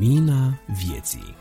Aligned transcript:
Lumina 0.00 0.60
vieții 0.66 1.36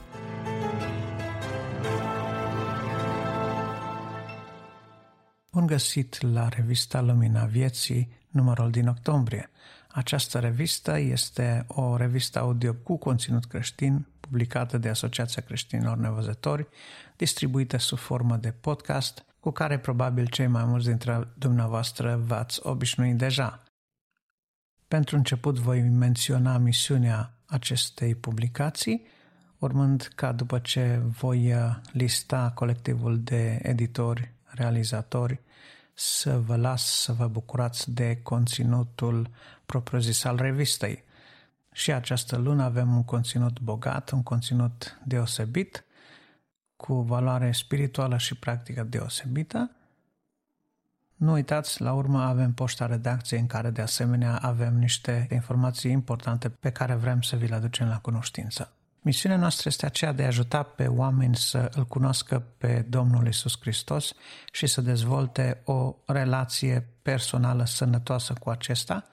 Bun 5.51 5.66
găsit 5.66 6.22
la 6.22 6.47
revista 6.47 7.01
Lumina 7.01 7.45
Vieții, 7.45 8.11
numărul 8.29 8.71
din 8.71 8.87
octombrie. 8.87 9.50
Această 9.91 10.39
revistă 10.39 10.97
este 10.97 11.65
o 11.68 11.97
revistă 11.97 12.39
audio 12.39 12.73
cu 12.73 12.97
conținut 12.97 13.45
creștin, 13.45 14.07
publicată 14.19 14.78
de 14.78 14.89
Asociația 14.89 15.41
Creștinilor 15.41 15.97
Nevăzători, 15.97 16.68
distribuită 17.15 17.78
sub 17.78 17.97
formă 17.97 18.36
de 18.36 18.51
podcast, 18.51 19.25
cu 19.39 19.51
care 19.51 19.79
probabil 19.79 20.28
cei 20.28 20.47
mai 20.47 20.65
mulți 20.65 20.87
dintre 20.87 21.28
dumneavoastră 21.37 22.21
v-ați 22.25 22.60
obișnuit 22.64 23.18
deja. 23.18 23.64
Pentru 24.87 25.15
început 25.15 25.60
voi 25.60 25.82
menționa 25.82 26.57
misiunea 26.57 27.33
acestei 27.49 28.15
publicații, 28.15 29.05
urmând 29.57 30.11
ca 30.15 30.31
după 30.31 30.59
ce 30.59 31.01
voi 31.19 31.53
lista 31.91 32.52
colectivul 32.55 33.20
de 33.20 33.59
editori, 33.62 34.31
realizatori, 34.45 35.39
să 35.94 36.39
vă 36.39 36.55
las 36.55 37.02
să 37.02 37.13
vă 37.13 37.27
bucurați 37.27 37.91
de 37.91 38.20
conținutul 38.23 39.30
propriu-zis 39.66 40.23
al 40.23 40.38
revistei. 40.38 41.03
Și 41.72 41.91
această 41.91 42.38
lună 42.38 42.63
avem 42.63 42.95
un 42.95 43.03
conținut 43.03 43.59
bogat, 43.59 44.11
un 44.11 44.23
conținut 44.23 45.00
deosebit, 45.05 45.84
cu 46.75 47.02
valoare 47.02 47.52
spirituală 47.52 48.17
și 48.17 48.36
practică 48.36 48.84
deosebită. 48.84 49.72
Nu 51.20 51.32
uitați, 51.32 51.82
la 51.82 51.94
urmă 51.94 52.22
avem 52.22 52.54
poșta 52.54 52.86
redacției 52.86 53.40
în 53.40 53.48
care 53.48 53.70
de 53.70 53.82
asemenea 53.82 54.38
avem 54.38 54.76
niște 54.78 55.28
informații 55.32 55.92
importante 55.92 56.50
pe 56.50 56.72
care 56.72 56.94
vrem 56.94 57.22
să 57.22 57.36
vi 57.36 57.48
le 57.48 57.56
aducem 57.56 57.88
la 57.88 57.98
cunoștință. 57.98 58.72
Misiunea 59.02 59.38
noastră 59.38 59.70
este 59.70 59.86
aceea 59.86 60.12
de 60.12 60.23
a 60.23 60.25
ajuta 60.25 60.64
pe 60.64 60.88
oameni 60.88 61.36
să 61.36 61.72
îl 61.75 61.86
cunoască 61.86 62.44
pe 62.58 62.86
Domnul 62.90 63.28
Isus 63.28 63.59
Hristos 63.59 64.14
și 64.52 64.67
să 64.67 64.81
dezvolte 64.81 65.62
o 65.64 65.95
relație 66.06 66.88
personală 67.02 67.66
sănătoasă 67.66 68.34
cu 68.40 68.50
acesta 68.50 69.03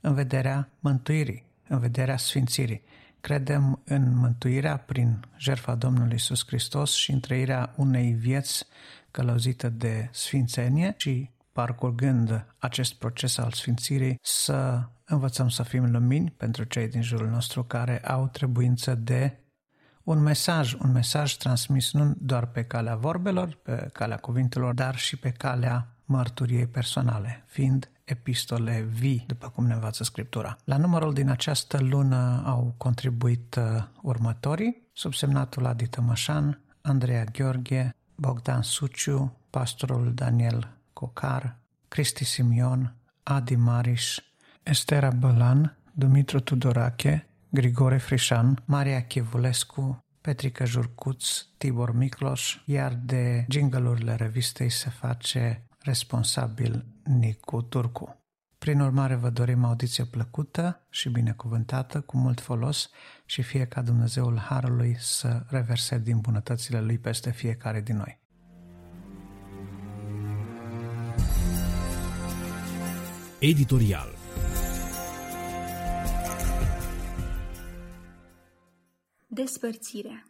în 0.00 0.14
vederea 0.14 0.68
mântuirii, 0.80 1.44
în 1.68 1.78
vederea 1.78 2.16
sfințirii. 2.16 2.82
Credem 3.20 3.80
în 3.84 4.16
mântuirea 4.16 4.76
prin 4.76 5.24
jertfa 5.36 5.74
Domnului 5.74 6.14
Isus 6.14 6.46
Hristos 6.46 6.92
și 6.92 7.10
în 7.10 7.20
trăirea 7.20 7.72
unei 7.76 8.12
vieți 8.12 8.64
călăuzită 9.10 9.68
de 9.68 10.08
sfințenie 10.12 10.94
și 10.96 11.34
parcurgând 11.56 12.46
acest 12.58 12.94
proces 12.94 13.38
al 13.38 13.50
sfințirii, 13.50 14.18
să 14.22 14.82
învățăm 15.04 15.48
să 15.48 15.62
fim 15.62 15.90
lumini 15.90 16.30
pentru 16.30 16.64
cei 16.64 16.88
din 16.88 17.02
jurul 17.02 17.28
nostru 17.28 17.64
care 17.64 17.98
au 18.00 18.28
trebuință 18.28 18.94
de 18.94 19.38
un 20.02 20.18
mesaj, 20.22 20.74
un 20.74 20.92
mesaj 20.92 21.34
transmis 21.34 21.92
nu 21.92 22.14
doar 22.18 22.46
pe 22.46 22.62
calea 22.62 22.96
vorbelor, 22.96 23.58
pe 23.62 23.88
calea 23.92 24.16
cuvintelor, 24.16 24.74
dar 24.74 24.96
și 24.96 25.16
pe 25.16 25.30
calea 25.30 25.96
mărturiei 26.04 26.66
personale, 26.66 27.44
fiind 27.46 27.90
epistole 28.04 28.88
vii, 28.92 29.24
după 29.26 29.48
cum 29.48 29.66
ne 29.66 29.74
învață 29.74 30.04
Scriptura. 30.04 30.56
La 30.64 30.76
numărul 30.76 31.12
din 31.12 31.28
această 31.28 31.78
lună 31.80 32.42
au 32.46 32.74
contribuit 32.76 33.54
uh, 33.54 33.82
următorii, 34.02 34.88
subsemnatul 34.92 35.66
Adi 35.66 35.86
Tămășan, 35.86 36.60
Andreea 36.80 37.24
Gheorghe, 37.24 37.94
Bogdan 38.14 38.62
Suciu, 38.62 39.36
pastorul 39.50 40.12
Daniel 40.14 40.75
Cocar, 40.98 41.58
Cristi 41.88 42.24
Simion, 42.24 42.94
Adi 43.22 43.56
Mariș, 43.56 44.18
Estera 44.62 45.10
Bălan, 45.10 45.78
Dumitru 45.92 46.40
Tudorache, 46.40 47.28
Grigore 47.50 47.98
Frișan, 47.98 48.62
Maria 48.64 49.06
Chivulescu, 49.06 50.04
Petrica 50.20 50.64
Jurcuț, 50.64 51.26
Tibor 51.56 51.94
Micloș, 51.94 52.62
iar 52.64 52.94
de 53.04 53.46
jingle 53.48 54.14
revistei 54.16 54.68
se 54.70 54.90
face 54.90 55.66
responsabil 55.78 56.86
Nicu 57.04 57.62
Turcu. 57.62 58.20
Prin 58.58 58.80
urmare, 58.80 59.14
vă 59.14 59.30
dorim 59.30 59.64
audiție 59.64 60.04
plăcută 60.04 60.86
și 60.90 61.08
binecuvântată, 61.08 62.00
cu 62.00 62.16
mult 62.16 62.40
folos 62.40 62.90
și 63.24 63.42
fie 63.42 63.66
ca 63.66 63.82
Dumnezeul 63.82 64.38
Harului 64.38 64.96
să 64.98 65.42
reverse 65.48 65.98
din 65.98 66.18
bunătățile 66.18 66.80
Lui 66.80 66.98
peste 66.98 67.30
fiecare 67.30 67.80
din 67.80 67.96
noi. 67.96 68.24
Editorial. 73.38 74.14
Despărțirea 79.26 80.28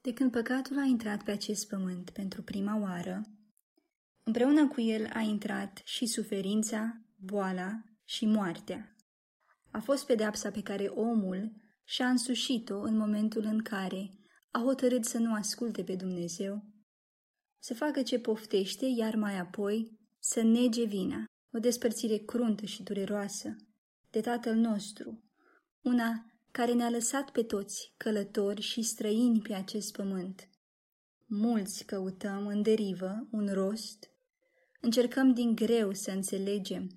De 0.00 0.12
când 0.12 0.30
păcatul 0.30 0.78
a 0.78 0.84
intrat 0.84 1.22
pe 1.22 1.30
acest 1.30 1.68
pământ 1.68 2.10
pentru 2.10 2.42
prima 2.42 2.80
oară, 2.80 3.22
împreună 4.22 4.68
cu 4.68 4.80
el 4.80 5.10
a 5.12 5.20
intrat 5.20 5.80
și 5.84 6.06
suferința, 6.06 7.00
boala 7.16 7.82
și 8.04 8.26
moartea. 8.26 8.96
A 9.70 9.80
fost 9.80 10.06
pedeapsa 10.06 10.50
pe 10.50 10.62
care 10.62 10.86
omul 10.86 11.52
și-a 11.84 12.08
însușit-o 12.08 12.80
în 12.80 12.96
momentul 12.96 13.42
în 13.42 13.58
care 13.58 14.10
a 14.50 14.58
hotărât 14.58 15.04
să 15.04 15.18
nu 15.18 15.34
asculte 15.34 15.84
pe 15.84 15.94
Dumnezeu, 15.94 16.64
să 17.58 17.74
facă 17.74 18.02
ce 18.02 18.18
poftește, 18.18 18.86
iar 18.86 19.14
mai 19.14 19.38
apoi 19.38 19.98
să 20.18 20.42
nege 20.42 20.84
vina 20.84 21.24
o 21.54 21.58
despărțire 21.58 22.16
cruntă 22.16 22.66
și 22.66 22.82
dureroasă 22.82 23.56
de 24.10 24.20
Tatăl 24.20 24.54
nostru, 24.54 25.22
una 25.82 26.26
care 26.50 26.72
ne-a 26.72 26.90
lăsat 26.90 27.30
pe 27.30 27.42
toți 27.42 27.94
călători 27.96 28.60
și 28.60 28.82
străini 28.82 29.40
pe 29.40 29.54
acest 29.54 29.92
pământ. 29.92 30.48
Mulți 31.26 31.84
căutăm 31.84 32.46
în 32.46 32.62
derivă 32.62 33.28
un 33.30 33.48
rost, 33.52 34.10
încercăm 34.80 35.34
din 35.34 35.54
greu 35.54 35.92
să 35.92 36.10
înțelegem, 36.10 36.88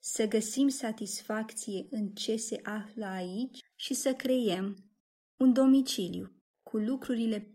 să 0.00 0.26
găsim 0.26 0.68
satisfacție 0.68 1.86
în 1.90 2.08
ce 2.08 2.36
se 2.36 2.60
află 2.62 3.06
aici 3.06 3.58
și 3.76 3.94
să 3.94 4.14
creiem 4.14 4.76
un 5.36 5.52
domiciliu 5.52 6.32
cu 6.62 6.76
lucrurile 6.76 7.54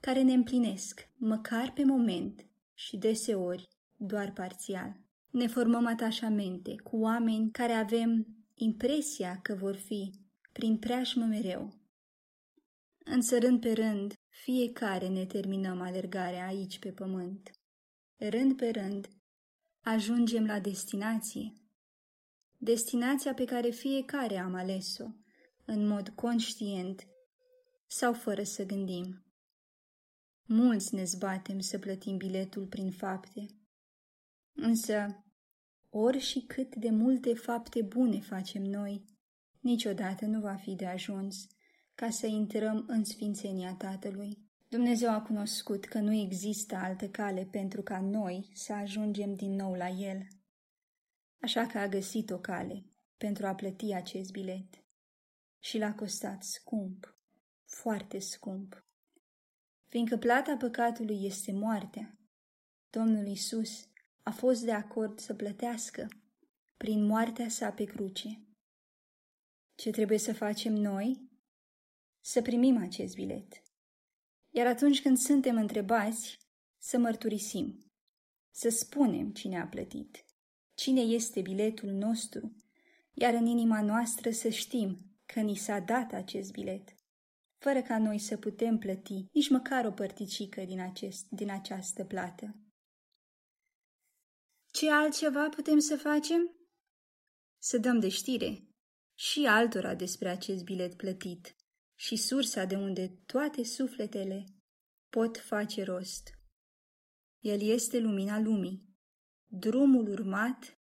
care 0.00 0.22
ne 0.22 0.32
împlinesc, 0.32 1.08
măcar 1.16 1.72
pe 1.72 1.84
moment 1.84 2.46
și 2.74 2.96
deseori 2.96 3.68
doar 3.96 4.32
parțial 4.32 5.05
ne 5.36 5.46
formăm 5.46 5.86
atașamente 5.86 6.74
cu 6.76 6.96
oameni 6.96 7.50
care 7.50 7.72
avem 7.72 8.26
impresia 8.54 9.40
că 9.42 9.54
vor 9.54 9.76
fi 9.76 10.10
prin 10.52 10.78
preajmă 10.78 11.24
mereu. 11.24 11.80
Însă 13.04 13.38
rând 13.38 13.60
pe 13.60 13.72
rând, 13.72 14.14
fiecare 14.28 15.08
ne 15.08 15.26
terminăm 15.26 15.80
alergarea 15.80 16.46
aici 16.46 16.78
pe 16.78 16.92
pământ. 16.92 17.50
Rând 18.16 18.56
pe 18.56 18.70
rând, 18.70 19.08
ajungem 19.80 20.46
la 20.46 20.60
destinație. 20.60 21.52
Destinația 22.58 23.34
pe 23.34 23.44
care 23.44 23.70
fiecare 23.70 24.38
am 24.38 24.54
ales-o, 24.54 25.06
în 25.64 25.86
mod 25.86 26.08
conștient 26.08 27.06
sau 27.86 28.12
fără 28.12 28.42
să 28.42 28.64
gândim. 28.64 29.24
Mulți 30.42 30.94
ne 30.94 31.04
zbatem 31.04 31.58
să 31.60 31.78
plătim 31.78 32.16
biletul 32.16 32.66
prin 32.66 32.90
fapte, 32.90 33.46
însă 34.52 35.20
ori 35.98 36.18
și 36.18 36.40
cât 36.40 36.74
de 36.74 36.90
multe 36.90 37.34
fapte 37.34 37.82
bune 37.82 38.20
facem 38.20 38.62
noi, 38.62 39.04
niciodată 39.60 40.26
nu 40.26 40.40
va 40.40 40.54
fi 40.54 40.74
de 40.74 40.86
ajuns 40.86 41.46
ca 41.94 42.10
să 42.10 42.26
intrăm 42.26 42.84
în 42.88 43.04
sfințenia 43.04 43.74
Tatălui. 43.74 44.38
Dumnezeu 44.68 45.10
a 45.10 45.22
cunoscut 45.22 45.84
că 45.84 45.98
nu 45.98 46.12
există 46.12 46.74
altă 46.74 47.08
cale 47.08 47.48
pentru 47.50 47.82
ca 47.82 48.00
noi 48.00 48.50
să 48.52 48.72
ajungem 48.72 49.34
din 49.34 49.54
nou 49.54 49.74
la 49.74 49.88
El. 49.88 50.26
Așa 51.40 51.66
că 51.66 51.78
a 51.78 51.88
găsit 51.88 52.30
o 52.30 52.38
cale 52.38 52.84
pentru 53.16 53.46
a 53.46 53.54
plăti 53.54 53.92
acest 53.92 54.30
bilet. 54.30 54.84
Și 55.58 55.78
l-a 55.78 55.94
costat 55.94 56.42
scump, 56.42 57.18
foarte 57.64 58.18
scump. 58.18 58.84
Fiindcă 59.84 60.16
plata 60.16 60.56
păcatului 60.56 61.24
este 61.24 61.52
moartea, 61.52 62.18
Domnul 62.90 63.26
Isus 63.26 63.88
a 64.28 64.30
fost 64.30 64.64
de 64.64 64.72
acord 64.72 65.18
să 65.18 65.34
plătească 65.34 66.08
prin 66.76 67.06
moartea 67.06 67.48
sa 67.48 67.72
pe 67.72 67.84
cruce. 67.84 68.46
Ce 69.74 69.90
trebuie 69.90 70.18
să 70.18 70.32
facem 70.34 70.72
noi? 70.72 71.30
Să 72.20 72.42
primim 72.42 72.76
acest 72.76 73.14
bilet. 73.14 73.62
Iar 74.50 74.66
atunci 74.66 75.02
când 75.02 75.18
suntem 75.18 75.56
întrebați, 75.56 76.38
să 76.78 76.98
mărturisim, 76.98 77.92
să 78.50 78.68
spunem 78.68 79.32
cine 79.32 79.60
a 79.60 79.66
plătit, 79.66 80.24
cine 80.74 81.00
este 81.00 81.40
biletul 81.40 81.90
nostru, 81.90 82.56
iar 83.12 83.34
în 83.34 83.46
inima 83.46 83.82
noastră 83.82 84.30
să 84.30 84.48
știm 84.48 85.16
că 85.26 85.40
ni 85.40 85.54
s-a 85.54 85.78
dat 85.78 86.12
acest 86.12 86.52
bilet, 86.52 86.96
fără 87.58 87.82
ca 87.82 87.98
noi 87.98 88.18
să 88.18 88.36
putem 88.36 88.78
plăti 88.78 89.26
nici 89.32 89.48
măcar 89.48 89.84
o 89.84 89.90
părticică 89.90 90.64
din, 90.64 90.80
acest, 90.80 91.26
din 91.28 91.50
această 91.50 92.04
plată. 92.04 92.65
Ce 94.76 94.90
altceva 94.90 95.48
putem 95.48 95.78
să 95.78 95.96
facem? 95.96 96.56
Să 97.58 97.78
dăm 97.78 97.98
de 97.98 98.08
știre 98.08 98.68
și 99.14 99.46
altora 99.46 99.94
despre 99.94 100.28
acest 100.28 100.64
bilet 100.64 100.96
plătit 100.96 101.56
și 101.94 102.16
sursa 102.16 102.64
de 102.64 102.76
unde 102.76 103.08
toate 103.26 103.64
sufletele 103.64 104.44
pot 105.08 105.36
face 105.38 105.82
rost. 105.82 106.30
El 107.38 107.60
este 107.60 107.98
lumina 107.98 108.40
lumii. 108.40 108.82
Drumul 109.46 110.08
urmat, 110.08 110.78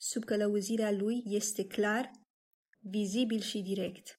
sub 0.00 0.24
călăuzirea 0.24 0.90
lui, 0.90 1.22
este 1.24 1.66
clar, 1.66 2.10
vizibil 2.80 3.40
și 3.40 3.62
direct. 3.62 4.16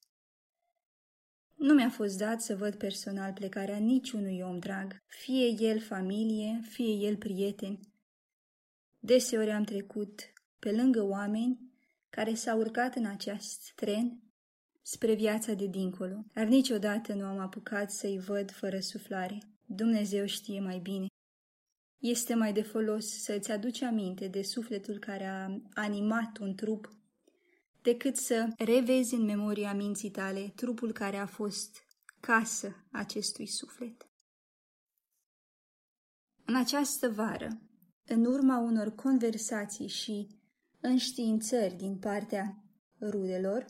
Nu 1.54 1.74
mi-a 1.74 1.90
fost 1.90 2.18
dat 2.18 2.40
să 2.40 2.56
văd 2.56 2.74
personal 2.74 3.32
plecarea 3.32 3.78
niciunui 3.78 4.40
om 4.40 4.58
drag, 4.58 4.96
fie 5.06 5.46
el 5.58 5.80
familie, 5.80 6.60
fie 6.62 7.06
el 7.06 7.16
prieten. 7.16 7.87
Deseori 8.98 9.50
am 9.50 9.64
trecut 9.64 10.32
pe 10.58 10.72
lângă 10.72 11.02
oameni 11.02 11.72
care 12.10 12.34
s-au 12.34 12.58
urcat 12.58 12.94
în 12.94 13.04
acest 13.04 13.72
tren 13.74 14.22
spre 14.82 15.14
viața 15.14 15.52
de 15.52 15.66
dincolo, 15.66 16.24
dar 16.32 16.46
niciodată 16.46 17.14
nu 17.14 17.24
am 17.24 17.38
apucat 17.38 17.90
să-i 17.90 18.18
văd 18.18 18.50
fără 18.50 18.80
suflare. 18.80 19.38
Dumnezeu 19.64 20.26
știe 20.26 20.60
mai 20.60 20.78
bine. 20.78 21.06
Este 21.98 22.34
mai 22.34 22.52
de 22.52 22.62
folos 22.62 23.06
să-ți 23.06 23.50
aduci 23.50 23.82
aminte 23.82 24.28
de 24.28 24.42
sufletul 24.42 24.98
care 24.98 25.24
a 25.24 25.60
animat 25.72 26.38
un 26.38 26.54
trup 26.54 26.88
decât 27.82 28.16
să 28.16 28.48
revezi 28.56 29.14
în 29.14 29.24
memoria 29.24 29.74
minții 29.74 30.10
tale 30.10 30.52
trupul 30.54 30.92
care 30.92 31.16
a 31.16 31.26
fost 31.26 31.84
casă 32.20 32.86
acestui 32.90 33.46
suflet. 33.46 34.08
În 36.44 36.56
această 36.56 37.08
vară, 37.08 37.60
în 38.08 38.24
urma 38.24 38.58
unor 38.58 38.94
conversații 38.94 39.86
și 39.86 40.28
înștiințări 40.80 41.74
din 41.74 41.98
partea 41.98 42.62
rudelor, 43.00 43.66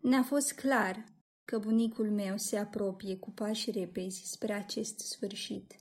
ne-a 0.00 0.22
fost 0.22 0.52
clar 0.52 1.04
că 1.44 1.58
bunicul 1.58 2.10
meu 2.10 2.36
se 2.36 2.56
apropie 2.56 3.16
cu 3.16 3.30
pași 3.30 3.70
repezi 3.70 4.22
spre 4.24 4.52
acest 4.52 4.98
sfârșit 4.98 5.76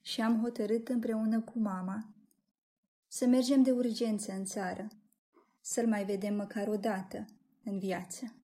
și 0.00 0.20
am 0.20 0.40
hotărât 0.42 0.88
împreună 0.88 1.40
cu 1.40 1.58
mama 1.58 2.14
să 3.06 3.26
mergem 3.26 3.62
de 3.62 3.70
urgență 3.70 4.32
în 4.32 4.44
țară, 4.44 4.88
să-l 5.60 5.86
mai 5.86 6.04
vedem 6.04 6.34
măcar 6.34 6.68
o 6.68 6.76
dată 6.76 7.24
în 7.64 7.78
viață. 7.78 8.34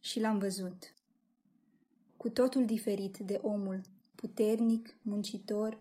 Și 0.00 0.20
l-am 0.20 0.38
văzut. 0.38 0.94
Cu 2.16 2.28
totul 2.28 2.64
diferit 2.64 3.18
de 3.18 3.38
omul 3.42 3.80
puternic, 4.14 4.98
muncitor, 5.02 5.76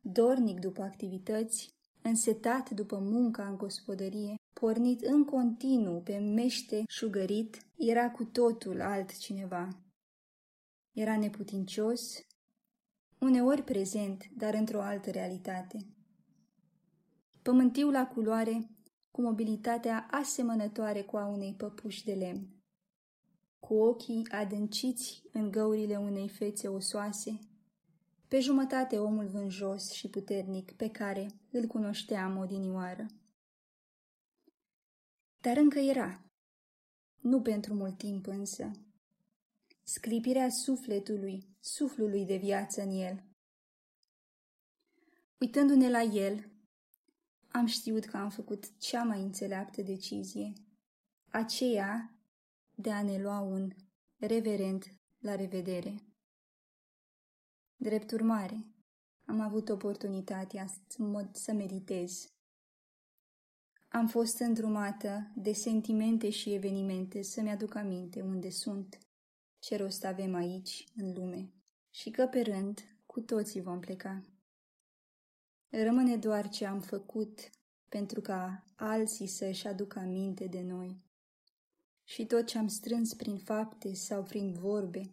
dornic 0.00 0.60
după 0.60 0.82
activități, 0.82 1.68
însetat 2.02 2.70
după 2.70 2.98
munca 2.98 3.48
în 3.48 3.56
gospodărie, 3.56 4.34
pornit 4.52 5.00
în 5.00 5.24
continuu 5.24 6.00
pe 6.00 6.18
mește 6.18 6.82
șugărit, 6.88 7.66
era 7.76 8.10
cu 8.10 8.24
totul 8.24 8.80
altcineva. 8.80 9.68
Era 10.92 11.18
neputincios, 11.18 12.20
uneori 13.18 13.62
prezent, 13.62 14.28
dar 14.36 14.54
într-o 14.54 14.80
altă 14.80 15.10
realitate. 15.10 15.78
Pământiu 17.42 17.90
la 17.90 18.06
culoare, 18.06 18.70
cu 19.10 19.22
mobilitatea 19.22 20.08
asemănătoare 20.10 21.02
cu 21.02 21.16
a 21.16 21.26
unei 21.26 21.54
păpuși 21.54 22.04
de 22.04 22.14
lemn, 22.14 22.48
cu 23.58 23.74
ochii 23.74 24.26
adânciți 24.30 25.22
în 25.32 25.50
găurile 25.50 25.96
unei 25.96 26.28
fețe 26.28 26.68
osoase, 26.68 27.38
pe 28.28 28.40
jumătate 28.40 28.98
omul 28.98 29.26
vânjos 29.26 29.90
și 29.90 30.08
puternic 30.08 30.72
pe 30.72 30.90
care 30.90 31.26
îl 31.50 31.66
cunoșteam 31.66 32.36
odinioară. 32.36 33.06
Dar 35.40 35.56
încă 35.56 35.78
era, 35.78 36.24
nu 37.20 37.42
pentru 37.42 37.74
mult 37.74 37.98
timp 37.98 38.26
însă, 38.26 38.70
sclipirea 39.82 40.48
sufletului, 40.48 41.56
suflului 41.60 42.24
de 42.24 42.36
viață 42.36 42.82
în 42.82 42.90
el. 42.90 43.24
Uitându-ne 45.40 45.90
la 45.90 46.02
el, 46.02 46.50
am 47.48 47.66
știut 47.66 48.04
că 48.04 48.16
am 48.16 48.30
făcut 48.30 48.78
cea 48.78 49.02
mai 49.02 49.22
înțeleaptă 49.22 49.82
decizie, 49.82 50.52
aceea 51.30 52.18
de 52.74 52.90
a 52.90 53.02
ne 53.02 53.22
lua 53.22 53.40
un 53.40 53.70
reverent 54.16 54.94
la 55.18 55.34
revedere. 55.34 56.07
Drept 57.80 58.10
urmare, 58.10 58.66
am 59.24 59.40
avut 59.40 59.68
oportunitatea 59.68 60.66
să 61.32 61.52
meditez. 61.52 62.32
Am 63.88 64.06
fost 64.06 64.38
îndrumată 64.38 65.32
de 65.34 65.52
sentimente 65.52 66.30
și 66.30 66.54
evenimente 66.54 67.22
să-mi 67.22 67.50
aduc 67.50 67.74
aminte 67.74 68.22
unde 68.22 68.50
sunt, 68.50 68.98
ce 69.58 69.76
rost 69.76 70.04
avem 70.04 70.34
aici, 70.34 70.84
în 70.96 71.12
lume, 71.12 71.52
și 71.90 72.10
că 72.10 72.26
pe 72.26 72.40
rând 72.40 72.80
cu 73.06 73.20
toții 73.20 73.60
vom 73.60 73.80
pleca. 73.80 74.22
Rămâne 75.68 76.16
doar 76.16 76.48
ce 76.48 76.66
am 76.66 76.80
făcut 76.80 77.50
pentru 77.88 78.20
ca 78.20 78.64
alții 78.76 79.26
să-și 79.26 79.66
aducă 79.66 79.98
aminte 79.98 80.46
de 80.46 80.62
noi. 80.62 81.02
Și 82.04 82.26
tot 82.26 82.46
ce 82.46 82.58
am 82.58 82.68
strâns 82.68 83.14
prin 83.14 83.36
fapte 83.36 83.94
sau 83.94 84.22
prin 84.22 84.52
vorbe 84.52 85.10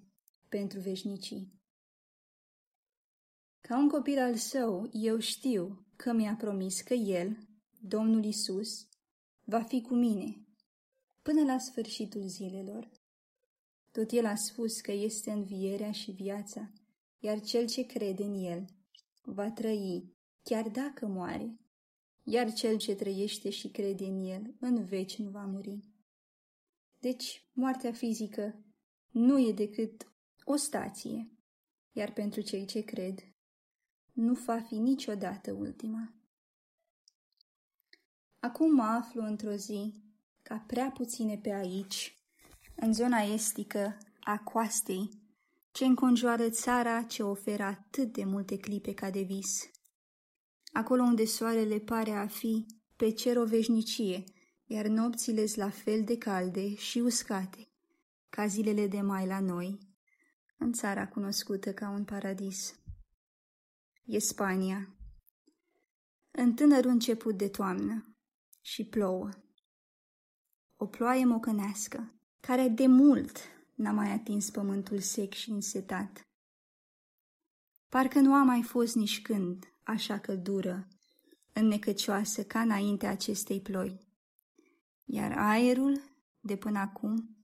pentru 0.49 0.79
veșnicii. 0.79 1.53
Ca 3.67 3.77
un 3.77 3.89
copil 3.89 4.19
al 4.19 4.35
său, 4.35 4.89
eu 4.91 5.19
știu 5.19 5.85
că 5.95 6.11
mi-a 6.11 6.35
promis 6.35 6.81
că 6.81 6.93
el, 6.93 7.37
Domnul 7.79 8.23
Isus, 8.23 8.87
va 9.43 9.61
fi 9.61 9.81
cu 9.81 9.93
mine 9.93 10.45
până 11.21 11.43
la 11.43 11.57
sfârșitul 11.57 12.27
zilelor. 12.27 12.89
Tot 13.91 14.11
el 14.11 14.25
a 14.25 14.35
spus 14.35 14.81
că 14.81 14.91
este 14.91 15.31
învierea 15.31 15.91
și 15.91 16.11
viața, 16.11 16.71
iar 17.19 17.41
cel 17.41 17.67
ce 17.67 17.85
crede 17.85 18.23
în 18.23 18.33
el 18.33 18.65
va 19.21 19.51
trăi, 19.51 20.15
chiar 20.43 20.69
dacă 20.69 21.07
moare, 21.07 21.59
iar 22.23 22.53
cel 22.53 22.77
ce 22.77 22.95
trăiește 22.95 23.49
și 23.49 23.69
crede 23.69 24.05
în 24.05 24.25
el 24.25 24.55
în 24.59 24.85
veci 24.85 25.15
nu 25.15 25.29
va 25.29 25.45
muri. 25.45 25.79
Deci, 26.99 27.49
moartea 27.53 27.91
fizică 27.91 28.65
nu 29.11 29.47
e 29.47 29.51
decât 29.51 30.13
o 30.43 30.55
stație, 30.55 31.31
iar 31.91 32.13
pentru 32.13 32.41
cei 32.41 32.65
ce 32.65 32.81
cred, 32.81 33.34
nu 34.15 34.33
va 34.33 34.59
fi 34.59 34.75
niciodată 34.75 35.51
ultima. 35.51 36.13
Acum 38.39 38.73
mă 38.73 38.83
aflu 38.83 39.21
într-o 39.21 39.51
zi, 39.55 39.93
ca 40.41 40.63
prea 40.67 40.91
puține 40.91 41.37
pe 41.37 41.53
aici, 41.53 42.17
în 42.75 42.93
zona 42.93 43.17
estică 43.17 43.97
a 44.19 44.37
coastei, 44.37 45.09
ce 45.71 45.85
înconjoară 45.85 46.49
țara 46.49 47.03
ce 47.03 47.23
oferă 47.23 47.63
atât 47.63 48.13
de 48.13 48.23
multe 48.23 48.57
clipe 48.57 48.93
ca 48.93 49.09
de 49.09 49.21
vis. 49.21 49.69
Acolo 50.73 51.01
unde 51.01 51.25
soarele 51.25 51.79
pare 51.79 52.11
a 52.11 52.27
fi 52.27 52.65
pe 52.95 53.11
cer 53.11 53.37
o 53.37 53.45
veșnicie, 53.45 54.23
iar 54.65 54.85
nopțile 54.85 55.45
la 55.55 55.69
fel 55.69 56.03
de 56.03 56.17
calde 56.17 56.75
și 56.75 56.99
uscate, 56.99 57.67
ca 58.29 58.47
zilele 58.47 58.87
de 58.87 59.01
mai 59.01 59.27
la 59.27 59.39
noi, 59.39 59.77
în 60.57 60.73
țara 60.73 61.07
cunoscută 61.07 61.73
ca 61.73 61.89
un 61.89 62.03
paradis 62.03 62.79
e 64.05 64.19
Spania. 64.19 64.95
În 66.31 66.53
tânărul 66.53 66.91
început 66.91 67.37
de 67.37 67.47
toamnă 67.47 68.15
și 68.61 68.85
plouă. 68.85 69.29
O 70.75 70.85
ploaie 70.85 71.25
mocănească, 71.25 72.19
care 72.39 72.67
de 72.67 72.87
mult 72.87 73.37
n-a 73.75 73.91
mai 73.91 74.11
atins 74.11 74.49
pământul 74.49 74.99
sec 74.99 75.33
și 75.33 75.49
însetat. 75.49 76.27
Parcă 77.89 78.19
nu 78.19 78.33
a 78.33 78.43
mai 78.43 78.63
fost 78.63 78.95
nici 78.95 79.21
când 79.21 79.73
așa 79.83 80.19
căldură, 80.19 80.87
înnecăcioasă 81.53 82.43
ca 82.43 82.61
înainte 82.61 83.07
acestei 83.07 83.61
ploi. 83.61 84.07
Iar 85.03 85.31
aerul, 85.37 86.01
de 86.39 86.55
până 86.55 86.79
acum, 86.79 87.37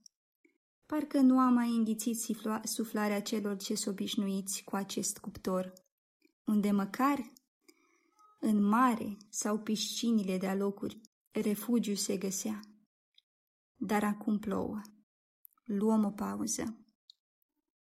parcă 0.85 1.19
nu 1.19 1.39
a 1.39 1.49
mai 1.49 1.69
înghițit 1.69 2.17
suflarea 2.63 3.21
celor 3.21 3.57
ce 3.57 3.73
s 3.73 3.85
obișnuiți 3.85 4.63
cu 4.63 4.75
acest 4.75 5.17
cuptor 5.17 5.73
unde 6.45 6.71
măcar 6.71 7.31
în 8.39 8.63
mare 8.63 9.17
sau 9.29 9.59
piscinile 9.59 10.37
de 10.37 10.51
locuri 10.51 11.01
refugiu 11.31 11.95
se 11.95 12.17
găsea. 12.17 12.59
Dar 13.75 14.03
acum 14.03 14.39
plouă. 14.39 14.81
Luăm 15.63 16.05
o 16.05 16.11
pauză. 16.11 16.85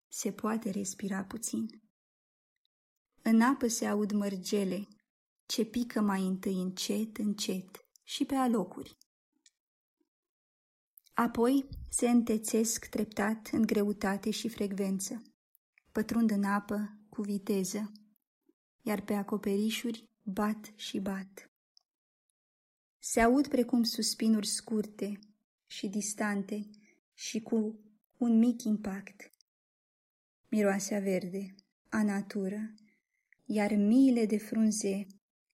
Se 0.08 0.32
poate 0.32 0.70
respira 0.70 1.24
puțin. 1.24 1.82
În 3.22 3.40
apă 3.40 3.66
se 3.66 3.86
aud 3.86 4.12
mărgele, 4.12 4.88
ce 5.46 5.64
pică 5.64 6.00
mai 6.00 6.26
întâi 6.26 6.60
încet, 6.60 7.16
încet 7.16 7.84
și 8.02 8.24
pe 8.24 8.34
alocuri. 8.34 8.98
Apoi 11.14 11.68
se 11.90 12.08
întețesc 12.08 12.86
treptat 12.86 13.48
în 13.52 13.62
greutate 13.62 14.30
și 14.30 14.48
frecvență, 14.48 15.22
pătrund 15.92 16.30
în 16.30 16.44
apă 16.44 16.98
cu 17.08 17.22
viteză, 17.22 17.92
iar 18.84 19.00
pe 19.00 19.14
acoperișuri 19.14 20.08
bat 20.22 20.72
și 20.76 20.98
bat. 20.98 21.50
Se 22.98 23.20
aud 23.20 23.48
precum 23.48 23.82
suspinuri 23.82 24.46
scurte 24.46 25.18
și 25.66 25.88
distante 25.88 26.70
și 27.14 27.40
cu 27.40 27.80
un 28.18 28.38
mic 28.38 28.62
impact. 28.62 29.30
Miroasea 30.48 31.00
verde, 31.00 31.54
a 31.88 32.02
natură, 32.02 32.74
iar 33.44 33.72
miile 33.72 34.26
de 34.26 34.38
frunze 34.38 35.06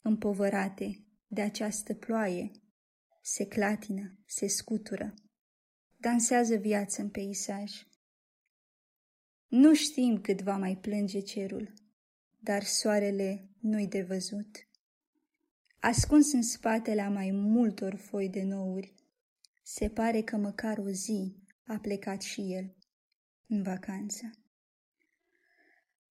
împovărate 0.02 1.04
de 1.26 1.40
această 1.40 1.94
ploaie 1.94 2.50
se 3.22 3.46
clatină, 3.46 4.18
se 4.26 4.46
scutură, 4.46 5.14
dansează 5.96 6.56
viață 6.56 7.02
în 7.02 7.10
peisaj. 7.10 7.72
Nu 9.46 9.74
știm 9.74 10.20
cât 10.20 10.42
va 10.42 10.56
mai 10.56 10.76
plânge 10.76 11.20
cerul, 11.20 11.72
dar 12.42 12.64
soarele 12.64 13.48
nu-i 13.60 13.86
de 13.86 14.02
văzut. 14.02 14.68
Ascuns 15.78 16.32
în 16.32 16.42
spatele 16.42 17.00
a 17.00 17.10
mai 17.10 17.30
multor 17.30 17.94
foi 17.94 18.28
de 18.28 18.42
nouri, 18.42 18.94
se 19.62 19.88
pare 19.88 20.22
că 20.22 20.36
măcar 20.36 20.78
o 20.78 20.90
zi 20.90 21.36
a 21.66 21.78
plecat 21.78 22.22
și 22.22 22.52
el 22.52 22.76
în 23.46 23.62
vacanță. 23.62 24.30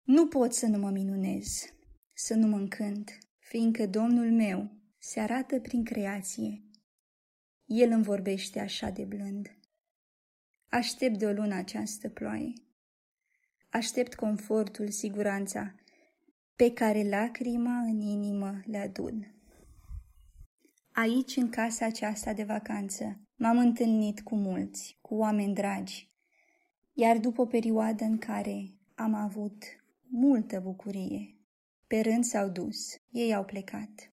Nu 0.02 0.28
pot 0.28 0.52
să 0.52 0.66
nu 0.66 0.78
mă 0.78 0.90
minunez, 0.90 1.74
să 2.12 2.34
nu 2.34 2.46
mă 2.46 2.56
încânt, 2.56 3.18
fiindcă 3.38 3.86
Domnul 3.86 4.32
meu 4.32 4.70
se 4.98 5.20
arată 5.20 5.60
prin 5.60 5.84
creație. 5.84 6.64
El 7.64 7.90
îmi 7.90 8.02
vorbește 8.02 8.60
așa 8.60 8.90
de 8.90 9.04
blând. 9.04 9.58
Aștept 10.68 11.18
de 11.18 11.26
o 11.26 11.32
lună 11.32 11.54
această 11.54 12.08
ploaie. 12.08 12.52
Aștept 13.70 14.14
confortul, 14.14 14.90
siguranța 14.90 15.74
pe 16.56 16.72
care 16.72 17.08
lacrima 17.08 17.78
în 17.78 18.00
inimă 18.00 18.62
le 18.64 18.78
adun. 18.78 19.34
Aici, 20.92 21.36
în 21.36 21.50
casa 21.50 21.86
aceasta 21.86 22.32
de 22.32 22.42
vacanță, 22.42 23.20
m-am 23.34 23.58
întâlnit 23.58 24.20
cu 24.20 24.36
mulți, 24.36 24.98
cu 25.00 25.14
oameni 25.14 25.54
dragi, 25.54 26.10
iar 26.92 27.18
după 27.18 27.40
o 27.40 27.46
perioadă 27.46 28.04
în 28.04 28.18
care 28.18 28.74
am 28.94 29.14
avut 29.14 29.64
multă 30.08 30.60
bucurie, 30.60 31.36
pe 31.86 32.00
rând 32.00 32.24
s-au 32.24 32.48
dus, 32.48 32.78
ei 33.10 33.34
au 33.34 33.44
plecat. 33.44 34.12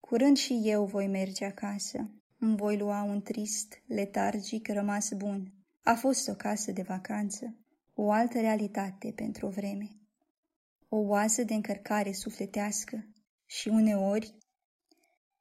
Curând 0.00 0.36
și 0.36 0.60
eu 0.64 0.84
voi 0.84 1.06
merge 1.06 1.44
acasă, 1.44 2.10
îmi 2.38 2.56
voi 2.56 2.76
lua 2.76 3.02
un 3.02 3.22
trist, 3.22 3.82
letargic 3.86 4.68
rămas 4.68 5.12
bun. 5.12 5.52
A 5.82 5.94
fost 5.94 6.28
o 6.28 6.34
casă 6.34 6.72
de 6.72 6.82
vacanță, 6.82 7.56
o 7.94 8.10
altă 8.10 8.40
realitate 8.40 9.12
pentru 9.16 9.46
o 9.46 9.50
vreme. 9.50 9.99
O 10.92 10.96
oază 10.96 11.42
de 11.42 11.54
încărcare 11.54 12.12
sufletească 12.12 13.06
și 13.46 13.68
uneori 13.68 14.34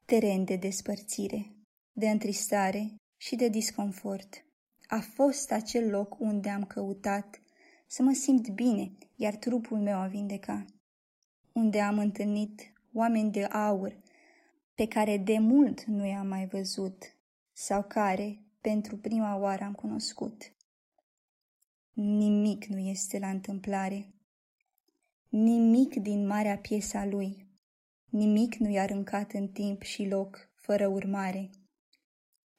teren 0.05 0.43
de 0.43 0.55
despărțire, 0.55 1.55
de 1.91 2.09
întristare 2.09 2.95
și 3.17 3.35
de 3.35 3.47
disconfort. 3.47 4.45
A 4.87 4.99
fost 4.99 5.51
acel 5.51 5.89
loc 5.89 6.19
unde 6.19 6.49
am 6.49 6.65
căutat 6.65 7.41
să 7.87 8.03
mă 8.03 8.13
simt 8.13 8.49
bine, 8.49 8.97
iar 9.15 9.35
trupul 9.35 9.77
meu 9.77 9.97
a 9.97 10.07
vindeca. 10.07 10.65
Unde 11.53 11.79
am 11.79 11.99
întâlnit 11.99 12.73
oameni 12.93 13.31
de 13.31 13.43
aur 13.43 13.97
pe 14.75 14.87
care 14.87 15.17
de 15.17 15.39
mult 15.39 15.83
nu 15.83 16.05
i-am 16.05 16.27
mai 16.27 16.47
văzut 16.47 17.15
sau 17.53 17.83
care 17.83 18.39
pentru 18.61 18.97
prima 18.97 19.37
oară 19.37 19.63
am 19.63 19.73
cunoscut. 19.73 20.53
Nimic 21.93 22.65
nu 22.65 22.77
este 22.77 23.19
la 23.19 23.29
întâmplare. 23.29 24.13
Nimic 25.29 25.95
din 25.95 26.27
marea 26.27 26.57
piesa 26.57 27.05
lui. 27.05 27.47
Nimic 28.05 28.55
nu 28.55 28.69
i-a 28.69 28.81
aruncat 28.81 29.31
în 29.31 29.47
timp 29.47 29.81
și 29.81 30.07
loc, 30.07 30.51
fără 30.55 30.87
urmare, 30.87 31.49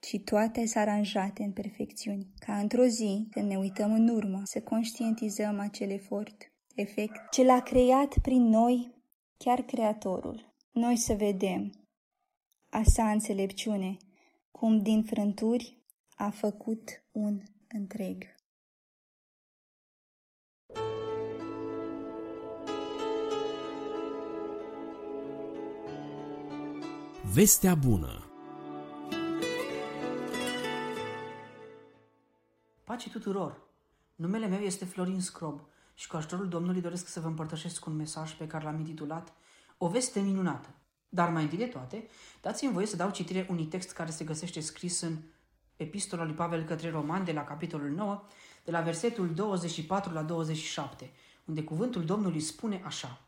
ci 0.00 0.20
toate 0.24 0.66
s 0.66 0.74
aranjate 0.74 1.42
în 1.42 1.52
perfecțiuni, 1.52 2.32
ca 2.38 2.58
într-o 2.58 2.84
zi, 2.84 3.28
când 3.30 3.48
ne 3.48 3.56
uităm 3.56 3.92
în 3.92 4.08
urmă, 4.08 4.40
să 4.44 4.60
conștientizăm 4.60 5.58
acel 5.58 5.90
efort, 5.90 6.52
efect, 6.74 7.30
ce 7.30 7.44
l-a 7.44 7.60
creat 7.60 8.18
prin 8.22 8.42
noi 8.42 8.94
chiar 9.36 9.62
Creatorul. 9.62 10.54
Noi 10.70 10.96
să 10.96 11.14
vedem 11.14 11.72
a 12.68 12.82
sa 12.82 13.10
înțelepciune, 13.10 13.96
cum 14.50 14.82
din 14.82 15.02
frânturi 15.02 15.82
a 16.16 16.30
făcut 16.30 17.04
un 17.10 17.42
întreg. 17.68 18.24
Vestea 27.32 27.74
bună 27.74 28.30
Pace 32.84 33.10
tuturor! 33.10 33.60
Numele 34.14 34.46
meu 34.46 34.58
este 34.58 34.84
Florin 34.84 35.20
Scrob 35.20 35.60
și 35.94 36.08
cu 36.08 36.16
ajutorul 36.16 36.48
Domnului 36.48 36.80
doresc 36.80 37.08
să 37.08 37.20
vă 37.20 37.26
împărtășesc 37.26 37.86
un 37.86 37.96
mesaj 37.96 38.32
pe 38.32 38.46
care 38.46 38.64
l-am 38.64 38.78
intitulat 38.78 39.32
O 39.78 39.88
veste 39.88 40.20
minunată. 40.20 40.68
Dar 41.08 41.30
mai 41.30 41.42
întâi 41.42 41.58
de 41.58 41.66
toate, 41.66 42.08
dați-mi 42.40 42.72
voie 42.72 42.86
să 42.86 42.96
dau 42.96 43.10
citire 43.10 43.46
unui 43.50 43.64
text 43.64 43.92
care 43.92 44.10
se 44.10 44.24
găsește 44.24 44.60
scris 44.60 45.00
în 45.00 45.16
Epistola 45.76 46.24
lui 46.24 46.34
Pavel 46.34 46.64
către 46.64 46.90
Roman 46.90 47.24
de 47.24 47.32
la 47.32 47.44
capitolul 47.44 47.90
9, 47.90 48.22
de 48.64 48.70
la 48.70 48.80
versetul 48.80 49.34
24 49.34 50.12
la 50.12 50.22
27, 50.22 51.10
unde 51.44 51.62
cuvântul 51.62 52.04
Domnului 52.04 52.40
spune 52.40 52.82
așa. 52.84 53.20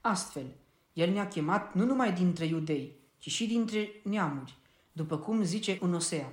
Astfel, 0.00 0.46
El 0.92 1.12
ne-a 1.12 1.28
chemat 1.28 1.74
nu 1.74 1.84
numai 1.84 2.12
dintre 2.12 2.44
iudei, 2.44 2.99
ci 3.20 3.30
și 3.30 3.46
dintre 3.46 3.90
neamuri, 4.02 4.56
după 4.92 5.18
cum 5.18 5.42
zice 5.42 5.78
în 5.80 5.94
Osea, 5.94 6.32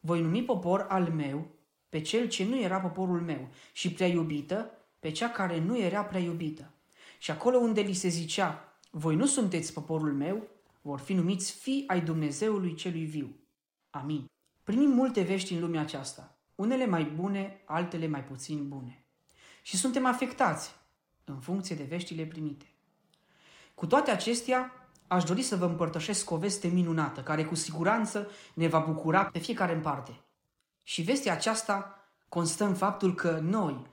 voi 0.00 0.20
numi 0.20 0.42
popor 0.42 0.86
al 0.88 1.12
meu 1.12 1.46
pe 1.88 2.00
cel 2.00 2.28
ce 2.28 2.44
nu 2.44 2.60
era 2.60 2.80
poporul 2.80 3.20
meu 3.20 3.48
și 3.72 3.92
prea 3.92 4.06
iubită 4.06 4.70
pe 4.98 5.10
cea 5.10 5.30
care 5.30 5.60
nu 5.60 5.78
era 5.78 6.04
prea 6.04 6.20
iubită. 6.20 6.70
Și 7.18 7.30
acolo 7.30 7.56
unde 7.56 7.80
li 7.80 7.92
se 7.92 8.08
zicea, 8.08 8.78
voi 8.90 9.16
nu 9.16 9.26
sunteți 9.26 9.72
poporul 9.72 10.12
meu, 10.12 10.48
vor 10.82 10.98
fi 10.98 11.12
numiți 11.12 11.52
fii 11.52 11.84
ai 11.86 12.00
Dumnezeului 12.00 12.74
celui 12.74 13.04
viu. 13.04 13.36
Amin. 13.90 14.30
Primim 14.62 14.90
multe 14.90 15.22
vești 15.22 15.52
în 15.52 15.60
lumea 15.60 15.80
aceasta, 15.80 16.36
unele 16.54 16.86
mai 16.86 17.04
bune, 17.04 17.60
altele 17.64 18.06
mai 18.06 18.24
puțin 18.24 18.68
bune. 18.68 19.04
Și 19.62 19.76
suntem 19.76 20.06
afectați 20.06 20.74
în 21.24 21.40
funcție 21.40 21.76
de 21.76 21.82
veștile 21.82 22.24
primite. 22.24 22.66
Cu 23.74 23.86
toate 23.86 24.10
acestea, 24.10 24.85
aș 25.08 25.24
dori 25.24 25.42
să 25.42 25.56
vă 25.56 25.64
împărtășesc 25.64 26.30
o 26.30 26.36
veste 26.36 26.68
minunată, 26.68 27.20
care 27.20 27.44
cu 27.44 27.54
siguranță 27.54 28.30
ne 28.54 28.68
va 28.68 28.78
bucura 28.78 29.24
pe 29.24 29.38
fiecare 29.38 29.74
în 29.74 29.80
parte. 29.80 30.20
Și 30.82 31.02
vestea 31.02 31.32
aceasta 31.32 32.00
constă 32.28 32.64
în 32.64 32.74
faptul 32.74 33.14
că 33.14 33.38
noi, 33.42 33.86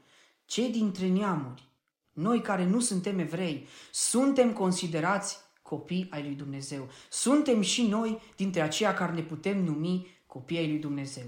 cei 0.45 0.71
dintre 0.71 1.07
neamuri, 1.07 1.67
noi 2.13 2.41
care 2.41 2.65
nu 2.65 2.79
suntem 2.79 3.19
evrei, 3.19 3.67
suntem 3.91 4.53
considerați 4.53 5.37
copii 5.61 6.07
ai 6.09 6.23
lui 6.23 6.35
Dumnezeu. 6.35 6.89
Suntem 7.09 7.61
și 7.61 7.87
noi 7.87 8.21
dintre 8.35 8.61
aceia 8.61 8.93
care 8.93 9.11
ne 9.11 9.21
putem 9.21 9.63
numi 9.63 10.07
copii 10.25 10.57
ai 10.57 10.67
lui 10.67 10.77
Dumnezeu. 10.77 11.25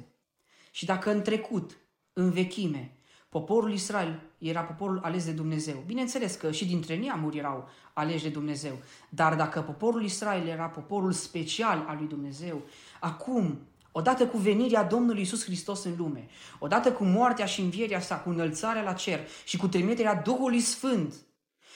Și 0.72 0.86
dacă 0.86 1.12
în 1.12 1.22
trecut, 1.22 1.78
în 2.14 2.32
vechime, 2.32 2.98
poporul 3.30 3.74
Israel 3.74 4.22
era 4.38 4.62
poporul 4.62 5.00
ales 5.04 5.26
de 5.26 5.32
Dumnezeu, 5.32 5.84
bineînțeles 5.86 6.36
că 6.36 6.52
și 6.52 6.66
dintre 6.66 6.98
neamuri 6.98 7.38
erau 7.38 7.70
aleși 7.94 8.24
de 8.24 8.30
Dumnezeu, 8.30 8.78
dar 9.10 9.36
dacă 9.36 9.62
poporul 9.62 10.04
Israel 10.04 10.48
era 10.48 10.66
poporul 10.66 11.12
special 11.12 11.86
al 11.88 11.96
lui 11.98 12.08
Dumnezeu, 12.08 12.62
acum 13.00 13.60
odată 13.92 14.28
cu 14.28 14.38
venirea 14.38 14.84
Domnului 14.84 15.22
Isus 15.22 15.44
Hristos 15.44 15.84
în 15.84 15.94
lume, 15.98 16.28
odată 16.60 16.92
cu 16.92 17.04
moartea 17.04 17.46
și 17.46 17.62
învierea 17.62 18.00
sa, 18.00 18.16
cu 18.16 18.30
înălțarea 18.30 18.84
la 18.84 18.94
cer 18.94 19.20
și 19.46 19.58
cu 19.58 19.68
trimiterea 19.68 20.16
Duhului 20.16 20.60
Sfânt, 20.60 21.14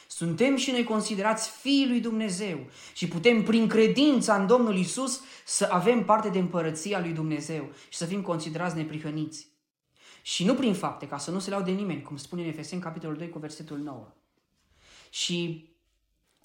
suntem 0.08 0.56
și 0.56 0.72
noi 0.72 0.84
considerați 0.84 1.50
fiii 1.50 1.88
lui 1.88 2.00
Dumnezeu 2.00 2.60
și 2.94 3.08
putem 3.08 3.44
prin 3.44 3.68
credința 3.68 4.36
în 4.36 4.48
Domnul 4.48 4.78
Isus 4.78 5.22
să 5.46 5.68
avem 5.72 6.06
parte 6.06 6.30
de 6.30 6.40
împărăția 6.40 7.00
lui 7.00 7.12
Dumnezeu 7.12 7.70
și 7.90 7.98
să 7.98 8.06
fim 8.06 8.22
considerați 8.22 8.76
neprihăniți. 8.76 9.49
Și 10.30 10.46
nu 10.46 10.54
prin 10.54 10.74
fapte, 10.74 11.08
ca 11.08 11.18
să 11.18 11.32
nu 11.32 11.40
se 11.40 11.50
laude 11.50 11.72
nimeni, 11.72 12.02
cum 12.02 12.18
spune 12.18 12.42
în 12.42 12.48
Efeseni, 12.48 12.82
capitolul 12.82 13.18
2, 13.18 13.30
cu 13.30 13.40
versetul 13.40 13.78
9. 13.78 14.08
Și 15.10 15.70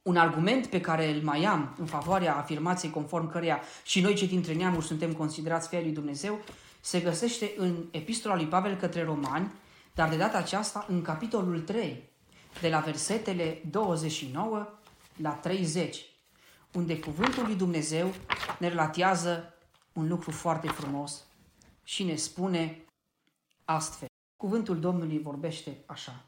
un 0.02 0.16
argument 0.16 0.66
pe 0.66 0.80
care 0.80 1.10
îl 1.10 1.22
mai 1.22 1.44
am 1.44 1.74
în 1.78 1.86
favoarea 1.86 2.36
afirmației 2.36 2.90
conform 2.90 3.30
căreia 3.30 3.60
și 3.84 4.00
noi 4.00 4.14
cei 4.14 4.28
dintre 4.28 4.54
neamuri 4.54 4.84
suntem 4.84 5.12
considerați 5.12 5.68
fii 5.68 5.82
lui 5.82 5.92
Dumnezeu, 5.92 6.40
se 6.80 7.00
găsește 7.00 7.52
în 7.56 7.84
epistola 7.90 8.34
lui 8.34 8.46
Pavel 8.46 8.76
către 8.76 9.02
romani, 9.02 9.52
dar 9.94 10.08
de 10.08 10.16
data 10.16 10.38
aceasta 10.38 10.86
în 10.88 11.02
capitolul 11.02 11.60
3, 11.60 12.02
de 12.60 12.68
la 12.68 12.78
versetele 12.78 13.62
29 13.70 14.68
la 15.16 15.30
30, 15.30 16.06
unde 16.72 16.98
cuvântul 16.98 17.44
lui 17.44 17.54
Dumnezeu 17.54 18.14
ne 18.58 18.68
relatează 18.68 19.54
un 19.92 20.08
lucru 20.08 20.30
foarte 20.30 20.68
frumos 20.68 21.24
și 21.82 22.02
ne 22.02 22.14
spune 22.14 22.83
astfel. 23.64 24.08
Cuvântul 24.36 24.80
Domnului 24.80 25.18
vorbește 25.18 25.82
așa. 25.86 26.24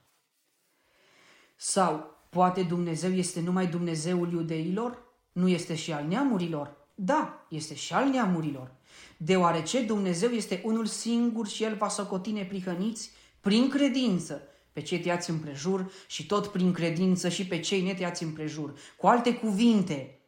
Sau 1.57 2.17
Poate 2.37 2.63
Dumnezeu 2.63 3.13
este 3.13 3.41
numai 3.41 3.67
Dumnezeul 3.67 4.33
iudeilor? 4.33 5.03
Nu 5.33 5.49
este 5.49 5.75
și 5.75 5.93
al 5.93 6.07
neamurilor? 6.07 6.77
Da, 6.95 7.47
este 7.49 7.75
și 7.75 7.93
al 7.93 8.09
neamurilor, 8.09 8.75
deoarece 9.17 9.83
Dumnezeu 9.83 10.31
este 10.31 10.63
unul 10.65 10.87
singur 10.87 11.47
și 11.47 11.63
El 11.63 11.77
va 11.77 11.89
socoti 11.89 12.31
neprihăniți 12.31 13.11
prin 13.41 13.69
credință 13.69 14.43
pe 14.73 14.81
cei 14.83 15.01
tăiați 15.01 15.31
împrejur 15.31 15.93
și 16.07 16.27
tot 16.27 16.47
prin 16.47 16.73
credință 16.73 17.29
și 17.29 17.47
pe 17.47 17.61
cei 17.61 17.83
netăiați 17.83 18.23
împrejur. 18.23 18.79
Cu 18.97 19.07
alte 19.07 19.35
cuvinte, 19.35 20.21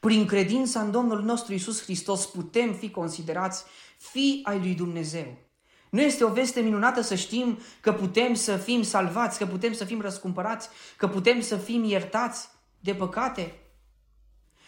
prin 0.00 0.26
credința 0.26 0.80
în 0.80 0.90
Domnul 0.90 1.22
nostru 1.22 1.54
Isus 1.54 1.82
Hristos 1.82 2.26
putem 2.26 2.74
fi 2.74 2.90
considerați 2.90 3.64
fii 3.98 4.40
ai 4.44 4.58
lui 4.58 4.74
Dumnezeu. 4.74 5.36
Nu 5.92 6.00
este 6.00 6.24
o 6.24 6.32
veste 6.32 6.60
minunată 6.60 7.00
să 7.00 7.14
știm 7.14 7.58
că 7.80 7.92
putem 7.92 8.34
să 8.34 8.56
fim 8.56 8.82
salvați, 8.82 9.38
că 9.38 9.46
putem 9.46 9.72
să 9.72 9.84
fim 9.84 10.00
răscumpărați, 10.00 10.68
că 10.96 11.08
putem 11.08 11.40
să 11.40 11.56
fim 11.56 11.84
iertați 11.84 12.48
de 12.80 12.94
păcate? 12.94 13.54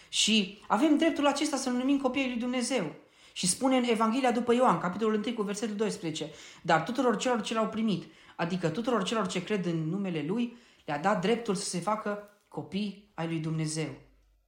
Și 0.08 0.58
avem 0.68 0.96
dreptul 0.96 1.26
acesta 1.26 1.56
să 1.56 1.70
numim 1.70 1.98
copiii 1.98 2.28
lui 2.28 2.38
Dumnezeu. 2.38 2.94
Și 3.32 3.46
spune 3.46 3.76
în 3.76 3.84
Evanghelia 3.84 4.32
după 4.32 4.54
Ioan, 4.54 4.78
capitolul 4.78 5.22
1 5.26 5.34
cu 5.34 5.42
versetul 5.42 5.76
12, 5.76 6.30
dar 6.62 6.82
tuturor 6.82 7.16
celor 7.16 7.40
ce 7.40 7.54
l-au 7.54 7.68
primit, 7.68 8.04
adică 8.36 8.68
tuturor 8.68 9.02
celor 9.02 9.26
ce 9.26 9.44
cred 9.44 9.66
în 9.66 9.88
numele 9.88 10.24
Lui, 10.26 10.56
le-a 10.84 10.98
dat 10.98 11.20
dreptul 11.20 11.54
să 11.54 11.68
se 11.68 11.78
facă 11.78 12.28
copii 12.48 13.10
ai 13.14 13.26
lui 13.26 13.38
Dumnezeu. 13.38 13.94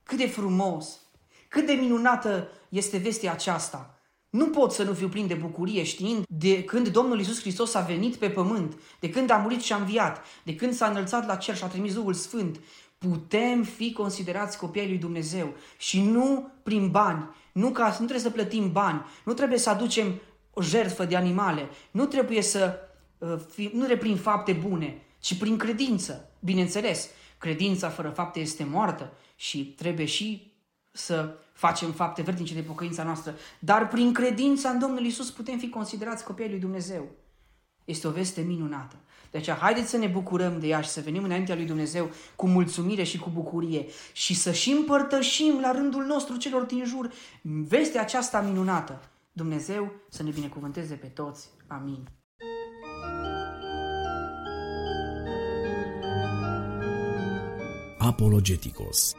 Cât 0.03 0.19
de 0.19 0.27
frumos, 0.27 1.01
cât 1.49 1.67
de 1.67 1.73
minunată 1.73 2.49
este 2.69 2.97
vestea 2.97 3.33
aceasta. 3.33 3.96
Nu 4.31 4.49
pot 4.49 4.73
să 4.73 4.83
nu 4.83 4.93
fiu 4.93 5.09
plin 5.09 5.27
de 5.27 5.35
bucurie 5.35 5.83
știind 5.83 6.25
de 6.29 6.65
când 6.65 6.89
Domnul 6.89 7.21
Isus 7.21 7.41
Hristos 7.41 7.75
a 7.75 7.81
venit 7.81 8.17
pe 8.17 8.31
pământ, 8.31 8.81
de 9.01 9.11
când 9.11 9.31
a 9.31 9.37
murit 9.37 9.61
și 9.61 9.73
a 9.73 9.77
înviat, 9.77 10.25
de 10.45 10.55
când 10.55 10.73
s-a 10.73 10.87
înălțat 10.87 11.27
la 11.27 11.37
cer 11.37 11.57
și 11.57 11.65
a 11.65 11.67
trimis 11.67 11.95
Duhul 11.95 12.15
Sfânt, 12.15 12.61
putem 12.99 13.63
fi 13.63 13.93
considerați 13.93 14.59
copii 14.59 14.81
ai 14.81 14.89
lui 14.89 14.99
Dumnezeu 14.99 15.55
și 15.79 16.03
nu 16.03 16.53
prin 16.63 16.91
bani, 16.91 17.29
nu, 17.53 17.71
ca, 17.71 17.87
nu 17.87 17.95
trebuie 17.95 18.19
să 18.19 18.31
plătim 18.31 18.73
bani, 18.73 19.05
nu 19.25 19.33
trebuie 19.33 19.59
să 19.59 19.71
aducem 19.71 20.21
o 20.53 20.63
jertfă 20.63 21.05
de 21.05 21.17
animale, 21.17 21.69
nu 21.91 22.07
trebuie 22.07 22.43
să 22.43 22.79
uh, 23.19 23.37
fi, 23.51 23.63
nu 23.63 23.79
trebuie 23.79 23.97
prin 23.97 24.17
fapte 24.17 24.53
bune, 24.53 25.03
ci 25.19 25.39
prin 25.39 25.57
credință. 25.57 26.31
Bineînțeles, 26.41 27.09
credința 27.39 27.89
fără 27.89 28.09
fapte 28.09 28.41
este 28.41 28.65
moartă 28.65 29.13
și 29.37 29.65
trebuie 29.65 30.07
și 30.07 30.56
să 30.97 31.35
facem 31.53 31.93
fapte 31.93 32.23
vernice 32.23 32.55
de 32.55 32.61
pocăința 32.61 33.03
noastră, 33.03 33.35
dar 33.59 33.89
prin 33.89 34.13
credința 34.13 34.69
în 34.69 34.79
Domnul 34.79 35.05
Isus 35.05 35.31
putem 35.31 35.59
fi 35.59 35.69
considerați 35.69 36.25
copii 36.25 36.49
lui 36.49 36.59
Dumnezeu. 36.59 37.09
Este 37.85 38.07
o 38.07 38.11
veste 38.11 38.41
minunată. 38.41 38.97
De 39.31 39.39
aceea, 39.39 39.57
haideți 39.57 39.91
să 39.91 39.97
ne 39.97 40.07
bucurăm 40.07 40.59
de 40.61 40.67
ea 40.67 40.81
și 40.81 40.89
să 40.89 41.01
venim 41.01 41.25
înaintea 41.25 41.55
lui 41.55 41.65
Dumnezeu 41.65 42.11
cu 42.37 42.47
mulțumire 42.47 43.03
și 43.03 43.19
cu 43.19 43.31
bucurie 43.31 43.87
și 44.13 44.35
să 44.35 44.53
și 44.53 44.71
împărtășim 44.71 45.61
la 45.61 45.73
rândul 45.73 46.05
nostru 46.05 46.37
celor 46.37 46.63
din 46.63 46.85
jur 46.85 47.13
vestea 47.43 48.01
aceasta 48.01 48.41
minunată. 48.41 49.01
Dumnezeu 49.33 49.93
să 50.09 50.23
ne 50.23 50.31
binecuvânteze 50.31 50.95
pe 50.95 51.07
toți. 51.07 51.49
Amin. 51.67 52.09
Apologeticos 57.99 59.15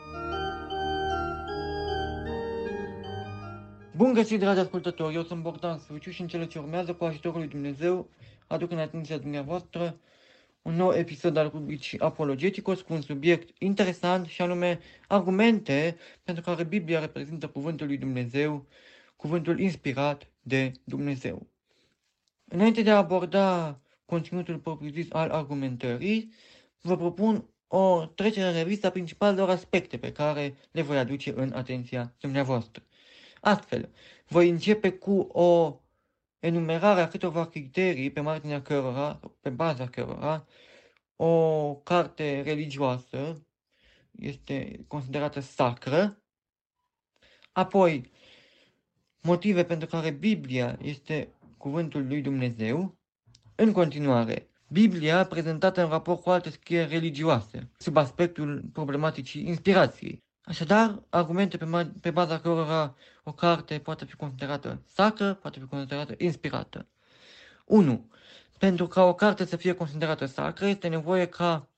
Bun 3.98 4.14
găsit, 4.14 4.40
dragi 4.40 4.60
ascultători! 4.60 5.16
Eu 5.16 5.24
sunt 5.24 5.42
Bogdan 5.42 5.80
Suciu 5.80 6.10
și 6.10 6.22
în 6.22 6.28
cele 6.28 6.48
ce 6.48 6.60
urmează, 6.60 6.94
cu 6.94 7.04
ajutorul 7.04 7.40
lui 7.40 7.48
Dumnezeu, 7.48 8.10
aduc 8.48 8.72
în 8.72 8.78
atenția 8.78 9.18
dumneavoastră 9.18 10.00
un 10.62 10.76
nou 10.76 10.94
episod 10.94 11.38
al 11.38 11.50
rubricii 11.50 12.00
Apologeticos 12.00 12.82
cu 12.82 12.94
un 12.94 13.02
subiect 13.02 13.62
interesant 13.62 14.28
și 14.28 14.42
anume 14.42 14.80
argumente 15.08 15.98
pentru 16.24 16.44
care 16.44 16.64
Biblia 16.64 17.00
reprezintă 17.00 17.48
cuvântul 17.48 17.88
lui 17.88 17.98
Dumnezeu, 17.98 18.68
cuvântul 19.16 19.60
inspirat 19.60 20.32
de 20.42 20.72
Dumnezeu. 20.84 21.48
Înainte 22.48 22.82
de 22.82 22.90
a 22.90 22.98
aborda 22.98 23.80
conținutul 24.06 24.58
propriu-zis 24.58 25.08
al 25.12 25.30
argumentării, 25.30 26.34
vă 26.82 26.98
propun 26.98 27.50
o 27.68 28.06
trecere 28.06 28.48
în 28.48 28.54
revista 28.54 28.90
principalelor 28.90 29.50
aspecte 29.50 29.98
pe 29.98 30.12
care 30.12 30.56
le 30.72 30.82
voi 30.82 30.98
aduce 30.98 31.34
în 31.36 31.52
atenția 31.54 32.16
dumneavoastră. 32.20 32.84
Astfel, 33.42 33.94
voi 34.28 34.50
începe 34.50 34.92
cu 34.92 35.20
o 35.20 35.80
enumerare 36.40 37.02
a 37.02 37.08
câteva 37.08 37.48
criterii 37.48 38.12
pe 38.12 38.20
marginea 38.20 38.62
cărora, 38.62 39.20
pe 39.42 39.50
baza 39.50 39.88
cărora, 39.88 40.46
o 41.16 41.76
carte 41.76 42.42
religioasă 42.42 43.46
este 44.12 44.86
considerată 44.88 45.40
sacră, 45.40 46.22
apoi 47.52 48.12
motive 49.22 49.64
pentru 49.66 49.88
care 49.88 50.12
Biblia 50.12 50.78
este 50.82 51.34
cuvântul 51.58 52.08
lui 52.08 52.22
Dumnezeu, 52.22 52.98
în 53.56 53.72
continuare, 53.72 54.50
Biblia 54.68 55.26
prezentată 55.26 55.84
în 55.84 55.90
raport 55.90 56.22
cu 56.22 56.30
alte 56.30 56.50
scrieri 56.50 56.90
religioase, 56.90 57.72
sub 57.78 57.98
aspectul 57.98 58.64
problematicii 58.74 59.48
inspirației. 59.48 60.27
Așadar, 60.48 61.04
argumente 61.10 61.58
pe, 61.58 61.92
pe 62.02 62.12
baza 62.12 62.40
cărora 62.40 62.96
o 63.24 63.34
carte 63.34 63.80
poate 63.80 64.06
fi 64.06 64.16
considerată 64.16 64.82
sacră, 64.94 65.34
poate 65.34 65.60
fi 65.60 65.66
considerată 65.66 66.14
inspirată. 66.18 66.88
1. 67.66 68.12
Pentru 68.58 68.88
ca 68.88 69.04
o 69.04 69.14
carte 69.14 69.46
să 69.46 69.56
fie 69.56 69.74
considerată 69.74 70.26
sacră, 70.26 70.66
este 70.66 70.88
nevoie 70.88 71.26
ca 71.26 71.70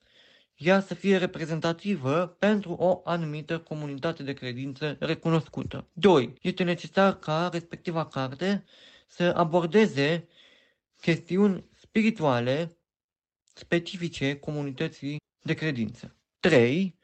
ea 0.56 0.80
să 0.80 0.94
fie 0.94 1.18
reprezentativă 1.18 2.36
pentru 2.40 2.72
o 2.72 3.02
anumită 3.04 3.60
comunitate 3.60 4.24
de 4.24 4.34
credință 4.34 4.96
recunoscută. 5.00 5.88
2. 5.94 6.34
Este 6.42 6.64
necesar 6.64 7.20
ca 7.20 7.50
respectiva 7.52 8.06
carte 8.06 8.66
să 9.08 9.34
abordeze 9.36 10.28
chestiuni 11.02 11.66
spirituale 11.76 12.78
specifice 13.54 14.36
comunității 14.36 15.18
de 15.42 15.54
credință. 15.54 16.16
3 16.40 16.99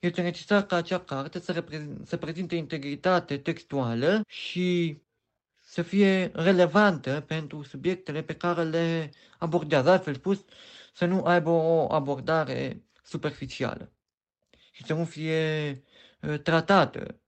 este 0.00 0.22
necesar 0.22 0.66
ca 0.66 0.76
acea 0.76 1.00
carte 1.00 1.40
să, 1.40 1.52
reprezint, 1.52 2.06
să 2.06 2.16
prezinte 2.16 2.56
integritate 2.56 3.38
textuală 3.38 4.22
și 4.26 4.98
să 5.58 5.82
fie 5.82 6.30
relevantă 6.34 7.20
pentru 7.20 7.62
subiectele 7.62 8.22
pe 8.22 8.34
care 8.36 8.62
le 8.62 9.10
abordează. 9.38 9.90
Altfel 9.90 10.14
spus, 10.14 10.44
să 10.94 11.04
nu 11.04 11.24
aibă 11.24 11.50
o 11.50 11.92
abordare 11.92 12.84
superficială 13.02 13.92
și 14.72 14.84
să 14.84 14.94
nu 14.94 15.04
fie 15.04 15.82
uh, 16.20 16.40
tratată 16.40 17.20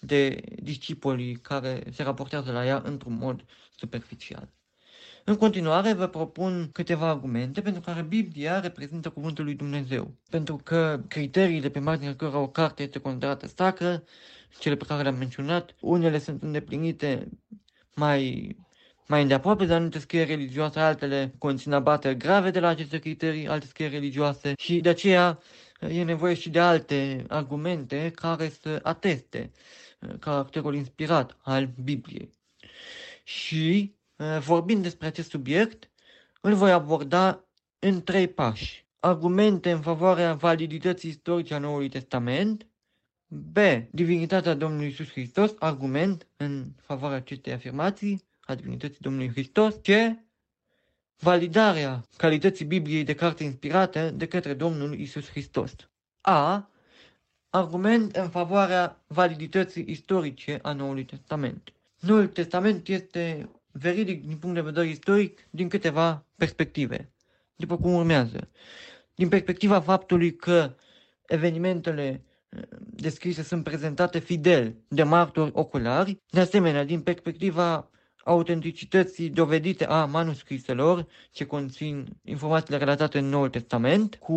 de 0.00 0.42
discipolii 0.62 1.36
care 1.36 1.82
se 1.92 2.02
raportează 2.02 2.52
la 2.52 2.66
ea 2.66 2.82
într-un 2.84 3.12
mod 3.12 3.44
superficial. 3.76 4.52
În 5.24 5.36
continuare, 5.36 5.92
vă 5.92 6.06
propun 6.06 6.70
câteva 6.72 7.08
argumente 7.08 7.60
pentru 7.60 7.80
care 7.80 8.02
Biblia 8.02 8.60
reprezintă 8.60 9.10
cuvântul 9.10 9.44
lui 9.44 9.54
Dumnezeu. 9.54 10.14
Pentru 10.30 10.56
că 10.56 11.00
criteriile 11.08 11.68
pe 11.68 11.78
marginea 11.78 12.16
cărora 12.16 12.38
o 12.38 12.48
carte 12.48 12.82
este 12.82 12.98
considerată 12.98 13.46
sacră, 13.46 14.04
cele 14.58 14.76
pe 14.76 14.84
care 14.84 15.02
le-am 15.02 15.16
menționat, 15.16 15.74
unele 15.80 16.18
sunt 16.18 16.42
îndeplinite 16.42 17.28
mai 17.94 18.56
mai 19.06 19.22
îndeaproape 19.22 19.64
de 19.64 19.74
anumite 19.74 19.98
scrieri 19.98 20.30
religioase, 20.30 20.80
altele 20.80 21.34
conțin 21.38 21.72
abateri 21.72 22.16
grave 22.16 22.50
de 22.50 22.60
la 22.60 22.68
aceste 22.68 22.98
criterii, 22.98 23.48
alte 23.48 23.66
scrieri 23.66 23.94
religioase 23.94 24.52
și 24.58 24.80
de 24.80 24.88
aceea 24.88 25.38
e 25.80 26.02
nevoie 26.02 26.34
și 26.34 26.50
de 26.50 26.60
alte 26.60 27.24
argumente 27.28 28.10
care 28.14 28.48
să 28.48 28.80
ateste 28.82 29.50
uh, 30.00 30.14
caracterul 30.18 30.74
inspirat 30.74 31.36
al 31.42 31.70
Bibliei. 31.82 32.32
Și 33.24 33.94
Eh, 33.94 33.99
vorbind 34.40 34.82
despre 34.82 35.06
acest 35.06 35.30
subiect, 35.30 35.90
îl 36.40 36.54
voi 36.54 36.72
aborda 36.72 37.44
în 37.78 38.02
trei 38.02 38.28
pași. 38.28 38.86
Argumente 39.00 39.70
în 39.70 39.80
favoarea 39.80 40.34
validității 40.34 41.08
istorice 41.08 41.54
a 41.54 41.58
Noului 41.58 41.88
Testament, 41.88 42.66
B. 43.26 43.56
Divinitatea 43.90 44.54
Domnului 44.54 44.86
Isus 44.88 45.10
Hristos, 45.10 45.54
argument 45.58 46.26
în 46.36 46.72
favoarea 46.82 47.16
acestei 47.16 47.52
afirmații 47.52 48.24
a 48.40 48.54
divinității 48.54 49.00
Domnului 49.00 49.30
Hristos, 49.30 49.74
C. 49.74 49.88
Validarea 51.18 52.04
calității 52.16 52.64
Bibliei 52.64 53.04
de 53.04 53.14
carte 53.14 53.44
inspirată 53.44 54.10
de 54.10 54.26
către 54.26 54.54
Domnul 54.54 54.98
Isus 54.98 55.28
Hristos. 55.28 55.72
A. 56.20 56.70
Argument 57.50 58.16
în 58.16 58.28
favoarea 58.28 59.02
validității 59.06 59.84
istorice 59.88 60.58
a 60.62 60.72
Noului 60.72 61.04
Testament. 61.04 61.72
Noul 62.00 62.26
Testament 62.26 62.88
este 62.88 63.50
veridic 63.72 64.26
din 64.26 64.36
punct 64.36 64.54
de 64.54 64.60
vedere 64.60 64.86
istoric 64.88 65.46
din 65.50 65.68
câteva 65.68 66.24
perspective, 66.36 67.12
după 67.56 67.76
cum 67.76 67.92
urmează. 67.92 68.48
Din 69.14 69.28
perspectiva 69.28 69.80
faptului 69.80 70.36
că 70.36 70.74
evenimentele 71.26 72.24
eh, 72.48 72.60
descrise 72.80 73.42
sunt 73.42 73.64
prezentate 73.64 74.18
fidel 74.18 74.76
de 74.88 75.02
martori 75.02 75.50
oculari, 75.54 76.18
de 76.30 76.40
asemenea, 76.40 76.84
din 76.84 77.00
perspectiva 77.00 77.90
autenticității 78.24 79.30
dovedite 79.30 79.86
a 79.86 80.04
manuscriselor 80.04 81.06
ce 81.30 81.46
conțin 81.46 82.06
informațiile 82.24 82.78
relatate 82.78 83.18
în 83.18 83.24
Noul 83.24 83.48
Testament, 83.48 84.14
cu, 84.14 84.34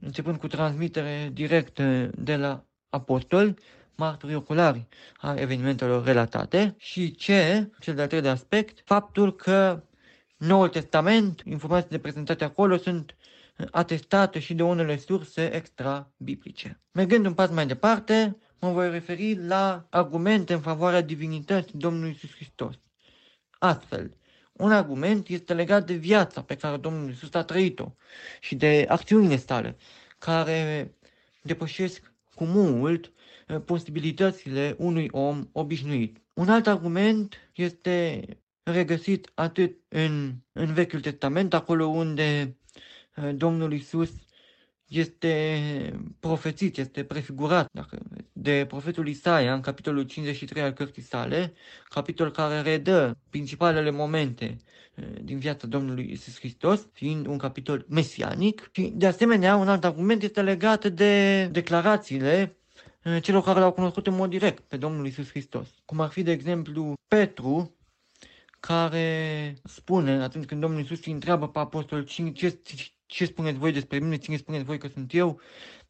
începând 0.00 0.36
cu 0.36 0.46
transmitere 0.46 1.30
directă 1.32 2.10
de 2.18 2.36
la 2.36 2.64
apostoli, 2.88 3.54
martorii 3.96 4.36
oculari 4.36 4.86
a 5.20 5.34
evenimentelor 5.34 6.04
relatate 6.04 6.74
și 6.78 7.14
ce, 7.14 7.70
cel 7.80 7.94
de-al 7.94 8.08
treilea 8.08 8.32
aspect, 8.32 8.82
faptul 8.84 9.34
că 9.34 9.82
Noul 10.36 10.68
Testament, 10.68 11.42
informațiile 11.44 11.98
prezentate 11.98 12.44
acolo 12.44 12.76
sunt 12.76 13.16
atestate 13.70 14.38
și 14.38 14.54
de 14.54 14.62
unele 14.62 14.98
surse 14.98 15.54
extra-biblice. 15.54 16.80
Mergând 16.92 17.26
un 17.26 17.34
pas 17.34 17.50
mai 17.50 17.66
departe, 17.66 18.36
mă 18.58 18.70
voi 18.70 18.90
referi 18.90 19.46
la 19.46 19.86
argumente 19.90 20.52
în 20.52 20.60
favoarea 20.60 21.00
divinității 21.00 21.78
Domnului 21.78 22.10
Isus 22.10 22.34
Hristos. 22.34 22.74
Astfel, 23.58 24.16
un 24.52 24.72
argument 24.72 25.28
este 25.28 25.54
legat 25.54 25.86
de 25.86 25.94
viața 25.94 26.42
pe 26.42 26.56
care 26.56 26.76
Domnul 26.76 27.10
Isus 27.10 27.34
a 27.34 27.42
trăit-o 27.42 27.94
și 28.40 28.54
de 28.54 28.84
acțiunile 28.88 29.36
sale, 29.36 29.76
care 30.18 30.94
depășesc 31.42 32.12
cu 32.34 32.44
mult 32.44 33.04
eh, 33.04 33.10
posibilitățile 33.64 34.74
unui 34.78 35.08
om 35.10 35.48
obișnuit. 35.52 36.22
Un 36.34 36.48
alt 36.48 36.66
argument 36.66 37.50
este 37.54 38.24
regăsit 38.62 39.30
atât 39.34 39.76
în, 39.88 40.34
în 40.52 40.72
Vechiul 40.72 41.00
Testament, 41.00 41.54
acolo 41.54 41.86
unde 41.86 42.56
eh, 43.14 43.30
Domnul 43.34 43.72
Isus 43.72 44.10
este 44.88 45.60
profețit, 46.20 46.76
este 46.76 47.04
prefigurat 47.04 47.68
dacă, 47.72 47.98
de 48.32 48.64
profetul 48.68 49.08
Isaia 49.08 49.54
în 49.54 49.60
capitolul 49.60 50.02
53 50.02 50.62
al 50.62 50.72
cărții 50.72 51.02
sale, 51.02 51.52
capitol 51.88 52.30
care 52.30 52.60
redă 52.60 53.18
principalele 53.30 53.90
momente 53.90 54.56
eh, 54.94 55.04
din 55.22 55.38
viața 55.38 55.66
Domnului 55.66 56.10
Isus 56.10 56.38
Hristos, 56.38 56.88
fiind 56.92 57.26
un 57.26 57.38
capitol 57.38 57.84
mesianic. 57.88 58.68
Și 58.72 58.92
de 58.94 59.06
asemenea, 59.06 59.56
un 59.56 59.68
alt 59.68 59.84
argument 59.84 60.22
este 60.22 60.42
legat 60.42 60.86
de 60.86 61.44
declarațiile 61.46 62.40
eh, 62.40 62.48
celor 63.20 63.42
care 63.42 63.60
l-au 63.60 63.72
cunoscut 63.72 64.06
în 64.06 64.14
mod 64.14 64.30
direct 64.30 64.62
pe 64.62 64.76
Domnul 64.76 65.06
Isus 65.06 65.28
Hristos. 65.28 65.68
Cum 65.84 66.00
ar 66.00 66.08
fi, 66.08 66.22
de 66.22 66.30
exemplu, 66.30 66.92
Petru, 67.08 67.76
care 68.60 69.54
spune, 69.64 70.10
atunci 70.10 70.44
când 70.44 70.60
Domnul 70.60 70.80
Isus 70.80 71.04
îi 71.04 71.12
întreabă 71.12 71.48
pe 71.48 71.58
apostol 71.58 72.04
ce, 72.04 72.30
ce, 72.30 72.58
ce 73.06 73.24
spuneți 73.24 73.58
voi 73.58 73.72
despre 73.72 73.98
mine, 73.98 74.16
cine 74.16 74.36
spuneți 74.36 74.64
voi 74.64 74.78
că 74.78 74.88
sunt 74.88 75.14
eu, 75.14 75.40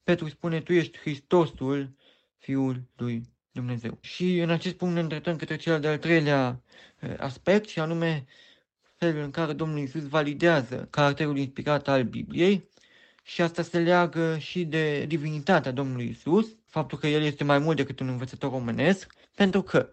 Petru 0.02 0.28
spune, 0.28 0.60
tu 0.60 0.72
ești 0.72 0.98
Hristosul, 0.98 1.96
Fiul 2.38 2.82
lui 2.96 3.22
Dumnezeu. 3.52 3.98
Și 4.00 4.38
în 4.38 4.50
acest 4.50 4.74
punct 4.74 4.94
ne 4.94 5.00
îndreptăm 5.00 5.36
către 5.36 5.56
cel 5.56 5.80
de-al 5.80 5.98
treilea 5.98 6.62
aspect, 7.18 7.68
și 7.68 7.78
anume 7.78 8.26
felul 8.96 9.22
în 9.22 9.30
care 9.30 9.52
Domnul 9.52 9.78
Isus 9.78 10.08
validează 10.08 10.86
caracterul 10.90 11.38
inspirat 11.38 11.88
al 11.88 12.02
Bibliei, 12.02 12.68
și 13.22 13.42
asta 13.42 13.62
se 13.62 13.78
leagă 13.78 14.38
și 14.38 14.64
de 14.64 15.04
divinitatea 15.04 15.70
Domnului 15.70 16.08
Isus, 16.08 16.46
faptul 16.74 16.98
că 16.98 17.06
El 17.06 17.22
este 17.22 17.44
mai 17.44 17.58
mult 17.58 17.76
decât 17.76 18.00
un 18.00 18.08
învățător 18.08 18.52
omenesc, 18.52 19.12
pentru 19.34 19.62
că 19.62 19.88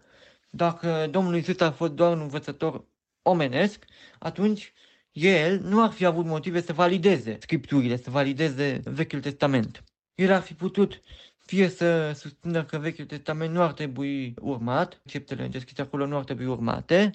dacă 0.50 1.08
Domnul 1.10 1.36
Isus 1.36 1.60
a 1.60 1.72
fost 1.72 1.92
doar 1.92 2.12
un 2.12 2.20
învățător 2.20 2.84
omenesc, 3.22 3.84
atunci 4.18 4.72
el 5.12 5.60
nu 5.60 5.82
ar 5.82 5.90
fi 5.90 6.04
avut 6.04 6.24
motive 6.24 6.60
să 6.60 6.72
valideze 6.72 7.38
scripturile, 7.40 7.96
să 7.96 8.10
valideze 8.10 8.80
Vechiul 8.84 9.20
Testament. 9.20 9.84
El 10.14 10.32
ar 10.32 10.40
fi 10.40 10.54
putut 10.54 11.00
fie 11.46 11.68
să 11.68 12.12
susțină 12.12 12.64
că 12.64 12.78
Vechiul 12.78 13.04
Testament 13.04 13.52
nu 13.52 13.62
ar 13.62 13.72
trebui 13.72 14.34
urmat, 14.40 15.00
exceptele 15.04 15.46
descrise 15.46 15.82
acolo 15.82 16.06
nu 16.06 16.16
ar 16.16 16.24
trebui 16.24 16.46
urmate, 16.46 17.10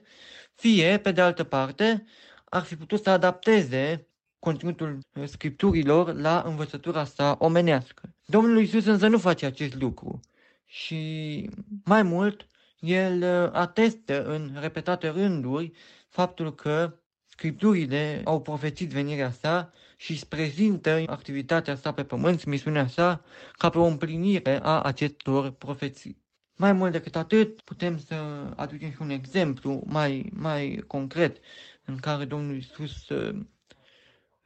fie, 0.55 0.99
pe 0.99 1.11
de 1.11 1.21
altă 1.21 1.43
parte, 1.43 2.05
ar 2.45 2.63
fi 2.63 2.75
putut 2.75 3.03
să 3.03 3.09
adapteze 3.09 4.07
conținutul 4.39 4.99
scripturilor 5.25 6.13
la 6.13 6.43
învățătura 6.45 7.03
sa 7.03 7.35
omenească. 7.39 8.15
Domnul 8.25 8.59
Iisus 8.59 8.85
însă 8.85 9.07
nu 9.07 9.17
face 9.17 9.45
acest 9.45 9.75
lucru 9.75 10.19
și 10.65 11.49
mai 11.83 12.03
mult, 12.03 12.47
el 12.79 13.23
atestă 13.53 14.25
în 14.25 14.57
repetate 14.59 15.07
rânduri 15.09 15.71
faptul 16.09 16.55
că 16.55 16.99
Scripturile 17.37 18.21
au 18.25 18.41
profețit 18.41 18.89
venirea 18.89 19.31
sa 19.31 19.73
și 19.97 20.11
își 20.11 20.27
prezintă 20.27 21.03
activitatea 21.07 21.75
sa 21.75 21.91
pe 21.91 22.03
pământ, 22.03 22.43
misiunea 22.45 22.87
sa, 22.87 23.23
ca 23.57 23.69
pe 23.69 23.77
o 23.77 23.83
împlinire 23.85 24.59
a 24.63 24.81
acestor 24.81 25.51
profeții. 25.51 26.21
Mai 26.55 26.73
mult 26.73 26.91
decât 26.91 27.15
atât, 27.15 27.61
putem 27.61 27.97
să 27.97 28.15
aducem 28.55 28.89
și 28.91 28.97
un 29.01 29.09
exemplu 29.09 29.83
mai, 29.85 30.29
mai 30.33 30.83
concret 30.87 31.37
în 31.85 31.97
care 31.97 32.25
Domnul 32.25 32.55
Iisus 32.55 33.09
uh, 33.09 33.39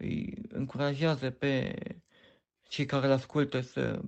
îi 0.02 0.34
încurajează 0.50 1.30
pe 1.30 1.74
cei 2.68 2.86
care 2.86 3.06
îl 3.06 3.12
ascultă 3.12 3.62
să 3.62 4.02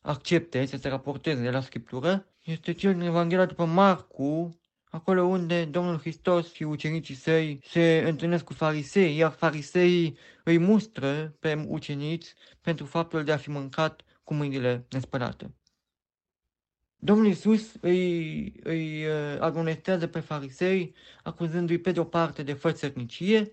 accepte, 0.00 0.66
să 0.66 0.76
se 0.76 0.88
raporteze 0.88 1.42
de 1.42 1.50
la 1.50 1.60
Scriptură, 1.60 2.26
este 2.42 2.72
cel 2.72 2.92
din 2.92 3.02
Evanghelia 3.02 3.46
după 3.46 3.64
Marcu, 3.64 4.60
acolo 4.84 5.22
unde 5.22 5.64
Domnul 5.64 5.98
Hristos 5.98 6.52
și 6.52 6.62
ucenicii 6.62 7.14
săi 7.14 7.60
se 7.64 8.04
întâlnesc 8.06 8.44
cu 8.44 8.52
farisei, 8.52 9.16
iar 9.16 9.30
fariseii 9.30 10.18
îi 10.44 10.58
mustră 10.58 11.36
pe 11.40 11.64
ucenici 11.68 12.26
pentru 12.60 12.84
faptul 12.86 13.24
de 13.24 13.32
a 13.32 13.36
fi 13.36 13.50
mâncat 13.50 14.02
cu 14.22 14.34
mâinile 14.34 14.86
nespălate. 14.90 15.54
Domnul 16.96 17.26
Iisus 17.26 17.74
îi, 17.80 18.52
îi 18.62 19.06
uh, 19.06 19.36
argumentează 19.40 20.06
pe 20.06 20.20
farisei, 20.20 20.94
acuzându-i 21.22 21.78
pe 21.78 21.92
de 21.92 22.00
o 22.00 22.04
parte 22.04 22.42
de 22.42 22.52
fățărnicie, 22.52 23.52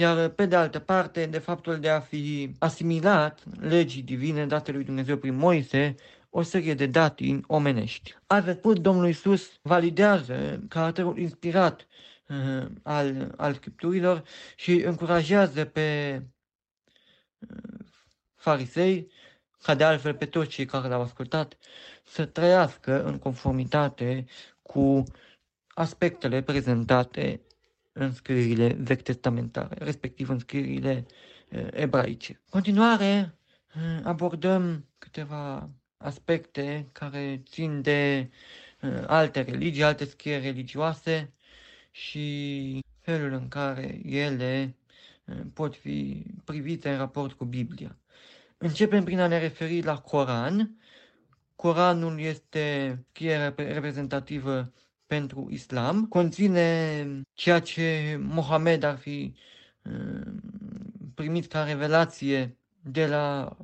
iar 0.00 0.28
pe 0.28 0.46
de 0.46 0.56
altă 0.56 0.78
parte 0.78 1.26
de 1.26 1.38
faptul 1.38 1.80
de 1.80 1.88
a 1.88 2.00
fi 2.00 2.54
asimilat 2.58 3.42
legii 3.60 4.02
divine 4.02 4.46
date 4.46 4.72
lui 4.72 4.84
Dumnezeu 4.84 5.16
prin 5.16 5.34
Moise, 5.36 5.94
o 6.30 6.42
serie 6.42 6.74
de 6.74 6.86
datini 6.86 7.40
omenești. 7.46 8.14
Altfel 8.26 8.54
spus, 8.54 8.80
Domnul 8.80 9.08
Isus 9.08 9.50
validează 9.62 10.60
caracterul 10.68 11.18
inspirat 11.18 11.86
uh, 12.28 12.66
al, 12.82 13.34
al 13.36 13.54
Scripturilor 13.54 14.22
și 14.56 14.72
încurajează 14.72 15.64
pe 15.64 16.20
uh, 17.38 17.86
farisei, 18.34 19.10
ca 19.62 19.74
de 19.74 19.84
altfel 19.84 20.14
pe 20.14 20.26
toți 20.26 20.48
cei 20.48 20.64
care 20.64 20.88
l-au 20.88 21.02
ascultat, 21.02 21.56
să 22.04 22.24
trăiască 22.24 23.04
în 23.04 23.18
conformitate 23.18 24.24
cu 24.62 25.04
aspectele 25.68 26.42
prezentate 26.42 27.40
în 28.04 28.12
scrierile 28.12 28.76
vechi 28.78 29.02
testamentare, 29.02 29.76
respectiv 29.78 30.28
în 30.28 30.38
scrierile 30.38 31.06
uh, 31.50 31.66
ebraice. 31.70 32.40
continuare, 32.48 33.34
uh, 33.76 34.00
abordăm 34.02 34.86
câteva 34.98 35.70
aspecte 35.96 36.88
care 36.92 37.42
țin 37.50 37.82
de 37.82 38.30
uh, 38.82 39.02
alte 39.06 39.40
religii, 39.40 39.82
alte 39.82 40.04
scrieri 40.04 40.44
religioase 40.44 41.32
și 41.90 42.84
felul 43.00 43.32
în 43.32 43.48
care 43.48 44.00
ele 44.04 44.76
uh, 45.24 45.36
pot 45.54 45.76
fi 45.76 46.24
privite 46.44 46.90
în 46.90 46.96
raport 46.96 47.32
cu 47.32 47.44
Biblia. 47.44 47.98
Începem 48.58 49.04
prin 49.04 49.20
a 49.20 49.26
ne 49.26 49.38
referi 49.38 49.82
la 49.82 49.98
Coran. 49.98 50.76
Coranul 51.56 52.20
este 52.20 52.98
scriere 53.10 53.54
reprezentativă 53.56 54.72
pentru 55.10 55.48
islam, 55.50 56.06
conține 56.06 57.22
ceea 57.34 57.60
ce 57.60 58.16
Mohamed 58.22 58.82
ar 58.82 58.96
fi 58.96 59.34
uh, 59.82 60.32
primit 61.14 61.46
ca 61.46 61.64
revelație 61.64 62.56
de 62.80 63.06
la 63.06 63.56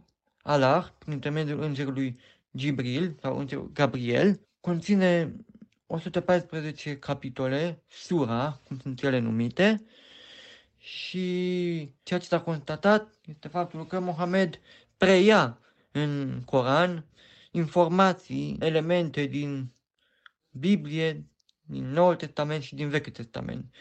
Allah, 0.42 0.88
prin 0.98 1.12
intermediul 1.12 1.62
îngerului 1.62 2.18
Gibril 2.56 3.16
sau 3.20 3.38
îngerul 3.38 3.70
Gabriel, 3.72 4.40
conține 4.60 5.34
114 5.86 6.98
capitole, 6.98 7.82
sura, 7.88 8.60
cum 8.66 8.78
sunt 8.78 9.02
ele 9.02 9.18
numite, 9.18 9.84
și 10.78 11.28
ceea 12.02 12.18
ce 12.20 12.26
s-a 12.26 12.40
constatat 12.40 13.18
este 13.24 13.48
faptul 13.48 13.86
că 13.86 14.00
Mohamed 14.00 14.60
preia 14.96 15.58
în 15.90 16.42
Coran 16.44 17.04
informații, 17.50 18.56
elemente 18.60 19.24
din 19.24 19.72
Biblie, 20.50 21.26
din 21.66 21.90
Noul 21.90 22.16
Testament 22.16 22.62
și 22.62 22.74
din 22.74 22.88
Vechiul 22.88 23.12
Testament 23.12 23.74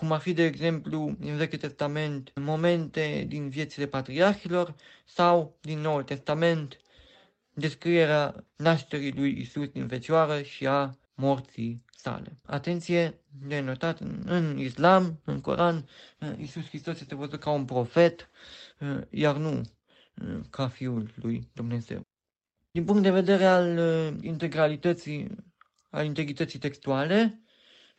cum 0.00 0.12
ar 0.12 0.20
fi, 0.20 0.32
de 0.32 0.44
exemplu, 0.44 1.16
în 1.20 1.36
Vechiul 1.36 1.58
Testament, 1.58 2.32
momente 2.34 3.24
din 3.28 3.48
viețile 3.48 3.86
patriarhilor 3.86 4.74
sau 5.04 5.58
din 5.60 5.78
Noul 5.78 6.02
Testament, 6.02 6.80
descrierea 7.54 8.44
nașterii 8.56 9.12
lui 9.12 9.38
Isus 9.40 9.68
din 9.68 9.88
Fecioară 9.88 10.42
și 10.42 10.66
a 10.66 10.98
morții 11.14 11.84
sale. 11.96 12.38
Atenție 12.46 13.20
de 13.46 13.60
notat, 13.60 14.00
în 14.24 14.58
Islam, 14.58 15.20
în 15.24 15.40
Coran, 15.40 15.88
Isus 16.36 16.68
Hristos 16.68 17.00
este 17.00 17.14
văzut 17.14 17.40
ca 17.40 17.50
un 17.50 17.64
profet, 17.64 18.30
iar 19.10 19.36
nu 19.36 19.62
ca 20.50 20.68
Fiul 20.68 21.12
lui 21.14 21.48
Dumnezeu. 21.52 22.00
Din 22.70 22.84
punct 22.84 23.02
de 23.02 23.10
vedere 23.10 23.44
al 23.44 23.78
integralității, 24.20 25.30
al 25.90 26.04
integrității 26.04 26.58
textuale, 26.58 27.40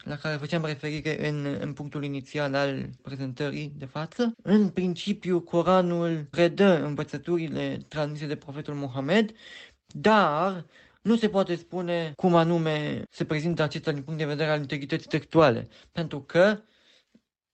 la 0.04 0.15
care 0.15 0.36
făceam 0.36 0.65
referire 0.65 1.27
în, 1.27 1.58
în 1.60 1.73
punctul 1.73 2.04
inițial 2.04 2.54
al 2.54 2.89
prezentării 3.01 3.73
de 3.75 3.86
față. 3.86 4.34
În 4.43 4.69
principiu, 4.69 5.41
Coranul 5.41 6.27
predă 6.30 6.84
învățăturile 6.84 7.86
transmise 7.88 8.25
de 8.25 8.36
profetul 8.36 8.73
Mohamed, 8.73 9.32
dar 9.88 10.65
nu 11.01 11.15
se 11.15 11.30
poate 11.30 11.56
spune 11.56 12.13
cum 12.15 12.36
anume 12.36 13.04
se 13.10 13.25
prezintă 13.25 13.63
acesta 13.63 13.91
din 13.91 14.04
punct 14.04 14.19
de 14.19 14.25
vedere 14.25 14.49
al 14.49 14.60
integrității 14.60 15.10
textuale, 15.10 15.67
pentru 15.91 16.21
că 16.21 16.62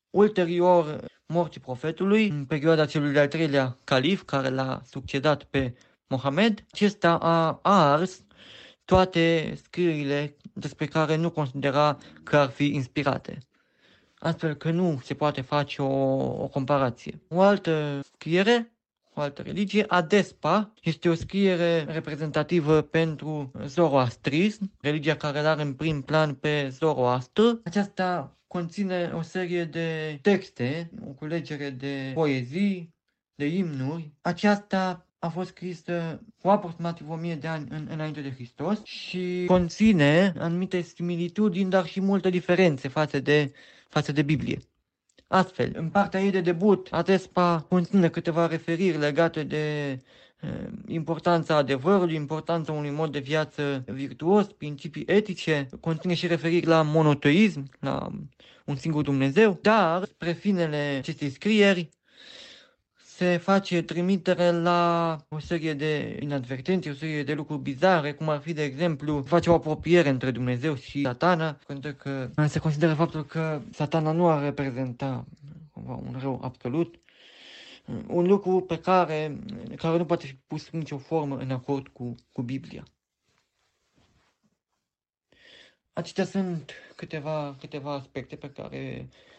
ulterior 0.09 1.05
morții 1.25 1.61
profetului, 1.61 2.27
în 2.27 2.45
perioada 2.45 2.85
celui 2.85 3.13
de-al 3.13 3.27
treilea 3.27 3.77
calif, 3.83 4.23
care 4.23 4.49
l-a 4.49 4.81
succedat 4.85 5.43
pe 5.43 5.75
Mohamed, 6.07 6.65
acesta 6.71 7.17
a 7.17 7.59
ars 7.61 8.23
toate 8.87 9.53
scrierile 9.63 10.35
despre 10.53 10.85
care 10.85 11.15
nu 11.15 11.29
considera 11.29 11.97
că 12.23 12.37
ar 12.37 12.49
fi 12.49 12.65
inspirate. 12.65 13.37
Astfel 14.19 14.53
că 14.53 14.71
nu 14.71 14.99
se 15.03 15.13
poate 15.13 15.41
face 15.41 15.81
o, 15.81 16.13
o 16.43 16.47
comparație. 16.47 17.21
O 17.29 17.41
altă 17.41 17.99
scriere 18.13 18.71
o 19.17 19.21
altă 19.21 19.41
religie. 19.41 19.85
Adespa 19.87 20.73
este 20.81 21.09
o 21.09 21.13
scriere 21.13 21.83
reprezentativă 21.83 22.81
pentru 22.81 23.51
Zoroastrism, 23.65 24.71
religia 24.81 25.15
care 25.15 25.39
are 25.39 25.61
în 25.61 25.73
prim 25.73 26.01
plan 26.01 26.33
pe 26.33 26.69
Zoroastr. 26.69 27.41
Aceasta 27.63 28.37
conține 28.47 29.11
o 29.15 29.21
serie 29.21 29.65
de 29.65 30.19
texte, 30.21 30.89
o 31.07 31.09
culegere 31.09 31.69
de 31.69 32.11
poezii, 32.13 32.95
de 33.35 33.45
imnuri. 33.45 34.11
Aceasta 34.21 35.06
a 35.19 35.29
fost 35.29 35.49
scrisă 35.49 36.21
cu 36.41 36.47
aproximativ 36.49 37.09
1000 37.09 37.35
de 37.35 37.47
ani 37.47 37.67
în, 37.69 37.87
înainte 37.89 38.21
de 38.21 38.31
Hristos 38.31 38.83
și 38.83 39.43
conține 39.47 40.33
anumite 40.37 40.81
similitudini, 40.81 41.69
dar 41.69 41.85
și 41.85 42.01
multe 42.01 42.29
diferențe 42.29 42.87
față 42.87 43.19
de, 43.19 43.51
față 43.89 44.11
de 44.11 44.21
Biblie. 44.21 44.59
Astfel, 45.27 45.71
în 45.75 45.89
partea 45.89 46.21
ei 46.21 46.31
de 46.31 46.41
debut, 46.41 46.87
Atespa 46.91 47.65
conține 47.69 48.09
câteva 48.09 48.47
referiri 48.47 48.97
legate 48.97 49.43
de 49.43 49.91
eh, 50.39 50.49
importanța 50.87 51.55
adevărului, 51.55 52.15
importanța 52.15 52.71
unui 52.71 52.89
mod 52.89 53.11
de 53.11 53.19
viață 53.19 53.83
virtuos, 53.87 54.45
principii 54.45 55.03
etice, 55.05 55.69
conține 55.79 56.13
și 56.13 56.27
referiri 56.27 56.65
la 56.65 56.81
monoteism, 56.81 57.69
la 57.79 58.07
un 58.65 58.75
singur 58.75 59.03
Dumnezeu, 59.03 59.59
dar 59.61 60.03
spre 60.05 60.31
finele 60.31 60.95
acestei 60.97 61.29
scrieri 61.29 61.89
se 63.17 63.37
face 63.37 63.81
trimitere 63.81 64.51
la 64.51 65.17
o 65.29 65.39
serie 65.39 65.73
de 65.73 66.17
inadvertențe, 66.21 66.89
o 66.89 66.93
serie 66.93 67.23
de 67.23 67.33
lucruri 67.33 67.61
bizare, 67.61 68.13
cum 68.13 68.29
ar 68.29 68.39
fi, 68.39 68.53
de 68.53 68.63
exemplu, 68.63 69.21
face 69.21 69.49
o 69.49 69.53
apropiere 69.53 70.09
între 70.09 70.31
Dumnezeu 70.31 70.75
și 70.75 71.01
satana, 71.01 71.59
pentru 71.67 71.93
că 71.93 72.29
se 72.47 72.59
consideră 72.59 72.93
faptul 72.93 73.25
că 73.25 73.61
satana 73.71 74.11
nu 74.11 74.29
ar 74.29 74.43
reprezenta 74.43 75.25
cumva 75.71 75.93
un 75.93 76.15
rău 76.19 76.39
absolut, 76.43 76.95
un 78.07 78.27
lucru 78.27 78.61
pe 78.61 78.79
care, 78.79 79.39
care 79.75 79.97
nu 79.97 80.05
poate 80.05 80.25
fi 80.25 80.35
pus 80.47 80.69
în 80.71 80.79
nicio 80.79 80.97
formă 80.97 81.37
în 81.37 81.51
acord 81.51 81.87
cu, 81.87 82.15
cu 82.31 82.41
Biblia. 82.41 82.83
Acestea 85.93 86.25
sunt 86.25 86.71
câteva, 86.95 87.55
câteva 87.59 87.93
aspecte 87.93 88.35
pe 88.35 88.49
care 88.49 89.09
Uh, 89.09 89.36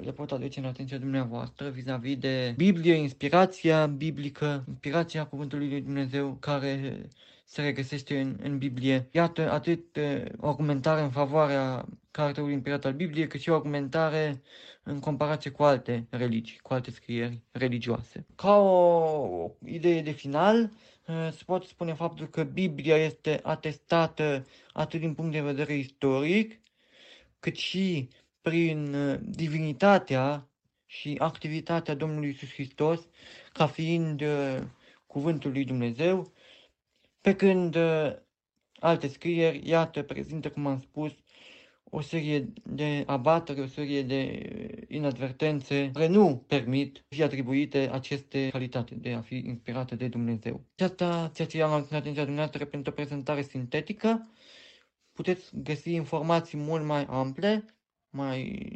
le 0.00 0.12
pot 0.12 0.32
aduce 0.32 0.58
în 0.58 0.64
atenția 0.64 0.98
dumneavoastră 0.98 1.68
vis-a-vis 1.68 2.16
de 2.16 2.54
Biblie, 2.56 2.94
inspirația 2.94 3.86
biblică, 3.86 4.64
inspirația 4.68 5.26
Cuvântului 5.26 5.68
lui 5.68 5.80
Dumnezeu 5.80 6.36
care 6.40 7.08
se 7.44 7.62
regăsește 7.62 8.20
în, 8.20 8.38
în 8.42 8.58
Biblie. 8.58 9.08
Iată 9.10 9.50
atât 9.50 9.96
uh, 9.96 10.22
o 10.36 10.48
argumentare 10.48 11.00
în 11.00 11.10
favoarea 11.10 11.84
caracterului 12.10 12.54
inspirat 12.54 12.84
al 12.84 12.92
Bibliei, 12.92 13.26
cât 13.26 13.40
și 13.40 13.50
o 13.50 13.54
argumentare 13.54 14.42
în 14.82 15.00
comparație 15.00 15.50
cu 15.50 15.62
alte 15.62 16.06
religii, 16.10 16.58
cu 16.58 16.72
alte 16.72 16.90
scrieri 16.90 17.42
religioase. 17.50 18.26
Ca 18.34 18.56
o 18.56 19.50
idee 19.64 20.02
de 20.02 20.10
final, 20.10 20.62
uh, 21.06 21.28
se 21.36 21.42
poate 21.46 21.66
spune 21.66 21.94
faptul 21.94 22.28
că 22.28 22.44
Biblia 22.44 22.96
este 22.96 23.40
atestată 23.42 24.46
atât 24.72 25.00
din 25.00 25.14
punct 25.14 25.32
de 25.32 25.40
vedere 25.40 25.74
istoric, 25.74 26.60
cât 27.40 27.54
și 27.54 28.08
prin 28.48 28.94
uh, 28.94 29.18
divinitatea 29.22 30.48
și 30.86 31.14
activitatea 31.18 31.94
Domnului 31.94 32.28
Isus 32.28 32.52
Hristos 32.52 33.08
ca 33.52 33.66
fiind 33.66 34.20
uh, 34.20 34.58
cuvântul 35.06 35.50
lui 35.50 35.64
Dumnezeu, 35.64 36.32
pe 37.20 37.34
când 37.34 37.74
uh, 37.74 38.12
alte 38.80 39.08
scrieri, 39.08 39.68
iată, 39.68 40.02
prezintă, 40.02 40.50
cum 40.50 40.66
am 40.66 40.80
spus, 40.80 41.12
o 41.90 42.00
serie 42.00 42.52
de 42.64 43.04
abatere, 43.06 43.60
o 43.60 43.66
serie 43.66 44.02
de 44.02 44.42
inadvertențe 44.88 45.90
care 45.92 46.06
nu 46.06 46.44
permit 46.46 47.04
fi 47.08 47.22
atribuite 47.22 47.90
aceste 47.92 48.48
calitate 48.48 48.94
de 48.94 49.12
a 49.12 49.20
fi 49.20 49.36
inspirate 49.36 49.94
de 49.94 50.08
Dumnezeu. 50.08 50.64
Aceasta, 50.74 51.30
ceea 51.34 51.48
ce 51.48 51.62
am 51.62 51.86
în 51.90 51.96
atenția 51.96 52.24
dumneavoastră 52.24 52.64
pentru 52.64 52.90
o 52.90 52.94
prezentare 52.94 53.42
sintetică, 53.42 54.30
puteți 55.12 55.50
găsi 55.62 55.92
informații 55.92 56.58
mult 56.58 56.84
mai 56.84 57.04
ample 57.04 57.64
mai 58.10 58.68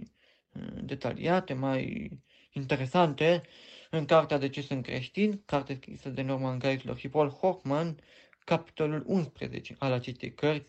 uh, 0.52 0.82
detaliate, 0.82 1.54
mai 1.54 2.10
interesante 2.52 3.42
în 3.90 4.04
cartea 4.04 4.38
De 4.38 4.48
ce 4.48 4.60
sunt 4.60 4.82
creștin, 4.82 5.42
carte 5.44 5.74
scrisă 5.74 6.08
de 6.08 6.22
Norman 6.22 6.58
Geisler 6.58 6.96
și 6.96 7.08
Paul 7.08 7.28
Hoffman, 7.28 7.98
capitolul 8.44 9.02
11 9.06 9.76
al 9.78 9.92
acestei 9.92 10.34
cărți, 10.34 10.68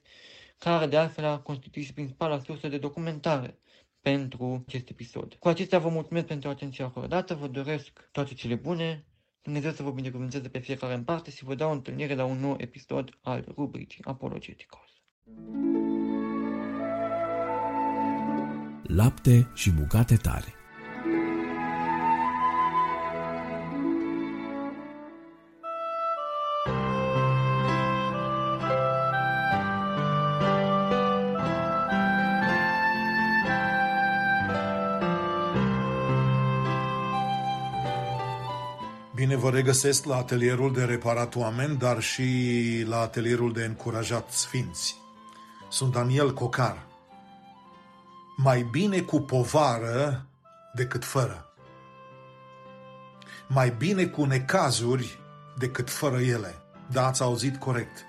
care 0.58 0.86
de 0.86 0.98
altfel 0.98 1.26
a 1.26 1.40
constituit 1.40 1.86
și 1.86 1.94
principala 1.94 2.40
sursă 2.40 2.68
de 2.68 2.78
documentare 2.78 3.60
pentru 4.02 4.64
acest 4.68 4.90
episod. 4.90 5.34
Cu 5.34 5.48
acestea 5.48 5.80
vă 5.80 5.90
mulțumesc 5.90 6.26
pentru 6.26 6.50
atenția 6.50 6.86
acordată, 6.86 7.36
vă 7.36 7.48
doresc 7.48 8.10
toate 8.12 8.34
cele 8.34 8.56
bune, 8.56 9.06
Dumnezeu 9.42 9.72
să 9.72 9.84
vă 9.84 9.92
binecuvânteze 9.92 10.50
pe 10.50 10.60
fiecare 10.60 10.94
în 10.94 11.04
parte 11.04 11.32
și 11.32 11.44
vă 11.44 11.56
dau 11.56 11.70
o 11.70 11.74
întâlnire 11.74 12.16
la 12.16 12.26
un 12.26 12.40
nou 12.40 12.56
episod 12.58 13.18
al 13.22 13.46
rubricii 13.56 14.04
Apologeticos. 14.04 14.92
thank 15.26 15.76
you 15.76 15.93
lapte 18.88 19.48
și 19.54 19.72
bucate 19.72 20.16
tare. 20.16 20.54
Bine 39.16 39.36
vă 39.36 39.50
regăsesc 39.50 40.06
la 40.06 40.16
atelierul 40.16 40.74
de 40.74 40.84
reparat 40.84 41.36
oameni, 41.36 41.78
dar 41.78 42.02
și 42.02 42.24
la 42.88 43.00
atelierul 43.00 43.54
de 43.54 43.64
încurajat 43.64 44.32
sfinți. 44.32 44.96
Sunt 45.70 45.92
Daniel 45.92 46.34
Cocar. 46.34 46.93
Mai 48.38 48.68
bine 48.72 49.02
cu 49.02 49.20
povară 49.20 50.28
decât 50.74 51.06
fără. 51.06 51.54
Mai 53.48 53.74
bine 53.78 54.06
cu 54.06 54.26
necazuri 54.26 55.20
decât 55.58 55.90
fără 55.90 56.20
ele. 56.20 56.56
Da, 56.92 57.08
ați 57.08 57.22
auzit 57.22 57.58
corect. 57.58 58.06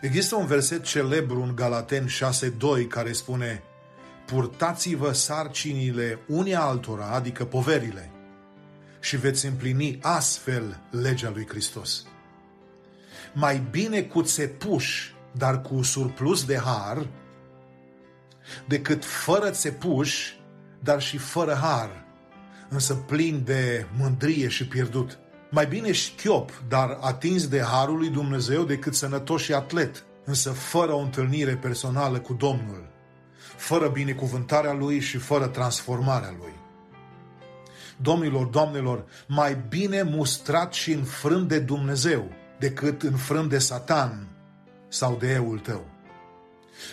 Există 0.00 0.36
un 0.36 0.46
verset 0.46 0.82
celebru 0.82 1.42
în 1.42 1.54
Galaten 1.54 2.06
6.2 2.06 2.86
care 2.88 3.12
spune 3.12 3.62
Purtați-vă 4.26 5.12
sarcinile 5.12 6.18
unii 6.26 6.54
altora, 6.54 7.06
adică 7.06 7.44
poverile, 7.44 8.10
și 9.00 9.16
veți 9.16 9.46
împlini 9.46 9.98
astfel 10.02 10.80
legea 10.90 11.30
lui 11.34 11.46
Hristos. 11.48 12.06
Mai 13.32 13.62
bine 13.70 14.02
cu 14.02 14.22
țepuși, 14.22 15.14
dar 15.32 15.60
cu 15.60 15.82
surplus 15.82 16.44
de 16.44 16.56
har, 16.56 17.06
decât 18.66 19.04
fără 19.04 19.50
țepuși, 19.50 20.40
dar 20.80 21.00
și 21.00 21.16
fără 21.18 21.54
har, 21.54 22.04
însă 22.68 22.94
plin 22.94 23.42
de 23.44 23.86
mândrie 23.98 24.48
și 24.48 24.66
pierdut. 24.66 25.18
Mai 25.50 25.66
bine 25.66 25.92
șchiop, 25.92 26.62
dar 26.68 26.98
atins 27.00 27.48
de 27.48 27.60
harul 27.60 27.96
lui 27.96 28.08
Dumnezeu 28.08 28.62
decât 28.64 28.94
sănătos 28.94 29.42
și 29.42 29.52
atlet, 29.52 30.04
însă 30.24 30.50
fără 30.50 30.92
o 30.92 30.98
întâlnire 30.98 31.56
personală 31.56 32.18
cu 32.18 32.32
Domnul, 32.32 32.90
fără 33.56 33.88
binecuvântarea 33.88 34.72
lui 34.72 35.00
și 35.00 35.16
fără 35.16 35.46
transformarea 35.46 36.34
lui. 36.38 36.52
Domnilor, 37.96 38.46
doamnelor, 38.46 39.04
mai 39.26 39.64
bine 39.68 40.02
mustrat 40.02 40.72
și 40.72 40.92
înfrânt 40.92 41.48
de 41.48 41.58
Dumnezeu 41.58 42.30
decât 42.58 43.02
înfrânt 43.02 43.48
de 43.48 43.58
Satan 43.58 44.28
sau 44.88 45.16
de 45.20 45.32
eul 45.32 45.58
tău. 45.58 45.91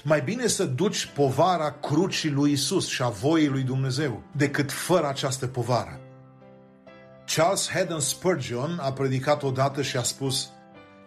Mai 0.03 0.21
bine 0.21 0.47
să 0.47 0.65
duci 0.65 1.05
povara 1.05 1.71
crucii 1.71 2.29
lui 2.29 2.51
Isus 2.51 2.87
și 2.87 3.01
a 3.01 3.09
voii 3.09 3.47
lui 3.47 3.61
Dumnezeu 3.61 4.23
decât 4.31 4.71
fără 4.71 5.07
această 5.07 5.47
povară. 5.47 5.99
Charles 7.25 7.69
Haddon 7.69 7.99
Spurgeon 7.99 8.79
a 8.81 8.93
predicat 8.93 9.43
odată 9.43 9.81
și 9.81 9.97
a 9.97 10.03
spus 10.03 10.49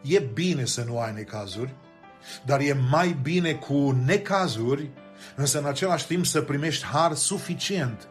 E 0.02 0.18
bine 0.18 0.64
să 0.64 0.84
nu 0.86 0.98
ai 0.98 1.12
necazuri, 1.12 1.74
dar 2.44 2.60
e 2.60 2.72
mai 2.90 3.18
bine 3.22 3.52
cu 3.52 4.02
necazuri, 4.06 4.90
însă 5.36 5.58
în 5.58 5.64
același 5.64 6.06
timp 6.06 6.26
să 6.26 6.40
primești 6.40 6.84
har 6.84 7.14
suficient 7.14 8.08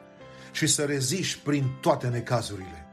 și 0.51 0.67
să 0.67 0.83
reziști 0.83 1.39
prin 1.39 1.77
toate 1.81 2.07
necazurile. 2.07 2.85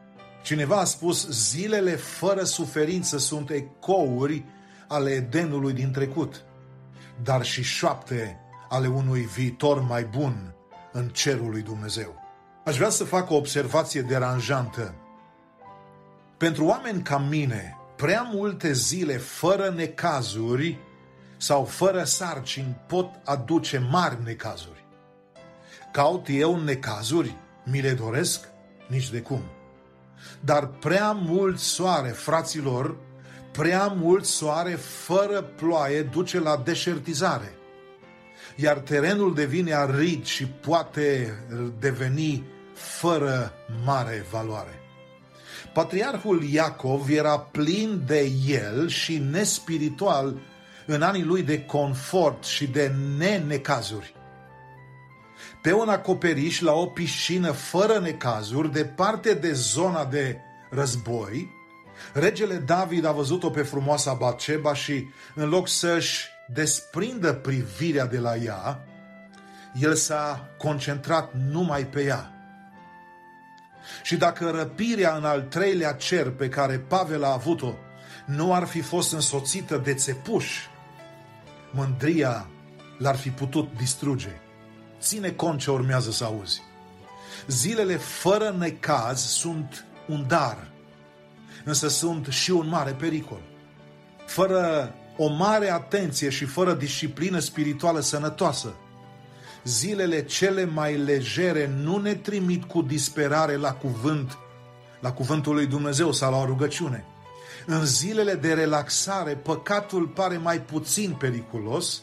Cineva 0.42 0.76
a 0.76 0.84
spus, 0.84 1.28
zilele 1.28 1.96
fără 1.96 2.44
suferință 2.44 3.18
sunt 3.18 3.50
ecouri 3.50 4.44
ale 4.88 5.10
Edenului 5.10 5.72
din 5.72 5.90
trecut, 5.90 6.44
dar 7.22 7.44
și 7.44 7.62
șoapte 7.62 8.40
ale 8.68 8.86
unui 8.86 9.20
viitor 9.20 9.80
mai 9.80 10.04
bun 10.04 10.54
în 10.92 11.08
cerul 11.08 11.50
lui 11.50 11.62
Dumnezeu. 11.62 12.22
Aș 12.64 12.76
vrea 12.76 12.88
să 12.88 13.04
fac 13.04 13.30
o 13.30 13.34
observație 13.34 14.02
deranjantă. 14.02 14.94
Pentru 16.36 16.64
oameni 16.64 17.02
ca 17.02 17.18
mine, 17.18 17.76
prea 17.96 18.22
multe 18.32 18.72
zile 18.72 19.16
fără 19.16 19.70
necazuri 19.70 20.78
sau 21.36 21.64
fără 21.64 22.04
sarcini 22.04 22.76
pot 22.86 23.10
aduce 23.24 23.78
mari 23.90 24.22
necazuri. 24.24 24.84
Caut 25.92 26.26
eu 26.28 26.62
necazuri? 26.62 27.36
Mi 27.64 27.80
le 27.80 27.92
doresc? 27.92 28.48
Nici 28.88 29.10
de 29.10 29.20
cum. 29.20 29.42
Dar 30.40 30.66
prea 30.66 31.12
mult 31.12 31.58
soare, 31.58 32.08
fraților, 32.08 32.96
prea 33.58 33.86
mult 33.86 34.24
soare 34.24 34.70
fără 34.74 35.42
ploaie 35.42 36.02
duce 36.02 36.40
la 36.40 36.62
deșertizare. 36.64 37.52
Iar 38.56 38.78
terenul 38.78 39.34
devine 39.34 39.72
arid 39.72 40.24
și 40.24 40.46
poate 40.46 41.38
deveni 41.78 42.44
fără 42.74 43.52
mare 43.84 44.26
valoare. 44.30 44.80
Patriarhul 45.72 46.42
Iacov 46.42 47.08
era 47.08 47.38
plin 47.38 48.02
de 48.06 48.32
el 48.46 48.88
și 48.88 49.18
nespiritual 49.18 50.40
în 50.86 51.02
anii 51.02 51.24
lui 51.24 51.42
de 51.42 51.64
confort 51.64 52.44
și 52.44 52.66
de 52.66 52.92
nenecazuri. 53.16 54.14
Pe 55.62 55.72
un 55.72 55.88
acoperiș 55.88 56.60
la 56.60 56.72
o 56.72 56.86
piscină 56.86 57.50
fără 57.50 57.98
necazuri, 57.98 58.72
departe 58.72 59.34
de 59.34 59.52
zona 59.52 60.04
de 60.04 60.36
război, 60.70 61.56
regele 62.12 62.54
David 62.54 63.04
a 63.04 63.12
văzut-o 63.12 63.50
pe 63.50 63.62
frumoasa 63.62 64.12
Baceba 64.12 64.74
și 64.74 65.04
în 65.34 65.48
loc 65.48 65.68
să-și 65.68 66.26
desprindă 66.46 67.32
privirea 67.32 68.06
de 68.06 68.18
la 68.18 68.36
ea, 68.36 68.84
el 69.80 69.94
s-a 69.94 70.48
concentrat 70.58 71.32
numai 71.50 71.86
pe 71.86 72.04
ea. 72.04 72.32
Și 74.02 74.16
dacă 74.16 74.50
răpirea 74.50 75.16
în 75.16 75.24
al 75.24 75.42
treilea 75.42 75.92
cer 75.92 76.30
pe 76.30 76.48
care 76.48 76.78
Pavel 76.78 77.24
a 77.24 77.32
avut-o 77.32 77.74
nu 78.26 78.54
ar 78.54 78.66
fi 78.66 78.80
fost 78.80 79.12
însoțită 79.12 79.76
de 79.76 79.94
țepuși, 79.94 80.68
mândria 81.70 82.46
l-ar 82.98 83.16
fi 83.16 83.30
putut 83.30 83.76
distruge. 83.76 84.40
Ține 85.00 85.30
cont 85.30 85.60
ce 85.60 85.70
urmează 85.70 86.10
să 86.10 86.24
auzi. 86.24 86.62
Zilele 87.46 87.96
fără 87.96 88.54
necaz 88.58 89.20
sunt 89.20 89.84
un 90.06 90.24
dar, 90.26 90.68
însă 91.68 91.88
sunt 91.88 92.26
și 92.26 92.50
un 92.50 92.68
mare 92.68 92.90
pericol. 92.90 93.40
Fără 94.26 94.94
o 95.16 95.28
mare 95.28 95.70
atenție 95.70 96.28
și 96.28 96.44
fără 96.44 96.72
disciplină 96.74 97.38
spirituală 97.38 98.00
sănătoasă, 98.00 98.74
zilele 99.64 100.24
cele 100.24 100.64
mai 100.64 100.96
legere 100.96 101.70
nu 101.82 101.98
ne 101.98 102.14
trimit 102.14 102.64
cu 102.64 102.82
disperare 102.82 103.56
la 103.56 103.72
cuvânt, 103.72 104.38
la 105.00 105.12
cuvântul 105.12 105.54
lui 105.54 105.66
Dumnezeu 105.66 106.12
sau 106.12 106.30
la 106.30 106.38
o 106.38 106.44
rugăciune. 106.44 107.04
În 107.66 107.84
zilele 107.86 108.34
de 108.34 108.52
relaxare, 108.52 109.32
păcatul 109.32 110.06
pare 110.06 110.36
mai 110.36 110.60
puțin 110.60 111.10
periculos, 111.18 112.02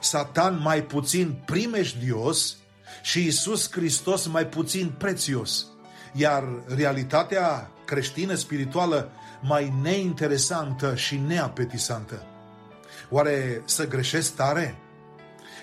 Satan 0.00 0.60
mai 0.62 0.82
puțin 0.82 1.42
primejdios 1.44 2.56
și 3.02 3.26
Isus 3.26 3.70
Hristos 3.72 4.26
mai 4.26 4.46
puțin 4.46 4.94
prețios. 4.98 5.66
Iar 6.12 6.44
realitatea 6.76 7.70
creștină 7.90 8.34
spirituală 8.34 9.10
mai 9.40 9.72
neinteresantă 9.82 10.94
și 10.94 11.16
neapetisantă. 11.26 12.22
Oare 13.08 13.62
să 13.64 13.88
greșesc 13.88 14.34
tare? 14.34 14.78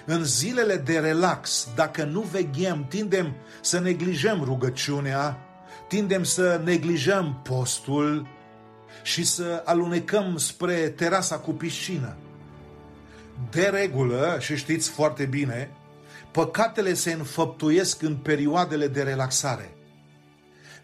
În 0.06 0.24
zilele 0.24 0.76
de 0.76 1.00
relax, 1.00 1.68
dacă 1.76 2.04
nu 2.04 2.22
veghem, 2.22 2.86
tindem 2.90 3.34
să 3.62 3.80
neglijăm 3.80 4.44
rugăciunea, 4.44 5.38
tindem 5.88 6.24
să 6.24 6.62
neglijăm 6.64 7.40
postul 7.44 8.28
și 9.04 9.26
să 9.26 9.62
alunecăm 9.66 10.38
spre 10.38 10.76
terasa 10.76 11.38
cu 11.38 11.52
piscină. 11.52 12.16
De 13.52 13.66
regulă, 13.66 14.38
și 14.40 14.56
știți 14.56 14.90
foarte 14.90 15.26
bine, 15.26 15.72
păcatele 16.32 16.94
se 16.94 17.12
înfăptuiesc 17.12 18.02
în 18.02 18.16
perioadele 18.16 18.88
de 18.88 19.02
relaxare. 19.02 19.77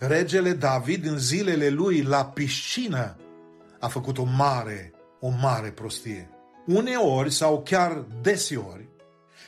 Regele 0.07 0.53
David, 0.53 1.05
în 1.05 1.17
zilele 1.17 1.69
lui 1.69 2.01
la 2.01 2.25
piscină, 2.25 3.17
a 3.79 3.87
făcut 3.87 4.17
o 4.17 4.23
mare, 4.23 4.93
o 5.19 5.29
mare 5.41 5.69
prostie. 5.69 6.29
Uneori 6.65 7.31
sau 7.31 7.61
chiar 7.61 8.05
deseori, 8.21 8.89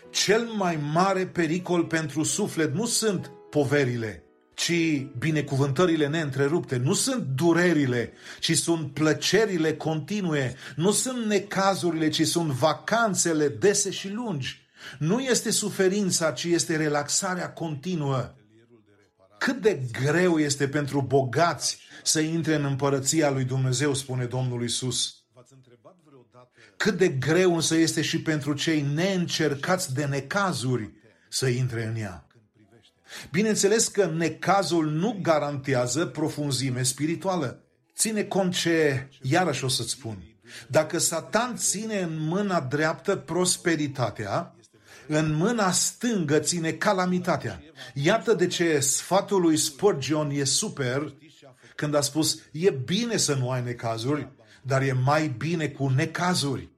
cel 0.09 0.41
mai 0.41 0.79
mare 0.93 1.27
pericol 1.27 1.85
pentru 1.85 2.23
suflet 2.23 2.73
nu 2.73 2.85
sunt 2.85 3.31
poverile, 3.49 4.23
ci 4.53 5.07
binecuvântările 5.17 6.07
neîntrerupte. 6.07 6.77
Nu 6.77 6.93
sunt 6.93 7.23
durerile, 7.23 8.13
ci 8.39 8.57
sunt 8.57 8.93
plăcerile 8.93 9.73
continue. 9.73 10.55
Nu 10.75 10.91
sunt 10.91 11.25
necazurile, 11.25 12.09
ci 12.09 12.27
sunt 12.27 12.51
vacanțele 12.51 13.47
dese 13.47 13.91
și 13.91 14.09
lungi. 14.09 14.67
Nu 14.99 15.19
este 15.19 15.51
suferința, 15.51 16.31
ci 16.31 16.43
este 16.43 16.75
relaxarea 16.75 17.49
continuă. 17.49 18.33
Cât 19.45 19.61
de 19.61 19.81
greu 19.91 20.37
este 20.37 20.67
pentru 20.67 21.01
bogați 21.01 21.77
să 22.03 22.19
intre 22.19 22.55
în 22.55 22.65
împărăția 22.65 23.29
lui 23.29 23.43
Dumnezeu, 23.43 23.93
spune 23.93 24.25
Domnul 24.25 24.63
Isus. 24.63 25.15
Cât 26.77 26.97
de 26.97 27.07
greu 27.07 27.55
însă 27.55 27.75
este 27.75 28.01
și 28.01 28.21
pentru 28.21 28.53
cei 28.53 28.81
neîncercați 28.81 29.93
de 29.93 30.05
necazuri 30.05 30.93
să 31.29 31.47
intre 31.47 31.85
în 31.85 31.95
ea. 31.95 32.27
Bineînțeles 33.31 33.87
că 33.87 34.05
necazul 34.05 34.89
nu 34.89 35.19
garantează 35.21 36.05
profunzime 36.05 36.83
spirituală. 36.83 37.63
Ține 37.95 38.23
cont 38.23 38.53
ce, 38.53 39.09
iarăși 39.21 39.63
o 39.63 39.67
să-ți 39.67 39.89
spun, 39.89 40.23
dacă 40.67 40.97
Satan 40.97 41.55
ține 41.55 41.99
în 41.99 42.19
mâna 42.19 42.59
dreaptă 42.59 43.15
prosperitatea, 43.15 44.54
în 45.07 45.33
mâna 45.33 45.71
stângă 45.71 46.39
ține 46.39 46.71
calamitatea. 46.71 47.61
Iată 47.93 48.33
de 48.33 48.47
ce 48.47 48.79
sfatul 48.79 49.41
lui 49.41 49.57
Spurgeon 49.57 50.29
e 50.29 50.43
super 50.43 51.13
când 51.75 51.95
a 51.95 52.01
spus, 52.01 52.39
e 52.51 52.69
bine 52.69 53.17
să 53.17 53.33
nu 53.33 53.49
ai 53.49 53.63
necazuri, 53.63 54.31
dar 54.61 54.81
e 54.81 54.91
mai 54.91 55.27
bine 55.27 55.67
cu 55.67 55.87
necazuri. 55.87 56.69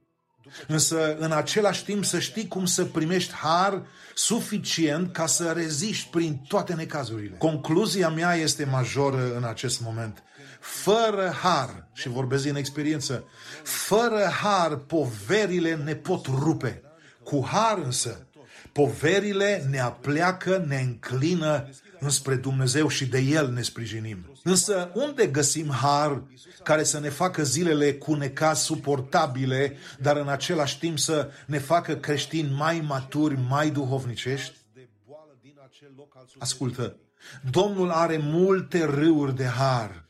Însă, 0.66 1.16
în 1.16 1.32
același 1.32 1.84
timp, 1.84 2.04
să 2.04 2.18
știi 2.18 2.48
cum 2.48 2.66
să 2.66 2.84
primești 2.84 3.32
har 3.32 3.86
suficient 4.14 5.12
ca 5.12 5.26
să 5.26 5.52
reziști 5.52 6.10
prin 6.10 6.42
toate 6.48 6.74
necazurile. 6.74 7.36
Concluzia 7.36 8.08
mea 8.08 8.34
este 8.34 8.64
majoră 8.64 9.36
în 9.36 9.44
acest 9.44 9.80
moment. 9.80 10.22
Fără 10.60 11.34
har, 11.42 11.88
și 11.92 12.08
vorbesc 12.08 12.42
din 12.42 12.56
experiență, 12.56 13.24
fără 13.62 14.30
har, 14.42 14.76
poverile 14.76 15.74
ne 15.74 15.94
pot 15.94 16.26
rupe. 16.26 16.82
Cu 17.28 17.46
har 17.46 17.78
însă, 17.78 18.26
poverile 18.72 19.66
ne 19.70 19.78
apleacă, 19.78 20.64
ne 20.66 20.80
înclină 20.80 21.68
înspre 21.98 22.34
Dumnezeu 22.34 22.88
și 22.88 23.06
de 23.06 23.18
El 23.18 23.52
ne 23.52 23.62
sprijinim. 23.62 24.38
Însă 24.42 24.90
unde 24.94 25.26
găsim 25.26 25.70
har 25.70 26.22
care 26.62 26.84
să 26.84 27.00
ne 27.00 27.08
facă 27.08 27.42
zilele 27.44 27.94
cu 27.94 28.14
necaz 28.14 28.58
suportabile, 28.58 29.76
dar 30.00 30.16
în 30.16 30.28
același 30.28 30.78
timp 30.78 30.98
să 30.98 31.30
ne 31.46 31.58
facă 31.58 31.96
creștini 31.96 32.54
mai 32.56 32.80
maturi, 32.80 33.38
mai 33.48 33.70
duhovnicești? 33.70 34.56
Ascultă, 36.38 36.96
Domnul 37.50 37.90
are 37.90 38.18
multe 38.22 38.84
râuri 38.84 39.36
de 39.36 39.46
har, 39.46 40.08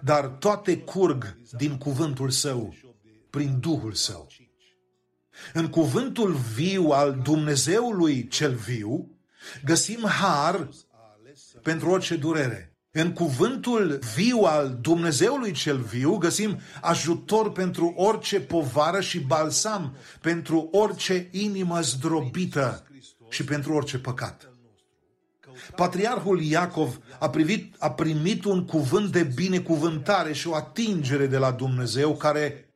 dar 0.00 0.26
toate 0.26 0.78
curg 0.78 1.36
din 1.56 1.78
cuvântul 1.78 2.30
său, 2.30 2.74
prin 3.30 3.58
Duhul 3.60 3.92
său. 3.92 4.28
În 5.52 5.68
cuvântul 5.68 6.36
viu 6.54 6.88
al 6.90 7.20
Dumnezeului 7.22 8.28
cel 8.28 8.54
viu, 8.54 9.10
găsim 9.64 10.06
har 10.06 10.68
pentru 11.62 11.90
orice 11.90 12.16
durere. 12.16 12.74
În 12.90 13.12
cuvântul 13.12 13.98
viu 14.14 14.38
al 14.38 14.78
Dumnezeului 14.80 15.52
cel 15.52 15.78
viu 15.78 16.16
găsim 16.16 16.60
ajutor 16.80 17.52
pentru 17.52 17.92
orice 17.96 18.40
povară 18.40 19.00
și 19.00 19.20
balsam 19.20 19.96
pentru 20.20 20.68
orice 20.72 21.28
inimă 21.32 21.80
zdrobită 21.80 22.86
și 23.28 23.44
pentru 23.44 23.72
orice 23.74 23.98
păcat. 23.98 24.48
Patriarhul 25.76 26.42
Iacov 26.42 26.98
a, 27.18 27.30
privit, 27.30 27.74
a 27.78 27.90
primit 27.90 28.44
un 28.44 28.64
cuvânt 28.64 29.12
de 29.12 29.22
binecuvântare 29.22 30.32
și 30.32 30.48
o 30.48 30.54
atingere 30.54 31.26
de 31.26 31.38
la 31.38 31.50
Dumnezeu 31.50 32.16
care 32.16 32.74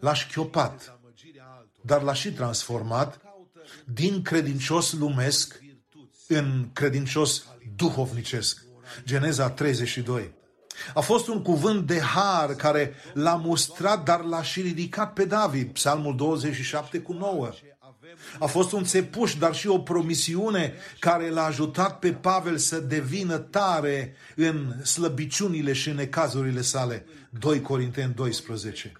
l-a 0.00 0.14
șchiopat, 0.14 0.97
dar 1.88 2.02
l-a 2.02 2.12
și 2.12 2.32
transformat 2.32 3.20
din 3.84 4.22
credincios 4.22 4.92
lumesc 4.92 5.60
în 6.26 6.68
credincios 6.72 7.44
duhovnicesc. 7.76 8.64
Geneza 9.04 9.50
32. 9.50 10.34
A 10.94 11.00
fost 11.00 11.28
un 11.28 11.42
cuvânt 11.42 11.86
de 11.86 12.00
har 12.00 12.54
care 12.54 12.94
l-a 13.12 13.34
mustrat, 13.34 14.04
dar 14.04 14.20
l-a 14.20 14.42
și 14.42 14.60
ridicat 14.60 15.12
pe 15.12 15.24
David, 15.24 15.72
Psalmul 15.72 16.16
27 16.16 16.98
cu 16.98 17.12
9. 17.12 17.50
A 18.38 18.46
fost 18.46 18.72
un 18.72 18.84
țepuș, 18.84 19.34
dar 19.34 19.54
și 19.54 19.68
o 19.68 19.78
promisiune 19.78 20.74
care 20.98 21.30
l-a 21.30 21.44
ajutat 21.44 21.98
pe 21.98 22.12
Pavel 22.12 22.56
să 22.56 22.80
devină 22.80 23.38
tare 23.38 24.14
în 24.36 24.84
slăbiciunile 24.84 25.72
și 25.72 25.90
necazurile 25.90 26.60
sale. 26.60 27.06
2 27.30 27.60
Corinteni 27.60 28.14
12. 28.14 28.92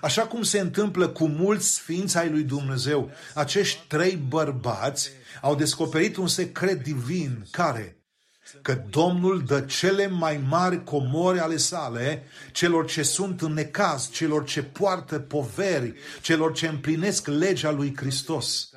Așa 0.00 0.22
cum 0.22 0.42
se 0.42 0.60
întâmplă 0.60 1.08
cu 1.08 1.26
mulți 1.26 1.74
sfinți 1.74 2.18
ai 2.18 2.30
lui 2.30 2.42
Dumnezeu, 2.42 3.10
acești 3.34 3.86
trei 3.86 4.16
bărbați 4.28 5.10
au 5.40 5.54
descoperit 5.54 6.16
un 6.16 6.28
secret 6.28 6.82
divin 6.82 7.46
care 7.50 8.00
că 8.62 8.82
Domnul 8.90 9.42
dă 9.46 9.60
cele 9.60 10.08
mai 10.08 10.40
mari 10.48 10.84
comori 10.84 11.38
ale 11.38 11.56
sale 11.56 12.22
celor 12.52 12.86
ce 12.86 13.02
sunt 13.02 13.40
în 13.40 13.52
necaz, 13.52 14.10
celor 14.10 14.44
ce 14.44 14.62
poartă 14.62 15.18
poveri, 15.18 15.94
celor 16.20 16.52
ce 16.52 16.66
împlinesc 16.66 17.26
legea 17.26 17.70
lui 17.70 17.96
Hristos. 17.96 18.70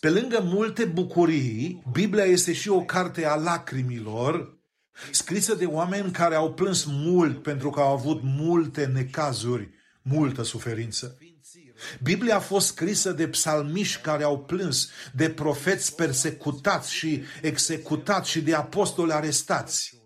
Pe 0.00 0.10
lângă 0.10 0.40
multe 0.44 0.84
bucurii, 0.84 1.82
Biblia 1.92 2.24
este 2.24 2.52
și 2.52 2.68
o 2.68 2.80
carte 2.80 3.26
a 3.26 3.34
lacrimilor, 3.34 4.58
scrisă 5.10 5.54
de 5.54 5.64
oameni 5.64 6.10
care 6.10 6.34
au 6.34 6.52
plâns 6.52 6.84
mult 6.84 7.42
pentru 7.42 7.70
că 7.70 7.80
au 7.80 7.92
avut 7.92 8.20
multe 8.22 8.84
necazuri, 8.84 9.70
multă 10.02 10.42
suferință. 10.42 11.18
Biblia 12.02 12.36
a 12.36 12.40
fost 12.40 12.66
scrisă 12.66 13.12
de 13.12 13.28
psalmiști 13.28 14.02
care 14.02 14.22
au 14.22 14.38
plâns, 14.38 14.90
de 15.12 15.30
profeți 15.30 15.94
persecutați 15.94 16.92
și 16.94 17.22
executați 17.42 18.30
și 18.30 18.40
de 18.40 18.54
apostoli 18.54 19.12
arestați. 19.12 19.98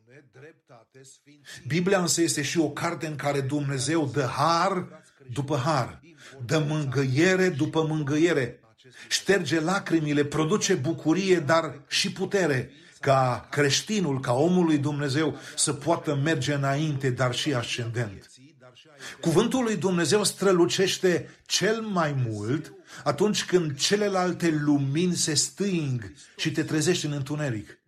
Biblia 1.67 2.01
însă 2.01 2.21
este 2.21 2.43
și 2.43 2.59
o 2.59 2.71
carte 2.71 3.07
în 3.07 3.17
care 3.17 3.41
Dumnezeu 3.41 4.11
dă 4.13 4.23
har 4.23 5.03
după 5.33 5.57
har, 5.57 6.01
dă 6.47 6.59
mângâiere 6.59 7.49
după 7.49 7.83
mângâiere, 7.83 8.61
șterge 9.09 9.61
lacrimile, 9.61 10.25
produce 10.25 10.75
bucurie, 10.75 11.39
dar 11.39 11.81
și 11.89 12.13
putere, 12.13 12.71
ca 13.01 13.47
creștinul, 13.51 14.21
ca 14.21 14.33
omul 14.33 14.65
lui 14.65 14.79
Dumnezeu 14.79 15.39
să 15.57 15.73
poată 15.73 16.15
merge 16.15 16.55
înainte, 16.55 17.11
dar 17.11 17.35
și 17.35 17.55
ascendent. 17.55 18.34
Cuvântul 19.21 19.63
lui 19.63 19.77
Dumnezeu 19.77 20.25
strălucește 20.25 21.29
cel 21.47 21.81
mai 21.81 22.25
mult 22.29 22.73
atunci 23.05 23.45
când 23.45 23.79
celelalte 23.79 24.51
lumini 24.51 25.15
se 25.15 25.35
sting 25.35 26.13
și 26.37 26.51
te 26.53 26.63
trezești 26.63 27.07
în 27.07 27.13
întuneric. 27.13 27.79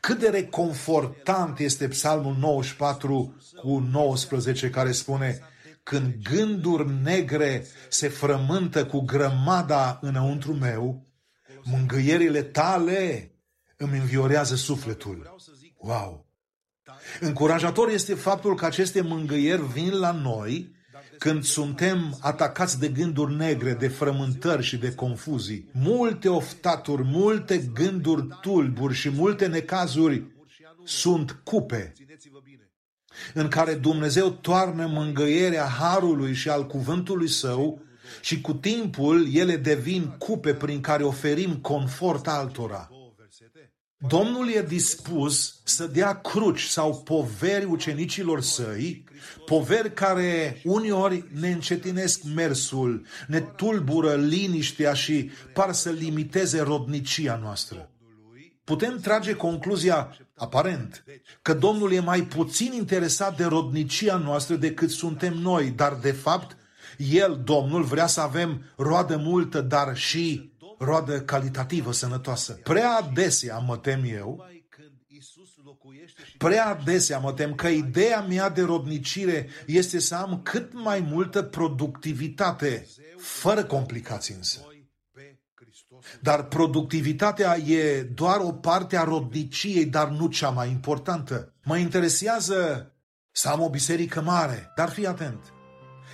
Cât 0.00 0.18
de 0.18 0.28
reconfortant 0.28 1.58
este 1.58 1.88
Psalmul 1.88 2.36
94 2.36 3.36
cu 3.60 3.78
19 3.78 4.70
care 4.70 4.92
spune 4.92 5.40
când 5.82 6.14
gânduri 6.22 6.90
negre 7.02 7.66
se 7.88 8.08
frământă 8.08 8.86
cu 8.86 9.00
grămada 9.00 9.98
înăuntru 10.00 10.52
meu, 10.52 11.06
mângâierile 11.62 12.42
tale 12.42 13.32
îmi 13.76 13.98
înviorează 13.98 14.54
sufletul. 14.54 15.36
Wow! 15.76 16.31
Încurajator 17.20 17.88
este 17.88 18.14
faptul 18.14 18.54
că 18.54 18.64
aceste 18.64 19.00
mângâieri 19.00 19.66
vin 19.72 19.98
la 19.98 20.12
noi 20.12 20.80
când 21.18 21.44
suntem 21.44 22.18
atacați 22.20 22.78
de 22.78 22.88
gânduri 22.88 23.34
negre, 23.34 23.72
de 23.72 23.88
frământări 23.88 24.62
și 24.62 24.76
de 24.76 24.94
confuzii. 24.94 25.68
Multe 25.72 26.28
oftaturi, 26.28 27.02
multe 27.04 27.70
gânduri 27.74 28.26
tulburi 28.40 28.94
și 28.94 29.10
multe 29.10 29.46
necazuri 29.46 30.22
sunt 30.84 31.40
cupe 31.44 31.92
în 33.34 33.48
care 33.48 33.74
Dumnezeu 33.74 34.30
toarnă 34.30 34.86
mângâierea 34.86 35.64
harului 35.64 36.34
și 36.34 36.48
al 36.48 36.66
cuvântului 36.66 37.28
său 37.28 37.82
și 38.20 38.40
cu 38.40 38.52
timpul 38.52 39.34
ele 39.34 39.56
devin 39.56 40.14
cupe 40.18 40.54
prin 40.54 40.80
care 40.80 41.02
oferim 41.02 41.56
confort 41.56 42.28
altora. 42.28 42.91
Domnul 44.06 44.48
e 44.48 44.62
dispus 44.62 45.60
să 45.64 45.86
dea 45.86 46.20
cruci 46.20 46.62
sau 46.62 47.02
poveri 47.02 47.64
ucenicilor 47.64 48.40
săi, 48.40 49.04
poveri 49.46 49.92
care 49.92 50.60
uneori 50.64 51.24
ne 51.40 51.50
încetinesc 51.50 52.22
mersul, 52.34 53.06
ne 53.26 53.40
tulbură 53.40 54.14
liniștea 54.14 54.92
și 54.92 55.30
par 55.54 55.72
să 55.72 55.90
limiteze 55.90 56.60
rodnicia 56.60 57.36
noastră. 57.42 57.90
Putem 58.64 58.98
trage 58.98 59.32
concluzia, 59.32 60.16
aparent, 60.36 61.04
că 61.42 61.54
Domnul 61.54 61.92
e 61.92 62.00
mai 62.00 62.22
puțin 62.22 62.72
interesat 62.72 63.36
de 63.36 63.44
rodnicia 63.44 64.16
noastră 64.16 64.54
decât 64.54 64.90
suntem 64.90 65.34
noi, 65.34 65.70
dar 65.70 65.98
de 66.02 66.12
fapt, 66.12 66.56
El, 66.96 67.40
Domnul, 67.44 67.82
vrea 67.82 68.06
să 68.06 68.20
avem 68.20 68.72
roadă 68.76 69.16
multă, 69.16 69.60
dar 69.60 69.96
și 69.96 70.51
roadă 70.84 71.20
calitativă, 71.20 71.92
sănătoasă. 71.92 72.52
Prea 72.52 72.90
adesea 72.90 73.58
mă 73.58 73.76
tem 73.76 74.02
eu, 74.04 74.46
prea 76.38 76.66
adesea 76.66 77.18
mă 77.18 77.32
tem 77.32 77.54
că 77.54 77.68
ideea 77.68 78.20
mea 78.20 78.48
de 78.48 78.62
rodnicire 78.62 79.48
este 79.66 79.98
să 79.98 80.14
am 80.14 80.40
cât 80.42 80.72
mai 80.72 81.00
multă 81.00 81.42
productivitate, 81.42 82.86
fără 83.18 83.64
complicații 83.64 84.34
însă. 84.34 84.66
Dar 86.20 86.44
productivitatea 86.44 87.56
e 87.56 88.02
doar 88.02 88.40
o 88.40 88.52
parte 88.52 88.96
a 88.96 89.04
rodniciei, 89.04 89.86
dar 89.86 90.08
nu 90.08 90.26
cea 90.26 90.48
mai 90.48 90.68
importantă. 90.68 91.54
Mă 91.64 91.76
interesează 91.76 92.92
să 93.30 93.48
am 93.48 93.60
o 93.60 93.70
biserică 93.70 94.20
mare, 94.20 94.72
dar 94.76 94.90
fii 94.90 95.06
atent. 95.06 95.52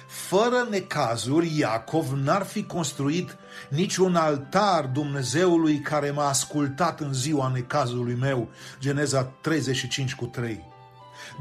Fără 0.09 0.66
necazuri, 0.70 1.59
Iacov 1.59 2.11
n-ar 2.11 2.42
fi 2.42 2.64
construit 2.64 3.36
niciun 3.68 4.16
altar 4.16 4.84
Dumnezeului 4.84 5.80
care 5.80 6.11
m-a 6.11 6.28
ascultat 6.28 7.00
în 7.00 7.12
ziua 7.12 7.50
necazului 7.54 8.14
meu. 8.14 8.48
Geneza 8.80 9.22
35 9.22 10.14
cu 10.14 10.24
3. 10.24 10.64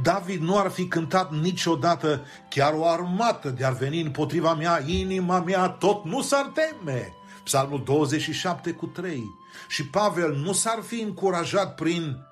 David 0.04 0.42
nu 0.42 0.58
ar 0.58 0.70
fi 0.70 0.88
cântat 0.88 1.32
niciodată 1.32 2.26
chiar 2.50 2.74
o 2.74 2.88
armată 2.88 3.50
de-ar 3.50 3.74
veni 3.74 4.02
împotriva 4.02 4.54
mea, 4.54 4.84
inima 4.86 5.40
mea 5.40 5.68
tot 5.68 6.06
nu 6.06 6.22
s-ar 6.22 6.52
teme. 6.54 7.14
Psalmul 7.44 7.84
27 7.86 8.72
cu 8.72 8.86
3. 8.86 9.24
Și 9.68 9.88
Pavel 9.88 10.36
nu 10.36 10.54
s-ar 10.54 10.82
fi 10.82 11.02
încurajat 11.02 11.76
prin 11.76 12.27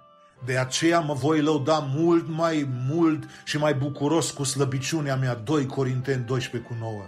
de 0.45 0.57
aceea 0.57 0.99
mă 0.99 1.13
voi 1.13 1.41
lăuda 1.41 1.89
mult 1.95 2.27
mai 2.27 2.69
mult 2.89 3.23
și 3.43 3.57
mai 3.57 3.73
bucuros 3.73 4.31
cu 4.31 4.43
slăbiciunea 4.43 5.15
mea. 5.15 5.35
2 5.35 5.65
Corinteni 5.65 6.23
12 6.25 6.69
cu 6.69 6.75
9. 6.79 7.05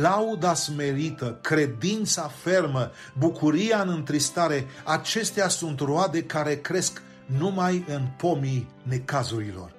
Lauda 0.00 0.54
smerită, 0.54 1.38
credința 1.42 2.30
fermă, 2.42 2.90
bucuria 3.18 3.80
în 3.80 3.88
întristare, 3.88 4.66
acestea 4.84 5.48
sunt 5.48 5.80
roade 5.80 6.22
care 6.22 6.56
cresc 6.56 7.02
numai 7.26 7.84
în 7.88 8.06
pomii 8.16 8.68
necazurilor. 8.82 9.72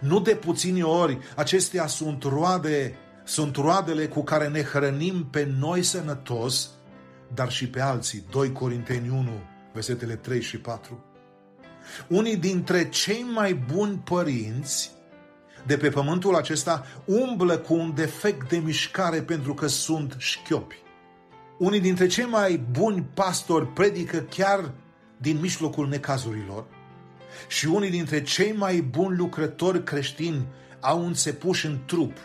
Nu 0.00 0.20
de 0.20 0.34
puțini 0.34 0.82
ori, 0.82 1.18
acestea 1.36 1.86
sunt 1.86 2.22
roade, 2.22 2.94
sunt 3.24 3.56
roadele 3.56 4.06
cu 4.06 4.22
care 4.22 4.48
ne 4.48 4.62
hrănim 4.62 5.26
pe 5.30 5.54
noi 5.58 5.82
sănătos, 5.82 6.70
dar 7.34 7.50
și 7.50 7.68
pe 7.68 7.80
alții. 7.80 8.24
2 8.30 8.52
Corinteni 8.52 9.08
1, 9.08 9.30
versetele 9.72 10.14
3 10.14 10.42
și 10.42 10.58
4. 10.58 11.04
Unii 12.08 12.36
dintre 12.36 12.88
cei 12.88 13.26
mai 13.32 13.54
buni 13.54 14.00
părinți 14.04 14.90
de 15.66 15.76
pe 15.76 15.88
pământul 15.88 16.34
acesta 16.34 16.86
umblă 17.04 17.58
cu 17.58 17.74
un 17.74 17.94
defect 17.94 18.48
de 18.48 18.56
mișcare 18.56 19.22
pentru 19.22 19.54
că 19.54 19.66
sunt 19.66 20.14
șchiopi. 20.18 20.82
Unii 21.58 21.80
dintre 21.80 22.06
cei 22.06 22.24
mai 22.24 22.56
buni 22.70 23.06
pastori 23.14 23.66
predică 23.66 24.18
chiar 24.18 24.70
din 25.16 25.40
mijlocul 25.40 25.88
necazurilor 25.88 26.64
și 27.48 27.66
unii 27.66 27.90
dintre 27.90 28.22
cei 28.22 28.52
mai 28.52 28.80
buni 28.80 29.16
lucrători 29.16 29.84
creștini 29.84 30.46
au 30.80 31.06
înțepuși 31.06 31.66
în 31.66 31.78
trup, 31.86 32.16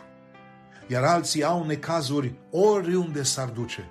iar 0.87 1.03
alții 1.03 1.43
au 1.43 1.65
necazuri 1.65 2.33
oriunde 2.51 3.23
s-ar 3.23 3.47
duce. 3.47 3.89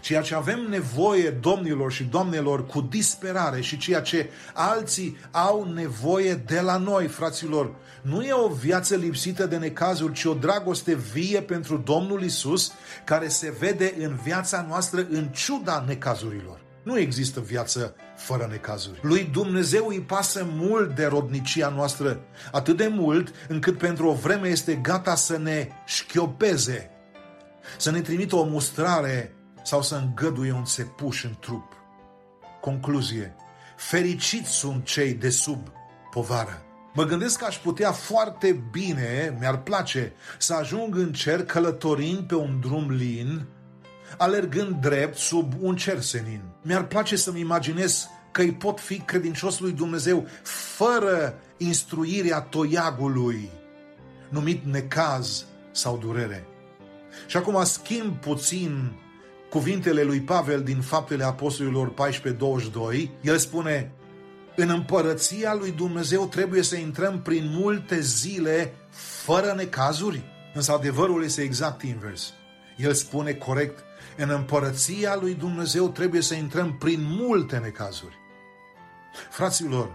Ceea 0.00 0.20
ce 0.20 0.34
avem 0.34 0.66
nevoie, 0.68 1.30
domnilor 1.30 1.92
și 1.92 2.04
doamnelor, 2.04 2.66
cu 2.66 2.80
disperare 2.80 3.60
și 3.60 3.76
ceea 3.76 4.00
ce 4.00 4.30
alții 4.52 5.16
au 5.30 5.72
nevoie 5.72 6.34
de 6.34 6.60
la 6.60 6.76
noi, 6.76 7.06
fraților, 7.06 7.74
nu 8.02 8.22
e 8.22 8.32
o 8.32 8.48
viață 8.48 8.96
lipsită 8.96 9.46
de 9.46 9.56
necazuri, 9.56 10.12
ci 10.12 10.24
o 10.24 10.34
dragoste 10.34 10.94
vie 10.94 11.40
pentru 11.40 11.76
Domnul 11.76 12.22
Isus, 12.22 12.72
care 13.04 13.28
se 13.28 13.54
vede 13.58 13.94
în 13.98 14.18
viața 14.22 14.66
noastră 14.68 15.06
în 15.10 15.28
ciuda 15.28 15.84
necazurilor. 15.86 16.60
Nu 16.82 16.98
există 16.98 17.40
viață 17.40 17.94
fără 18.16 18.46
necazuri. 18.50 18.98
Lui 19.02 19.24
Dumnezeu 19.32 19.86
îi 19.86 20.00
pasă 20.00 20.46
mult 20.50 20.94
de 20.94 21.04
rodnicia 21.06 21.68
noastră, 21.68 22.20
atât 22.52 22.76
de 22.76 22.86
mult 22.86 23.34
încât 23.48 23.78
pentru 23.78 24.06
o 24.06 24.12
vreme 24.12 24.48
este 24.48 24.74
gata 24.74 25.14
să 25.14 25.38
ne 25.38 25.68
șchiopeze, 25.86 26.90
să 27.78 27.90
ne 27.90 28.00
trimită 28.00 28.36
o 28.36 28.44
mustrare 28.44 29.34
sau 29.62 29.82
să 29.82 29.94
îngăduie 29.94 30.52
un 30.52 30.64
țepuș 30.64 31.24
în 31.24 31.34
trup. 31.40 31.72
Concluzie. 32.60 33.36
Fericiți 33.76 34.50
sunt 34.50 34.84
cei 34.84 35.14
de 35.14 35.30
sub 35.30 35.68
povară. 36.10 36.62
Mă 36.94 37.04
gândesc 37.04 37.38
că 37.38 37.44
aș 37.44 37.56
putea 37.56 37.92
foarte 37.92 38.64
bine, 38.70 39.36
mi-ar 39.38 39.62
place, 39.62 40.12
să 40.38 40.54
ajung 40.54 40.96
în 40.96 41.12
cer 41.12 41.44
călătorind 41.44 42.18
pe 42.18 42.34
un 42.34 42.60
drum 42.60 42.90
lin, 42.90 43.46
alergând 44.18 44.80
drept 44.80 45.16
sub 45.16 45.52
un 45.60 45.76
cer 45.76 46.00
senin. 46.00 46.42
Mi-ar 46.62 46.86
place 46.86 47.16
să-mi 47.16 47.40
imaginez 47.40 48.08
că 48.30 48.40
îi 48.40 48.52
pot 48.52 48.80
fi 48.80 48.98
credincios 48.98 49.58
lui 49.58 49.72
Dumnezeu 49.72 50.26
fără 50.42 51.38
instruirea 51.56 52.40
toiagului, 52.40 53.50
numit 54.28 54.64
necaz 54.64 55.44
sau 55.70 55.98
durere. 55.98 56.46
Și 57.26 57.36
acum 57.36 57.64
schimb 57.64 58.16
puțin 58.16 58.92
cuvintele 59.52 60.02
lui 60.02 60.20
Pavel 60.20 60.62
din 60.62 60.80
Faptele 60.80 61.24
Apostolilor 61.24 61.92
14-22. 61.92 63.08
El 63.20 63.36
spune, 63.38 63.92
în 64.56 64.68
împărăția 64.68 65.54
lui 65.54 65.70
Dumnezeu 65.70 66.26
trebuie 66.26 66.62
să 66.62 66.76
intrăm 66.76 67.20
prin 67.22 67.48
multe 67.50 68.00
zile 68.00 68.74
fără 68.90 69.52
necazuri. 69.56 70.22
Însă 70.54 70.72
adevărul 70.72 71.24
este 71.24 71.42
exact 71.42 71.82
invers. 71.82 72.32
El 72.76 72.92
spune 72.92 73.32
corect, 73.32 73.84
în 74.16 74.28
împărăția 74.28 75.16
lui 75.20 75.34
Dumnezeu 75.34 75.88
trebuie 75.88 76.20
să 76.20 76.34
intrăm 76.34 76.76
prin 76.78 77.00
multe 77.02 77.56
necazuri. 77.56 78.18
Fraților, 79.30 79.90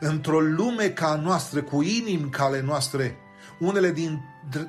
într-o 0.00 0.40
lume 0.40 0.88
ca 0.88 1.10
a 1.10 1.16
noastră, 1.16 1.62
cu 1.62 1.82
inimi 1.82 2.30
ca 2.30 2.44
ale 2.44 2.60
noastre, 2.60 3.16
unele 3.58 3.90
din, 3.90 4.20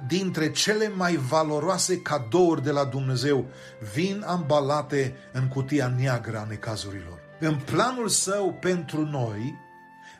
dintre 0.07 0.51
cele 0.51 0.91
mai 0.95 1.15
valoroase 1.15 2.01
cadouri 2.01 2.63
de 2.63 2.71
la 2.71 2.83
Dumnezeu 2.85 3.45
vin 3.93 4.23
ambalate 4.27 5.15
în 5.31 5.47
cutia 5.47 5.93
neagră 5.97 6.37
a 6.37 6.45
necazurilor. 6.49 7.19
În 7.39 7.55
planul 7.55 8.07
său 8.07 8.57
pentru 8.59 9.05
noi, 9.05 9.57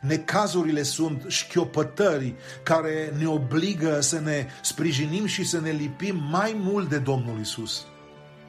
necazurile 0.00 0.82
sunt 0.82 1.24
șchiopătări 1.28 2.34
care 2.62 3.12
ne 3.18 3.26
obligă 3.26 4.00
să 4.00 4.20
ne 4.20 4.46
sprijinim 4.62 5.26
și 5.26 5.44
să 5.44 5.60
ne 5.60 5.70
lipim 5.70 6.22
mai 6.30 6.56
mult 6.58 6.88
de 6.88 6.98
Domnul 6.98 7.40
Isus. 7.40 7.84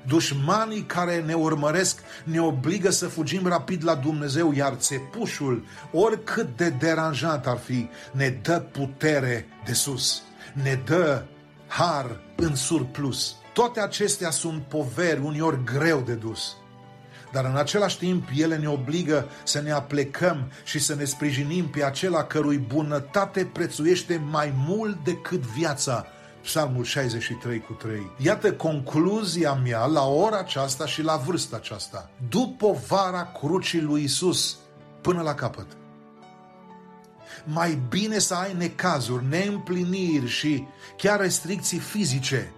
Dușmanii 0.07 0.81
care 0.81 1.21
ne 1.21 1.33
urmăresc 1.33 1.99
ne 2.23 2.41
obligă 2.41 2.89
să 2.89 3.07
fugim 3.07 3.47
rapid 3.47 3.83
la 3.83 3.95
Dumnezeu, 3.95 4.53
iar 4.53 4.73
țepușul, 4.73 5.65
oricât 5.91 6.57
de 6.57 6.69
deranjant 6.69 7.45
ar 7.45 7.57
fi, 7.57 7.89
ne 8.11 8.29
dă 8.29 8.59
putere 8.59 9.47
de 9.65 9.73
sus, 9.73 10.23
ne 10.53 10.79
dă 10.85 11.23
har 11.67 12.19
în 12.35 12.55
surplus. 12.55 13.35
Toate 13.53 13.79
acestea 13.79 14.29
sunt 14.29 14.61
poveri 14.61 15.19
uneori 15.19 15.63
greu 15.63 15.99
de 15.99 16.13
dus. 16.13 16.55
Dar 17.31 17.45
în 17.45 17.55
același 17.55 17.97
timp 17.97 18.27
ele 18.35 18.57
ne 18.57 18.69
obligă 18.69 19.29
să 19.43 19.61
ne 19.61 19.71
aplecăm 19.71 20.51
și 20.63 20.79
să 20.79 20.95
ne 20.95 21.03
sprijinim 21.03 21.67
pe 21.67 21.83
acela 21.83 22.23
cărui 22.23 22.57
bunătate 22.57 23.49
prețuiește 23.53 24.21
mai 24.29 24.53
mult 24.67 25.03
decât 25.03 25.41
viața, 25.41 26.05
Psalmul 26.41 26.83
63 26.83 27.59
cu 27.59 27.73
3. 27.73 28.11
Iată 28.17 28.53
concluzia 28.53 29.53
mea 29.53 29.85
la 29.85 30.05
ora 30.07 30.37
aceasta 30.37 30.85
și 30.85 31.01
la 31.01 31.15
vârsta 31.15 31.55
aceasta. 31.55 32.09
După 32.29 32.77
vara 32.87 33.31
crucii 33.39 33.81
lui 33.81 34.03
Isus 34.03 34.57
până 35.01 35.21
la 35.21 35.33
capăt. 35.33 35.80
Mai 37.45 37.79
bine 37.89 38.19
să 38.19 38.33
ai 38.33 38.53
necazuri, 38.53 39.25
neîmpliniri 39.29 40.27
și 40.27 40.65
chiar 40.97 41.19
restricții 41.19 41.79
fizice. 41.79 42.51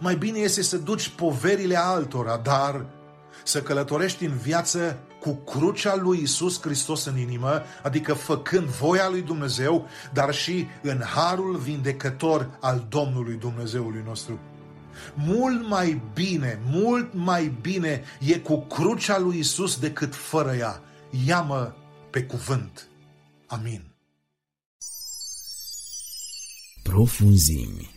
Mai 0.00 0.16
bine 0.16 0.38
este 0.38 0.62
să 0.62 0.76
duci 0.76 1.08
poverile 1.08 1.76
altora, 1.76 2.36
dar 2.36 2.86
să 3.44 3.62
călătorești 3.62 4.24
în 4.24 4.36
viață 4.36 4.98
cu 5.20 5.34
crucea 5.34 5.96
lui 5.96 6.20
Isus 6.22 6.60
Hristos 6.60 7.04
în 7.04 7.18
inimă, 7.18 7.62
adică 7.82 8.14
făcând 8.14 8.66
voia 8.66 9.08
lui 9.08 9.22
Dumnezeu, 9.22 9.88
dar 10.12 10.34
și 10.34 10.66
în 10.82 11.02
harul 11.14 11.56
vindecător 11.56 12.58
al 12.60 12.86
Domnului 12.88 13.34
Dumnezeului 13.34 14.02
nostru. 14.04 14.38
Mult 15.14 15.68
mai 15.68 16.02
bine, 16.14 16.60
mult 16.70 17.14
mai 17.14 17.56
bine 17.60 18.02
e 18.20 18.38
cu 18.38 18.58
crucea 18.60 19.18
lui 19.18 19.38
Isus 19.38 19.78
decât 19.78 20.14
fără 20.14 20.54
ea. 20.54 20.80
Ia-mă 21.26 21.72
pe 22.10 22.22
cuvânt. 22.22 22.86
Amin. 23.48 23.94
Profunzimi. 26.82 27.94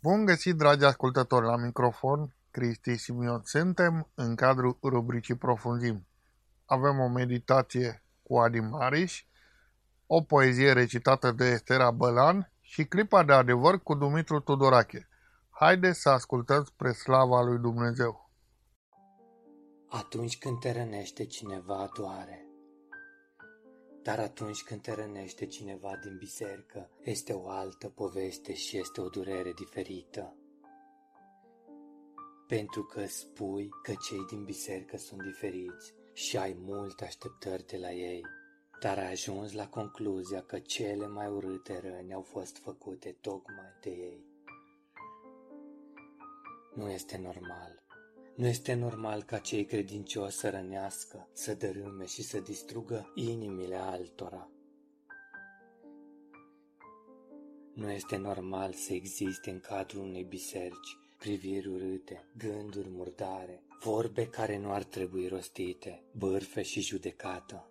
Bun 0.00 0.24
găsit, 0.24 0.56
dragi 0.56 0.84
ascultători, 0.84 1.46
la 1.46 1.56
microfon, 1.56 2.34
Cristi 2.50 2.96
Simion. 2.96 3.40
Suntem 3.44 4.08
în 4.14 4.34
cadrul 4.34 4.78
rubricii 4.82 5.36
Profunzim. 5.36 6.06
Avem 6.64 6.98
o 6.98 7.08
meditație 7.08 8.02
cu 8.22 8.38
Adi 8.38 8.60
Mariș, 8.60 9.24
o 10.06 10.22
poezie 10.22 10.72
recitată 10.72 11.32
de 11.32 11.44
Estera 11.44 11.90
Bălan 11.90 12.52
și 12.60 12.84
clipa 12.84 13.22
de 13.22 13.32
adevăr 13.32 13.82
cu 13.82 13.94
Dumitru 13.94 14.40
Tudorache. 14.40 15.08
Haideți 15.58 16.00
să 16.00 16.08
ascultăm 16.08 16.64
spre 16.64 16.92
slava 16.92 17.42
lui 17.42 17.58
Dumnezeu. 17.58 18.30
Atunci 19.88 20.38
când 20.38 20.58
te 20.58 20.72
rănește 20.72 21.24
cineva 21.24 21.90
doare, 21.94 22.46
dar 24.02 24.18
atunci 24.18 24.62
când 24.62 24.82
te 24.82 24.94
rănește 24.94 25.46
cineva 25.46 25.90
din 26.02 26.16
biserică, 26.16 26.90
este 27.00 27.32
o 27.32 27.48
altă 27.48 27.88
poveste 27.88 28.54
și 28.54 28.78
este 28.78 29.00
o 29.00 29.08
durere 29.08 29.52
diferită. 29.52 30.36
Pentru 32.46 32.82
că 32.82 33.06
spui 33.06 33.68
că 33.82 33.92
cei 34.08 34.24
din 34.28 34.44
biserică 34.44 34.96
sunt 34.96 35.22
diferiți 35.22 35.94
și 36.12 36.36
ai 36.36 36.56
multe 36.58 37.04
așteptări 37.04 37.66
de 37.66 37.76
la 37.76 37.92
ei, 37.92 38.22
dar 38.80 38.98
ai 38.98 39.10
ajuns 39.10 39.52
la 39.52 39.68
concluzia 39.68 40.42
că 40.42 40.58
cele 40.58 41.06
mai 41.06 41.28
urâte 41.28 41.80
răni 41.80 42.14
au 42.14 42.22
fost 42.22 42.58
făcute 42.58 43.16
tocmai 43.20 43.76
de 43.80 43.90
ei. 43.90 44.25
Nu 46.76 46.90
este 46.90 47.16
normal. 47.16 47.82
Nu 48.34 48.46
este 48.46 48.74
normal 48.74 49.22
ca 49.22 49.38
cei 49.38 49.64
credincioși 49.64 50.36
să 50.36 50.50
rănească, 50.50 51.28
să 51.32 51.54
dărâme 51.54 52.06
și 52.06 52.22
să 52.22 52.40
distrugă 52.40 53.12
inimile 53.14 53.76
altora. 53.76 54.50
Nu 57.74 57.90
este 57.90 58.16
normal 58.16 58.72
să 58.72 58.92
existe 58.92 59.50
în 59.50 59.60
cadrul 59.60 60.02
unei 60.02 60.24
biserici 60.24 60.96
priviri 61.18 61.68
urâte, 61.68 62.26
gânduri 62.36 62.88
murdare, 62.88 63.62
vorbe 63.82 64.26
care 64.26 64.58
nu 64.58 64.72
ar 64.72 64.84
trebui 64.84 65.28
rostite, 65.28 66.02
bârfe 66.12 66.62
și 66.62 66.80
judecată. 66.80 67.70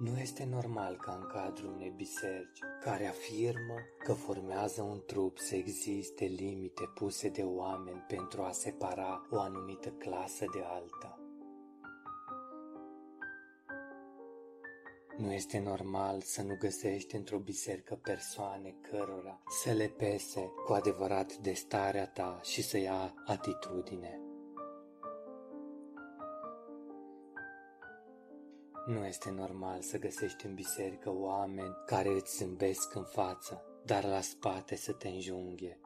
Nu 0.00 0.18
este 0.18 0.44
normal 0.44 0.96
ca 0.96 1.12
în 1.20 1.26
cadrul 1.26 1.72
unei 1.72 1.92
biserici 1.96 2.58
care 2.80 3.06
afirmă 3.06 3.74
că 3.98 4.12
formează 4.12 4.82
un 4.82 5.02
trup 5.06 5.38
să 5.38 5.54
existe 5.54 6.24
limite 6.24 6.90
puse 6.94 7.28
de 7.28 7.42
oameni 7.42 8.04
pentru 8.08 8.42
a 8.42 8.50
separa 8.50 9.26
o 9.30 9.40
anumită 9.40 9.88
clasă 9.88 10.44
de 10.52 10.62
alta. 10.64 11.18
Nu 15.16 15.32
este 15.32 15.58
normal 15.58 16.20
să 16.20 16.42
nu 16.42 16.56
găsești 16.58 17.16
într-o 17.16 17.38
biserică 17.38 17.94
persoane 18.02 18.74
cărora 18.90 19.42
să 19.62 19.72
le 19.72 19.86
pese 19.86 20.52
cu 20.66 20.72
adevărat 20.72 21.36
de 21.36 21.52
starea 21.52 22.06
ta 22.06 22.40
și 22.42 22.62
să 22.62 22.78
ia 22.78 23.14
atitudine. 23.26 24.29
Nu 28.90 29.04
este 29.04 29.30
normal 29.30 29.80
să 29.80 29.98
găsești 29.98 30.46
în 30.46 30.54
biserică 30.54 31.10
oameni 31.10 31.76
care 31.86 32.08
îți 32.08 32.36
zâmbesc 32.36 32.94
în 32.94 33.04
față, 33.04 33.62
dar 33.84 34.04
la 34.04 34.20
spate 34.20 34.76
să 34.76 34.92
te 34.92 35.08
înjunghe. 35.08 35.80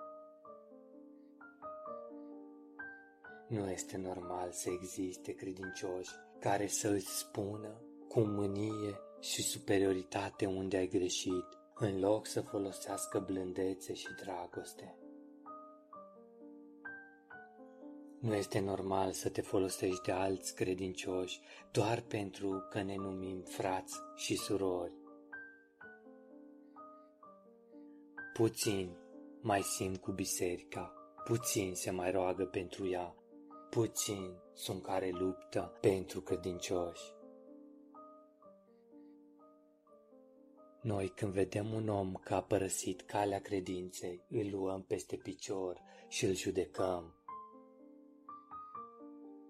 Nu 3.49 3.71
este 3.71 3.97
normal 3.97 4.53
să 4.53 4.71
existe 4.71 5.33
credincioși 5.33 6.11
care 6.41 6.67
să 6.67 6.89
îți 6.89 7.19
spună 7.19 7.81
cu 8.09 8.21
mânie 8.21 9.01
și 9.21 9.43
superioritate 9.43 10.47
unde 10.47 10.77
ai 10.77 10.89
greșit, 10.89 11.47
în 11.75 12.01
loc 12.01 12.27
să 12.27 12.41
folosească 12.41 13.19
blândețe 13.19 13.95
și 13.95 14.09
dragoste. 14.23 14.99
Nu 18.25 18.35
este 18.35 18.61
normal 18.61 19.13
să 19.13 19.29
te 19.29 19.41
folosești 19.41 20.03
de 20.03 20.13
alți 20.13 20.55
credincioși 20.55 21.41
doar 21.73 22.01
pentru 22.01 22.67
că 22.71 22.83
ne 22.83 22.95
numim 22.97 23.41
frați 23.43 23.95
și 24.17 24.37
surori. 24.37 24.95
Puțin 28.33 28.97
mai 29.41 29.63
simt 29.63 30.01
cu 30.01 30.13
biserica, 30.13 30.93
puțin 31.25 31.75
se 31.75 31.91
mai 31.91 32.11
roagă 32.11 32.45
pentru 32.45 32.89
ea, 32.89 33.15
puțin 33.71 34.37
sunt 34.55 34.83
care 34.83 35.11
luptă 35.11 35.79
pentru 35.81 36.21
credincioși. 36.21 37.13
Noi 40.83 41.09
când 41.09 41.33
vedem 41.33 41.73
un 41.73 41.89
om 41.89 42.15
că 42.15 42.35
a 42.35 42.43
părăsit 42.43 43.01
calea 43.01 43.41
credinței, 43.41 44.25
îl 44.29 44.51
luăm 44.51 44.83
peste 44.83 45.17
picior 45.17 45.81
și 46.09 46.25
îl 46.25 46.35
judecăm. 46.35 47.24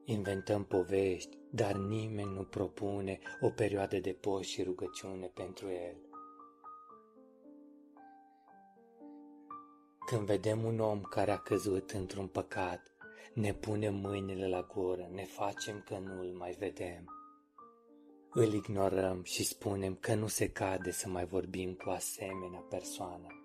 Inventăm 0.04 0.64
povești, 0.64 1.38
dar 1.50 1.74
nimeni 1.74 2.34
nu 2.34 2.44
propune 2.44 3.18
o 3.40 3.48
perioadă 3.48 3.98
de 3.98 4.12
post 4.12 4.48
și 4.48 4.62
rugăciune 4.62 5.26
pentru 5.26 5.68
el. 5.70 5.96
Când 10.06 10.26
vedem 10.26 10.64
un 10.64 10.80
om 10.80 11.00
care 11.00 11.30
a 11.30 11.36
căzut 11.36 11.90
într-un 11.90 12.26
păcat, 12.26 12.94
ne 13.34 13.54
punem 13.54 13.94
mâinile 13.94 14.48
la 14.48 14.62
gură, 14.74 15.08
ne 15.12 15.24
facem 15.24 15.82
că 15.86 15.98
nu 15.98 16.20
îl 16.20 16.32
mai 16.38 16.56
vedem. 16.58 17.08
Îl 18.30 18.52
ignorăm 18.52 19.22
și 19.22 19.44
spunem 19.44 19.94
că 19.94 20.14
nu 20.14 20.26
se 20.26 20.50
cade 20.50 20.90
să 20.90 21.08
mai 21.08 21.26
vorbim 21.26 21.74
cu 21.74 21.90
asemenea 21.90 22.64
persoană. 22.68 23.43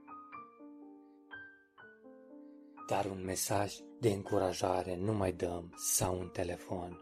Dar 2.89 3.05
un 3.05 3.23
mesaj 3.23 3.75
de 3.99 4.09
încurajare 4.09 4.95
nu 4.95 5.13
mai 5.13 5.31
dăm 5.31 5.73
sau 5.75 6.19
un 6.19 6.29
telefon. 6.29 6.99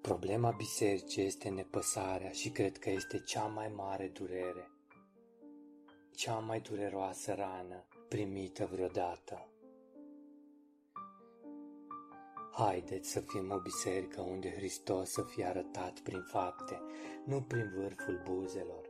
Problema 0.00 0.50
bisericii 0.50 1.24
este 1.24 1.48
nepăsarea 1.48 2.30
și 2.30 2.50
cred 2.50 2.78
că 2.78 2.90
este 2.90 3.18
cea 3.18 3.46
mai 3.46 3.72
mare 3.76 4.08
durere, 4.08 4.70
cea 6.14 6.38
mai 6.38 6.60
dureroasă 6.60 7.34
rană 7.34 7.84
primită 8.08 8.68
vreodată. 8.72 9.48
Haideți 12.52 13.10
să 13.10 13.20
fim 13.20 13.50
o 13.50 13.58
biserică 13.58 14.20
unde 14.20 14.54
Hristos 14.54 15.10
să 15.10 15.22
fie 15.22 15.44
arătat 15.44 16.00
prin 16.00 16.22
fapte, 16.22 16.80
nu 17.24 17.42
prin 17.42 17.72
vârful 17.76 18.22
buzelor. 18.24 18.81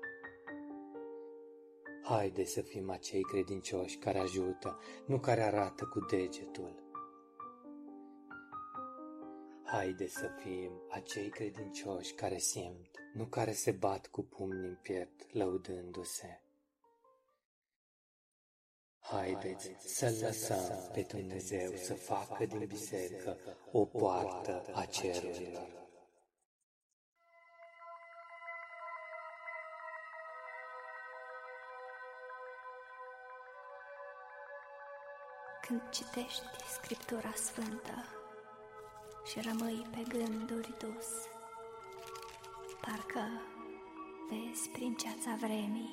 Haideți 2.02 2.52
să 2.52 2.60
fim 2.60 2.90
acei 2.90 3.22
credincioși 3.22 3.96
care 3.96 4.18
ajută, 4.18 4.78
nu 5.06 5.18
care 5.18 5.42
arată 5.42 5.84
cu 5.84 6.00
degetul. 6.00 6.82
Haideți 9.64 10.14
să 10.14 10.30
fim 10.42 10.70
acei 10.90 11.28
credincioși 11.28 12.14
care 12.14 12.38
simt, 12.38 12.90
nu 13.14 13.24
care 13.24 13.52
se 13.52 13.70
bat 13.70 14.06
cu 14.06 14.22
pumni 14.22 14.66
în 14.66 14.78
piept, 14.82 15.34
lăudându-se. 15.34 16.40
Haideți 18.98 19.70
să 19.78 20.18
lăsăm 20.20 20.90
pe 20.92 21.06
Dumnezeu 21.08 21.72
să 21.76 21.94
facă 21.94 22.44
din 22.44 22.64
biserică 22.66 23.38
o 23.72 23.84
poartă 23.84 24.62
a 24.74 24.84
cerurilor. 24.84 25.81
Când 35.72 35.90
citești 35.90 36.42
Scriptura 36.72 37.32
Sfântă 37.34 38.04
și 39.24 39.40
rămâi 39.48 39.86
pe 39.90 40.02
gânduri 40.08 40.74
dus, 40.78 41.08
parcă 42.80 43.24
vezi 44.30 44.68
prin 44.68 44.94
ceața 44.94 45.36
vremii 45.40 45.90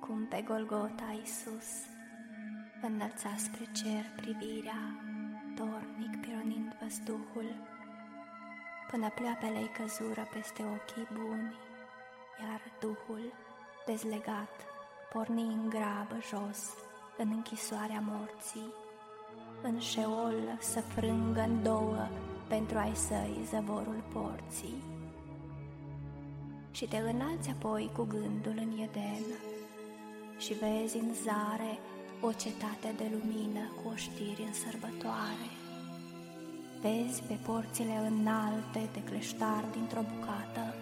cum 0.00 0.26
pe 0.26 0.42
Golgota 0.42 1.10
Iisus 1.18 1.68
înălța 2.82 3.36
spre 3.36 3.64
cer 3.72 4.04
privirea, 4.16 5.00
dornic 5.54 6.20
pironind 6.20 6.76
văzduhul, 6.80 7.48
până 8.90 9.08
pleoapele-i 9.10 9.70
căzură 9.76 10.28
peste 10.32 10.62
ochii 10.62 11.08
buni, 11.12 11.54
iar 12.40 12.60
Duhul, 12.80 13.32
dezlegat, 13.86 14.54
porni 15.12 15.42
în 15.42 15.68
grabă 15.68 16.18
jos, 16.30 16.74
în 17.16 17.30
închisoarea 17.30 18.00
morții, 18.00 18.86
în 19.62 19.78
șeol 19.78 20.34
să 20.60 20.80
frângă 20.80 21.40
în 21.40 21.62
două 21.62 22.08
pentru 22.48 22.78
ai 22.78 22.94
săi 22.94 23.46
zăvorul 23.50 24.02
porții. 24.12 24.82
Și 26.70 26.84
te 26.84 26.96
înalți 26.96 27.50
apoi 27.50 27.90
cu 27.96 28.02
gândul 28.02 28.54
în 28.56 28.72
Eden 28.82 29.24
și 30.38 30.52
vezi 30.52 30.96
în 30.96 31.10
zare 31.24 31.78
o 32.20 32.32
cetate 32.32 32.90
de 32.96 33.06
lumină 33.14 33.64
cu 33.76 33.88
oștiri 33.92 34.46
în 34.46 34.52
sărbătoare. 34.52 35.48
Vezi 36.80 37.22
pe 37.22 37.36
porțile 37.46 37.96
înalte 38.10 38.88
de 38.92 39.02
cleștar 39.02 39.64
dintr-o 39.72 40.04
bucată, 40.12 40.74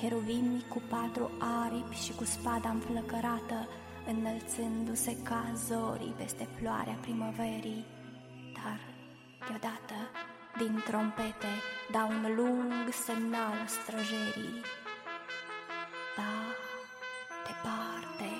heruvimii 0.00 0.64
cu 0.68 0.82
patru 0.88 1.30
aripi 1.62 2.02
și 2.04 2.12
cu 2.12 2.24
spada 2.24 2.68
înflăcărată, 2.68 3.68
înălțându-se 4.06 5.16
ca 5.22 5.52
zorii 5.66 6.14
peste 6.16 6.48
floarea 6.56 6.98
primăverii, 7.00 7.84
dar 8.54 8.80
deodată 9.48 9.96
din 10.58 10.82
trompete 10.84 11.52
dau 11.92 12.08
un 12.08 12.34
lung 12.36 12.72
semnal 13.06 13.58
străjerii. 13.76 14.56
Da, 16.18 16.36
departe, 17.48 18.30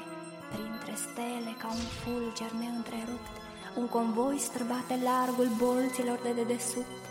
printre 0.53 0.95
stele 1.05 1.53
ca 1.59 1.69
un 1.79 1.87
fulger 2.01 2.53
neîntrerupt, 2.61 3.35
un 3.81 3.87
convoi 3.89 4.39
străbate 4.39 4.95
largul 5.11 5.49
bolților 5.63 6.19
de 6.23 6.33
dedesubt 6.33 7.03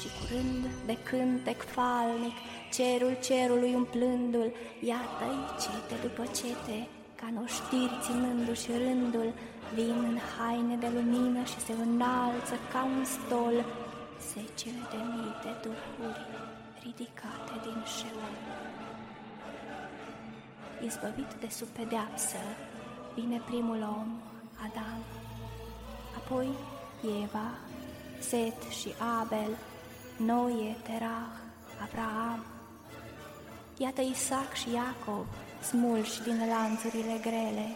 și 0.00 0.08
curând 0.18 0.64
de 0.86 0.96
cântec 1.08 1.60
falnic, 1.62 2.36
cerul 2.76 3.16
cerului 3.22 3.74
umplându-l, 3.74 4.50
iată-i 4.80 5.40
cete 5.62 5.96
după 6.06 6.24
cete, 6.38 6.88
ca 7.20 7.30
noștiri 7.40 7.98
ținându-și 8.02 8.70
rândul, 8.84 9.32
vin 9.74 9.98
în 10.10 10.18
haine 10.32 10.76
de 10.76 10.88
lumină 10.94 11.42
și 11.44 11.60
se 11.60 11.72
înalță 11.72 12.54
ca 12.72 12.84
un 12.84 13.04
stol, 13.04 13.64
secele 14.30 14.82
de 14.90 15.00
mii 15.12 15.34
de 15.42 15.52
duhuri 15.62 16.26
ridicate 16.82 17.54
din 17.62 17.78
șeul. 17.96 18.34
Izbăvit 20.86 21.32
de 21.40 21.48
sub 21.48 21.68
pedeapsă, 21.68 22.42
vine 23.14 23.40
primul 23.46 23.80
om, 23.98 24.08
Adam, 24.66 25.00
apoi 26.16 26.48
Eva, 27.22 27.50
Set 28.18 28.62
și 28.62 28.88
Abel, 29.20 29.56
Noe, 30.16 30.76
Terah, 30.82 31.32
Abraham. 31.82 32.44
Iată 33.76 34.00
Isaac 34.00 34.52
și 34.52 34.68
Iacov, 34.72 35.26
smulși 35.62 36.22
din 36.22 36.48
lanțurile 36.48 37.18
grele. 37.20 37.66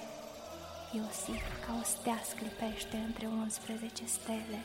Iosif 0.93 1.45
ca 1.67 1.73
o 1.81 1.85
stea 1.85 2.21
sclipește 2.31 2.97
între 3.07 3.27
11 3.27 4.03
stele. 4.07 4.61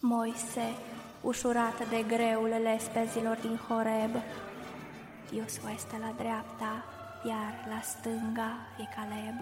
Moise, 0.00 0.74
ușurată 1.20 1.84
de 1.88 2.04
greul 2.08 2.54
lespezilor 2.62 3.36
din 3.36 3.56
Horeb, 3.68 4.16
Iosua 5.32 5.70
este 5.70 5.96
la 6.00 6.14
dreapta, 6.16 6.84
iar 7.24 7.66
la 7.68 7.80
stânga 7.80 8.52
e 8.78 8.84
Caleb. 8.96 9.38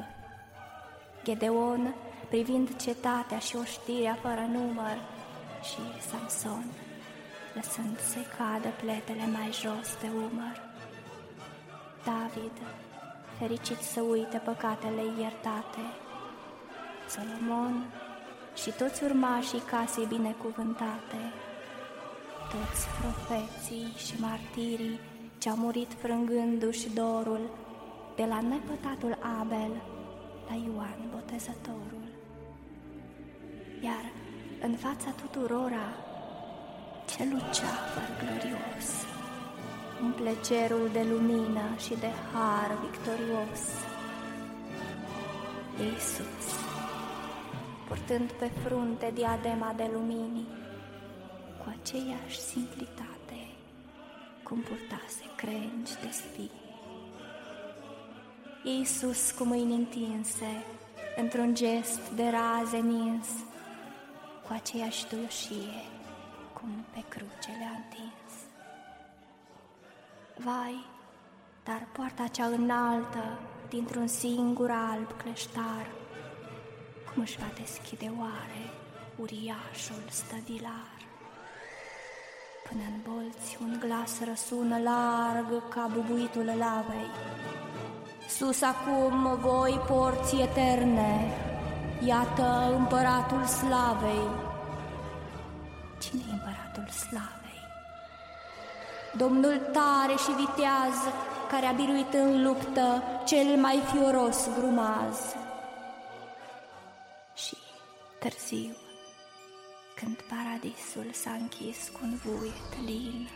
Gedeon, 1.24 1.94
privind 2.28 2.76
cetatea 2.76 3.38
și 3.38 3.56
oștirea 3.56 4.18
fără 4.22 4.46
număr, 4.52 4.98
și 5.62 6.08
Samson, 6.08 6.64
lăsând 7.54 7.98
să 8.00 8.18
cadă 8.36 8.68
pletele 8.80 9.26
mai 9.26 9.50
jos 9.52 9.88
de 10.00 10.08
umăr. 10.16 10.67
David, 12.08 12.56
fericit 13.38 13.80
să 13.92 14.00
uite 14.00 14.38
păcatele 14.44 15.02
iertate. 15.20 15.84
Solomon 17.08 17.74
și 18.60 18.70
toți 18.70 19.04
urmașii 19.04 19.62
casei 19.72 20.04
binecuvântate, 20.04 21.22
toți 22.54 22.82
profeții 23.00 23.92
și 24.04 24.20
martirii 24.20 25.00
ce-a 25.38 25.54
murit 25.54 25.92
frângându-și 25.98 26.88
dorul 26.94 27.40
de 28.16 28.24
la 28.24 28.40
nepătatul 28.40 29.18
Abel 29.40 29.72
la 30.48 30.54
Ioan 30.54 31.00
Botezătorul. 31.10 32.08
Iar 33.84 34.04
în 34.60 34.74
fața 34.76 35.10
tuturora, 35.10 35.88
ce 37.10 37.24
luceafăr 37.24 38.06
glorios, 38.20 38.88
umple 40.02 40.34
cerul 40.48 40.88
de 40.92 41.06
lumină 41.10 41.76
și 41.78 41.94
de 41.94 42.10
har 42.32 42.78
victorios. 42.80 43.62
Iisus, 45.80 46.46
purtând 47.88 48.32
pe 48.32 48.50
frunte 48.64 49.10
diadema 49.14 49.72
de 49.76 49.90
luminii, 49.92 50.48
cu 51.58 51.74
aceeași 51.80 52.40
simplitate, 52.40 53.40
cum 54.42 54.58
purtase 54.58 55.22
crengi 55.36 55.92
de 56.02 56.10
spii. 56.10 56.50
Iisus 58.64 59.30
cu 59.30 59.44
mâini 59.44 59.74
întinse, 59.74 60.64
într-un 61.16 61.54
gest 61.54 62.10
de 62.10 62.24
raze 62.30 62.76
nins, 62.76 63.28
cu 64.46 64.52
aceeași 64.52 65.06
duioșie 65.08 65.82
cum 66.52 66.84
pe 66.94 67.04
cruce 67.08 67.50
le-a 67.58 67.74
întins. 67.76 68.07
Vai, 70.44 70.84
dar 71.64 71.88
poarta 71.92 72.26
cea 72.26 72.44
înaltă, 72.46 73.38
dintr-un 73.68 74.06
singur 74.06 74.70
alb 74.70 75.12
cleștar, 75.22 75.90
cum 77.12 77.22
își 77.22 77.38
va 77.38 77.50
deschide 77.60 78.12
oare 78.18 78.62
uriașul 79.16 80.02
stăvilar? 80.10 80.96
Până 82.68 82.82
în 82.86 83.12
bolți 83.12 83.58
un 83.60 83.76
glas 83.80 84.24
răsună 84.24 84.78
larg 84.78 85.68
ca 85.68 85.90
bubuitul 85.92 86.44
lavei. 86.44 87.10
Sus 88.28 88.62
acum 88.62 89.38
voi 89.40 89.80
porți 89.86 90.40
eterne, 90.40 91.32
iată 92.04 92.74
împăratul 92.76 93.44
slavei. 93.44 94.28
Cine 96.00 96.22
e 96.28 96.32
împăratul 96.32 96.88
slavei? 96.88 97.37
Domnul 99.18 99.56
tare 99.72 100.16
și 100.24 100.30
viteaz, 100.44 100.96
care 101.50 101.66
a 101.66 101.72
biruit 101.72 102.12
în 102.12 102.42
luptă 102.42 103.02
cel 103.26 103.56
mai 103.60 103.82
fioros 103.92 104.48
grumaz. 104.58 105.16
Și 107.34 107.56
târziu, 108.18 108.76
când 109.94 110.16
paradisul 110.28 111.12
s-a 111.12 111.30
închis 111.30 111.88
cu 111.92 111.98
un 112.02 112.14
vuiet 112.24 112.72
lin, 112.84 113.28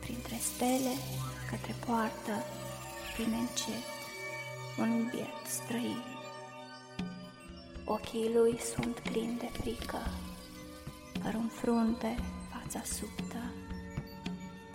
printre 0.00 0.36
stele, 0.40 0.94
către 1.50 1.74
poartă, 1.86 2.44
vine 3.16 3.36
încet 3.36 3.88
un 4.78 5.08
biet 5.10 5.46
străin. 5.46 6.02
Ochii 7.84 8.30
lui 8.34 8.58
sunt 8.74 8.98
plini 8.98 9.38
de 9.38 9.48
frică, 9.60 10.02
părul 11.22 11.40
în 11.40 11.48
frunte, 11.48 12.16
fața 12.52 12.82
subtă, 12.84 13.57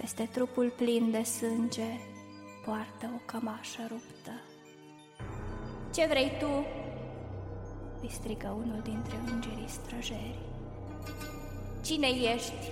peste 0.04 0.26
trupul 0.26 0.70
plin 0.70 1.12
de 1.12 1.24
sânge 1.24 2.00
poartă 2.66 3.12
o 3.16 3.20
cămașă 3.26 3.82
ruptă. 3.88 4.32
Ce 5.94 6.06
vrei 6.06 6.32
tu? 6.40 6.66
îi 8.02 8.10
strigă 8.10 8.48
unul 8.48 8.82
dintre 8.82 9.16
îngerii 9.26 9.68
străjeri. 9.68 10.40
Cine 11.84 12.08
ești? 12.08 12.72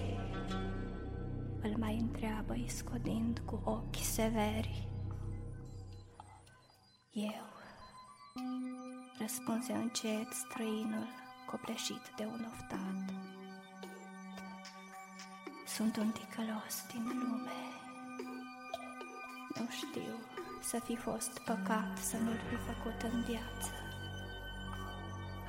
Îl 1.61 1.75
mai 1.77 1.97
întreabă, 1.99 2.55
iscodind 2.55 3.41
cu 3.45 3.61
ochi 3.63 4.01
severi. 4.01 4.87
Eu, 7.11 7.47
răspunse 9.19 9.73
încet 9.73 10.27
străinul, 10.31 11.07
copleșit 11.51 12.13
de 12.17 12.23
un 12.23 12.45
oftat. 12.51 13.40
Sunt 15.75 15.97
un 15.97 16.11
ticălos 16.11 16.85
din 16.93 17.03
lume. 17.03 17.61
Nu 19.55 19.67
știu 19.69 20.15
să 20.61 20.79
fi 20.79 20.95
fost 20.95 21.39
păcat 21.39 21.97
să 21.97 22.17
nu-l 22.17 22.39
fi 22.49 22.55
făcut 22.55 23.11
în 23.11 23.21
viață. 23.21 23.71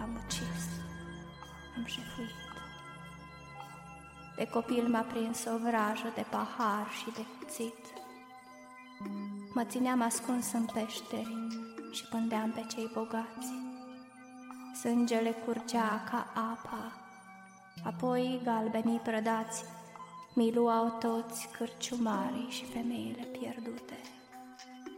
Am 0.00 0.20
ucis, 0.24 0.64
am 1.76 1.84
șefuit. 1.84 2.40
De 4.36 4.46
copil 4.46 4.88
m-a 4.88 5.00
prins 5.00 5.44
o 5.44 5.58
vrajă 5.58 6.12
de 6.14 6.24
pahar 6.30 6.86
și 6.98 7.10
de 7.14 7.24
cuțit. 7.38 7.84
Mă 9.54 9.64
țineam 9.64 10.02
ascuns 10.02 10.52
în 10.52 10.64
peșteri 10.64 11.36
și 11.92 12.04
pândeam 12.10 12.50
pe 12.50 12.66
cei 12.74 12.90
bogați. 12.92 13.52
Sângele 14.80 15.30
curgea 15.30 16.02
ca 16.10 16.32
apa, 16.34 16.92
apoi 17.84 18.40
galbenii 18.44 18.98
prădați 18.98 19.64
mi 20.34 20.52
luau 20.52 20.96
toți 21.00 21.48
cârciumarii 21.56 22.46
și 22.48 22.64
femeile 22.64 23.22
pierdute 23.22 23.98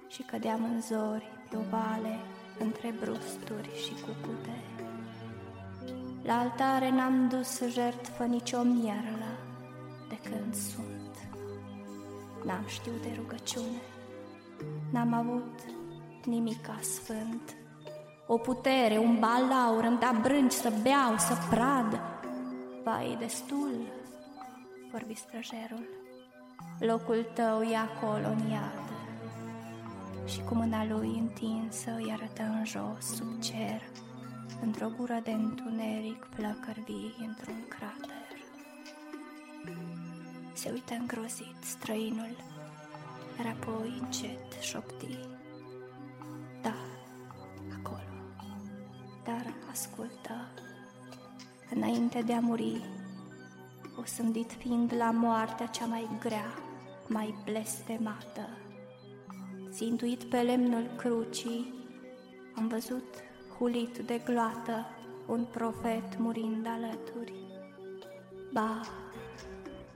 și 0.08 0.22
cădeam 0.22 0.64
în 0.64 0.80
zori 0.80 1.32
pe 1.50 1.56
o 1.56 1.60
vale 1.70 2.18
între 2.58 2.94
brusturi 3.00 3.70
și 3.84 3.92
cucute. 3.92 4.62
La 6.22 6.38
altare 6.38 6.90
n-am 6.90 7.28
dus 7.28 7.62
jertfă 7.68 8.24
nicio 8.24 8.62
mierlă 8.62 9.38
de 10.08 10.30
când 10.30 10.54
sunt. 10.54 11.28
N-am 12.44 12.64
știut 12.66 13.02
de 13.02 13.12
rugăciune, 13.16 13.82
n-am 14.92 15.12
avut 15.12 15.60
nimica 16.24 16.78
sfânt. 16.80 17.56
O 18.26 18.38
putere, 18.38 18.98
un 18.98 19.18
balaur, 19.18 19.84
îmi 19.84 19.98
da 19.98 20.18
brânci 20.22 20.52
să 20.52 20.72
beau, 20.82 21.16
să 21.18 21.36
prad. 21.50 22.00
Vai, 22.84 23.16
destul, 23.18 24.03
vorbi 24.94 25.14
străjerul. 25.14 25.86
Locul 26.78 27.26
tău 27.32 27.62
e 27.62 27.76
acolo 27.76 28.26
în 28.26 28.50
iad. 28.50 28.88
Și 30.26 30.40
cu 30.40 30.54
mâna 30.54 30.84
lui 30.84 31.18
întinsă 31.18 31.90
îi 31.96 32.12
arătă 32.12 32.42
în 32.42 32.64
jos, 32.64 33.04
sub 33.16 33.40
cer, 33.40 33.82
într-o 34.62 34.88
gură 34.96 35.20
de 35.24 35.30
întuneric 35.30 36.28
plăcări 36.36 36.82
vii 36.86 37.26
într-un 37.26 37.64
crater. 37.68 38.36
Se 40.52 40.70
uită 40.70 40.94
îngrozit 40.94 41.56
străinul, 41.60 42.36
iar 43.38 43.56
apoi 43.56 43.98
încet 44.00 44.52
șopti. 44.60 45.18
Da, 46.62 46.76
acolo. 47.78 48.14
Dar 49.24 49.54
ascultă, 49.70 50.48
înainte 51.74 52.22
de 52.22 52.32
a 52.32 52.40
muri, 52.40 52.80
osândit 54.00 54.52
fiind 54.52 54.94
la 54.96 55.10
moartea 55.10 55.66
cea 55.66 55.86
mai 55.86 56.08
grea, 56.20 56.54
mai 57.08 57.34
blestemată. 57.44 58.48
Țintuit 59.70 60.24
pe 60.24 60.40
lemnul 60.40 60.90
crucii, 60.96 61.74
am 62.56 62.68
văzut 62.68 63.04
hulit 63.58 63.98
de 63.98 64.20
gloată 64.24 64.86
un 65.26 65.46
profet 65.50 66.18
murind 66.18 66.66
alături. 66.66 67.32
Ba, 68.52 68.80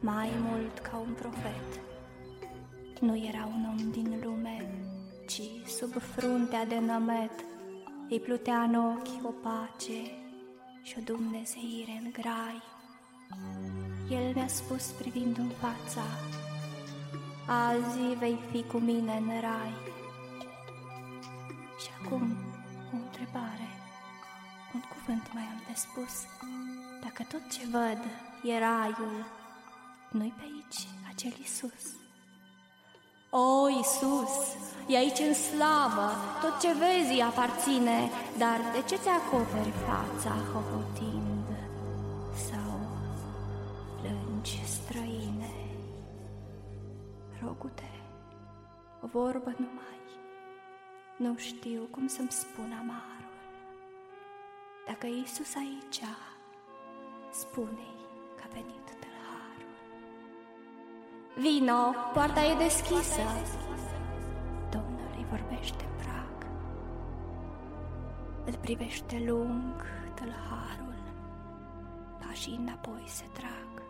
mai 0.01 0.31
mult 0.51 0.79
ca 0.79 0.97
un 0.97 1.13
profet. 1.13 1.81
Nu 3.01 3.17
era 3.17 3.49
un 3.55 3.65
om 3.69 3.91
din 3.91 4.21
lume, 4.25 4.71
ci 5.27 5.69
sub 5.69 5.91
fruntea 5.91 6.65
de 6.67 6.79
nămet 6.79 7.45
îi 8.09 8.21
plutea 8.21 8.63
în 8.63 8.75
ochi 8.75 9.25
o 9.25 9.31
pace 9.43 10.01
și 10.83 10.95
o 10.99 11.03
dumnezeire 11.05 12.01
în 12.03 12.11
grai. 12.13 12.63
El 14.11 14.33
mi-a 14.35 14.49
spus 14.49 14.85
privind 14.85 15.39
în 15.39 15.51
fața, 15.61 16.03
azi 17.47 18.19
vei 18.19 18.39
fi 18.51 18.63
cu 18.63 18.79
mine 18.79 19.13
în 19.13 19.41
rai. 19.41 19.75
Și 21.81 21.89
acum 22.03 22.37
o 22.93 22.97
întrebare, 22.97 23.69
un 24.75 24.81
cuvânt 24.81 25.31
mai 25.35 25.43
am 25.43 25.63
de 25.67 25.75
spus. 25.75 26.15
Dacă 27.03 27.23
tot 27.33 27.51
ce 27.53 27.61
văd 27.71 28.01
e 28.43 28.59
raiul, 28.59 29.27
nu-i 30.11 30.35
pe 30.37 30.43
aici 30.43 30.81
acel 31.09 31.33
Isus. 31.43 31.85
O, 33.31 33.69
Isus, 33.69 34.35
e 34.87 34.97
aici 34.97 35.19
în 35.19 35.35
slavă, 35.35 36.11
tot 36.41 36.61
ce 36.61 36.69
vezi 36.73 37.13
îi 37.13 37.23
aparține, 37.23 38.11
dar 38.39 38.59
de 38.73 38.83
ce 38.89 38.97
ți 38.97 39.09
acoperi 39.09 39.73
fața 39.87 40.35
hohotind 40.53 41.18
Rogute, 47.49 47.91
o 49.03 49.07
vorbă 49.07 49.55
numai, 49.59 50.01
nu 51.17 51.37
știu 51.37 51.89
cum 51.91 52.07
să-mi 52.07 52.31
spun 52.31 52.73
amarul. 52.81 53.39
Dacă 54.87 55.07
e 55.07 55.17
Iisus 55.17 55.55
aici, 55.55 56.03
spune-i 57.31 57.97
că 58.37 58.43
a 58.45 58.53
venit 58.53 58.87
tâlharul. 59.01 59.75
Vino, 61.37 61.95
poarta 62.13 62.41
e 62.45 62.55
deschisă. 62.55 63.23
Domnul 64.71 65.11
îi 65.17 65.27
vorbește 65.31 65.85
în 65.85 66.05
prag. 66.05 66.51
Îl 68.45 68.55
privește 68.61 69.25
lung 69.27 69.83
tâlharul. 70.15 71.03
Pașii 72.27 72.57
înapoi 72.57 73.05
se 73.07 73.25
trag. 73.33 73.83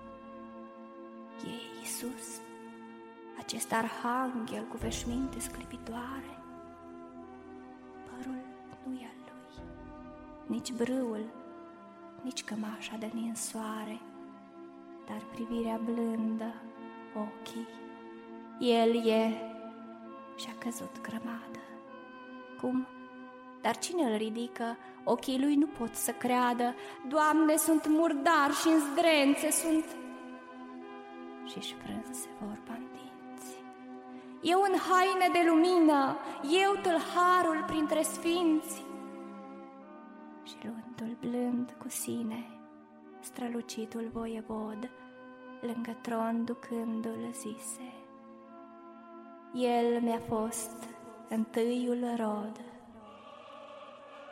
E 1.44 1.80
Iisus, 1.80 2.40
acest 3.38 3.72
arhanghel 3.72 4.64
cu 4.64 4.76
veșminte 4.76 5.40
sclipitoare. 5.40 6.38
Părul 8.04 8.44
nu 8.86 8.94
e 8.94 9.04
al 9.04 9.32
lui, 9.54 9.64
nici 10.46 10.72
brâul, 10.72 11.24
nici 12.22 12.44
cămașa 12.44 12.96
de 12.98 13.10
ninsoare, 13.14 14.00
dar 15.06 15.22
privirea 15.32 15.80
blândă, 15.84 16.54
ochii. 17.14 17.68
El 18.58 19.06
e 19.06 19.34
și-a 20.36 20.54
căzut 20.58 21.00
grămadă. 21.00 21.58
Cum? 22.60 22.86
Dar 23.60 23.78
cine 23.78 24.02
îl 24.02 24.16
ridică? 24.16 24.76
Ochii 25.04 25.40
lui 25.40 25.54
nu 25.54 25.66
pot 25.66 25.94
să 25.94 26.12
creadă. 26.12 26.74
Doamne, 27.08 27.56
sunt 27.56 27.86
murdar 27.86 28.52
și 28.60 28.68
în 28.68 28.80
zdrențe 28.80 29.50
sunt... 29.50 29.84
Și-și 31.44 31.74
frânse 31.74 32.28
vorba 32.40 32.72
în 32.72 32.78
dinți. 32.78 32.87
Eu 34.42 34.60
în 34.60 34.78
haine 34.78 35.28
de 35.32 35.48
lumină, 35.50 36.16
eu 36.42 36.72
tâlharul 36.82 37.64
printre 37.66 38.02
sfinți. 38.02 38.84
Și 40.44 40.56
luându-l 40.62 41.16
blând 41.20 41.76
cu 41.78 41.88
sine, 41.88 42.46
strălucitul 43.20 44.10
voievod, 44.12 44.90
lângă 45.60 45.96
tron 46.00 46.44
ducându-l 46.44 47.32
zise, 47.32 47.92
El 49.54 50.00
mi-a 50.00 50.20
fost 50.28 50.84
întâiul 51.28 52.14
rod 52.16 52.60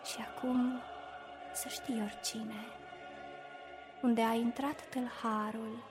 și 0.04 0.16
acum 0.20 0.80
să 1.52 1.68
știi 1.68 2.02
oricine, 2.02 2.64
unde 4.02 4.22
a 4.22 4.34
intrat 4.34 4.88
tâlharul, 4.88 5.84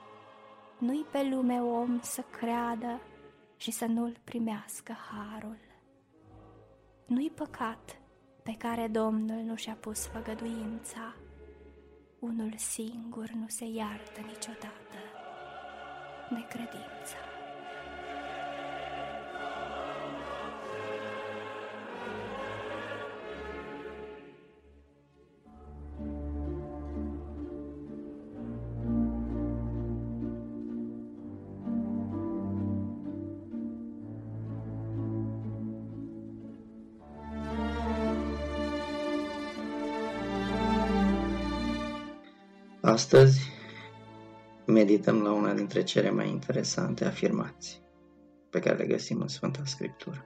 nu-i 0.78 1.06
pe 1.10 1.28
lume 1.30 1.60
om 1.60 2.00
să 2.00 2.24
creadă 2.30 3.00
și 3.56 3.70
să 3.70 3.84
nu-l 3.84 4.16
primească 4.24 4.92
harul. 5.10 5.58
Nu-i 7.06 7.30
păcat 7.30 8.00
pe 8.42 8.54
care 8.58 8.88
Domnul 8.88 9.42
nu 9.42 9.54
și-a 9.54 9.76
pus 9.80 10.06
făgăduința, 10.06 11.14
unul 12.18 12.52
singur 12.56 13.30
nu 13.30 13.48
se 13.48 13.64
iartă 13.64 14.20
niciodată, 14.20 14.98
necredința. 16.30 17.25
Astăzi 42.96 43.50
medităm 44.66 45.22
la 45.22 45.32
una 45.32 45.52
dintre 45.52 45.82
cele 45.82 46.10
mai 46.10 46.28
interesante 46.28 47.04
afirmații 47.04 47.80
pe 48.50 48.58
care 48.58 48.76
le 48.76 48.86
găsim 48.86 49.20
în 49.20 49.28
Sfânta 49.28 49.60
Scriptură, 49.64 50.24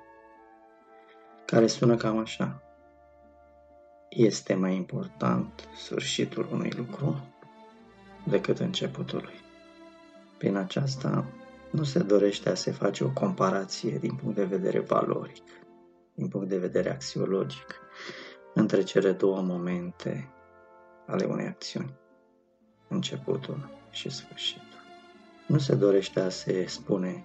care 1.46 1.66
sună 1.66 1.96
cam 1.96 2.18
așa. 2.18 2.62
Este 4.08 4.54
mai 4.54 4.74
important 4.74 5.68
sfârșitul 5.76 6.48
unui 6.52 6.70
lucru 6.70 7.34
decât 8.24 8.58
începutul 8.58 9.20
lui. 9.24 9.40
Prin 10.38 10.56
aceasta 10.56 11.26
nu 11.70 11.84
se 11.84 11.98
dorește 11.98 12.48
a 12.48 12.54
se 12.54 12.70
face 12.70 13.04
o 13.04 13.10
comparație 13.10 13.98
din 13.98 14.14
punct 14.14 14.36
de 14.36 14.44
vedere 14.44 14.80
valoric, 14.80 15.44
din 16.14 16.28
punct 16.28 16.48
de 16.48 16.58
vedere 16.58 16.90
axiologic, 16.90 17.80
între 18.54 18.82
cele 18.82 19.12
două 19.12 19.40
momente 19.40 20.30
ale 21.06 21.24
unei 21.24 21.46
acțiuni 21.46 21.99
începutul 22.90 23.68
și 23.90 24.10
sfârșitul. 24.10 24.80
Nu 25.46 25.58
se 25.58 25.74
dorește 25.74 26.20
a 26.20 26.28
se 26.28 26.66
spune 26.66 27.24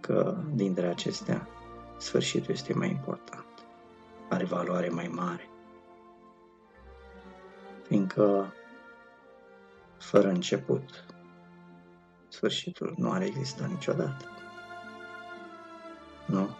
că 0.00 0.36
dintre 0.54 0.86
acestea 0.86 1.48
sfârșitul 1.98 2.54
este 2.54 2.74
mai 2.74 2.88
important, 2.88 3.66
are 4.28 4.44
valoare 4.44 4.88
mai 4.88 5.06
mare, 5.06 5.48
fiindcă 7.86 8.52
fără 9.98 10.28
început, 10.28 11.04
sfârșitul 12.28 12.94
nu 12.96 13.10
are 13.10 13.24
existat 13.24 13.68
niciodată. 13.68 14.24
Nu? 16.26 16.56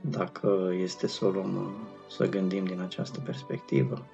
Dacă 0.00 0.70
este 0.72 1.06
să 1.06 1.24
o 1.24 1.30
luăm, 1.30 1.76
să 2.08 2.28
gândim 2.28 2.64
din 2.64 2.80
această 2.80 3.20
perspectivă, 3.20 4.06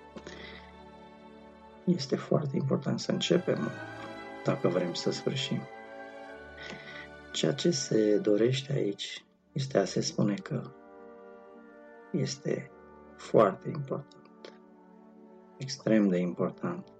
este 1.89 2.17
foarte 2.17 2.57
important 2.57 3.01
să 3.01 3.13
începem 3.13 3.71
dacă 4.45 4.69
vrem 4.69 4.95
să 4.95 5.11
sfârșim. 5.11 5.61
Ceea 7.33 7.53
ce 7.55 7.71
se 7.71 8.19
dorește 8.19 8.73
aici 8.73 9.25
este 9.53 9.79
a 9.79 9.85
se 9.85 10.01
spune 10.01 10.35
că 10.35 10.71
este 12.13 12.71
foarte 13.17 13.69
important, 13.69 14.53
extrem 15.57 16.09
de 16.09 16.17
important, 16.17 16.93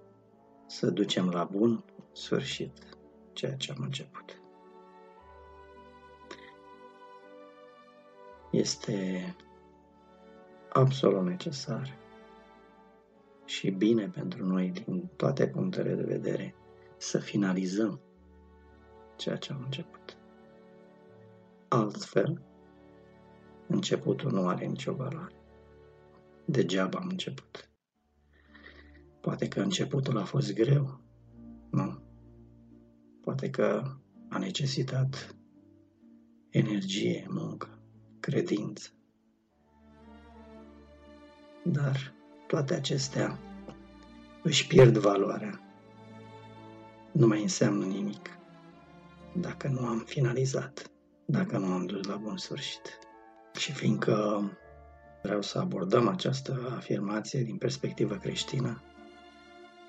să 0.65 0.89
ducem 0.89 1.29
la 1.29 1.43
bun 1.43 1.83
sfârșit 2.11 2.97
ceea 3.33 3.55
ce 3.55 3.71
am 3.71 3.83
început. 3.83 4.41
Este 8.51 9.35
absolut 10.69 11.25
necesar 11.25 11.98
și 13.49 13.69
bine 13.69 14.09
pentru 14.09 14.45
noi 14.45 14.71
din 14.71 15.09
toate 15.15 15.47
punctele 15.47 15.93
de 15.93 16.03
vedere 16.03 16.55
să 16.97 17.19
finalizăm 17.19 17.99
ceea 19.17 19.35
ce 19.35 19.53
am 19.53 19.61
început. 19.63 20.17
Altfel, 21.67 22.41
începutul 23.67 24.31
nu 24.31 24.47
are 24.47 24.65
nicio 24.65 24.93
valoare. 24.93 25.35
Degeaba 26.45 26.99
am 26.99 27.07
început. 27.09 27.69
Poate 29.21 29.47
că 29.47 29.61
începutul 29.61 30.17
a 30.17 30.23
fost 30.23 30.53
greu, 30.53 31.01
nu? 31.71 32.01
Poate 33.21 33.49
că 33.49 33.97
a 34.29 34.37
necesitat 34.37 35.35
energie, 36.49 37.27
muncă, 37.29 37.79
credință. 38.19 38.89
Dar 41.63 42.17
toate 42.49 42.73
acestea 42.73 43.39
își 44.43 44.67
pierd 44.67 44.97
valoarea. 44.97 45.59
Nu 47.11 47.27
mai 47.27 47.41
înseamnă 47.41 47.85
nimic 47.85 48.37
dacă 49.33 49.67
nu 49.67 49.87
am 49.87 49.99
finalizat, 49.99 50.91
dacă 51.25 51.57
nu 51.57 51.73
am 51.73 51.85
dus 51.85 52.05
la 52.05 52.15
bun 52.15 52.37
sfârșit. 52.37 52.99
Și 53.57 53.71
fiindcă 53.71 54.41
vreau 55.21 55.41
să 55.41 55.59
abordăm 55.59 56.07
această 56.07 56.73
afirmație 56.75 57.41
din 57.41 57.57
perspectivă 57.57 58.15
creștină, 58.15 58.81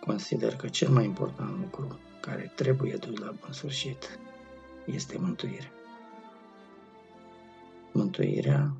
consider 0.01 0.57
că 0.57 0.69
cel 0.69 0.89
mai 0.89 1.05
important 1.05 1.59
lucru 1.61 1.99
care 2.21 2.53
trebuie 2.55 2.97
dus 2.97 3.19
la 3.19 3.35
bun 3.41 3.53
sfârșit 3.53 4.19
este 4.87 5.19
mântuirea. 5.19 5.73
Mântuirea 7.93 8.77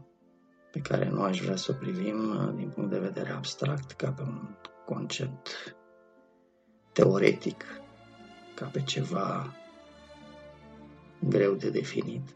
pe 0.71 0.81
care 0.81 1.09
nu 1.09 1.23
aș 1.23 1.41
vrea 1.41 1.57
să 1.57 1.71
o 1.71 1.79
privim 1.79 2.37
uh, 2.37 2.55
din 2.55 2.69
punct 2.69 2.91
de 2.91 2.99
vedere 2.99 3.31
abstract, 3.31 3.93
ca 3.93 4.11
pe 4.11 4.23
un 4.23 4.57
concept 4.87 5.77
teoretic, 6.93 7.65
ca 8.55 8.67
pe 8.67 8.83
ceva 8.83 9.55
greu 11.29 11.55
de 11.55 11.71
definit, 11.71 12.35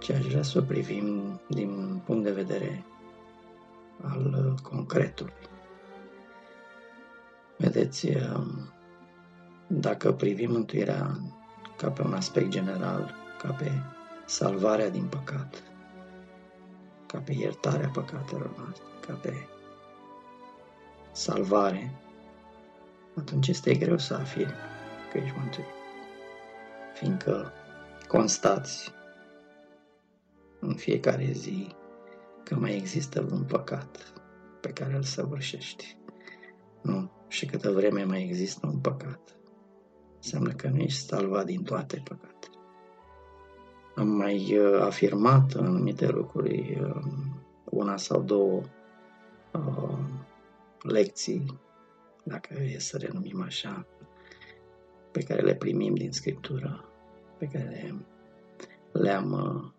ci 0.00 0.10
aș 0.10 0.26
vrea 0.26 0.42
să 0.42 0.58
o 0.58 0.62
privim 0.62 1.40
din 1.48 2.02
punct 2.04 2.24
de 2.24 2.32
vedere 2.32 2.84
al 4.02 4.46
uh, 4.46 4.60
concretului. 4.60 5.32
Vedeți, 7.58 8.06
uh, 8.06 8.46
dacă 9.66 10.12
privim 10.12 10.50
mântuirea 10.50 11.18
ca 11.76 11.90
pe 11.90 12.02
un 12.02 12.14
aspect 12.14 12.48
general, 12.48 13.14
ca 13.42 13.52
pe 13.52 13.70
salvarea 14.26 14.90
din 14.90 15.04
păcat, 15.04 15.62
ca 17.14 17.20
pe 17.20 17.32
iertarea 17.32 17.88
păcatelor 17.88 18.56
noastre, 18.56 18.84
ca 19.06 19.12
pe 19.12 19.32
salvare, 21.12 21.94
atunci 23.16 23.48
este 23.48 23.74
greu 23.74 23.98
să 23.98 24.14
afirmi 24.14 24.54
că 25.12 25.18
ești 25.18 25.36
mântuit. 25.38 25.66
Fiindcă 26.94 27.52
constați 28.08 28.92
în 30.60 30.74
fiecare 30.74 31.30
zi 31.32 31.74
că 32.44 32.54
mai 32.54 32.76
există 32.76 33.26
un 33.30 33.44
păcat 33.44 34.12
pe 34.60 34.68
care 34.68 34.94
îl 34.94 35.02
săvârșești. 35.02 35.96
Nu? 36.82 37.10
Și 37.28 37.46
câtă 37.46 37.70
vreme 37.70 38.04
mai 38.04 38.22
există 38.22 38.66
un 38.66 38.78
păcat, 38.78 39.36
înseamnă 40.16 40.52
că 40.52 40.68
nu 40.68 40.78
ești 40.78 41.06
salvat 41.06 41.44
din 41.44 41.62
toate 41.62 42.02
păcatele 42.04 42.53
am 43.94 44.08
mai 44.08 44.58
uh, 44.58 44.80
afirmat 44.80 45.54
anumite 45.54 46.06
lucruri, 46.06 46.80
uh, 46.80 47.02
una 47.64 47.96
sau 47.96 48.22
două 48.22 48.62
uh, 49.52 49.98
lecții, 50.82 51.60
dacă 52.22 52.54
e 52.62 52.78
să 52.78 52.96
renumim 52.96 53.42
așa, 53.42 53.86
pe 55.12 55.22
care 55.22 55.42
le 55.42 55.54
primim 55.54 55.94
din 55.94 56.12
Scriptură, 56.12 56.84
pe 57.38 57.46
care 57.46 57.94
le-am 58.92 59.74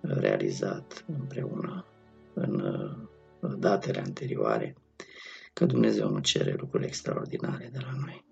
realizat 0.00 1.04
împreună 1.18 1.84
în 2.34 2.62
datele 3.58 4.00
anterioare, 4.00 4.76
că 5.52 5.64
Dumnezeu 5.66 6.08
nu 6.08 6.18
cere 6.18 6.54
lucruri 6.58 6.84
extraordinare 6.84 7.68
de 7.72 7.78
la 7.78 7.92
noi. 8.04 8.24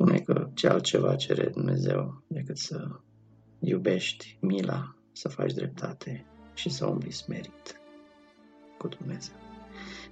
Spune 0.00 0.18
că 0.18 0.48
ce 0.54 0.68
altceva 0.68 1.16
cere 1.16 1.48
Dumnezeu 1.48 2.22
decât 2.26 2.58
să 2.58 2.88
iubești 3.58 4.38
mila, 4.40 4.96
să 5.12 5.28
faci 5.28 5.52
dreptate 5.52 6.26
și 6.54 6.70
să 6.70 6.86
umbli 6.86 7.10
smerit 7.10 7.80
cu 8.78 8.88
Dumnezeu. 8.88 9.34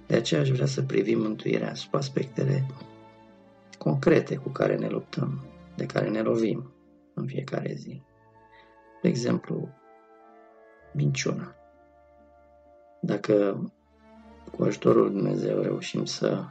De 0.07 0.15
aceea 0.15 0.41
aș 0.41 0.49
vrea 0.49 0.65
să 0.65 0.81
privim 0.81 1.19
mântuirea 1.21 1.73
sub 1.73 1.95
aspectele 1.95 2.65
concrete 3.77 4.35
cu 4.35 4.49
care 4.49 4.75
ne 4.75 4.87
luptăm, 4.87 5.45
de 5.75 5.85
care 5.85 6.09
ne 6.09 6.21
lovim 6.21 6.73
în 7.13 7.25
fiecare 7.25 7.73
zi. 7.73 8.01
De 9.01 9.07
exemplu, 9.07 9.69
minciuna. 10.93 11.55
Dacă 13.01 13.63
cu 14.51 14.63
ajutorul 14.63 15.01
Lui 15.01 15.11
Dumnezeu 15.11 15.61
reușim 15.61 16.05
să 16.05 16.45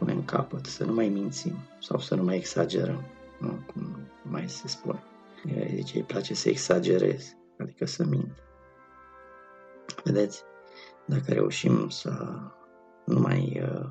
punem 0.00 0.24
capăt, 0.24 0.66
să 0.66 0.84
nu 0.84 0.92
mai 0.92 1.08
mințim 1.08 1.56
sau 1.80 1.98
să 1.98 2.14
nu 2.14 2.22
mai 2.22 2.36
exagerăm, 2.36 3.04
nu? 3.38 3.58
cum 3.72 3.96
mai 4.22 4.48
se 4.48 4.68
spune. 4.68 5.02
Zice, 5.74 5.96
îi 5.96 6.02
place 6.02 6.34
să 6.34 6.48
exagerezi, 6.48 7.36
adică 7.58 7.86
să 7.86 8.04
mint. 8.04 8.32
Vedeți? 10.04 10.42
Dacă 11.06 11.32
reușim 11.32 11.88
să 11.88 12.40
nu 13.04 13.20
mai 13.20 13.62
uh, 13.62 13.90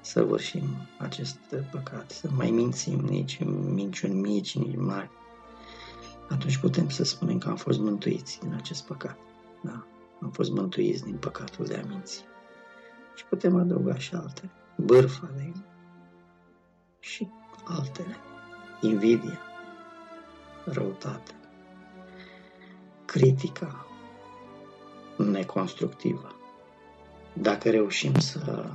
săvârșim 0.00 0.64
acest 0.98 1.38
păcat, 1.70 2.10
să 2.10 2.26
nu 2.30 2.36
mai 2.36 2.50
mințim 2.50 2.98
nici 2.98 3.38
minciuni 3.44 4.20
mici, 4.20 4.58
nici 4.58 4.76
mari, 4.76 5.10
atunci 6.28 6.58
putem 6.58 6.88
să 6.88 7.04
spunem 7.04 7.38
că 7.38 7.48
am 7.48 7.56
fost 7.56 7.78
mântuiți 7.78 8.40
din 8.40 8.52
acest 8.54 8.86
păcat. 8.86 9.16
Da? 9.62 9.86
Am 10.20 10.30
fost 10.30 10.50
mântuiți 10.50 11.04
din 11.04 11.16
păcatul 11.16 11.64
de 11.64 11.74
a 11.74 11.86
minți. 11.88 12.24
Și 13.14 13.24
putem 13.24 13.56
adăuga 13.56 13.98
și 13.98 14.14
altele. 14.14 14.50
Bârfa, 14.76 15.30
de 15.36 15.42
exemplu. 15.42 15.72
Și 16.98 17.28
altele. 17.64 18.16
Invidia, 18.80 19.38
răutate, 20.64 21.32
critica 23.04 23.86
neconstructivă. 25.16 26.34
Dacă 27.32 27.70
reușim 27.70 28.18
să 28.18 28.70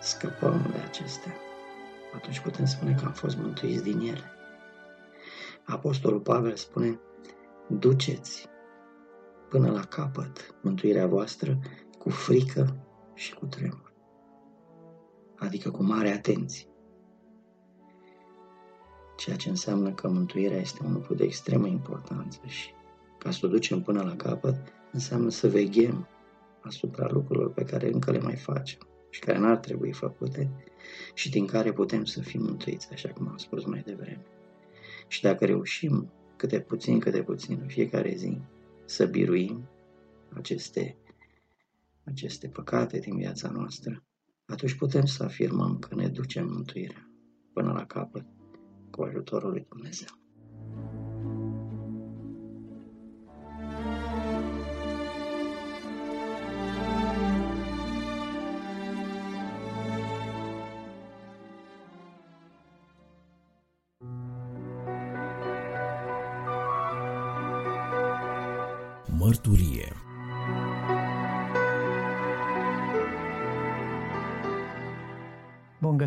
scăpăm 0.00 0.66
de 0.70 0.78
acestea, 0.78 1.34
atunci 2.14 2.40
putem 2.40 2.64
spune 2.64 2.94
că 2.94 3.04
am 3.04 3.12
fost 3.12 3.36
mântuiți 3.36 3.82
din 3.82 3.98
ele. 3.98 4.30
Apostolul 5.64 6.20
Pavel 6.20 6.54
spune, 6.54 7.00
duceți 7.66 8.48
până 9.48 9.70
la 9.70 9.80
capăt 9.80 10.54
mântuirea 10.60 11.06
voastră 11.06 11.58
cu 11.98 12.10
frică 12.10 12.85
și 13.16 13.34
cu 13.34 13.46
tremur. 13.46 13.92
Adică 15.36 15.70
cu 15.70 15.82
mare 15.82 16.08
atenție. 16.08 16.66
Ceea 19.16 19.36
ce 19.36 19.48
înseamnă 19.48 19.92
că 19.92 20.08
mântuirea 20.08 20.58
este 20.58 20.84
un 20.84 20.92
lucru 20.92 21.14
de 21.14 21.24
extremă 21.24 21.66
importanță 21.66 22.40
și 22.46 22.70
ca 23.18 23.30
să 23.30 23.46
o 23.46 23.48
ducem 23.48 23.82
până 23.82 24.02
la 24.02 24.16
capăt, 24.16 24.72
înseamnă 24.92 25.30
să 25.30 25.48
veghem 25.48 26.08
asupra 26.60 27.08
lucrurilor 27.10 27.52
pe 27.52 27.64
care 27.64 27.92
încă 27.92 28.10
le 28.10 28.18
mai 28.18 28.36
facem 28.36 28.78
și 29.10 29.20
care 29.20 29.38
n-ar 29.38 29.56
trebui 29.56 29.92
făcute 29.92 30.50
și 31.14 31.30
din 31.30 31.46
care 31.46 31.72
putem 31.72 32.04
să 32.04 32.20
fim 32.20 32.42
mântuiți, 32.42 32.88
așa 32.92 33.08
cum 33.08 33.28
am 33.28 33.36
spus 33.36 33.64
mai 33.64 33.82
devreme. 33.86 34.26
Și 35.08 35.22
dacă 35.22 35.44
reușim 35.44 36.10
câte 36.36 36.60
puțin, 36.60 36.98
câte 36.98 37.22
puțin 37.22 37.58
în 37.60 37.68
fiecare 37.68 38.14
zi 38.14 38.40
să 38.84 39.06
biruim 39.06 39.68
aceste, 40.34 40.96
aceste 42.06 42.48
păcate 42.48 42.98
din 42.98 43.16
viața 43.16 43.50
noastră, 43.50 44.04
atunci 44.46 44.74
putem 44.74 45.04
să 45.04 45.22
afirmăm 45.22 45.78
că 45.78 45.94
ne 45.94 46.08
ducem 46.08 46.48
mântuirea 46.48 47.10
până 47.52 47.72
la 47.72 47.86
capăt 47.86 48.26
cu 48.90 49.02
ajutorul 49.02 49.50
lui 49.50 49.66
Dumnezeu. 49.68 50.25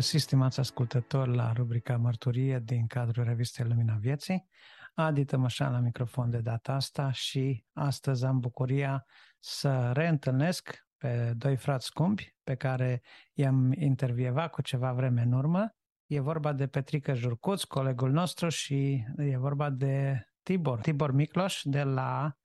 Găsit, 0.00 0.20
stimați 0.20 0.60
ascultători, 0.60 1.34
la 1.34 1.52
rubrica 1.52 1.96
Mărturie 1.96 2.58
din 2.58 2.86
cadrul 2.86 3.24
revistei 3.24 3.66
Lumina 3.66 3.94
Vieții. 3.94 4.48
Adi 4.94 5.24
Tămășan 5.24 5.72
la 5.72 5.78
microfon 5.78 6.30
de 6.30 6.38
data 6.38 6.72
asta 6.72 7.10
și 7.10 7.64
astăzi 7.72 8.24
am 8.24 8.38
bucuria 8.38 9.04
să 9.38 9.92
reîntâlnesc 9.92 10.86
pe 10.96 11.32
doi 11.36 11.56
frați 11.56 11.86
scumpi 11.86 12.36
pe 12.42 12.54
care 12.54 13.02
i-am 13.32 13.72
intervievat 13.72 14.50
cu 14.50 14.62
ceva 14.62 14.92
vreme 14.92 15.22
în 15.22 15.32
urmă. 15.32 15.74
E 16.06 16.20
vorba 16.20 16.52
de 16.52 16.66
Petrică 16.66 17.14
Jurcuț, 17.14 17.62
colegul 17.62 18.10
nostru, 18.10 18.48
și 18.48 19.04
e 19.16 19.36
vorba 19.36 19.70
de 19.70 20.24
Tibor, 20.42 20.80
Tibor 20.80 21.12
Micloș 21.12 21.60
de 21.64 21.82
la 21.82 22.36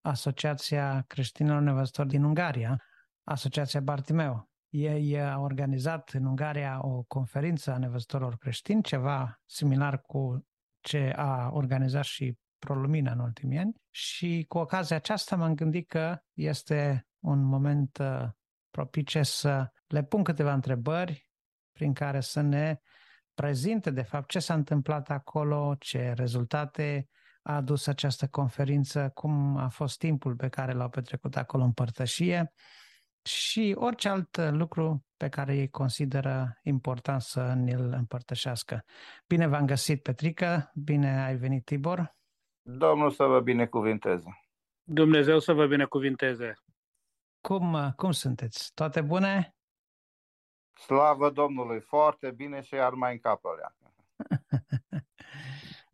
Asociația 0.00 1.04
Creștinilor 1.06 1.60
Nevăzători 1.60 2.08
din 2.08 2.24
Ungaria, 2.24 2.82
Asociația 3.24 3.80
Bartimeu. 3.80 4.52
Ei 4.76 5.22
au 5.22 5.42
organizat 5.42 6.10
în 6.10 6.24
Ungaria 6.24 6.78
o 6.82 7.02
conferință 7.02 7.72
a 7.72 7.78
nevăzătorilor 7.78 8.36
creștini, 8.36 8.82
ceva 8.82 9.40
similar 9.46 10.00
cu 10.00 10.46
ce 10.80 11.12
a 11.16 11.50
organizat 11.52 12.04
și 12.04 12.38
ProLumina 12.58 13.12
în 13.12 13.18
ultimii 13.18 13.58
ani. 13.58 13.74
Și 13.90 14.44
cu 14.48 14.58
ocazia 14.58 14.96
aceasta 14.96 15.36
m-am 15.36 15.54
gândit 15.54 15.88
că 15.88 16.18
este 16.32 17.06
un 17.18 17.42
moment 17.42 17.98
uh, 17.98 18.28
propice 18.70 19.22
să 19.22 19.68
le 19.86 20.02
pun 20.02 20.22
câteva 20.22 20.52
întrebări 20.52 21.28
prin 21.72 21.92
care 21.92 22.20
să 22.20 22.40
ne 22.40 22.78
prezinte 23.34 23.90
de 23.90 24.02
fapt 24.02 24.28
ce 24.28 24.38
s-a 24.38 24.54
întâmplat 24.54 25.10
acolo, 25.10 25.74
ce 25.78 26.12
rezultate 26.16 27.08
a 27.42 27.54
adus 27.54 27.86
această 27.86 28.28
conferință, 28.28 29.10
cum 29.14 29.56
a 29.56 29.68
fost 29.68 29.98
timpul 29.98 30.36
pe 30.36 30.48
care 30.48 30.72
l-au 30.72 30.88
petrecut 30.88 31.36
acolo 31.36 31.64
în 31.64 31.72
părtășie 31.72 32.52
și 33.24 33.74
orice 33.78 34.08
alt 34.08 34.36
lucru 34.36 35.04
pe 35.16 35.28
care 35.28 35.56
ei 35.56 35.68
consideră 35.70 36.58
important 36.62 37.20
să 37.20 37.52
ne-l 37.54 37.92
împărtășească. 37.92 38.84
Bine 39.26 39.46
v-am 39.46 39.66
găsit, 39.66 40.02
Petrică, 40.02 40.70
bine 40.74 41.24
ai 41.24 41.36
venit, 41.36 41.64
Tibor. 41.64 42.16
Domnul 42.62 43.10
să 43.10 43.24
vă 43.24 43.40
binecuvinteze. 43.40 44.40
Dumnezeu 44.82 45.38
să 45.38 45.52
vă 45.52 45.66
binecuvinteze. 45.66 46.54
Cum, 47.40 47.92
cum 47.96 48.10
sunteți? 48.10 48.74
Toate 48.74 49.00
bune? 49.00 49.54
Slavă 50.72 51.30
Domnului, 51.30 51.80
foarte 51.80 52.30
bine 52.30 52.60
și 52.60 52.74
iar 52.74 52.92
mai 52.92 53.12
în 53.12 53.18
capălea. 53.18 53.76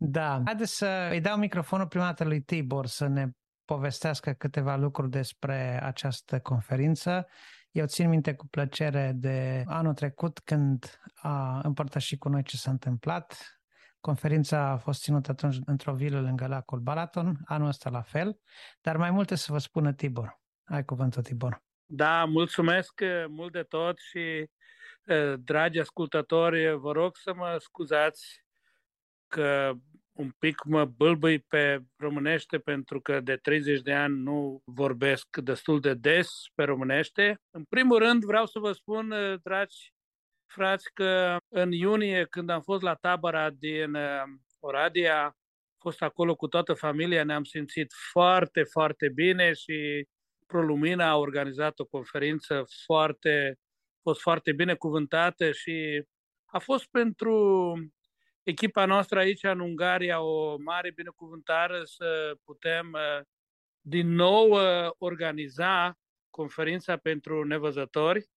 Da, 0.03 0.41
haideți 0.45 0.75
să 0.75 1.07
îi 1.11 1.21
dau 1.21 1.37
microfonul 1.37 1.87
prima 1.87 2.05
dată 2.05 2.23
lui 2.23 2.41
Tibor 2.41 2.85
să 2.85 3.07
ne 3.07 3.29
povestească 3.73 4.31
câteva 4.31 4.75
lucruri 4.75 5.09
despre 5.09 5.83
această 5.83 6.39
conferință. 6.39 7.27
Eu 7.71 7.85
țin 7.85 8.09
minte 8.09 8.33
cu 8.33 8.47
plăcere 8.47 9.11
de 9.15 9.63
anul 9.67 9.93
trecut 9.93 10.39
când 10.39 10.99
a 11.15 11.59
împărtășit 11.63 12.19
cu 12.19 12.29
noi 12.29 12.43
ce 12.43 12.57
s-a 12.57 12.71
întâmplat. 12.71 13.59
Conferința 13.99 14.69
a 14.69 14.77
fost 14.77 15.01
ținută 15.01 15.31
atunci 15.31 15.55
într-o 15.65 15.93
vilă 15.93 16.19
lângă 16.19 16.47
lacul 16.47 16.79
Balaton, 16.79 17.37
anul 17.45 17.67
ăsta 17.67 17.89
la 17.89 18.01
fel, 18.01 18.39
dar 18.81 18.97
mai 18.97 19.11
multe 19.11 19.35
să 19.35 19.51
vă 19.51 19.57
spună 19.57 19.93
Tibor. 19.93 20.41
Ai 20.63 20.85
cuvântul, 20.85 21.23
Tibor. 21.23 21.63
Da, 21.85 22.25
mulțumesc 22.25 23.01
mult 23.27 23.51
de 23.51 23.63
tot 23.63 23.97
și, 23.99 24.49
dragi 25.37 25.79
ascultători, 25.79 26.75
vă 26.77 26.91
rog 26.91 27.17
să 27.17 27.33
mă 27.33 27.57
scuzați 27.59 28.43
că 29.27 29.73
un 30.11 30.31
pic 30.39 30.63
mă 30.63 30.85
bâlbâi 30.85 31.39
pe 31.39 31.79
românește 31.97 32.59
pentru 32.59 33.01
că 33.01 33.19
de 33.19 33.35
30 33.35 33.81
de 33.81 33.93
ani 33.93 34.17
nu 34.17 34.61
vorbesc 34.65 35.37
destul 35.37 35.79
de 35.79 35.93
des 35.93 36.29
pe 36.55 36.63
românește. 36.63 37.41
În 37.49 37.63
primul 37.63 37.97
rând 37.97 38.23
vreau 38.23 38.45
să 38.45 38.59
vă 38.59 38.71
spun, 38.71 39.13
dragi 39.43 39.93
frați, 40.45 40.93
că 40.93 41.37
în 41.47 41.71
iunie 41.71 42.25
când 42.29 42.49
am 42.49 42.61
fost 42.61 42.81
la 42.81 42.95
tabăra 42.95 43.49
din 43.49 43.93
uh, 43.93 44.23
Oradea, 44.59 45.23
am 45.23 45.35
fost 45.79 46.01
acolo 46.01 46.35
cu 46.35 46.47
toată 46.47 46.73
familia, 46.73 47.23
ne-am 47.23 47.43
simțit 47.43 47.93
foarte, 48.11 48.63
foarte 48.63 49.09
bine 49.09 49.53
și 49.53 50.07
ProLumina 50.47 51.09
a 51.09 51.17
organizat 51.17 51.79
o 51.79 51.85
conferință 51.85 52.63
foarte, 52.85 53.57
a 53.97 53.99
fost 54.01 54.21
foarte 54.21 54.51
bine 54.51 54.73
cuvântată 54.73 55.51
și 55.51 56.05
a 56.45 56.59
fost 56.59 56.85
pentru 56.89 57.75
echipa 58.43 58.85
noastră 58.85 59.19
aici 59.19 59.43
în 59.43 59.59
Ungaria 59.59 60.21
o 60.21 60.57
mare 60.57 60.91
binecuvântare 60.91 61.81
să 61.83 62.37
putem 62.43 62.91
uh, 62.93 63.25
din 63.81 64.07
nou 64.07 64.49
uh, 64.49 64.91
organiza 64.97 65.97
conferința 66.29 66.97
pentru 66.97 67.43
nevăzători. 67.43 68.29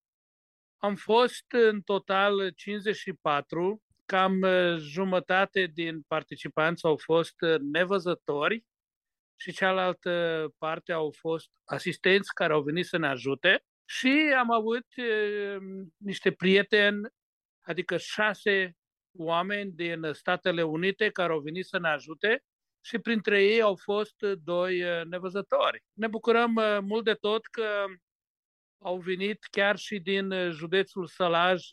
am 0.77 0.95
fost 0.95 1.45
în 1.49 1.81
total 1.81 2.51
54, 2.55 3.83
cam 4.05 4.41
uh, 4.41 4.77
jumătate 4.77 5.65
din 5.65 6.01
participanți 6.01 6.85
au 6.85 6.97
fost 6.97 7.41
uh, 7.41 7.55
nevăzători 7.59 8.65
și 9.35 9.51
cealaltă 9.51 10.47
parte 10.57 10.91
au 10.91 11.11
fost 11.17 11.49
asistenți 11.63 12.33
care 12.33 12.53
au 12.53 12.61
venit 12.61 12.85
să 12.85 12.97
ne 12.97 13.07
ajute 13.07 13.63
și 13.85 14.33
am 14.37 14.51
avut 14.51 14.85
uh, 14.97 15.57
niște 15.97 16.31
prieteni, 16.31 17.01
adică 17.61 17.97
șase 17.97 18.77
oameni 19.17 19.71
din 19.71 20.09
Statele 20.11 20.63
Unite 20.63 21.09
care 21.09 21.31
au 21.31 21.39
venit 21.39 21.65
să 21.65 21.79
ne 21.79 21.89
ajute 21.89 22.43
și 22.81 22.99
printre 22.99 23.43
ei 23.43 23.61
au 23.61 23.75
fost 23.75 24.21
doi 24.21 24.83
nevăzători. 25.09 25.83
Ne 25.93 26.07
bucurăm 26.07 26.53
mult 26.81 27.03
de 27.03 27.13
tot 27.13 27.45
că 27.45 27.85
au 28.77 28.97
venit 28.97 29.43
chiar 29.51 29.77
și 29.77 29.99
din 29.99 30.49
județul 30.51 31.07
Sălaj, 31.07 31.63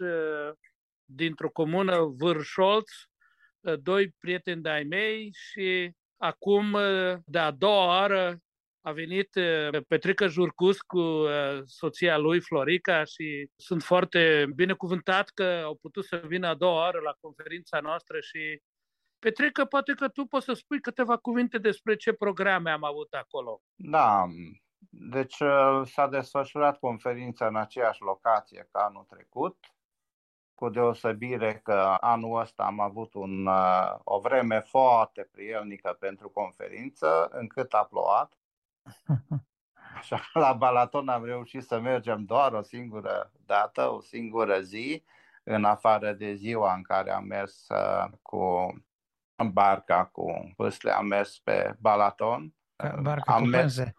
dintr-o 1.05 1.51
comună 1.51 2.05
Vârșolț, 2.05 2.91
doi 3.81 4.11
prieteni 4.19 4.63
de-ai 4.63 4.85
mei 4.85 5.33
și 5.33 5.93
acum, 6.17 6.77
de 7.25 7.39
a 7.39 7.51
doua 7.51 7.87
oară, 7.87 8.39
a 8.81 8.93
venit 8.93 9.31
Petrică 9.89 10.27
Jurcus 10.27 10.81
cu 10.81 11.25
soția 11.65 12.19
lui 12.19 12.41
Florica 12.41 13.05
și 13.05 13.51
sunt 13.57 13.83
foarte 13.83 14.47
binecuvântat 14.55 15.29
că 15.29 15.63
au 15.65 15.75
putut 15.75 16.05
să 16.05 16.23
vină 16.27 16.47
a 16.47 16.55
doua 16.55 16.75
oară 16.75 17.01
la 17.01 17.15
conferința 17.21 17.81
noastră 17.81 18.21
și 18.21 18.63
Petrică, 19.19 19.65
poate 19.65 19.93
că 19.93 20.09
tu 20.09 20.25
poți 20.25 20.45
să 20.45 20.53
spui 20.53 20.81
câteva 20.81 21.17
cuvinte 21.17 21.59
despre 21.59 21.97
ce 21.97 22.13
programe 22.13 22.71
am 22.71 22.85
avut 22.85 23.13
acolo. 23.13 23.63
Da, 23.75 24.27
deci 24.91 25.37
s-a 25.85 26.09
desfășurat 26.11 26.79
conferința 26.79 27.47
în 27.47 27.57
aceeași 27.57 28.03
locație 28.03 28.69
ca 28.73 28.85
anul 28.85 29.05
trecut, 29.09 29.57
cu 30.55 30.69
deosebire 30.69 31.61
că 31.65 31.97
anul 32.01 32.41
ăsta 32.41 32.63
am 32.63 32.81
avut 32.81 33.15
un, 33.15 33.49
o 34.05 34.19
vreme 34.19 34.61
foarte 34.61 35.29
prielnică 35.33 35.97
pentru 35.99 36.29
conferință, 36.29 37.29
încât 37.33 37.73
a 37.73 37.85
plouat. 37.85 38.40
Așa, 39.97 40.31
la 40.33 40.53
Balaton 40.53 41.09
am 41.09 41.25
reușit 41.25 41.63
să 41.65 41.81
mergem 41.81 42.25
doar 42.25 42.53
o 42.53 42.63
singură 42.63 43.33
dată, 43.47 43.89
o 43.89 44.01
singură 44.01 44.61
zi, 44.61 45.05
în 45.43 45.65
afară 45.65 46.13
de 46.13 46.35
ziua 46.35 46.75
în 46.75 46.83
care 46.83 47.11
am 47.11 47.25
mers 47.25 47.67
cu 48.23 48.75
barca 49.53 50.05
cu 50.05 50.53
pâsle, 50.57 50.91
am 50.91 51.07
mers 51.07 51.39
pe 51.39 51.77
Balaton. 51.79 52.55
Barca 53.03 53.35
am 53.35 53.43
cu 53.43 53.49
mers, 53.49 53.75
pânze. 53.75 53.95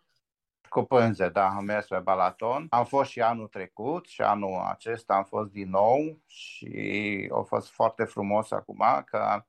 Cu 0.70 0.84
pânze, 0.84 1.30
da, 1.30 1.48
am 1.48 1.66
mers 1.66 1.88
pe 1.88 2.00
Balaton. 2.00 2.68
Am 2.70 2.86
fost 2.86 3.10
și 3.10 3.22
anul 3.22 3.48
trecut 3.48 4.08
și 4.08 4.22
anul 4.22 4.60
acesta 4.60 5.14
am 5.14 5.24
fost 5.24 5.52
din 5.52 5.70
nou 5.70 6.22
și 6.26 7.30
a 7.34 7.42
fost 7.42 7.70
foarte 7.70 8.04
frumos 8.04 8.52
acum 8.52 9.02
că 9.06 9.46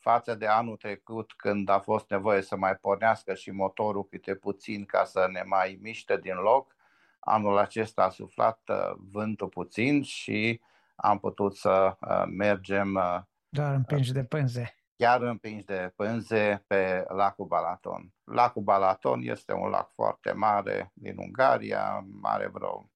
față 0.00 0.34
de 0.34 0.46
anul 0.46 0.76
trecut 0.76 1.32
când 1.32 1.68
a 1.68 1.78
fost 1.78 2.10
nevoie 2.10 2.42
să 2.42 2.56
mai 2.56 2.76
pornească 2.76 3.34
și 3.34 3.50
motorul 3.50 4.08
câte 4.08 4.34
puțin 4.34 4.84
ca 4.84 5.04
să 5.04 5.28
ne 5.32 5.42
mai 5.42 5.78
miște 5.82 6.16
din 6.16 6.34
loc, 6.34 6.76
anul 7.18 7.58
acesta 7.58 8.02
a 8.02 8.08
suflat 8.08 8.60
uh, 8.68 8.76
vântul 9.10 9.48
puțin 9.48 10.02
și 10.02 10.60
am 10.96 11.18
putut 11.18 11.56
să 11.56 11.96
uh, 12.00 12.24
mergem 12.26 12.94
uh, 12.94 13.20
doar 13.48 13.74
împingi 13.74 14.12
de 14.12 14.24
pânze 14.24 14.78
chiar 14.98 15.22
împinși 15.22 15.64
de 15.64 15.92
pânze 15.96 16.64
pe 16.66 17.04
lacul 17.08 17.46
Balaton. 17.46 18.12
Lacul 18.24 18.62
Balaton 18.62 19.20
este 19.22 19.52
un 19.52 19.68
lac 19.68 19.92
foarte 19.94 20.32
mare 20.32 20.90
din 20.94 21.14
Ungaria, 21.18 22.06
are 22.22 22.46
vreo, 22.46 22.90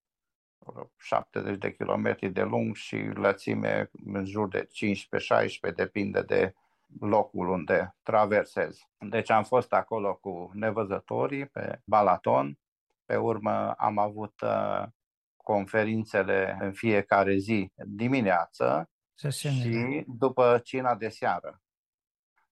vreo 0.59 0.91
70 0.99 1.59
de 1.59 1.75
kilometri 1.75 2.31
de 2.31 2.43
lung 2.43 2.75
și 2.75 2.97
lățime 2.97 3.91
în 4.05 4.25
jur 4.25 4.49
de 4.49 4.69
15-16, 5.71 5.75
depinde 5.75 6.23
de 6.23 6.55
locul 7.01 7.49
unde 7.49 7.97
traversezi. 8.03 8.89
Deci 8.99 9.31
am 9.31 9.45
fost 9.45 9.73
acolo 9.73 10.15
cu 10.15 10.51
nevăzătorii 10.53 11.47
pe 11.47 11.81
Balaton, 11.85 12.59
pe 13.05 13.17
urmă 13.17 13.73
am 13.73 13.99
avut 13.99 14.41
uh, 14.41 14.83
conferințele 15.37 16.57
în 16.61 16.73
fiecare 16.73 17.37
zi 17.37 17.73
dimineață 17.87 18.91
și 19.31 20.05
după 20.07 20.61
cina 20.65 20.95
de 20.95 21.09
seară. 21.09 21.63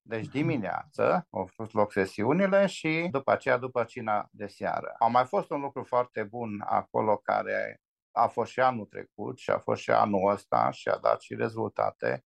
Deci 0.02 0.24
mhm. 0.24 0.32
dimineață 0.32 1.26
au 1.30 1.46
fost 1.46 1.72
loc 1.72 1.92
sesiunile 1.92 2.66
și 2.66 3.08
după 3.10 3.30
aceea 3.30 3.56
după 3.56 3.84
cina 3.84 4.28
de 4.30 4.46
seară. 4.46 4.94
A 4.98 5.06
mai 5.06 5.26
fost 5.26 5.50
un 5.50 5.60
lucru 5.60 5.84
foarte 5.84 6.22
bun 6.22 6.62
acolo 6.66 7.16
care 7.16 7.80
a 8.12 8.26
fost 8.26 8.50
și 8.50 8.60
anul 8.60 8.84
trecut 8.84 9.38
și 9.38 9.50
a 9.50 9.58
fost 9.58 9.82
și 9.82 9.90
anul 9.90 10.30
ăsta 10.30 10.70
și 10.70 10.88
a 10.88 10.96
dat 10.96 11.20
și 11.20 11.34
rezultate. 11.34 12.24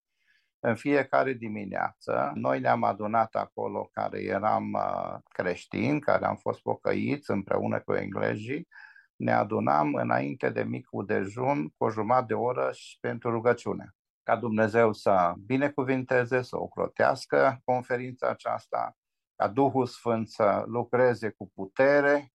În 0.66 0.74
fiecare 0.74 1.32
dimineață, 1.32 2.30
noi 2.34 2.60
ne-am 2.60 2.82
adunat 2.84 3.34
acolo 3.34 3.88
care 3.92 4.22
eram 4.22 4.72
uh, 4.72 5.18
creștini, 5.28 6.00
care 6.00 6.26
am 6.26 6.36
fost 6.36 6.60
pocăiți 6.60 7.30
împreună 7.30 7.80
cu 7.80 7.92
englezii, 7.92 8.68
ne 9.16 9.32
adunam 9.32 9.94
înainte 9.94 10.50
de 10.50 10.62
micul 10.62 11.06
dejun 11.06 11.68
cu 11.68 11.84
o 11.84 11.90
jumătate 11.90 12.26
de 12.26 12.34
oră 12.34 12.70
și 12.72 12.98
pentru 13.00 13.30
rugăciune. 13.30 13.94
Ca 14.22 14.36
Dumnezeu 14.36 14.92
să 14.92 15.32
binecuvinteze, 15.46 16.42
să 16.42 16.56
ocrotească 16.58 17.60
conferința 17.64 18.28
aceasta, 18.28 18.96
ca 19.36 19.48
Duhul 19.48 19.86
Sfânt 19.86 20.28
să 20.28 20.64
lucreze 20.66 21.30
cu 21.30 21.50
putere, 21.54 22.32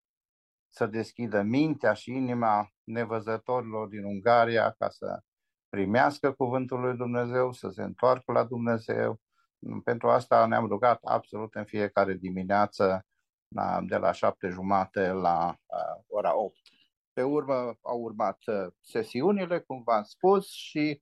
să 0.68 0.86
deschidă 0.86 1.42
mintea 1.42 1.94
și 1.94 2.12
inima 2.12 2.70
nevăzătorilor 2.84 3.88
din 3.88 4.04
Ungaria 4.04 4.76
ca 4.78 4.90
să 4.90 5.20
primească 5.70 6.32
cuvântul 6.32 6.80
lui 6.80 6.96
Dumnezeu, 6.96 7.52
să 7.52 7.70
se 7.70 7.84
întoarcă 7.84 8.32
la 8.32 8.44
Dumnezeu. 8.44 9.20
Pentru 9.84 10.10
asta 10.10 10.46
ne-am 10.46 10.68
rugat 10.68 11.00
absolut 11.04 11.56
în 11.56 11.66
fiecare 11.66 12.14
dimineață 12.14 13.06
de 13.88 13.98
la 13.98 14.12
șapte 14.12 14.48
jumate 14.48 15.12
la 15.12 15.56
uh, 15.66 16.04
ora 16.08 16.38
8. 16.38 16.56
Pe 17.14 17.24
urmă 17.24 17.78
au 17.82 18.00
urmat 18.00 18.38
uh, 18.46 18.68
sesiunile, 18.82 19.60
cum 19.60 19.82
v-am 19.84 20.04
spus, 20.04 20.52
și 20.52 21.02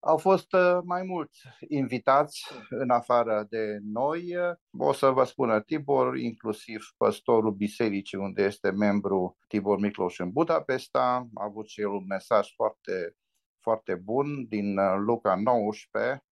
au 0.00 0.16
fost 0.16 0.52
uh, 0.52 0.78
mai 0.84 1.02
mulți 1.02 1.40
invitați 1.68 2.46
în 2.68 2.90
afară 2.90 3.46
de 3.48 3.78
noi. 3.82 4.34
O 4.78 4.92
să 4.92 5.10
vă 5.10 5.24
spună 5.24 5.60
Tibor, 5.60 6.16
inclusiv 6.16 6.84
păstorul 6.96 7.52
bisericii 7.52 8.18
unde 8.18 8.42
este 8.42 8.70
membru 8.70 9.36
Tibor 9.46 9.78
Micloș 9.78 10.18
în 10.18 10.30
Budapesta. 10.30 11.28
A 11.34 11.44
avut 11.44 11.68
și 11.68 11.80
el 11.80 11.88
un 11.88 12.04
mesaj 12.06 12.54
foarte, 12.54 13.16
foarte 13.62 13.94
bun 13.94 14.46
din 14.48 14.78
uh, 14.78 14.94
Luca 14.98 15.34
19 15.34 16.24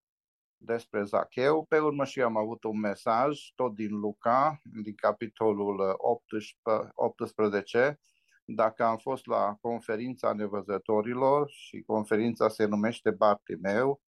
despre 0.57 1.03
Zacheu. 1.03 1.65
Pe 1.65 1.79
urmă 1.79 2.05
și 2.05 2.21
am 2.21 2.37
avut 2.37 2.63
un 2.63 2.79
mesaj 2.79 3.39
tot 3.55 3.75
din 3.75 3.99
Luca, 3.99 4.61
din 4.63 4.95
capitolul 4.95 5.95
18, 5.97 6.91
18 6.95 7.99
dacă 8.45 8.83
am 8.83 8.97
fost 8.97 9.25
la 9.25 9.57
conferința 9.61 10.33
nevăzătorilor 10.33 11.49
și 11.49 11.81
conferința 11.81 12.49
se 12.49 12.65
numește 12.65 13.11
Bartimeu, 13.11 14.01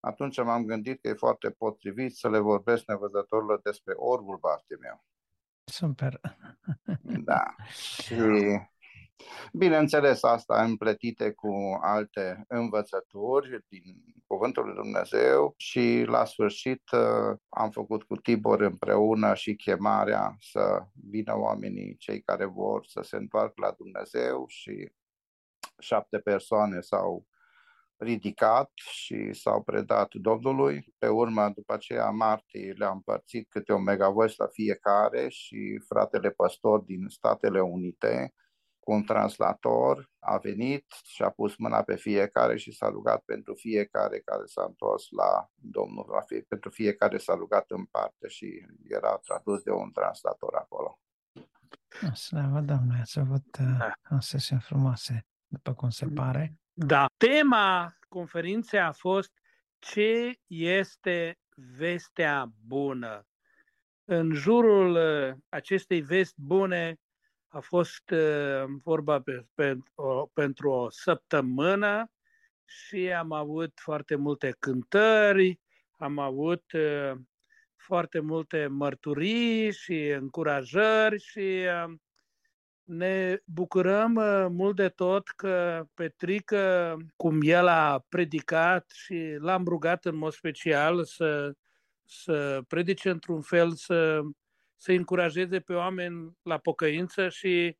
atunci 0.00 0.42
m-am 0.42 0.64
gândit 0.64 1.00
că 1.00 1.08
e 1.08 1.12
foarte 1.12 1.50
potrivit 1.50 2.16
să 2.16 2.30
le 2.30 2.38
vorbesc 2.38 2.84
nevăzătorilor 2.86 3.60
despre 3.62 3.92
orbul 3.96 4.36
Bartimeu. 4.36 5.04
Super. 5.64 6.20
Da. 7.24 7.54
Și 8.02 8.14
Bineînțeles, 9.52 10.22
asta 10.22 10.62
împletite 10.62 11.30
cu 11.30 11.52
alte 11.80 12.44
învățături 12.48 13.64
din 13.68 14.04
Cuvântul 14.26 14.64
lui 14.64 14.74
Dumnezeu 14.74 15.54
și 15.56 16.04
la 16.06 16.24
sfârșit 16.24 16.82
uh, 16.92 17.38
am 17.48 17.70
făcut 17.70 18.02
cu 18.02 18.16
Tibor 18.16 18.60
împreună 18.60 19.34
și 19.34 19.54
chemarea 19.54 20.36
să 20.40 20.82
vină 21.10 21.34
oamenii, 21.36 21.96
cei 21.96 22.22
care 22.22 22.44
vor 22.44 22.86
să 22.86 23.00
se 23.02 23.16
întoarcă 23.16 23.54
la 23.56 23.74
Dumnezeu 23.76 24.44
și 24.48 24.92
șapte 25.78 26.18
persoane 26.18 26.80
s-au 26.80 27.26
ridicat 27.96 28.70
și 28.74 29.32
s-au 29.32 29.62
predat 29.62 30.14
Domnului. 30.14 30.94
Pe 30.98 31.08
urmă, 31.08 31.50
după 31.54 31.72
aceea, 31.72 32.10
martii 32.10 32.72
le-am 32.72 32.94
împărțit 32.94 33.48
câte 33.50 33.72
un 33.72 33.82
megavoice 33.82 34.34
la 34.36 34.46
fiecare 34.46 35.28
și 35.28 35.82
fratele 35.88 36.30
păstor 36.30 36.80
din 36.80 37.08
Statele 37.08 37.60
Unite 37.60 38.34
cu 38.84 38.92
un 38.92 39.02
translator, 39.02 40.10
a 40.18 40.36
venit 40.36 40.86
și 41.04 41.22
a 41.22 41.30
pus 41.30 41.56
mâna 41.56 41.82
pe 41.82 41.96
fiecare 41.96 42.56
și 42.56 42.72
s-a 42.72 42.88
rugat 42.88 43.22
pentru 43.24 43.54
fiecare 43.54 44.20
care 44.20 44.42
s-a 44.44 44.64
întors 44.68 45.06
la 45.10 45.50
Domnul, 45.54 46.06
la 46.10 46.20
fie, 46.20 46.44
pentru 46.48 46.70
fiecare 46.70 47.18
s-a 47.18 47.34
rugat 47.34 47.70
în 47.70 47.84
parte 47.84 48.28
și 48.28 48.66
era 48.88 49.16
tradus 49.16 49.62
de 49.62 49.70
un 49.70 49.92
translator 49.92 50.54
acolo. 50.54 50.98
Slavă 52.14 52.60
Domnului, 52.60 53.00
ați 53.00 53.18
avut 53.18 53.58
uh, 53.60 53.92
o 54.10 54.20
sesiune 54.20 54.62
frumoase, 54.64 55.26
după 55.46 55.74
cum 55.74 55.90
se 55.90 56.06
pare. 56.14 56.54
Da. 56.72 57.06
Tema 57.16 57.96
conferinței 58.08 58.80
a 58.80 58.92
fost 58.92 59.32
ce 59.78 60.32
este 60.46 61.38
vestea 61.76 62.52
bună. 62.66 63.26
În 64.04 64.32
jurul 64.34 64.94
uh, 64.94 65.34
acestei 65.48 66.00
vesti 66.00 66.40
bune 66.40 66.96
A 67.54 67.60
fost 67.60 68.10
uh, 68.10 68.64
vorba 68.82 69.20
pe, 69.20 69.46
pe, 69.54 69.78
o, 69.94 70.26
pentru 70.26 70.70
o 70.70 70.90
săptămână 70.90 72.10
și 72.64 73.12
am 73.12 73.32
avut 73.32 73.72
foarte 73.74 74.14
multe 74.14 74.56
cântări, 74.58 75.60
am 75.96 76.18
avut 76.18 76.72
uh, 76.72 77.12
foarte 77.76 78.20
multe 78.20 78.66
mărturii 78.66 79.72
și 79.72 80.08
încurajări 80.08 81.20
și 81.20 81.64
uh, 81.84 81.94
ne 82.84 83.38
bucurăm 83.44 84.14
uh, 84.14 84.46
mult 84.50 84.76
de 84.76 84.88
tot 84.88 85.28
că 85.28 85.84
Petrică, 85.94 86.96
cum 87.16 87.38
el 87.42 87.66
a 87.66 88.04
predicat 88.08 88.90
și 88.90 89.36
l-am 89.38 89.64
rugat 89.64 90.04
în 90.04 90.16
mod 90.16 90.32
special 90.32 91.04
să, 91.04 91.52
să 92.04 92.62
predice 92.68 93.10
într-un 93.10 93.40
fel, 93.40 93.72
să, 93.72 94.20
să 94.82 94.92
încurajeze 94.92 95.60
pe 95.60 95.74
oameni 95.74 96.36
la 96.42 96.58
pocăință 96.58 97.28
și 97.28 97.76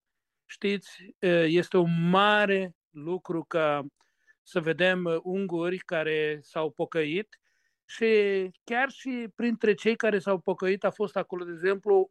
știți, 0.46 1.02
uh, 1.02 1.44
este 1.46 1.76
un 1.76 2.08
mare 2.08 2.76
lucru 2.90 3.44
ca 3.44 3.86
să 4.42 4.60
vedem 4.60 5.20
unguri 5.22 5.78
care 5.78 6.38
s-au 6.42 6.70
pocăit 6.70 7.40
și 7.84 8.06
chiar 8.64 8.90
și 8.90 9.28
printre 9.34 9.74
cei 9.74 9.96
care 9.96 10.18
s-au 10.18 10.38
pocăit 10.38 10.84
a 10.84 10.90
fost 10.90 11.16
acolo, 11.16 11.44
de 11.44 11.52
exemplu, 11.52 12.10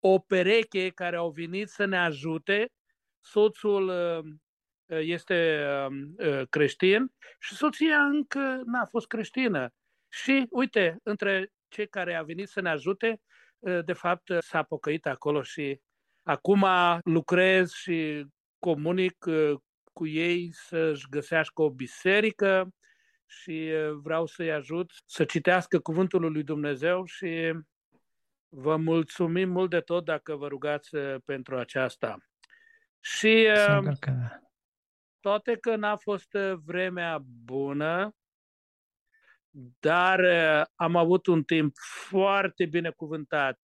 o 0.00 0.18
pereche 0.18 0.88
care 0.88 1.16
au 1.16 1.30
venit 1.30 1.68
să 1.68 1.84
ne 1.84 1.98
ajute. 1.98 2.72
Soțul 3.20 3.88
uh, 3.88 4.98
este 5.00 5.66
um, 5.88 6.14
uh, 6.18 6.42
creștin 6.50 7.12
și 7.38 7.54
soția 7.54 8.04
încă 8.04 8.62
n-a 8.64 8.84
fost 8.84 9.06
creștină. 9.06 9.74
Și 10.08 10.46
uite, 10.50 10.98
între 11.02 11.52
cei 11.68 11.88
care 11.88 12.14
au 12.14 12.24
venit 12.24 12.48
să 12.48 12.60
ne 12.60 12.68
ajute, 12.68 13.08
uh, 13.08 13.39
de 13.84 13.92
fapt 13.92 14.32
s-a 14.38 14.62
pocăit 14.62 15.06
acolo 15.06 15.42
și 15.42 15.80
acum 16.22 16.66
lucrez 17.04 17.72
și 17.72 18.26
comunic 18.58 19.24
cu 19.92 20.06
ei 20.06 20.50
să-și 20.52 21.08
găsească 21.10 21.62
o 21.62 21.70
biserică 21.70 22.68
și 23.26 23.70
vreau 24.02 24.26
să-i 24.26 24.52
ajut 24.52 24.92
să 25.06 25.24
citească 25.24 25.78
cuvântul 25.78 26.32
lui 26.32 26.42
Dumnezeu 26.42 27.04
și 27.04 27.52
Vă 28.52 28.76
mulțumim 28.76 29.50
mult 29.50 29.70
de 29.70 29.80
tot 29.80 30.04
dacă 30.04 30.36
vă 30.36 30.46
rugați 30.46 30.94
uh, 30.94 31.14
pentru 31.24 31.56
aceasta. 31.56 32.18
Și 33.00 33.48
uh, 33.48 33.96
că... 33.98 34.10
Da. 34.10 34.40
toate 35.20 35.56
că 35.56 35.76
n-a 35.76 35.96
fost 35.96 36.34
uh, 36.34 36.52
vremea 36.64 37.18
bună, 37.44 38.14
dar 39.80 40.20
am 40.74 40.96
avut 40.96 41.26
un 41.26 41.42
timp 41.42 41.76
foarte 42.08 42.66
binecuvântat. 42.66 43.60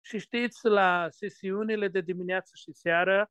Și 0.00 0.18
știți, 0.18 0.66
la 0.66 1.06
sesiunile 1.10 1.88
de 1.88 2.00
dimineață 2.00 2.50
și 2.54 2.72
seară, 2.72 3.30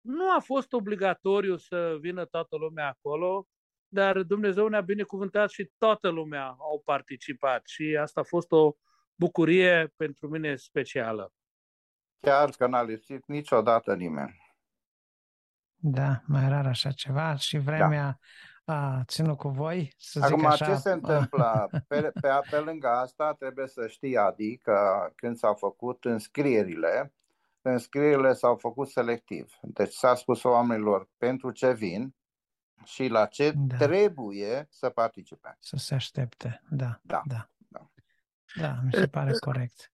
nu 0.00 0.30
a 0.30 0.40
fost 0.40 0.72
obligatoriu 0.72 1.56
să 1.56 1.96
vină 2.00 2.24
toată 2.24 2.56
lumea 2.56 2.88
acolo, 2.88 3.48
dar 3.88 4.22
Dumnezeu 4.22 4.68
ne-a 4.68 4.80
binecuvântat 4.80 5.50
și 5.50 5.70
toată 5.78 6.08
lumea 6.08 6.46
au 6.46 6.82
participat 6.84 7.66
și 7.66 7.96
asta 8.00 8.20
a 8.20 8.24
fost 8.24 8.52
o 8.52 8.76
bucurie 9.14 9.92
pentru 9.96 10.28
mine 10.28 10.56
specială. 10.56 11.32
Chiar 12.20 12.50
că 12.50 12.66
n-a 12.66 12.82
lipsit 12.82 13.26
niciodată 13.26 13.94
nimeni. 13.94 14.42
Da, 15.74 16.22
mai 16.26 16.48
rar 16.48 16.66
așa 16.66 16.90
ceva 16.90 17.36
și 17.36 17.58
vremea 17.58 18.04
da. 18.04 18.18
A 18.64 19.02
ținut 19.06 19.36
cu 19.36 19.48
voi, 19.48 19.94
să 19.98 20.20
Acum, 20.22 20.38
zic 20.38 20.48
așa. 20.48 20.64
ce 20.66 20.74
se 20.74 20.90
întâmplă? 20.90 21.68
Pe, 21.88 22.10
pe, 22.20 22.28
pe 22.50 22.58
lângă 22.58 22.88
asta 22.88 23.34
trebuie 23.34 23.66
să 23.66 23.86
știi, 23.86 24.16
Adi, 24.16 24.56
că 24.56 25.08
când 25.14 25.36
s-au 25.36 25.54
făcut 25.54 26.04
înscrierile, 26.04 27.14
înscrierile 27.62 28.32
s-au 28.32 28.56
făcut 28.56 28.88
selectiv. 28.88 29.52
Deci 29.62 29.92
s-a 29.92 30.14
spus 30.14 30.42
oamenilor 30.42 31.08
pentru 31.18 31.50
ce 31.50 31.72
vin 31.72 32.14
și 32.84 33.08
la 33.08 33.26
ce 33.26 33.52
da. 33.56 33.76
trebuie 33.76 34.66
să 34.70 34.90
participe. 34.90 35.56
Să 35.60 35.76
se 35.76 35.94
aștepte, 35.94 36.62
da. 36.68 37.00
Da. 37.02 37.22
da. 37.24 37.48
Da, 38.54 38.78
mi 38.84 38.92
se 38.92 39.08
pare 39.08 39.32
corect. 39.38 39.92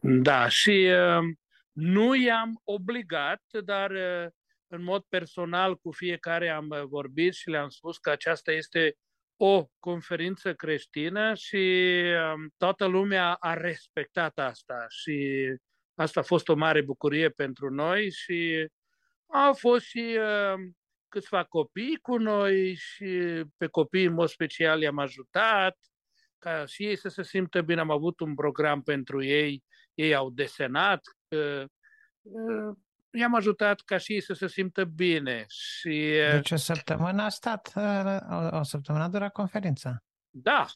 Da, 0.00 0.48
și 0.48 0.92
uh, 0.92 1.36
nu 1.72 2.14
i-am 2.14 2.60
obligat, 2.64 3.42
dar 3.64 3.90
uh, 3.90 4.26
în 4.72 4.82
mod 4.82 5.04
personal 5.08 5.76
cu 5.76 5.92
fiecare 5.92 6.48
am 6.48 6.68
uh, 6.68 6.82
vorbit 6.82 7.34
și 7.34 7.48
le-am 7.48 7.68
spus 7.68 7.98
că 7.98 8.10
aceasta 8.10 8.52
este 8.52 8.96
o 9.36 9.66
conferință 9.78 10.54
creștină 10.54 11.34
și 11.34 12.02
um, 12.34 12.52
toată 12.56 12.84
lumea 12.84 13.32
a 13.32 13.54
respectat 13.54 14.38
asta 14.38 14.84
și 14.88 15.46
asta 15.94 16.20
a 16.20 16.22
fost 16.22 16.48
o 16.48 16.54
mare 16.54 16.82
bucurie 16.82 17.28
pentru 17.28 17.70
noi 17.70 18.10
și 18.10 18.68
au 19.26 19.54
fost 19.54 19.84
și 19.84 20.18
câțiva 21.08 21.44
copii 21.44 21.96
cu 21.96 22.16
noi 22.16 22.74
și 22.74 23.42
pe 23.56 23.66
copii 23.66 24.04
în 24.04 24.12
mod 24.12 24.28
special 24.28 24.80
i-am 24.80 24.98
ajutat 24.98 25.76
ca 26.38 26.64
și 26.64 26.86
ei 26.86 26.96
să 26.96 27.08
se 27.08 27.22
simtă 27.22 27.62
bine. 27.62 27.80
Am 27.80 27.90
avut 27.90 28.20
un 28.20 28.34
program 28.34 28.82
pentru 28.82 29.22
ei, 29.22 29.64
ei 29.94 30.14
au 30.14 30.30
desenat, 30.30 31.00
i-am 33.12 33.34
ajutat 33.34 33.80
ca 33.80 33.96
și 33.96 34.12
ei 34.12 34.22
să 34.22 34.32
se 34.32 34.46
simtă 34.46 34.84
bine. 34.84 35.44
Și, 35.48 36.12
deci 36.30 36.50
o 36.50 36.56
săptămână 36.56 37.22
a 37.22 37.28
stat, 37.28 37.72
o, 38.30 38.58
o 38.58 38.62
săptămână 38.62 39.04
a 39.04 39.08
durat 39.08 39.32
conferința. 39.32 40.02
Da. 40.30 40.66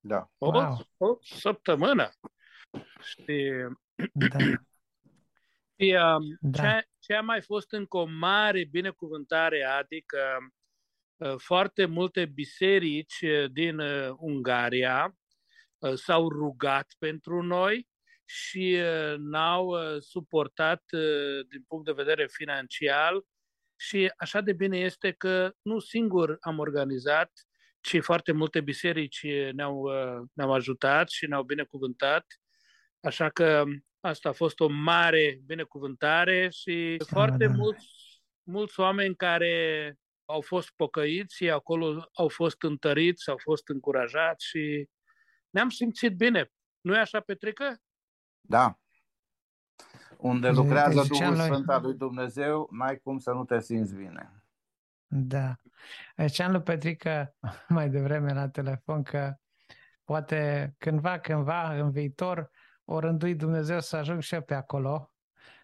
Da. 0.00 0.30
O, 0.38 0.50
wow. 0.50 0.86
o 0.96 1.16
săptămână. 1.20 2.10
Și, 3.02 3.50
da. 4.12 4.38
și 5.76 5.96
um, 5.96 6.36
da. 6.40 6.62
ce, 6.62 6.88
ce 6.98 7.14
a 7.14 7.20
mai 7.20 7.42
fost 7.42 7.72
încă 7.72 7.96
o 7.96 8.04
mare 8.04 8.64
binecuvântare, 8.64 9.64
adică 9.64 10.18
Uh, 11.22 11.34
foarte 11.36 11.84
multe 11.84 12.26
biserici 12.26 13.20
uh, 13.20 13.50
din 13.50 13.78
uh, 13.78 14.10
Ungaria 14.16 15.16
s-au 15.94 16.28
rugat 16.28 16.94
pentru 16.98 17.42
noi 17.42 17.88
și 18.34 18.78
n-au 19.16 19.76
suportat 20.00 20.82
din 21.48 21.62
punct 21.68 21.84
de 21.84 21.92
vedere 21.92 22.26
financiar 22.26 23.20
și 23.76 24.12
așa 24.16 24.40
de 24.40 24.52
bine 24.52 24.78
este 24.78 25.12
că 25.12 25.52
nu 25.62 25.78
singur 25.78 26.36
am 26.40 26.58
organizat, 26.58 27.32
ci 27.80 28.00
foarte 28.00 28.32
multe 28.32 28.60
biserici 28.60 29.26
ne-au, 29.52 29.90
ne-au 30.32 30.52
ajutat 30.52 31.08
și 31.08 31.26
ne-au 31.26 31.42
binecuvântat. 31.42 32.26
Așa 33.00 33.30
că 33.30 33.64
asta 34.00 34.28
a 34.28 34.32
fost 34.32 34.60
o 34.60 34.68
mare 34.68 35.40
binecuvântare 35.46 36.48
și 36.50 36.96
foarte 37.06 37.46
mulți, 37.46 37.86
mulți 38.42 38.80
oameni 38.80 39.16
care 39.16 39.96
au 40.24 40.40
fost 40.40 40.72
pocăiți, 40.76 41.48
acolo 41.48 42.08
au 42.12 42.28
fost 42.28 42.62
întăriți, 42.62 43.30
au 43.30 43.38
fost 43.38 43.68
încurajați 43.68 44.46
și 44.46 44.88
ne-am 45.50 45.68
simțit 45.68 46.16
bine. 46.16 46.50
Nu 46.80 46.94
e 46.94 46.98
așa, 46.98 47.20
Petrică? 47.20 47.76
Da. 48.42 48.78
Unde 50.18 50.50
lucrează 50.50 51.00
deci, 51.00 51.18
Duhul 51.18 51.36
Sfânt 51.36 51.68
al 51.68 51.82
lui 51.82 51.94
Dumnezeu, 51.94 52.68
n-ai 52.70 52.96
cum 52.96 53.18
să 53.18 53.30
nu 53.30 53.44
te 53.44 53.60
simți 53.60 53.94
bine. 53.94 54.42
Da. 55.06 55.56
Ziceam 56.16 56.52
lui 56.52 56.62
Petrică 56.62 57.34
mai 57.68 57.88
devreme 57.88 58.32
la 58.32 58.48
telefon 58.48 59.02
că 59.02 59.34
poate 60.04 60.74
cândva, 60.78 61.18
cândva, 61.18 61.74
în 61.74 61.90
viitor, 61.90 62.50
o 62.84 62.98
rândui 62.98 63.34
Dumnezeu 63.34 63.80
să 63.80 63.96
ajung 63.96 64.20
și 64.22 64.34
eu 64.34 64.42
pe 64.42 64.54
acolo 64.54 65.12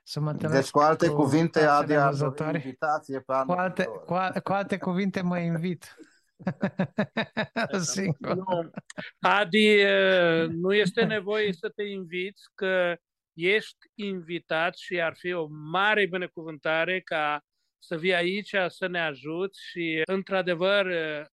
să 0.03 0.21
mă 0.21 0.33
Deci, 0.33 0.71
cu 0.71 0.79
alte 0.79 1.09
cu 1.09 1.15
cuvinte, 1.15 1.65
Adi 1.65 1.95
a 1.95 2.11
invitație 2.53 3.21
pe 3.21 3.33
anul 3.33 3.55
cu 3.55 3.61
alte, 3.61 3.85
cu, 3.85 4.15
a, 4.15 4.33
cu 4.43 4.53
alte 4.53 4.79
cuvinte, 4.79 5.21
mă 5.21 5.39
invit. 5.39 5.97
Singur. 7.81 8.35
Nu. 8.35 8.71
Adi, 9.21 9.83
nu 10.49 10.75
este 10.75 11.05
nevoie 11.05 11.53
să 11.53 11.69
te 11.69 11.83
inviți, 11.83 12.43
că 12.55 12.97
ești 13.33 13.87
invitat 13.95 14.77
și 14.77 15.01
ar 15.01 15.15
fi 15.17 15.33
o 15.33 15.47
mare 15.51 16.07
binecuvântare 16.07 17.01
ca 17.01 17.41
să 17.79 17.97
vii 17.97 18.15
aici 18.15 18.55
să 18.67 18.87
ne 18.87 19.01
ajuți 19.01 19.61
și, 19.71 20.03
într-adevăr, 20.05 20.87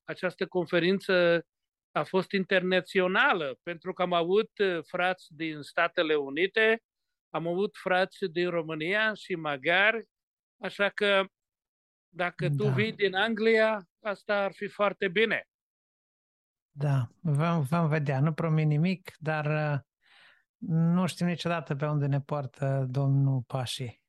această 0.03 0.45
conferință 0.45 1.45
a 1.91 2.03
fost 2.03 2.31
internațională, 2.31 3.59
pentru 3.63 3.93
că 3.93 4.01
am 4.01 4.13
avut 4.13 4.49
frați 4.87 5.27
din 5.29 5.61
Statele 5.61 6.15
Unite, 6.15 6.81
am 7.29 7.47
avut 7.47 7.75
frați 7.77 8.25
din 8.31 8.49
România 8.49 9.13
și 9.13 9.35
magari, 9.35 10.05
așa 10.61 10.89
că 10.89 11.25
dacă 12.15 12.49
tu 12.49 12.63
da. 12.63 12.69
vii 12.69 12.93
din 12.93 13.15
Anglia, 13.15 13.87
asta 14.01 14.43
ar 14.43 14.51
fi 14.51 14.67
foarte 14.67 15.07
bine. 15.07 15.47
Da, 16.71 17.07
vom, 17.19 17.61
vom 17.61 17.87
vedea. 17.87 18.19
Nu 18.19 18.33
promit 18.33 18.65
nimic, 18.65 19.15
dar 19.19 19.45
uh, 19.45 19.79
nu 20.67 21.05
știm 21.05 21.27
niciodată 21.27 21.75
pe 21.75 21.85
unde 21.85 22.05
ne 22.05 22.21
poartă 22.21 22.85
domnul 22.89 23.41
Pași. 23.41 23.85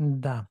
Da. 0.00 0.50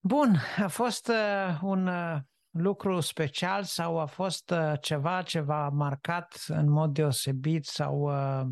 Bun, 0.00 0.36
a 0.56 0.68
fost 0.68 1.08
uh, 1.08 1.58
un 1.62 1.86
uh, 1.86 2.18
lucru 2.50 3.00
special 3.00 3.64
sau 3.64 3.98
a 3.98 4.06
fost 4.06 4.50
uh, 4.50 4.72
ceva 4.80 5.22
ce 5.22 5.40
v-a 5.40 5.68
marcat 5.68 6.44
în 6.46 6.70
mod 6.70 6.92
deosebit 6.92 7.64
sau 7.64 8.00
uh, 8.00 8.46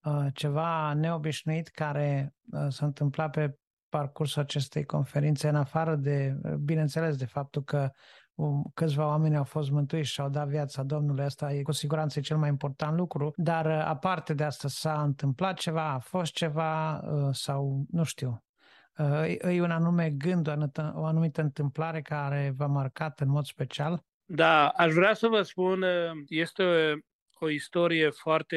uh, 0.00 0.26
ceva 0.34 0.92
neobișnuit 0.92 1.68
care 1.68 2.34
uh, 2.50 2.66
s-a 2.68 2.86
întâmplat 2.86 3.30
pe 3.30 3.58
parcursul 3.96 4.42
acestei 4.42 4.84
conferințe, 4.84 5.48
în 5.48 5.54
afară 5.54 5.94
de, 5.94 6.36
bineînțeles, 6.64 7.16
de 7.16 7.24
faptul 7.24 7.62
că 7.62 7.90
um, 8.34 8.70
câțiva 8.74 9.06
oameni 9.06 9.36
au 9.36 9.44
fost 9.44 9.70
mântuiți 9.70 10.08
și 10.08 10.20
au 10.20 10.28
dat 10.28 10.48
viața 10.48 10.82
Domnului, 10.82 11.24
asta 11.24 11.52
e 11.52 11.62
cu 11.62 11.72
siguranță 11.72 12.20
cel 12.20 12.36
mai 12.36 12.48
important 12.48 12.96
lucru, 12.96 13.32
dar 13.36 13.66
aparte 13.66 14.34
de 14.34 14.44
asta 14.44 14.68
s-a 14.68 15.02
întâmplat 15.02 15.58
ceva, 15.58 15.92
a 15.92 15.98
fost 15.98 16.32
ceva 16.32 17.00
sau 17.32 17.84
nu 17.90 18.04
știu, 18.04 18.44
e 19.40 19.62
un 19.62 19.70
anume 19.70 20.10
gând, 20.10 20.48
o 20.94 21.04
anumită 21.04 21.40
întâmplare 21.40 22.02
care 22.02 22.52
v-a 22.56 22.66
marcat 22.66 23.20
în 23.20 23.28
mod 23.28 23.44
special? 23.44 24.04
Da, 24.24 24.68
aș 24.68 24.92
vrea 24.92 25.14
să 25.14 25.28
vă 25.28 25.42
spun, 25.42 25.84
este 26.28 26.64
o 27.38 27.48
istorie 27.48 28.10
foarte 28.10 28.56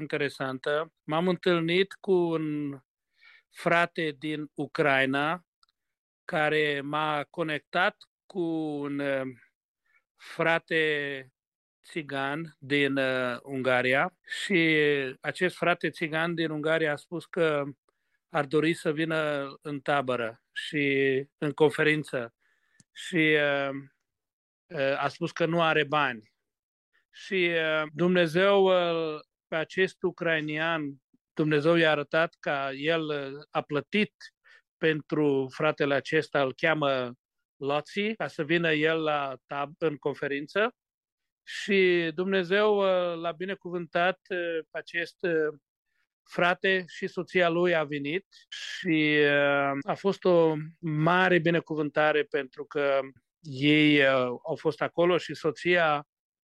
interesantă. 0.00 0.92
M-am 1.02 1.28
întâlnit 1.28 1.92
cu 2.00 2.12
un 2.12 2.78
frate 3.50 4.14
din 4.18 4.50
Ucraina 4.54 5.44
care 6.24 6.80
m-a 6.80 7.26
conectat 7.30 7.96
cu 8.26 8.40
un 8.80 9.02
frate 10.16 11.32
țigan 11.84 12.56
din 12.58 12.98
Ungaria 13.42 14.16
și 14.26 14.78
acest 15.20 15.56
frate 15.56 15.90
țigan 15.90 16.34
din 16.34 16.50
Ungaria 16.50 16.92
a 16.92 16.96
spus 16.96 17.26
că 17.26 17.64
ar 18.28 18.44
dori 18.44 18.74
să 18.74 18.92
vină 18.92 19.52
în 19.62 19.80
tabără 19.80 20.42
și 20.52 21.26
în 21.38 21.52
conferință 21.52 22.34
și 22.92 23.36
uh, 23.36 23.70
uh, 24.66 25.02
a 25.02 25.08
spus 25.08 25.32
că 25.32 25.46
nu 25.46 25.62
are 25.62 25.84
bani. 25.84 26.32
Și 27.10 27.50
uh, 27.52 27.88
Dumnezeu 27.92 28.64
uh, 28.64 29.20
pe 29.48 29.56
acest 29.56 30.02
ucrainian, 30.02 31.02
Dumnezeu 31.38 31.74
i-a 31.74 31.90
arătat 31.90 32.36
că 32.40 32.68
el 32.74 33.02
uh, 33.02 33.42
a 33.50 33.62
plătit 33.62 34.12
pentru 34.76 35.48
fratele 35.50 35.94
acesta, 35.94 36.42
îl 36.42 36.54
cheamă 36.54 37.12
Loții, 37.56 38.16
ca 38.16 38.26
să 38.26 38.44
vină 38.44 38.72
el 38.72 39.02
la 39.02 39.36
tab 39.46 39.74
în 39.78 39.96
conferință 39.96 40.74
și 41.42 42.10
Dumnezeu 42.14 42.76
uh, 42.76 43.20
l-a 43.20 43.32
binecuvântat 43.32 44.18
uh, 44.28 44.58
pe 44.70 44.78
acest 44.78 45.16
frate 46.28 46.84
și 46.88 47.06
soția 47.06 47.48
lui 47.48 47.74
a 47.74 47.84
venit 47.84 48.26
și 48.48 49.16
uh, 49.20 49.78
a 49.82 49.94
fost 49.94 50.24
o 50.24 50.54
mare 50.78 51.38
binecuvântare 51.38 52.22
pentru 52.22 52.64
că 52.64 53.00
ei 53.40 54.00
uh, 54.00 54.06
au 54.46 54.56
fost 54.56 54.80
acolo 54.80 55.18
și 55.18 55.34
soția 55.34 56.06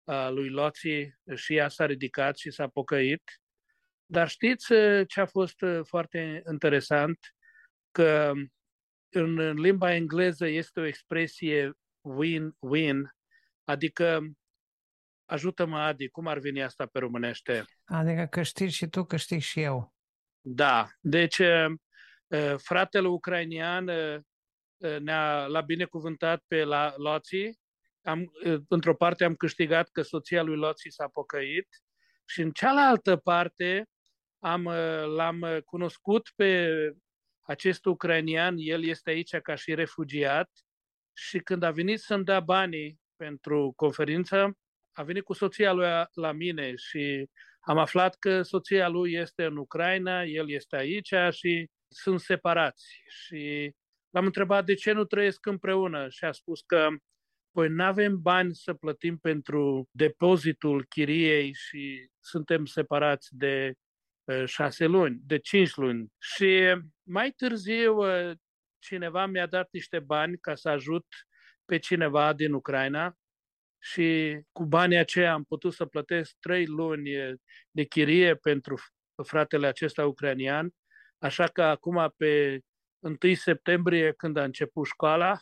uh, 0.03 0.29
lui 0.29 0.49
Loții 0.49 1.15
și 1.35 1.55
ea 1.55 1.69
s-a 1.69 1.85
ridicat 1.85 2.37
și 2.37 2.51
s-a 2.51 2.67
pocăit. 2.67 3.42
Dar 4.05 4.29
știți 4.29 4.65
ce 5.07 5.21
a 5.21 5.25
fost 5.25 5.65
foarte 5.83 6.43
interesant? 6.51 7.19
Că 7.91 8.31
în 9.09 9.53
limba 9.53 9.93
engleză 9.93 10.47
este 10.47 10.79
o 10.79 10.85
expresie 10.85 11.71
win-win, 12.01 13.01
adică 13.63 14.21
Ajută-mă, 15.25 15.79
Adi, 15.79 16.09
cum 16.09 16.27
ar 16.27 16.39
veni 16.39 16.63
asta 16.63 16.85
pe 16.85 16.99
românește? 16.99 17.65
Adică 17.85 18.25
câștigi 18.25 18.75
și 18.75 18.87
tu, 18.87 19.03
câștig 19.03 19.41
și 19.41 19.61
eu. 19.61 19.93
Da, 20.41 20.89
deci 20.99 21.41
fratele 22.57 23.07
ucrainian 23.07 23.85
ne-a, 24.99 25.45
l-a 25.45 25.61
binecuvântat 25.61 26.43
pe 26.47 26.63
la 26.63 26.93
Loții. 26.97 27.59
Am, 28.01 28.31
într-o 28.67 28.95
parte 28.95 29.23
am 29.23 29.35
câștigat 29.35 29.89
că 29.89 30.01
soția 30.01 30.41
lui 30.41 30.55
Loții 30.55 30.91
s-a 30.91 31.07
pocăit 31.07 31.67
și 32.25 32.41
în 32.41 32.51
cealaltă 32.51 33.15
parte 33.15 33.89
am, 34.43 34.63
l-am 35.15 35.61
cunoscut 35.65 36.31
pe 36.35 36.69
acest 37.41 37.85
ucrainian, 37.85 38.55
el 38.57 38.83
este 38.83 39.09
aici 39.09 39.35
ca 39.35 39.55
și 39.55 39.73
refugiat 39.73 40.49
și 41.13 41.39
când 41.39 41.63
a 41.63 41.71
venit 41.71 41.99
să-mi 41.99 42.23
dea 42.23 42.39
banii 42.39 42.99
pentru 43.15 43.73
conferință, 43.75 44.57
a 44.91 45.03
venit 45.03 45.23
cu 45.23 45.33
soția 45.33 45.71
lui 45.71 45.87
la 46.13 46.31
mine 46.31 46.75
și 46.75 47.29
am 47.59 47.77
aflat 47.77 48.15
că 48.15 48.41
soția 48.41 48.87
lui 48.87 49.13
este 49.13 49.43
în 49.43 49.57
Ucraina, 49.57 50.23
el 50.23 50.49
este 50.49 50.75
aici 50.75 51.13
și 51.29 51.69
sunt 51.87 52.19
separați. 52.19 53.01
Și 53.07 53.71
l-am 54.09 54.25
întrebat 54.25 54.65
de 54.65 54.73
ce 54.73 54.91
nu 54.91 55.03
trăiesc 55.03 55.45
împreună 55.45 56.09
și 56.09 56.25
a 56.25 56.31
spus 56.31 56.61
că 56.61 56.87
păi 57.51 57.67
nu 57.67 57.83
avem 57.83 58.21
bani 58.21 58.55
să 58.55 58.73
plătim 58.73 59.17
pentru 59.17 59.87
depozitul 59.91 60.85
chiriei 60.85 61.53
și 61.53 62.09
suntem 62.19 62.65
separați 62.65 63.27
de 63.31 63.67
uh, 63.67 63.82
șase 64.45 64.85
luni, 64.85 65.19
de 65.23 65.37
cinci 65.37 65.75
luni. 65.75 66.13
Și 66.19 66.81
mai 67.03 67.31
târziu 67.31 67.97
uh, 67.97 68.31
cineva 68.79 69.25
mi-a 69.25 69.45
dat 69.45 69.67
niște 69.71 69.99
bani 69.99 70.37
ca 70.37 70.55
să 70.55 70.69
ajut 70.69 71.05
pe 71.65 71.77
cineva 71.77 72.33
din 72.33 72.53
Ucraina 72.53 73.17
și 73.79 74.39
cu 74.51 74.65
banii 74.65 74.97
aceia 74.97 75.33
am 75.33 75.43
putut 75.43 75.73
să 75.73 75.85
plătesc 75.85 76.35
trei 76.39 76.65
luni 76.65 77.09
de 77.71 77.83
chirie 77.83 78.35
pentru 78.35 78.75
fratele 79.23 79.67
acesta 79.67 80.05
ucranian, 80.05 80.73
așa 81.17 81.47
că 81.47 81.63
acum 81.63 82.13
pe 82.17 82.59
1 82.99 83.33
septembrie, 83.33 84.13
când 84.13 84.37
a 84.37 84.43
început 84.43 84.85
școala, 84.85 85.39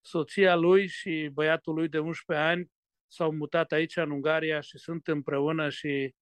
soția 0.00 0.54
lui 0.54 0.86
și 0.86 1.30
băiatul 1.32 1.74
lui 1.74 1.88
de 1.88 1.98
11 1.98 2.46
ani 2.46 2.70
s-au 3.08 3.32
mutat 3.32 3.72
aici 3.72 3.96
în 3.96 4.10
Ungaria 4.10 4.60
și 4.60 4.78
sunt 4.78 5.06
împreună 5.06 5.68
și 5.68 6.14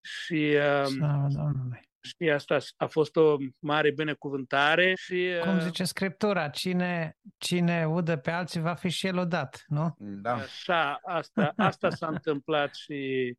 și, 0.00 0.58
Slavă 0.84 1.26
Domnului. 1.28 1.88
Și 2.02 2.30
asta 2.30 2.58
a 2.76 2.86
fost 2.86 3.16
o 3.16 3.36
mare 3.58 3.90
binecuvântare. 3.90 4.94
Și, 4.94 5.28
Cum 5.42 5.56
uh, 5.56 5.62
zice 5.62 5.84
Scriptura, 5.84 6.48
cine, 6.48 7.16
cine 7.38 7.86
udă 7.86 8.16
pe 8.16 8.30
alții 8.30 8.60
va 8.60 8.74
fi 8.74 8.88
și 8.88 9.06
el 9.06 9.18
odat, 9.18 9.64
nu? 9.66 9.94
Da. 9.98 10.34
Așa, 10.34 10.98
asta, 11.04 11.52
asta 11.56 11.90
s-a 11.90 12.06
întâmplat 12.06 12.74
și 12.74 13.36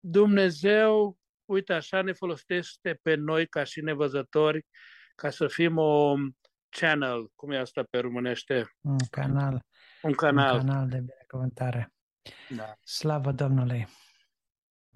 Dumnezeu, 0.00 1.18
uite 1.44 1.72
așa, 1.72 2.02
ne 2.02 2.12
folosește 2.12 2.98
pe 3.02 3.14
noi 3.14 3.46
ca 3.46 3.64
și 3.64 3.80
nevăzători 3.80 4.66
ca 5.14 5.30
să 5.30 5.46
fim 5.46 5.78
o 5.78 6.14
channel, 6.68 7.30
cum 7.34 7.50
e 7.50 7.58
asta 7.58 7.82
pe 7.90 7.98
românește? 7.98 8.74
Un 8.80 8.98
canal. 9.10 9.66
Un 10.02 10.12
canal. 10.12 10.58
Un 10.58 10.66
canal 10.66 10.88
de 10.88 11.00
binecuvântare. 11.00 11.92
Da. 12.56 12.74
Slavă 12.82 13.32
Domnului! 13.32 13.86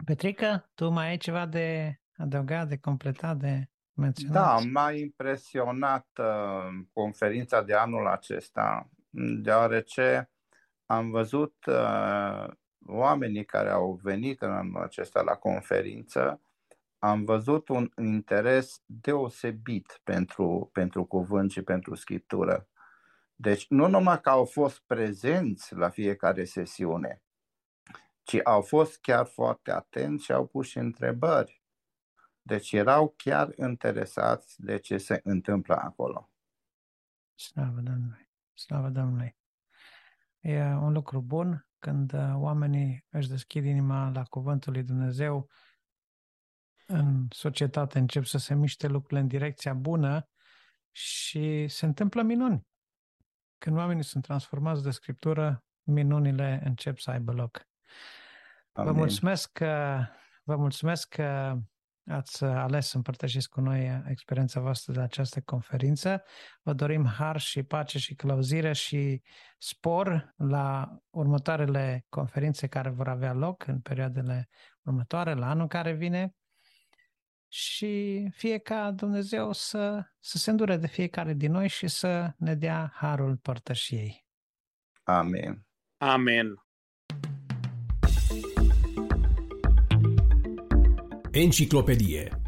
Petrică, 0.05 0.70
tu 0.75 0.89
mai 0.89 1.09
ai 1.09 1.16
ceva 1.16 1.47
de 1.47 1.99
adăugat, 2.16 2.69
de 2.69 2.77
completat, 2.77 3.37
de 3.37 3.69
menționat? 3.93 4.35
Da, 4.35 4.59
m-a 4.70 4.93
impresionat 4.93 6.07
uh, 6.19 6.85
conferința 6.93 7.62
de 7.62 7.75
anul 7.75 8.07
acesta, 8.07 8.91
deoarece 9.43 10.31
am 10.87 11.11
văzut 11.11 11.55
uh, 11.66 12.49
oamenii 12.87 13.45
care 13.45 13.70
au 13.70 13.99
venit 14.03 14.43
în 14.43 14.51
anul 14.51 14.83
acesta 14.83 15.23
la 15.23 15.35
conferință, 15.35 16.41
am 16.99 17.25
văzut 17.25 17.69
un 17.69 17.91
interes 18.03 18.83
deosebit 18.87 20.01
pentru, 20.05 20.70
pentru 20.73 21.05
cuvânt 21.05 21.51
și 21.51 21.62
pentru 21.62 21.95
scriptură. 21.95 22.69
Deci 23.35 23.66
nu 23.69 23.89
numai 23.89 24.20
că 24.20 24.29
au 24.31 24.45
fost 24.45 24.83
prezenți 24.87 25.75
la 25.75 25.89
fiecare 25.89 26.45
sesiune, 26.45 27.23
ci 28.28 28.40
au 28.44 28.62
fost 28.62 29.00
chiar 29.00 29.26
foarte 29.26 29.72
atenți 29.72 30.24
și 30.24 30.32
au 30.32 30.46
pus 30.46 30.66
și 30.66 30.78
întrebări. 30.78 31.62
Deci 32.42 32.72
erau 32.72 33.14
chiar 33.16 33.52
interesați 33.56 34.62
de 34.62 34.78
ce 34.78 34.98
se 34.98 35.20
întâmplă 35.24 35.74
acolo. 35.74 36.30
Slavă 37.34 37.80
Domnului! 37.80 38.30
Slavă 38.55 38.88
Domnului! 38.88 39.36
E 40.40 40.62
un 40.62 40.92
lucru 40.92 41.20
bun 41.20 41.68
când 41.78 42.12
uh, 42.12 42.32
oamenii 42.34 43.06
își 43.10 43.28
deschid 43.28 43.64
inima 43.64 44.09
la 44.09 44.22
cuvântul 44.22 44.72
lui 44.72 44.82
Dumnezeu, 44.82 45.50
în 46.86 47.26
societate 47.30 47.98
încep 47.98 48.24
să 48.24 48.38
se 48.38 48.55
miște 48.55 48.86
lucrurile 48.86 49.20
în 49.20 49.28
direcția 49.28 49.74
bună 49.74 50.28
și 50.90 51.68
se 51.68 51.86
întâmplă 51.86 52.22
minuni. 52.22 52.66
Când 53.59 53.76
oamenii 53.76 54.05
sunt 54.05 54.24
transformați 54.24 54.82
de 54.82 54.90
Scriptură, 54.90 55.64
minunile 55.82 56.60
încep 56.64 56.98
să 56.98 57.10
aibă 57.10 57.32
loc. 57.32 57.66
Amin. 58.78 58.92
Vă 58.92 58.98
mulțumesc 58.98 59.52
că, 59.52 60.05
vă 60.42 60.56
mulțumesc 60.56 61.09
că 61.09 61.59
ați 62.06 62.44
ales 62.44 62.88
să 62.88 62.96
împărtășiți 62.96 63.48
cu 63.48 63.60
noi 63.60 64.02
experiența 64.06 64.60
voastră 64.60 64.92
de 64.92 65.00
această 65.00 65.40
conferință. 65.40 66.22
Vă 66.62 66.72
dorim 66.72 67.06
har 67.06 67.40
și 67.40 67.62
pace 67.62 67.98
și 67.98 68.14
călăuzire 68.14 68.72
și 68.72 69.22
spor 69.59 70.34
la 70.36 70.98
următoarele 71.10 72.06
conferințe 72.09 72.66
care 72.66 72.88
vor 72.88 73.09
avea 73.09 73.32
loc 73.32 73.66
în 73.66 73.80
perioadele 73.80 74.48
următoare, 74.82 75.34
la 75.34 75.48
anul 75.48 75.66
care 75.66 75.92
vine 75.92 76.34
și 77.48 78.24
fie 78.34 78.59
ca 78.59 78.90
Dumnezeu 78.90 79.52
să, 79.52 80.05
să 80.20 80.38
se 80.38 80.50
îndure 80.50 80.76
de 80.76 80.86
fiecare 80.86 81.32
din 81.32 81.52
noi 81.52 81.68
și 81.68 81.88
să 81.88 82.32
ne 82.36 82.55
dea 82.55 82.92
harul 82.94 83.36
părtășiei. 83.36 84.26
Amin. 85.02 85.66
Amin. 85.96 86.68
Enciclopedie 91.40 92.40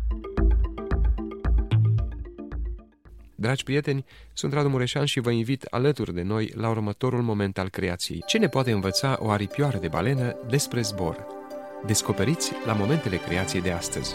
Dragi 3.34 3.62
prieteni, 3.62 4.04
sunt 4.32 4.52
Radu 4.52 4.68
Mureșan 4.68 5.04
și 5.04 5.20
vă 5.20 5.30
invit 5.30 5.62
alături 5.62 6.14
de 6.14 6.22
noi 6.22 6.52
la 6.54 6.68
următorul 6.68 7.22
moment 7.22 7.58
al 7.58 7.68
creației. 7.68 8.22
Ce 8.26 8.38
ne 8.38 8.48
poate 8.48 8.70
învăța 8.70 9.18
o 9.20 9.30
aripioară 9.30 9.78
de 9.78 9.88
balenă 9.88 10.36
despre 10.48 10.80
zbor? 10.80 11.26
Descoperiți 11.86 12.52
la 12.66 12.72
momentele 12.72 13.16
creației 13.16 13.62
de 13.62 13.70
astăzi. 13.70 14.14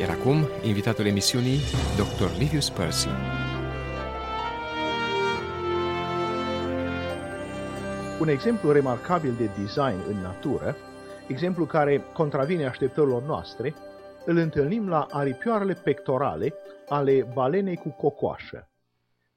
Iar 0.00 0.10
acum, 0.10 0.48
invitatul 0.64 1.06
emisiunii, 1.06 1.58
Dr. 1.96 2.38
Livius 2.38 2.70
Percy. 2.70 3.08
Un 8.20 8.28
exemplu 8.28 8.72
remarcabil 8.72 9.34
de 9.38 9.50
design 9.58 9.96
în 10.08 10.20
natură 10.20 10.76
exemplu 11.28 11.66
care 11.66 12.04
contravine 12.12 12.66
așteptărilor 12.66 13.22
noastre, 13.22 13.74
îl 14.24 14.36
întâlnim 14.36 14.88
la 14.88 15.06
aripioarele 15.10 15.72
pectorale 15.72 16.54
ale 16.88 17.30
balenei 17.34 17.76
cu 17.76 17.88
cocoașă. 17.88 18.70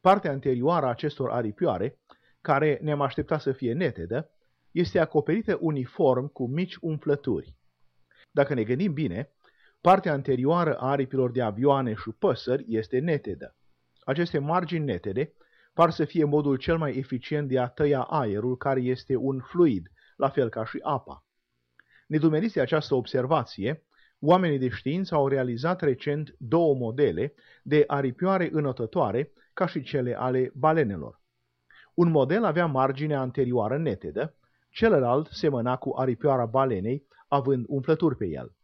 Partea 0.02 0.32
anterioară 0.32 0.86
a 0.86 0.90
acestor 0.90 1.30
aripioare, 1.30 2.00
care 2.42 2.80
ne-am 2.82 3.02
așteptat 3.02 3.42
să 3.42 3.52
fie 3.52 3.74
netedă, 3.74 4.30
este 4.72 5.00
acoperită 5.00 5.58
uniform 5.60 6.28
cu 6.28 6.48
mici 6.48 6.76
umflături. 6.82 7.56
Dacă 8.32 8.54
ne 8.54 8.64
gândim 8.64 8.94
bine, 8.94 9.32
partea 9.82 10.12
anterioară 10.12 10.76
a 10.76 10.90
aripilor 10.90 11.32
de 11.32 11.42
avioane 11.42 11.94
și 11.94 12.10
păsări 12.20 12.66
este 12.68 13.00
netedă. 13.00 13.56
Aceste 14.00 14.40
margini 14.40 14.86
netede 14.86 15.34
par 15.74 15.92
să 15.92 16.06
fie 16.06 16.24
modul 16.24 16.56
cel 16.56 16.78
mai 16.78 16.98
eficient 16.98 17.48
de 17.48 17.60
a 17.60 17.68
tăia 17.68 18.02
aerul, 18.02 18.58
care 18.58 18.82
este 18.82 19.16
un 19.16 19.40
fluid, 19.40 19.92
la 20.16 20.30
fel 20.30 20.50
ca 20.50 20.66
și 20.66 20.80
apa. 20.82 21.25
Nedumeriți 22.06 22.60
această 22.60 22.96
observație, 22.96 23.84
oamenii 24.20 24.60
de 24.60 24.70
știință 24.70 25.16
au 25.16 25.28
realizat 25.28 25.82
recent 25.82 26.36
două 26.38 26.76
modele 26.76 27.34
de 27.64 27.84
aripioare 27.88 28.50
înotătoare, 28.52 29.32
ca 29.54 29.68
și 29.68 29.82
cele 29.82 30.16
ale 30.18 30.52
balenelor. 30.54 31.22
Un 31.94 32.12
model 32.12 32.44
avea 32.44 32.66
marginea 32.66 33.20
anterioară 33.20 33.78
netedă, 33.78 34.36
celălalt 34.70 35.28
semăna 35.32 35.76
cu 35.76 35.94
aripioara 35.98 36.46
balenei, 36.46 37.08
având 37.28 37.66
umflături 37.68 38.16
pe 38.18 38.26
el. 38.26 38.56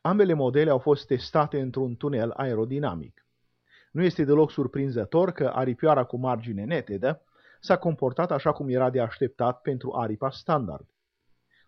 Ambele 0.00 0.32
modele 0.32 0.70
au 0.70 0.78
fost 0.78 1.06
testate 1.06 1.60
într-un 1.60 1.96
tunel 1.96 2.30
aerodinamic. 2.30 3.26
Nu 3.90 4.02
este 4.02 4.24
deloc 4.24 4.50
surprinzător 4.50 5.32
că 5.32 5.50
aripioara 5.54 6.04
cu 6.04 6.16
margine 6.16 6.64
netedă 6.64 7.22
s-a 7.60 7.76
comportat 7.76 8.30
așa 8.30 8.52
cum 8.52 8.68
era 8.68 8.90
de 8.90 9.00
așteptat 9.00 9.60
pentru 9.60 9.92
aripa 9.92 10.30
standard. 10.30 10.86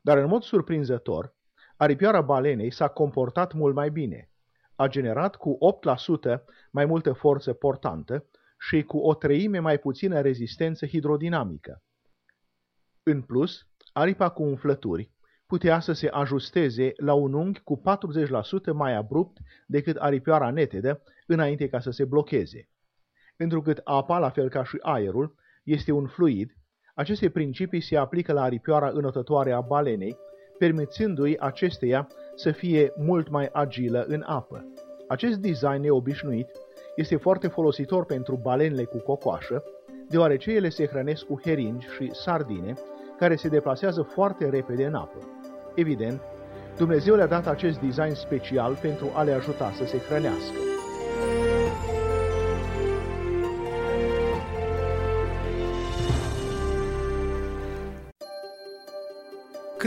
Dar 0.01 0.19
în 0.19 0.27
mod 0.27 0.43
surprinzător, 0.43 1.35
aripioara 1.77 2.21
balenei 2.21 2.71
s-a 2.71 2.89
comportat 2.89 3.53
mult 3.53 3.75
mai 3.75 3.91
bine. 3.91 4.31
A 4.75 4.87
generat 4.87 5.37
cu 5.37 5.59
8% 6.37 6.41
mai 6.71 6.85
multă 6.85 7.13
forță 7.13 7.53
portantă 7.53 8.27
și 8.59 8.83
cu 8.83 8.99
o 8.99 9.15
treime 9.15 9.59
mai 9.59 9.79
puțină 9.79 10.21
rezistență 10.21 10.87
hidrodinamică. 10.87 11.83
În 13.03 13.23
plus, 13.23 13.67
aripa 13.93 14.29
cu 14.29 14.43
umflături 14.43 15.11
putea 15.47 15.81
să 15.81 15.93
se 15.93 16.09
ajusteze 16.09 16.93
la 16.97 17.15
un 17.15 17.33
unghi 17.33 17.61
cu 17.61 17.83
40% 18.71 18.73
mai 18.73 18.95
abrupt 18.95 19.39
decât 19.67 19.97
aripioara 19.97 20.51
netedă 20.51 21.03
înainte 21.27 21.69
ca 21.69 21.81
să 21.81 21.91
se 21.91 22.05
blocheze. 22.05 22.69
Întrucât 23.37 23.81
apa, 23.85 24.19
la 24.19 24.31
fel 24.31 24.49
ca 24.49 24.65
și 24.65 24.79
aerul, 24.81 25.35
este 25.63 25.93
un 25.93 26.07
fluid, 26.07 26.57
aceste 26.95 27.31
principii 27.31 27.81
se 27.81 27.97
aplică 27.97 28.33
la 28.33 28.43
aripioara 28.43 28.91
înotătoare 28.93 29.53
a 29.53 29.61
balenei, 29.61 30.17
permițându-i 30.59 31.37
acesteia 31.39 32.09
să 32.35 32.51
fie 32.51 32.93
mult 32.97 33.29
mai 33.29 33.49
agilă 33.53 34.05
în 34.09 34.23
apă. 34.27 34.73
Acest 35.09 35.39
design 35.39 35.81
neobișnuit 35.81 36.49
este 36.97 37.17
foarte 37.17 37.49
folositor 37.49 38.05
pentru 38.05 38.39
balenele 38.43 38.85
cu 38.85 38.99
cocoașă, 38.99 39.63
deoarece 40.09 40.51
ele 40.51 40.69
se 40.69 40.87
hrănesc 40.87 41.25
cu 41.25 41.41
heringi 41.45 41.87
și 41.87 42.11
sardine, 42.13 42.75
care 43.19 43.37
se 43.37 43.49
deplasează 43.49 44.03
foarte 44.03 44.49
repede 44.49 44.85
în 44.85 44.95
apă. 44.95 45.19
Evident, 45.75 46.21
Dumnezeu 46.77 47.15
le-a 47.15 47.27
dat 47.27 47.47
acest 47.47 47.79
design 47.79 48.15
special 48.15 48.79
pentru 48.81 49.11
a 49.15 49.23
le 49.23 49.33
ajuta 49.33 49.71
să 49.71 49.85
se 49.85 49.99
hrănească. 49.99 50.80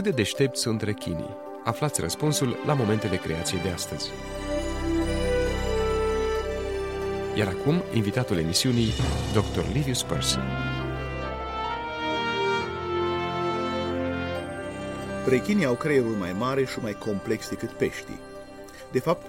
Cât 0.04 0.14
de 0.14 0.22
deștepți 0.22 0.60
sunt 0.60 0.82
rechinii? 0.82 1.36
Aflați 1.64 2.00
răspunsul 2.00 2.56
la 2.66 2.74
momentele 2.74 3.16
creației 3.16 3.60
de 3.60 3.68
astăzi. 3.68 4.10
Iar 7.36 7.48
acum, 7.48 7.82
invitatul 7.94 8.38
emisiunii, 8.38 8.90
Dr. 9.32 9.72
Livius 9.72 10.02
Percy. 10.02 10.38
Rechinii 15.26 15.64
au 15.64 15.74
creierul 15.74 16.14
mai 16.14 16.32
mare 16.32 16.64
și 16.64 16.78
mai 16.78 16.92
complex 16.92 17.48
decât 17.48 17.70
peștii. 17.70 18.20
De 18.92 18.98
fapt, 18.98 19.26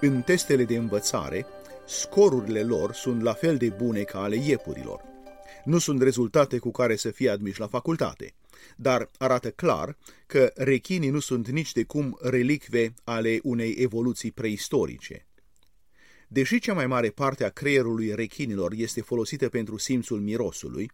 în 0.00 0.22
testele 0.22 0.64
de 0.64 0.76
învățare, 0.76 1.46
scorurile 1.86 2.62
lor 2.62 2.92
sunt 2.92 3.22
la 3.22 3.32
fel 3.32 3.56
de 3.56 3.68
bune 3.68 4.02
ca 4.02 4.22
ale 4.22 4.36
iepurilor. 4.36 5.00
Nu 5.64 5.78
sunt 5.78 6.02
rezultate 6.02 6.58
cu 6.58 6.70
care 6.70 6.96
să 6.96 7.10
fie 7.10 7.30
admiși 7.30 7.60
la 7.60 7.66
facultate, 7.66 8.34
dar 8.76 9.10
arată 9.18 9.50
clar 9.50 9.96
că 10.26 10.52
rechinii 10.54 11.10
nu 11.10 11.20
sunt 11.20 11.48
nici 11.48 11.72
de 11.72 11.82
cum 11.82 12.18
relicve 12.20 12.94
ale 13.04 13.38
unei 13.42 13.74
evoluții 13.78 14.30
preistorice. 14.30 15.26
Deși 16.28 16.58
cea 16.58 16.74
mai 16.74 16.86
mare 16.86 17.10
parte 17.10 17.44
a 17.44 17.50
creierului 17.50 18.14
rechinilor 18.14 18.72
este 18.76 19.00
folosită 19.00 19.48
pentru 19.48 19.76
simțul 19.76 20.20
mirosului, 20.20 20.90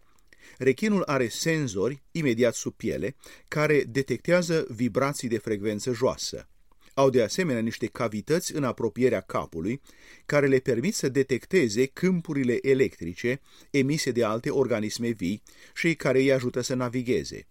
Rechinul 0.58 1.02
are 1.02 1.28
senzori 1.28 2.02
imediat 2.10 2.54
sub 2.54 2.74
piele 2.74 3.16
care 3.48 3.84
detectează 3.88 4.66
vibrații 4.68 5.28
de 5.28 5.38
frecvență 5.38 5.92
joasă. 5.92 6.48
Au 6.94 7.10
de 7.10 7.22
asemenea 7.22 7.60
niște 7.60 7.86
cavități 7.86 8.54
în 8.54 8.64
apropierea 8.64 9.20
capului 9.20 9.80
care 10.26 10.46
le 10.46 10.58
permit 10.58 10.94
să 10.94 11.08
detecteze 11.08 11.86
câmpurile 11.86 12.58
electrice 12.68 13.40
emise 13.70 14.10
de 14.10 14.24
alte 14.24 14.50
organisme 14.50 15.08
vii 15.08 15.42
și 15.74 15.94
care 15.94 16.18
îi 16.18 16.32
ajută 16.32 16.60
să 16.60 16.74
navigheze. 16.74 17.46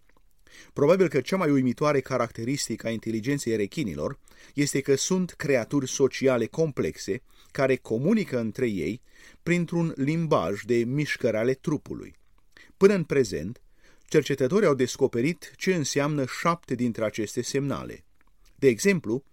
Probabil 0.72 1.08
că 1.08 1.20
cea 1.20 1.36
mai 1.36 1.50
uimitoare 1.50 2.00
caracteristică 2.00 2.86
a 2.86 2.90
inteligenței 2.90 3.56
rechinilor 3.56 4.18
este 4.54 4.80
că 4.80 4.94
sunt 4.96 5.30
creaturi 5.30 5.88
sociale 5.88 6.46
complexe 6.46 7.22
care 7.50 7.76
comunică 7.76 8.38
între 8.38 8.66
ei 8.66 9.02
printr-un 9.42 9.92
limbaj 9.96 10.62
de 10.62 10.74
mișcări 10.74 11.36
ale 11.36 11.54
trupului. 11.54 12.14
Până 12.76 12.94
în 12.94 13.04
prezent, 13.04 13.62
cercetătorii 14.04 14.68
au 14.68 14.74
descoperit 14.74 15.52
ce 15.56 15.74
înseamnă 15.74 16.24
șapte 16.40 16.74
dintre 16.74 17.04
aceste 17.04 17.42
semnale. 17.42 18.04
De 18.54 18.68
exemplu, 18.68 19.24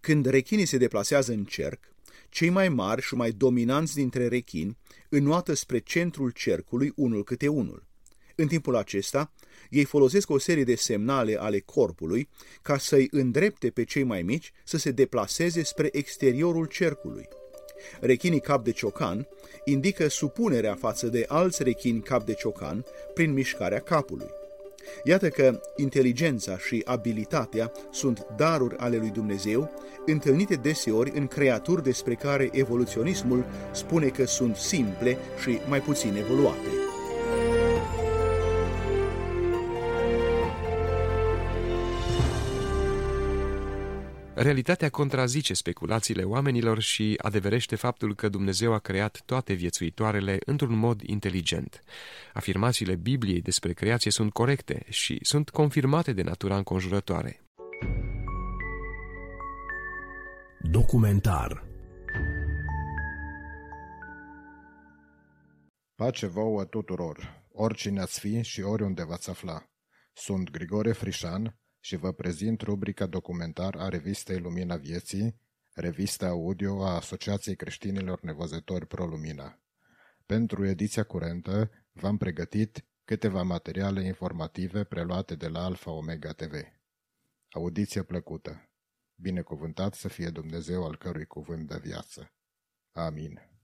când 0.00 0.26
rechinii 0.26 0.66
se 0.66 0.76
deplasează 0.76 1.32
în 1.32 1.44
cerc, 1.44 1.94
cei 2.28 2.48
mai 2.48 2.68
mari 2.68 3.02
și 3.02 3.14
mai 3.14 3.30
dominanți 3.30 3.94
dintre 3.94 4.28
rechini 4.28 4.78
înoată 5.08 5.54
spre 5.54 5.78
centrul 5.78 6.30
cercului 6.30 6.92
unul 6.96 7.24
câte 7.24 7.48
unul. 7.48 7.86
În 8.38 8.46
timpul 8.46 8.76
acesta, 8.76 9.32
ei 9.70 9.84
folosesc 9.84 10.30
o 10.30 10.38
serie 10.38 10.64
de 10.64 10.74
semnale 10.74 11.36
ale 11.40 11.58
corpului 11.58 12.28
ca 12.62 12.78
să-i 12.78 13.08
îndrepte 13.10 13.70
pe 13.70 13.84
cei 13.84 14.02
mai 14.02 14.22
mici 14.22 14.52
să 14.64 14.78
se 14.78 14.90
deplaseze 14.90 15.62
spre 15.62 15.88
exteriorul 15.92 16.66
cercului. 16.66 17.28
Rechinii 18.00 18.40
cap 18.40 18.64
de 18.64 18.70
ciocan 18.70 19.28
indică 19.64 20.08
supunerea 20.08 20.74
față 20.74 21.06
de 21.06 21.24
alți 21.28 21.62
rechini 21.62 22.00
cap 22.00 22.24
de 22.24 22.34
ciocan 22.34 22.84
prin 23.14 23.32
mișcarea 23.32 23.80
capului. 23.80 24.28
Iată 25.04 25.28
că 25.28 25.60
inteligența 25.76 26.58
și 26.58 26.82
abilitatea 26.84 27.72
sunt 27.90 28.26
daruri 28.36 28.76
ale 28.76 28.96
lui 28.96 29.10
Dumnezeu, 29.10 29.70
întâlnite 30.06 30.54
deseori 30.54 31.12
în 31.14 31.26
creaturi 31.26 31.82
despre 31.82 32.14
care 32.14 32.48
evoluționismul 32.52 33.44
spune 33.72 34.08
că 34.08 34.24
sunt 34.24 34.56
simple 34.56 35.18
și 35.42 35.58
mai 35.68 35.80
puțin 35.80 36.16
evoluate. 36.16 36.95
Realitatea 44.38 44.90
contrazice 44.90 45.54
speculațiile 45.54 46.22
oamenilor 46.22 46.80
și 46.80 47.14
adeverește 47.22 47.76
faptul 47.76 48.14
că 48.14 48.28
Dumnezeu 48.28 48.72
a 48.72 48.78
creat 48.78 49.22
toate 49.24 49.52
viețuitoarele 49.52 50.38
într-un 50.46 50.78
mod 50.78 51.00
inteligent. 51.02 51.82
Afirmațiile 52.32 52.94
Bibliei 52.94 53.40
despre 53.40 53.72
creație 53.72 54.10
sunt 54.10 54.32
corecte 54.32 54.86
și 54.88 55.18
sunt 55.22 55.50
confirmate 55.50 56.12
de 56.12 56.22
natura 56.22 56.56
înconjurătoare. 56.56 57.40
Documentar 60.70 61.66
Pace 65.94 66.26
vouă 66.26 66.64
tuturor, 66.64 67.44
oricine 67.52 68.00
ați 68.00 68.20
fi 68.20 68.42
și 68.42 68.60
oriunde 68.60 69.04
v-ați 69.04 69.30
afla. 69.30 69.62
Sunt 70.12 70.50
Grigore 70.50 70.92
Frișan, 70.92 71.56
și 71.86 71.96
vă 71.96 72.12
prezint 72.12 72.60
rubrica 72.60 73.06
documentar 73.06 73.76
a 73.76 73.88
revistei 73.88 74.38
Lumina 74.38 74.76
Vieții, 74.76 75.40
revista 75.74 76.26
audio 76.26 76.84
a 76.84 76.94
Asociației 76.94 77.56
Creștinilor 77.56 78.20
Nevăzători 78.20 78.86
ProLumina. 78.86 79.60
Pentru 80.24 80.66
ediția 80.66 81.04
curentă 81.04 81.70
v-am 81.92 82.16
pregătit 82.16 82.84
câteva 83.04 83.42
materiale 83.42 84.04
informative 84.04 84.84
preluate 84.84 85.34
de 85.34 85.48
la 85.48 85.64
Alfa 85.64 85.90
Omega 85.90 86.32
TV. 86.32 86.54
Audiție 87.50 88.02
plăcută! 88.02 88.68
Binecuvântat 89.14 89.94
să 89.94 90.08
fie 90.08 90.28
Dumnezeu 90.28 90.84
al 90.84 90.96
cărui 90.96 91.26
cuvânt 91.26 91.68
de 91.68 91.78
viață. 91.82 92.32
Amin. 92.92 93.55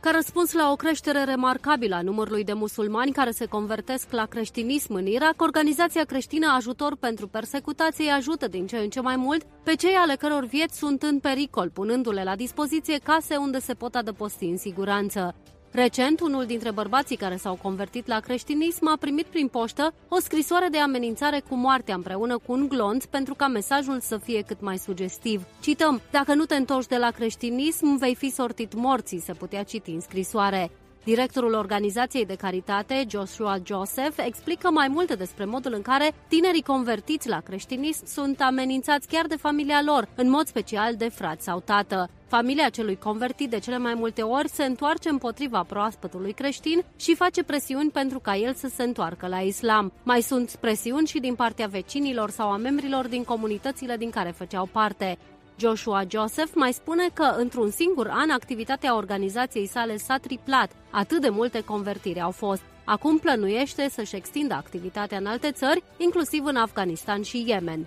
Ca 0.00 0.10
răspuns 0.10 0.52
la 0.52 0.70
o 0.70 0.76
creștere 0.76 1.24
remarcabilă 1.24 1.94
a 1.94 2.02
numărului 2.02 2.44
de 2.44 2.52
musulmani 2.52 3.12
care 3.12 3.30
se 3.30 3.46
convertesc 3.46 4.10
la 4.10 4.26
creștinism 4.26 4.94
în 4.94 5.06
Irak, 5.06 5.42
organizația 5.42 6.04
creștină 6.04 6.46
Ajutor 6.56 6.96
pentru 6.96 7.28
Persecutație 7.28 8.04
îi 8.04 8.10
ajută 8.10 8.48
din 8.48 8.66
ce 8.66 8.76
în 8.76 8.88
ce 8.88 9.00
mai 9.00 9.16
mult 9.16 9.42
pe 9.64 9.74
cei 9.74 9.94
ale 9.94 10.14
căror 10.14 10.44
vieți 10.44 10.78
sunt 10.78 11.02
în 11.02 11.18
pericol, 11.18 11.70
punându-le 11.70 12.24
la 12.24 12.36
dispoziție 12.36 12.98
case 12.98 13.36
unde 13.36 13.58
se 13.58 13.74
pot 13.74 13.94
adăposti 13.94 14.44
în 14.44 14.56
siguranță. 14.56 15.34
Recent, 15.72 16.20
unul 16.20 16.46
dintre 16.46 16.70
bărbații 16.70 17.16
care 17.16 17.36
s-au 17.36 17.58
convertit 17.62 18.06
la 18.06 18.20
creștinism 18.20 18.88
a 18.88 18.96
primit 19.00 19.26
prin 19.26 19.48
poștă 19.48 19.94
o 20.08 20.18
scrisoare 20.18 20.68
de 20.70 20.78
amenințare 20.78 21.42
cu 21.48 21.54
moartea 21.54 21.94
împreună 21.94 22.38
cu 22.38 22.52
un 22.52 22.68
glonț 22.68 23.04
pentru 23.04 23.34
ca 23.34 23.46
mesajul 23.46 24.00
să 24.00 24.16
fie 24.16 24.42
cât 24.42 24.60
mai 24.60 24.78
sugestiv. 24.78 25.46
Cităm, 25.60 26.00
dacă 26.10 26.34
nu 26.34 26.44
te 26.44 26.54
întorci 26.54 26.86
de 26.86 26.96
la 26.96 27.10
creștinism, 27.10 27.96
vei 27.96 28.14
fi 28.14 28.30
sortit 28.30 28.74
morții, 28.74 29.20
se 29.20 29.32
putea 29.32 29.62
citi 29.62 29.90
în 29.90 30.00
scrisoare. 30.00 30.70
Directorul 31.04 31.54
organizației 31.54 32.26
de 32.26 32.34
caritate, 32.34 33.04
Joshua 33.08 33.58
Joseph, 33.64 34.16
explică 34.26 34.70
mai 34.70 34.88
multe 34.88 35.14
despre 35.14 35.44
modul 35.44 35.72
în 35.72 35.82
care 35.82 36.12
tinerii 36.28 36.62
convertiți 36.62 37.28
la 37.28 37.40
creștinism 37.40 38.06
sunt 38.06 38.40
amenințați 38.40 39.08
chiar 39.08 39.26
de 39.26 39.36
familia 39.36 39.82
lor, 39.84 40.08
în 40.14 40.30
mod 40.30 40.46
special 40.46 40.96
de 40.96 41.08
frat 41.08 41.40
sau 41.40 41.60
tată. 41.60 42.08
Familia 42.26 42.68
celui 42.68 42.96
convertit 42.96 43.50
de 43.50 43.58
cele 43.58 43.78
mai 43.78 43.94
multe 43.94 44.22
ori 44.22 44.48
se 44.48 44.64
întoarce 44.64 45.08
împotriva 45.08 45.62
proaspătului 45.62 46.32
creștin 46.32 46.84
și 46.96 47.14
face 47.14 47.42
presiuni 47.42 47.90
pentru 47.90 48.18
ca 48.18 48.36
el 48.36 48.54
să 48.54 48.68
se 48.68 48.82
întoarcă 48.82 49.26
la 49.26 49.38
islam. 49.38 49.92
Mai 50.02 50.20
sunt 50.20 50.56
presiuni 50.60 51.06
și 51.06 51.20
din 51.20 51.34
partea 51.34 51.66
vecinilor 51.66 52.30
sau 52.30 52.50
a 52.50 52.56
membrilor 52.56 53.08
din 53.08 53.24
comunitățile 53.24 53.96
din 53.96 54.10
care 54.10 54.30
făceau 54.30 54.68
parte. 54.72 55.18
Joshua 55.60 56.02
Joseph 56.08 56.52
mai 56.54 56.72
spune 56.72 57.08
că 57.14 57.34
într-un 57.36 57.70
singur 57.70 58.08
an 58.10 58.30
activitatea 58.30 58.96
organizației 58.96 59.66
sale 59.66 59.96
s-a 59.96 60.16
triplat, 60.16 60.70
atât 60.90 61.20
de 61.20 61.28
multe 61.28 61.60
convertiri 61.64 62.20
au 62.20 62.30
fost. 62.30 62.62
Acum 62.84 63.18
plănuiește 63.18 63.88
să-și 63.88 64.16
extindă 64.16 64.54
activitatea 64.54 65.18
în 65.18 65.26
alte 65.26 65.50
țări, 65.50 65.82
inclusiv 65.96 66.44
în 66.44 66.56
Afganistan 66.56 67.22
și 67.22 67.44
Yemen. 67.46 67.86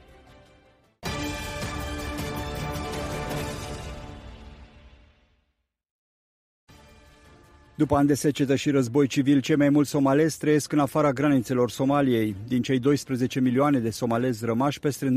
După 7.75 7.95
ani 7.95 8.07
de 8.07 8.13
secetă 8.13 8.55
și 8.55 8.69
război 8.69 9.07
civil, 9.07 9.39
cei 9.39 9.55
mai 9.55 9.69
mulți 9.69 9.89
somalezi 9.89 10.37
trăiesc 10.37 10.71
în 10.71 10.79
afara 10.79 11.11
granițelor 11.11 11.69
Somaliei. 11.69 12.35
Din 12.47 12.61
cei 12.61 12.79
12 12.79 13.39
milioane 13.39 13.79
de 13.79 13.89
somalezi 13.89 14.45
rămași, 14.45 14.79
peste 14.79 15.15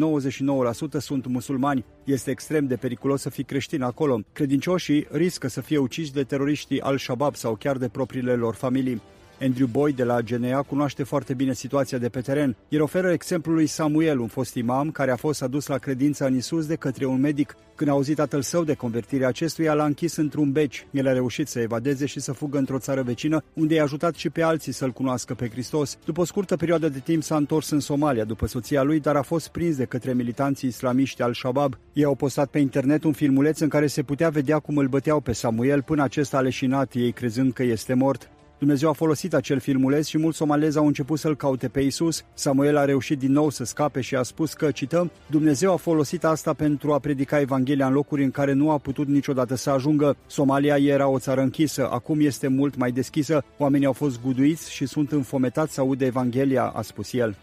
99% 0.97 0.99
sunt 0.99 1.27
musulmani. 1.27 1.85
Este 2.05 2.31
extrem 2.31 2.67
de 2.67 2.77
periculos 2.77 3.21
să 3.21 3.31
fii 3.31 3.45
creștin 3.45 3.83
acolo. 3.83 4.21
Credincioșii 4.33 5.07
riscă 5.11 5.49
să 5.49 5.61
fie 5.61 5.79
uciși 5.79 6.13
de 6.13 6.23
teroriștii 6.23 6.81
Al-Shabaab 6.81 7.35
sau 7.35 7.55
chiar 7.55 7.77
de 7.77 7.89
propriile 7.89 8.35
lor 8.35 8.55
familii. 8.55 9.03
Andrew 9.41 9.67
Boy 9.67 9.93
de 9.93 10.05
la 10.05 10.21
GNA 10.21 10.63
cunoaște 10.63 11.03
foarte 11.03 11.35
bine 11.35 11.53
situația 11.53 11.99
de 11.99 12.09
pe 12.09 12.21
teren. 12.21 12.57
El 12.69 12.83
oferă 12.83 13.13
exemplul 13.13 13.55
lui 13.55 13.67
Samuel, 13.67 14.19
un 14.19 14.27
fost 14.27 14.55
imam 14.55 14.91
care 14.91 15.11
a 15.11 15.17
fost 15.17 15.43
adus 15.43 15.67
la 15.67 15.79
credința 15.79 16.27
în 16.27 16.37
Isus 16.37 16.67
de 16.67 16.75
către 16.75 17.07
un 17.07 17.21
medic. 17.21 17.57
Când 17.75 17.91
a 17.91 17.93
auzit 17.93 18.17
tatăl 18.17 18.43
său 18.43 18.65
de 18.65 18.75
convertirea 18.75 19.29
acestuia, 19.29 19.75
l-a 19.75 19.85
închis 19.85 20.17
într-un 20.17 20.53
beci. 20.53 20.87
El 20.91 21.09
a 21.09 21.13
reușit 21.13 21.49
să 21.49 21.61
evadeze 21.61 22.07
și 22.07 22.21
să 22.21 22.33
fugă 22.33 22.59
într-o 22.59 22.79
țară 22.79 23.03
vecină, 23.03 23.43
unde 23.53 23.75
i-a 23.75 23.83
ajutat 23.83 24.15
și 24.15 24.31
pe 24.31 24.43
alții 24.43 24.73
să-L 24.73 24.91
cunoască 24.91 25.35
pe 25.35 25.49
Hristos. 25.49 25.99
După 26.05 26.21
o 26.21 26.25
scurtă 26.25 26.57
perioadă 26.57 26.89
de 26.89 26.99
timp 26.99 27.23
s-a 27.23 27.37
întors 27.37 27.71
în 27.71 27.81
Somalia 27.81 28.25
după 28.25 28.47
soția 28.47 28.83
lui, 28.83 29.01
dar 29.01 29.17
a 29.17 29.23
fost 29.23 29.49
prins 29.49 29.77
de 29.77 29.85
către 29.85 30.15
militanții 30.15 30.69
islamiști 30.69 31.23
al 31.23 31.35
Shabab. 31.35 31.79
Ei 31.93 32.05
au 32.05 32.15
postat 32.15 32.49
pe 32.49 32.59
internet 32.59 33.05
un 33.05 33.13
filmuleț 33.13 33.61
în 33.61 33.69
care 33.69 33.87
se 33.87 34.03
putea 34.03 34.29
vedea 34.29 34.59
cum 34.59 34.77
îl 34.77 34.87
băteau 34.87 35.21
pe 35.21 35.33
Samuel 35.33 35.83
până 35.83 36.03
acesta 36.03 36.37
a 36.37 36.41
leșinat, 36.41 36.95
ei 36.95 37.13
crezând 37.13 37.53
că 37.53 37.63
este 37.63 37.95
mort. 37.95 38.31
Dumnezeu 38.59 38.89
a 38.89 38.93
folosit 38.93 39.35
acel 39.35 39.59
filmuleț 39.59 40.07
și 40.07 40.19
mulți 40.19 40.37
somalezi 40.37 40.79
au 40.79 40.87
început 40.87 41.19
să-l 41.19 41.37
caute 41.37 41.69
pe 41.69 41.81
Isus. 41.81 42.25
Samuel 42.35 42.77
a 42.77 42.85
reușit 42.85 43.19
din 43.19 43.33
nou 43.33 43.51
să 43.51 43.65
scape 43.65 44.01
și 44.01 44.15
a 44.15 44.23
spus 44.23 44.53
că, 44.53 44.71
cităm, 44.71 45.11
Dumnezeu 45.27 45.73
a 45.73 45.77
folosit 45.77 46.25
asta 46.25 46.53
pentru 46.53 46.93
a 46.93 46.99
predica 46.99 47.41
Evanghelia 47.41 47.87
în 47.87 47.93
locuri 47.93 48.25
în 48.25 48.31
care 48.31 48.53
nu 48.53 48.71
a 48.71 48.79
putut 48.79 49.07
niciodată 49.07 49.55
să 49.55 49.71
ajungă. 49.71 50.17
Somalia 50.27 50.77
era 50.77 51.09
o 51.09 51.19
țară 51.19 51.41
închisă, 51.41 51.89
acum 51.91 52.21
este 52.21 52.49
mult 52.49 52.77
mai 52.77 52.91
deschisă, 52.91 53.45
oamenii 53.59 53.87
au 53.87 53.93
fost 53.93 54.21
guduiți 54.23 54.73
și 54.73 54.87
sunt 54.87 55.13
înfometați 55.13 55.75
să 55.75 55.81
audă 55.81 56.05
Evanghelia, 56.05 56.65
a 56.65 56.83
spus 56.83 57.13
el. 57.13 57.37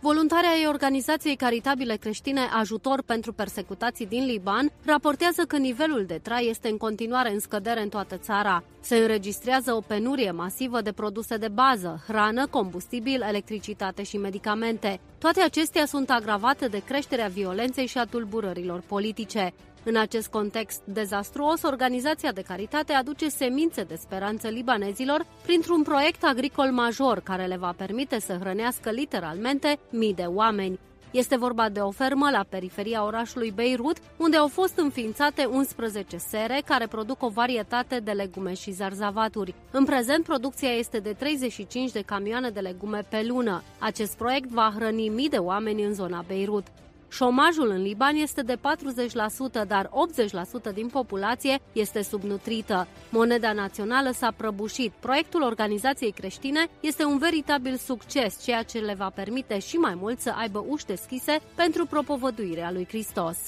Voluntarea 0.00 0.50
ai 0.50 0.66
organizației 0.66 1.36
caritabile 1.36 1.96
creștine 1.96 2.40
Ajutor 2.40 3.02
pentru 3.02 3.32
persecutații 3.32 4.06
din 4.06 4.24
Liban 4.24 4.72
raportează 4.84 5.42
că 5.42 5.56
nivelul 5.56 6.04
de 6.06 6.18
trai 6.22 6.48
este 6.48 6.68
în 6.68 6.76
continuare 6.76 7.32
în 7.32 7.40
scădere 7.40 7.82
în 7.82 7.88
toată 7.88 8.16
țara. 8.16 8.64
Se 8.80 8.96
înregistrează 8.96 9.72
o 9.72 9.80
penurie 9.80 10.30
masivă 10.30 10.80
de 10.80 10.92
produse 10.92 11.36
de 11.36 11.48
bază, 11.48 12.02
hrană, 12.06 12.46
combustibil, 12.46 13.22
electricitate 13.28 14.02
și 14.02 14.16
medicamente. 14.16 15.00
Toate 15.18 15.40
acestea 15.40 15.86
sunt 15.86 16.10
agravate 16.10 16.66
de 16.66 16.82
creșterea 16.84 17.28
violenței 17.28 17.86
și 17.86 17.98
a 17.98 18.04
tulburărilor 18.04 18.82
politice. 18.86 19.52
În 19.88 19.96
acest 19.96 20.28
context 20.28 20.80
dezastruos, 20.84 21.62
organizația 21.62 22.32
de 22.32 22.42
caritate 22.42 22.92
aduce 22.92 23.28
semințe 23.28 23.82
de 23.82 23.94
speranță 23.94 24.48
libanezilor 24.48 25.26
printr-un 25.42 25.82
proiect 25.82 26.24
agricol 26.24 26.70
major 26.70 27.20
care 27.20 27.46
le 27.46 27.56
va 27.56 27.74
permite 27.76 28.20
să 28.20 28.36
hrănească 28.40 28.90
literalmente 28.90 29.78
mii 29.90 30.14
de 30.14 30.22
oameni. 30.22 30.78
Este 31.10 31.36
vorba 31.36 31.68
de 31.68 31.80
o 31.80 31.90
fermă 31.90 32.30
la 32.30 32.44
periferia 32.48 33.04
orașului 33.04 33.50
Beirut, 33.50 33.96
unde 34.16 34.36
au 34.36 34.48
fost 34.48 34.78
înființate 34.78 35.44
11 35.44 36.16
sere 36.16 36.62
care 36.64 36.86
produc 36.86 37.22
o 37.22 37.28
varietate 37.28 38.00
de 38.00 38.10
legume 38.10 38.54
și 38.54 38.70
zarzavaturi. 38.70 39.54
În 39.70 39.84
prezent, 39.84 40.24
producția 40.24 40.70
este 40.70 40.98
de 40.98 41.12
35 41.12 41.90
de 41.90 42.00
camioane 42.00 42.50
de 42.50 42.60
legume 42.60 43.06
pe 43.08 43.24
lună. 43.26 43.62
Acest 43.78 44.16
proiect 44.16 44.48
va 44.48 44.72
hrăni 44.76 45.08
mii 45.08 45.28
de 45.28 45.36
oameni 45.36 45.84
în 45.84 45.94
zona 45.94 46.24
Beirut. 46.26 46.66
Șomajul 47.08 47.70
în 47.70 47.82
Liban 47.82 48.14
este 48.14 48.42
de 48.42 48.56
40%, 48.56 49.66
dar 49.66 49.90
80% 50.70 50.74
din 50.74 50.86
populație 50.86 51.58
este 51.72 52.02
subnutrită. 52.02 52.86
Moneda 53.10 53.52
națională 53.52 54.10
s-a 54.10 54.32
prăbușit. 54.36 54.92
Proiectul 55.00 55.42
organizației 55.42 56.12
creștine 56.12 56.66
este 56.80 57.04
un 57.04 57.18
veritabil 57.18 57.76
succes, 57.76 58.44
ceea 58.44 58.62
ce 58.62 58.78
le 58.78 58.94
va 58.94 59.10
permite 59.10 59.58
și 59.58 59.76
mai 59.76 59.94
mult 59.94 60.20
să 60.20 60.32
aibă 60.36 60.64
uși 60.68 60.86
deschise 60.86 61.40
pentru 61.54 61.86
propovăduirea 61.86 62.70
lui 62.72 62.86
Hristos. 62.88 63.38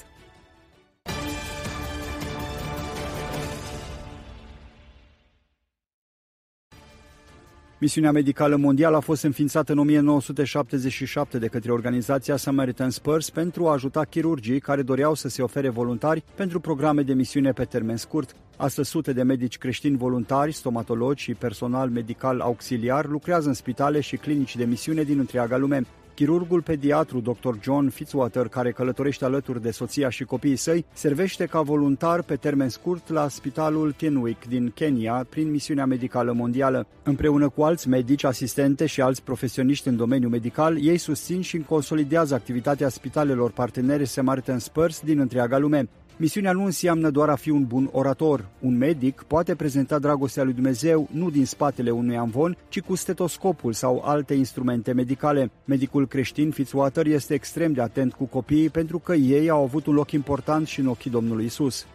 Misiunea 7.81 8.12
medicală 8.12 8.57
mondială 8.57 8.97
a 8.97 9.01
fost 9.01 9.23
înființată 9.23 9.73
în 9.73 9.78
1977 9.78 11.39
de 11.39 11.47
către 11.47 11.73
organizația 11.73 12.36
Samaritan 12.36 12.90
Spurs 12.90 13.31
pentru 13.31 13.69
a 13.69 13.73
ajuta 13.73 14.05
chirurgii 14.05 14.61
care 14.61 14.82
doreau 14.82 15.15
să 15.15 15.28
se 15.28 15.43
ofere 15.43 15.69
voluntari 15.69 16.24
pentru 16.35 16.61
programe 16.61 17.02
de 17.02 17.15
misiune 17.15 17.52
pe 17.52 17.65
termen 17.65 17.97
scurt. 17.97 18.36
Astăzi 18.57 18.90
sute 18.90 19.12
de 19.12 19.23
medici 19.23 19.59
creștini 19.59 19.97
voluntari, 19.97 20.52
stomatologi 20.52 21.23
și 21.23 21.35
personal 21.35 21.89
medical 21.89 22.40
auxiliar 22.40 23.07
lucrează 23.07 23.48
în 23.48 23.55
spitale 23.55 24.01
și 24.01 24.16
clinici 24.16 24.57
de 24.57 24.65
misiune 24.65 25.02
din 25.02 25.19
întreaga 25.19 25.57
lume. 25.57 25.86
Chirurgul 26.20 26.62
pediatru 26.62 27.20
Dr. 27.20 27.55
John 27.62 27.88
Fitzwater, 27.88 28.48
care 28.48 28.72
călătorește 28.72 29.24
alături 29.24 29.62
de 29.62 29.70
soția 29.70 30.09
și 30.09 30.24
copiii 30.24 30.56
săi, 30.56 30.84
servește 30.92 31.47
ca 31.47 31.60
voluntar 31.60 32.22
pe 32.22 32.36
termen 32.36 32.68
scurt 32.68 33.09
la 33.09 33.28
Spitalul 33.28 33.94
Kenwick 33.97 34.47
din 34.48 34.70
Kenya 34.74 35.26
prin 35.28 35.51
misiunea 35.51 35.86
medicală 35.86 36.32
mondială. 36.32 36.86
Împreună 37.02 37.48
cu 37.48 37.62
alți 37.62 37.88
medici, 37.88 38.24
asistente 38.24 38.86
și 38.86 39.01
alți 39.01 39.22
profesioniști 39.22 39.88
în 39.88 39.97
domeniul 39.97 40.30
medical, 40.30 40.84
ei 40.84 40.98
susțin 40.98 41.40
și 41.40 41.59
consolidează 41.59 42.34
activitatea 42.34 42.88
spitalelor 42.88 43.51
partenere 43.51 44.05
Samaritan 44.05 44.59
Spurs 44.59 45.01
din 45.01 45.18
întreaga 45.18 45.59
lume. 45.59 45.88
Misiunea 46.20 46.52
nu 46.52 46.64
înseamnă 46.64 47.10
doar 47.10 47.28
a 47.28 47.34
fi 47.34 47.51
un 47.51 47.64
bun 47.64 47.88
orator. 47.92 48.48
Un 48.59 48.76
medic 48.76 49.22
poate 49.26 49.55
prezenta 49.55 49.98
dragostea 49.98 50.42
lui 50.42 50.52
Dumnezeu 50.52 51.09
nu 51.12 51.30
din 51.30 51.47
spatele 51.47 51.90
unui 51.90 52.16
amvon, 52.16 52.56
ci 52.68 52.80
cu 52.80 52.94
stetoscopul 52.94 53.72
sau 53.72 54.02
alte 54.05 54.34
instrumente 54.34 54.92
medicale. 54.92 55.51
Medicul 55.64 56.06
creștin 56.06 56.51
Fitzwater 56.51 57.06
este 57.06 57.34
extrem 57.34 57.72
de 57.72 57.80
atent 57.80 58.12
cu 58.12 58.24
copiii 58.24 58.68
pentru 58.68 58.98
că 58.98 59.14
ei 59.14 59.48
au 59.48 59.62
avut 59.62 59.86
un 59.86 59.94
loc 59.94 60.10
important 60.10 60.66
și 60.66 60.80
în 60.80 60.86
ochii 60.86 61.10
Domnului 61.10 61.44
Isus. 61.44 61.86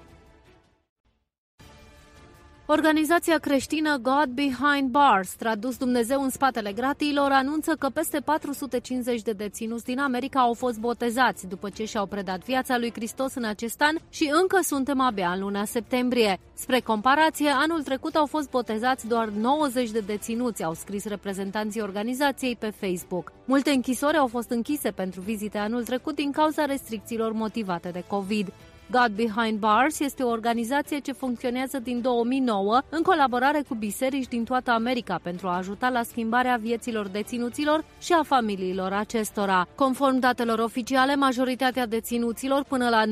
Organizația 2.68 3.38
creștină 3.38 3.98
God 3.98 4.26
Behind 4.26 4.90
Bars, 4.90 5.34
tradus 5.36 5.78
Dumnezeu 5.78 6.22
în 6.22 6.30
spatele 6.30 6.72
gratiilor, 6.72 7.32
anunță 7.32 7.76
că 7.80 7.90
peste 7.94 8.20
450 8.20 9.22
de 9.22 9.32
deținuți 9.32 9.86
din 9.86 10.00
America 10.00 10.40
au 10.40 10.54
fost 10.54 10.80
botezați 10.80 11.48
după 11.48 11.70
ce 11.70 11.86
și-au 11.86 12.06
predat 12.06 12.44
viața 12.44 12.78
lui 12.78 12.92
Hristos 12.92 13.36
în 13.36 13.44
acest 13.44 13.82
an 13.82 13.96
și 14.10 14.32
încă 14.42 14.60
suntem 14.64 15.00
abia 15.00 15.30
în 15.30 15.40
luna 15.40 15.66
septembrie. 15.66 16.40
Spre 16.54 16.80
comparație, 16.80 17.50
anul 17.50 17.84
trecut 17.84 18.16
au 18.16 18.26
fost 18.26 18.50
botezați 18.50 19.08
doar 19.08 19.28
90 19.28 19.90
de 19.90 20.00
deținuți, 20.00 20.64
au 20.64 20.74
scris 20.74 21.06
reprezentanții 21.06 21.82
organizației 21.82 22.56
pe 22.56 22.74
Facebook. 22.80 23.32
Multe 23.46 23.70
închisori 23.70 24.18
au 24.18 24.28
fost 24.28 24.50
închise 24.50 24.92
pentru 24.92 25.22
vizite 25.22 25.58
anul 25.58 25.84
trecut 25.84 26.16
din 26.16 26.32
cauza 26.32 26.66
restricțiilor 26.66 27.32
motivate 27.32 27.90
de 27.90 28.04
COVID. 28.08 28.52
God 28.91 29.12
Behind 29.16 29.60
Bars 29.60 29.99
este 29.99 30.24
o 30.24 30.30
organizație 30.30 30.99
ce 30.99 31.12
funcționează 31.12 31.80
din 31.80 32.02
2009 32.02 32.82
în 32.90 33.02
colaborare 33.02 33.62
cu 33.68 33.76
biserici 33.76 34.28
din 34.28 34.44
toată 34.44 34.72
America 34.72 35.20
pentru 35.24 35.48
a 35.48 35.57
ajuta 35.57 35.90
la 35.90 36.03
schimbarea 36.03 36.57
vieților 36.62 37.07
deținuților 37.07 37.86
și 37.99 38.14
a 38.14 38.24
familiilor 38.24 38.94
acestora. 38.94 39.68
Conform 39.76 40.20
datelor 40.20 40.60
oficiale, 40.60 41.16
majoritatea 41.16 41.88
deținuților, 41.88 42.64
până 42.64 42.90
la 42.90 43.03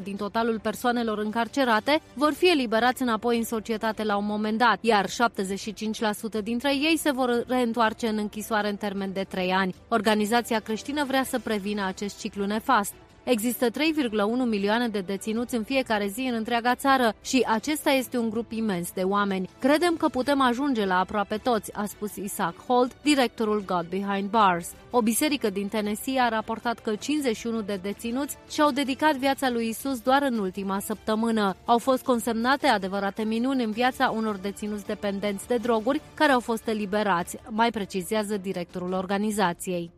92% 0.00 0.02
din 0.02 0.16
totalul 0.16 0.60
persoanelor 0.60 1.18
încarcerate, 1.18 2.00
vor 2.14 2.32
fi 2.32 2.50
eliberați 2.50 3.02
înapoi 3.02 3.36
în 3.36 3.44
societate 3.44 4.04
la 4.04 4.16
un 4.16 4.26
moment 4.26 4.58
dat, 4.58 4.78
iar 4.80 5.06
75% 5.06 5.10
dintre 6.42 6.74
ei 6.74 6.96
se 6.96 7.10
vor 7.10 7.44
reîntoarce 7.46 8.06
în 8.08 8.18
închisoare 8.18 8.68
în 8.68 8.76
termen 8.76 9.12
de 9.12 9.26
3 9.28 9.52
ani. 9.52 9.74
Organizația 9.88 10.60
creștină 10.60 11.04
vrea 11.04 11.24
să 11.24 11.38
prevină 11.38 11.86
acest 11.86 12.18
ciclu 12.18 12.44
nefast. 12.46 12.92
Există 13.30 13.66
3,1 13.70 13.72
milioane 14.46 14.88
de 14.88 15.00
deținuți 15.00 15.54
în 15.54 15.62
fiecare 15.62 16.06
zi 16.06 16.20
în 16.20 16.34
întreaga 16.34 16.74
țară 16.74 17.14
și 17.22 17.44
acesta 17.48 17.90
este 17.90 18.18
un 18.18 18.30
grup 18.30 18.52
imens 18.52 18.92
de 18.92 19.00
oameni. 19.02 19.48
Credem 19.58 19.96
că 19.96 20.08
putem 20.08 20.40
ajunge 20.40 20.84
la 20.84 20.98
aproape 20.98 21.36
toți, 21.36 21.74
a 21.74 21.84
spus 21.84 22.16
Isaac 22.16 22.54
Holt, 22.66 23.02
directorul 23.02 23.64
God 23.66 23.86
Behind 23.88 24.30
Bars. 24.30 24.70
O 24.90 25.02
biserică 25.02 25.50
din 25.50 25.68
Tennessee 25.68 26.20
a 26.20 26.28
raportat 26.28 26.78
că 26.78 26.94
51 26.94 27.60
de 27.60 27.78
deținuți 27.82 28.36
și-au 28.50 28.70
dedicat 28.70 29.16
viața 29.16 29.50
lui 29.50 29.68
Isus 29.68 30.00
doar 30.00 30.22
în 30.22 30.38
ultima 30.38 30.80
săptămână. 30.80 31.56
Au 31.64 31.78
fost 31.78 32.04
consemnate 32.04 32.66
adevărate 32.66 33.22
minuni 33.22 33.64
în 33.64 33.70
viața 33.70 34.10
unor 34.16 34.36
deținuți 34.36 34.86
dependenți 34.86 35.46
de 35.46 35.56
droguri 35.56 36.00
care 36.14 36.32
au 36.32 36.40
fost 36.40 36.68
eliberați, 36.68 37.36
mai 37.48 37.70
precizează 37.70 38.36
directorul 38.36 38.92
organizației. 38.92 39.90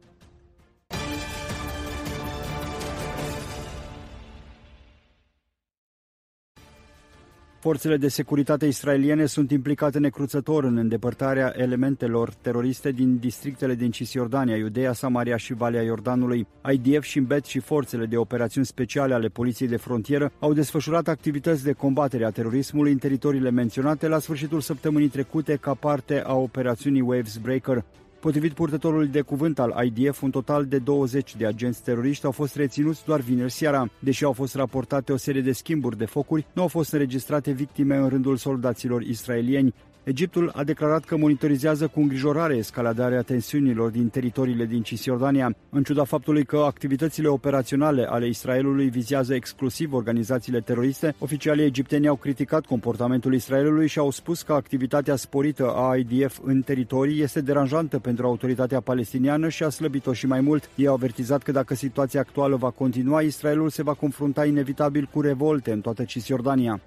Forțele 7.60 7.96
de 7.96 8.08
securitate 8.08 8.66
israeliene 8.66 9.26
sunt 9.26 9.50
implicate 9.50 9.98
necruțător 9.98 10.64
în 10.64 10.76
îndepărtarea 10.76 11.52
elementelor 11.56 12.32
teroriste 12.40 12.90
din 12.90 13.18
districtele 13.18 13.74
din 13.74 13.90
Cisjordania, 13.90 14.56
Iudeea, 14.56 14.92
Samaria 14.92 15.36
și 15.36 15.54
Valea 15.54 15.82
Iordanului. 15.82 16.46
IDF 16.72 17.02
și 17.02 17.20
Bet 17.20 17.44
și 17.44 17.58
forțele 17.58 18.06
de 18.06 18.16
operațiuni 18.16 18.66
speciale 18.66 19.14
ale 19.14 19.28
Poliției 19.28 19.68
de 19.68 19.76
Frontieră 19.76 20.32
au 20.38 20.52
desfășurat 20.52 21.08
activități 21.08 21.64
de 21.64 21.72
combatere 21.72 22.24
a 22.24 22.30
terorismului 22.30 22.92
în 22.92 22.98
teritoriile 22.98 23.50
menționate 23.50 24.08
la 24.08 24.18
sfârșitul 24.18 24.60
săptămânii 24.60 25.08
trecute 25.08 25.56
ca 25.56 25.74
parte 25.74 26.22
a 26.22 26.34
operațiunii 26.34 27.00
Waves 27.00 27.36
Breaker. 27.36 27.84
Potrivit 28.20 28.52
purtătorului 28.52 29.06
de 29.06 29.20
cuvânt 29.20 29.58
al 29.58 29.84
IDF, 29.84 30.22
un 30.22 30.30
total 30.30 30.66
de 30.66 30.78
20 30.78 31.36
de 31.36 31.46
agenți 31.46 31.82
teroriști 31.82 32.24
au 32.24 32.30
fost 32.30 32.56
reținuți 32.56 33.04
doar 33.04 33.20
vineri 33.20 33.50
seara. 33.50 33.90
Deși 33.98 34.24
au 34.24 34.32
fost 34.32 34.54
raportate 34.54 35.12
o 35.12 35.16
serie 35.16 35.40
de 35.40 35.52
schimburi 35.52 35.98
de 35.98 36.04
focuri, 36.04 36.46
nu 36.52 36.62
au 36.62 36.68
fost 36.68 36.92
înregistrate 36.92 37.50
victime 37.50 37.96
în 37.96 38.08
rândul 38.08 38.36
soldaților 38.36 39.02
israelieni. 39.02 39.74
Egiptul 40.04 40.52
a 40.54 40.64
declarat 40.64 41.04
că 41.04 41.16
monitorizează 41.16 41.86
cu 41.86 42.00
îngrijorare 42.00 42.56
escaladarea 42.56 43.22
tensiunilor 43.22 43.90
din 43.90 44.08
teritoriile 44.08 44.64
din 44.64 44.82
Cisjordania, 44.82 45.54
în 45.70 45.82
ciuda 45.82 46.04
faptului 46.04 46.44
că 46.44 46.56
activitățile 46.56 47.28
operaționale 47.28 48.06
ale 48.08 48.26
Israelului 48.26 48.88
vizează 48.88 49.34
exclusiv 49.34 49.92
organizațiile 49.92 50.60
teroriste, 50.60 51.14
oficialii 51.18 51.64
egipteni 51.64 52.08
au 52.08 52.16
criticat 52.16 52.66
comportamentul 52.66 53.34
Israelului 53.34 53.86
și 53.86 53.98
au 53.98 54.10
spus 54.10 54.42
că 54.42 54.52
activitatea 54.52 55.16
sporită 55.16 55.72
a 55.74 55.96
IDF 55.96 56.38
în 56.42 56.62
teritorii 56.62 57.22
este 57.22 57.40
deranjantă 57.40 57.98
pentru 57.98 58.26
autoritatea 58.26 58.80
palestiniană 58.80 59.48
și 59.48 59.62
a 59.62 59.68
slăbit-o 59.68 60.12
și 60.12 60.26
mai 60.26 60.40
mult. 60.40 60.70
Ei 60.74 60.86
au 60.86 60.94
avertizat 60.94 61.42
că 61.42 61.52
dacă 61.52 61.74
situația 61.74 62.20
actuală 62.20 62.56
va 62.56 62.70
continua, 62.70 63.20
Israelul 63.20 63.68
se 63.68 63.82
va 63.82 63.94
confrunta 63.94 64.44
inevitabil 64.44 65.08
cu 65.12 65.20
revolte 65.20 65.72
în 65.72 65.80
toată 65.80 66.04
Cisjordania. 66.04 66.80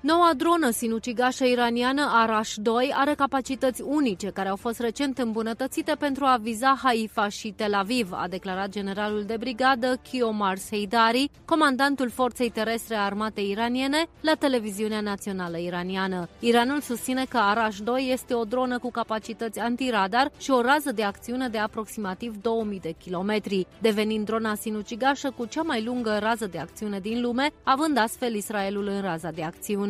Noua 0.00 0.30
dronă 0.36 0.70
sinucigașă 0.70 1.44
iraniană 1.44 2.02
Arash-2 2.24 2.94
are 2.94 3.14
capacități 3.14 3.82
unice 3.82 4.30
care 4.30 4.48
au 4.48 4.56
fost 4.56 4.80
recent 4.80 5.18
îmbunătățite 5.18 5.94
pentru 5.98 6.24
a 6.24 6.38
viza 6.40 6.78
Haifa 6.82 7.28
și 7.28 7.52
Tel 7.56 7.74
Aviv, 7.74 8.12
a 8.12 8.26
declarat 8.28 8.68
generalul 8.68 9.22
de 9.22 9.36
brigadă 9.38 9.98
Kiomar 10.10 10.56
Seidari, 10.56 11.30
comandantul 11.44 12.10
forței 12.10 12.50
terestre 12.50 12.94
a 12.94 13.04
armatei 13.04 13.50
iraniene, 13.50 14.06
la 14.20 14.32
televiziunea 14.34 15.00
națională 15.00 15.58
iraniană. 15.58 16.28
Iranul 16.38 16.80
susține 16.80 17.24
că 17.28 17.38
Arash-2 17.38 18.10
este 18.10 18.34
o 18.34 18.44
dronă 18.44 18.78
cu 18.78 18.90
capacități 18.90 19.58
antiradar 19.58 20.30
și 20.38 20.50
o 20.50 20.60
rază 20.60 20.92
de 20.92 21.02
acțiune 21.02 21.48
de 21.48 21.58
aproximativ 21.58 22.36
2000 22.42 22.80
de 22.80 22.94
kilometri, 23.02 23.66
devenind 23.80 24.24
drona 24.24 24.54
sinucigașă 24.54 25.32
cu 25.36 25.44
cea 25.44 25.62
mai 25.62 25.84
lungă 25.84 26.18
rază 26.20 26.46
de 26.46 26.58
acțiune 26.58 26.98
din 26.98 27.20
lume, 27.20 27.50
având 27.62 27.98
astfel 27.98 28.34
Israelul 28.34 28.86
în 28.86 29.00
raza 29.00 29.30
de 29.30 29.42
acțiune. 29.42 29.86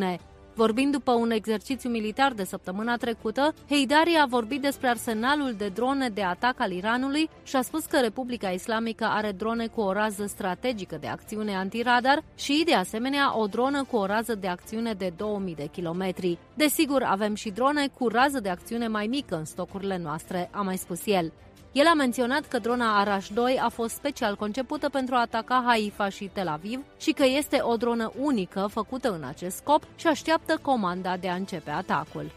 Vorbind 0.58 0.92
după 0.92 1.12
un 1.12 1.30
exercițiu 1.30 1.90
militar 1.90 2.32
de 2.32 2.44
săptămâna 2.44 2.96
trecută, 2.96 3.54
Heidari 3.68 4.18
a 4.20 4.26
vorbit 4.26 4.60
despre 4.60 4.88
arsenalul 4.88 5.54
de 5.58 5.68
drone 5.68 6.08
de 6.08 6.22
atac 6.22 6.60
al 6.60 6.72
Iranului 6.72 7.28
și 7.44 7.56
a 7.56 7.62
spus 7.62 7.84
că 7.84 8.00
Republica 8.00 8.48
Islamică 8.48 9.04
are 9.04 9.32
drone 9.32 9.66
cu 9.66 9.80
o 9.80 9.92
rază 9.92 10.26
strategică 10.26 10.96
de 11.00 11.06
acțiune 11.06 11.56
antiradar 11.56 12.22
și, 12.36 12.62
de 12.66 12.74
asemenea, 12.74 13.38
o 13.38 13.46
dronă 13.46 13.84
cu 13.84 13.96
o 13.96 14.06
rază 14.06 14.34
de 14.34 14.48
acțiune 14.48 14.92
de 14.92 15.12
2000 15.16 15.54
de 15.54 15.68
kilometri. 15.72 16.38
Desigur, 16.54 17.02
avem 17.02 17.34
și 17.34 17.50
drone 17.50 17.88
cu 17.98 18.08
rază 18.08 18.40
de 18.40 18.48
acțiune 18.48 18.88
mai 18.88 19.06
mică 19.06 19.36
în 19.36 19.44
stocurile 19.44 19.98
noastre, 19.98 20.48
a 20.52 20.60
mai 20.60 20.76
spus 20.76 21.06
el. 21.06 21.32
El 21.72 21.86
a 21.86 21.94
menționat 21.94 22.46
că 22.46 22.58
drona 22.58 22.98
Arash 22.98 23.28
2 23.34 23.58
a 23.62 23.68
fost 23.68 23.94
special 23.94 24.36
concepută 24.36 24.88
pentru 24.88 25.14
a 25.14 25.20
ataca 25.20 25.62
Haifa 25.66 26.08
și 26.08 26.30
Tel 26.32 26.48
Aviv 26.48 26.80
și 26.98 27.12
că 27.12 27.24
este 27.24 27.58
o 27.62 27.76
dronă 27.76 28.12
unică 28.18 28.68
făcută 28.72 29.12
în 29.12 29.24
acest 29.24 29.56
scop 29.56 29.82
și 29.96 30.06
așteaptă 30.06 30.58
comanda 30.62 31.16
de 31.16 31.28
a 31.28 31.34
începe 31.34 31.70
atacul. 31.70 32.30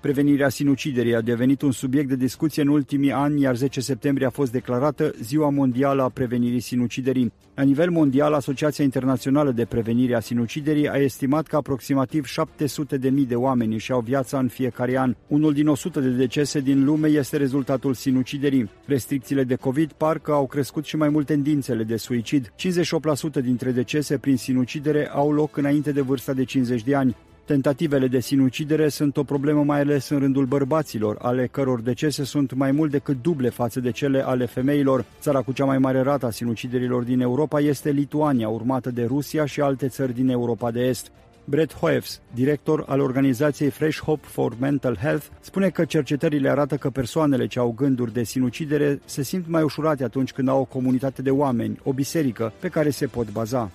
Prevenirea 0.00 0.48
sinuciderii 0.48 1.14
a 1.14 1.20
devenit 1.20 1.62
un 1.62 1.72
subiect 1.72 2.08
de 2.08 2.16
discuție 2.16 2.62
în 2.62 2.68
ultimii 2.68 3.12
ani, 3.12 3.40
iar 3.40 3.56
10 3.56 3.80
septembrie 3.80 4.26
a 4.26 4.30
fost 4.30 4.52
declarată 4.52 5.14
Ziua 5.22 5.50
Mondială 5.50 6.02
a 6.02 6.08
Prevenirii 6.08 6.60
Sinuciderii. 6.60 7.32
La 7.54 7.62
nivel 7.62 7.90
mondial, 7.90 8.32
Asociația 8.32 8.84
Internațională 8.84 9.50
de 9.50 9.64
Prevenire 9.64 10.14
a 10.14 10.20
Sinuciderii 10.20 10.88
a 10.88 10.96
estimat 10.96 11.46
că 11.46 11.56
aproximativ 11.56 12.24
700 12.24 12.96
de 12.96 13.08
mii 13.08 13.26
de 13.26 13.34
oameni 13.34 13.74
își 13.74 13.92
au 13.92 14.00
viața 14.00 14.38
în 14.38 14.48
fiecare 14.48 14.98
an. 14.98 15.14
Unul 15.26 15.52
din 15.52 15.68
100 15.68 16.00
de 16.00 16.08
decese 16.08 16.60
din 16.60 16.84
lume 16.84 17.08
este 17.08 17.36
rezultatul 17.36 17.94
sinuciderii. 17.94 18.70
Restricțiile 18.86 19.44
de 19.44 19.54
COVID 19.54 19.92
parcă 19.92 20.32
au 20.32 20.46
crescut 20.46 20.84
și 20.84 20.96
mai 20.96 21.08
mult 21.08 21.26
tendințele 21.26 21.82
de 21.82 21.96
suicid. 21.96 22.52
58% 23.38 23.42
dintre 23.42 23.70
decese 23.70 24.18
prin 24.18 24.36
sinucidere 24.36 25.08
au 25.08 25.32
loc 25.32 25.56
înainte 25.56 25.92
de 25.92 26.00
vârsta 26.00 26.32
de 26.32 26.44
50 26.44 26.84
de 26.84 26.94
ani. 26.94 27.16
Tentativele 27.46 28.06
de 28.06 28.20
sinucidere 28.20 28.88
sunt 28.88 29.16
o 29.16 29.22
problemă 29.22 29.64
mai 29.64 29.80
ales 29.80 30.08
în 30.08 30.18
rândul 30.18 30.44
bărbaților, 30.44 31.16
ale 31.20 31.46
căror 31.46 31.80
decese 31.80 32.24
sunt 32.24 32.54
mai 32.54 32.70
mult 32.70 32.90
decât 32.90 33.22
duble 33.22 33.48
față 33.48 33.80
de 33.80 33.90
cele 33.90 34.26
ale 34.26 34.46
femeilor. 34.46 35.04
Țara 35.20 35.42
cu 35.42 35.52
cea 35.52 35.64
mai 35.64 35.78
mare 35.78 36.00
rată 36.00 36.26
a 36.26 36.30
sinuciderilor 36.30 37.02
din 37.02 37.20
Europa 37.20 37.60
este 37.60 37.90
Lituania, 37.90 38.48
urmată 38.48 38.90
de 38.90 39.04
Rusia 39.04 39.44
și 39.44 39.60
alte 39.60 39.88
țări 39.88 40.14
din 40.14 40.28
Europa 40.28 40.70
de 40.70 40.80
Est. 40.80 41.10
Brett 41.44 41.74
Hoefs, 41.74 42.20
director 42.34 42.84
al 42.86 43.00
organizației 43.00 43.70
Fresh 43.70 43.98
Hope 43.98 44.26
for 44.26 44.52
Mental 44.60 44.96
Health, 44.96 45.24
spune 45.40 45.68
că 45.68 45.84
cercetările 45.84 46.48
arată 46.48 46.76
că 46.76 46.90
persoanele 46.90 47.46
ce 47.46 47.58
au 47.58 47.72
gânduri 47.76 48.12
de 48.12 48.22
sinucidere 48.22 49.00
se 49.04 49.22
simt 49.22 49.48
mai 49.48 49.62
ușurate 49.62 50.04
atunci 50.04 50.32
când 50.32 50.48
au 50.48 50.60
o 50.60 50.64
comunitate 50.64 51.22
de 51.22 51.30
oameni, 51.30 51.80
o 51.82 51.92
biserică, 51.92 52.52
pe 52.60 52.68
care 52.68 52.90
se 52.90 53.06
pot 53.06 53.32
baza. 53.32 53.70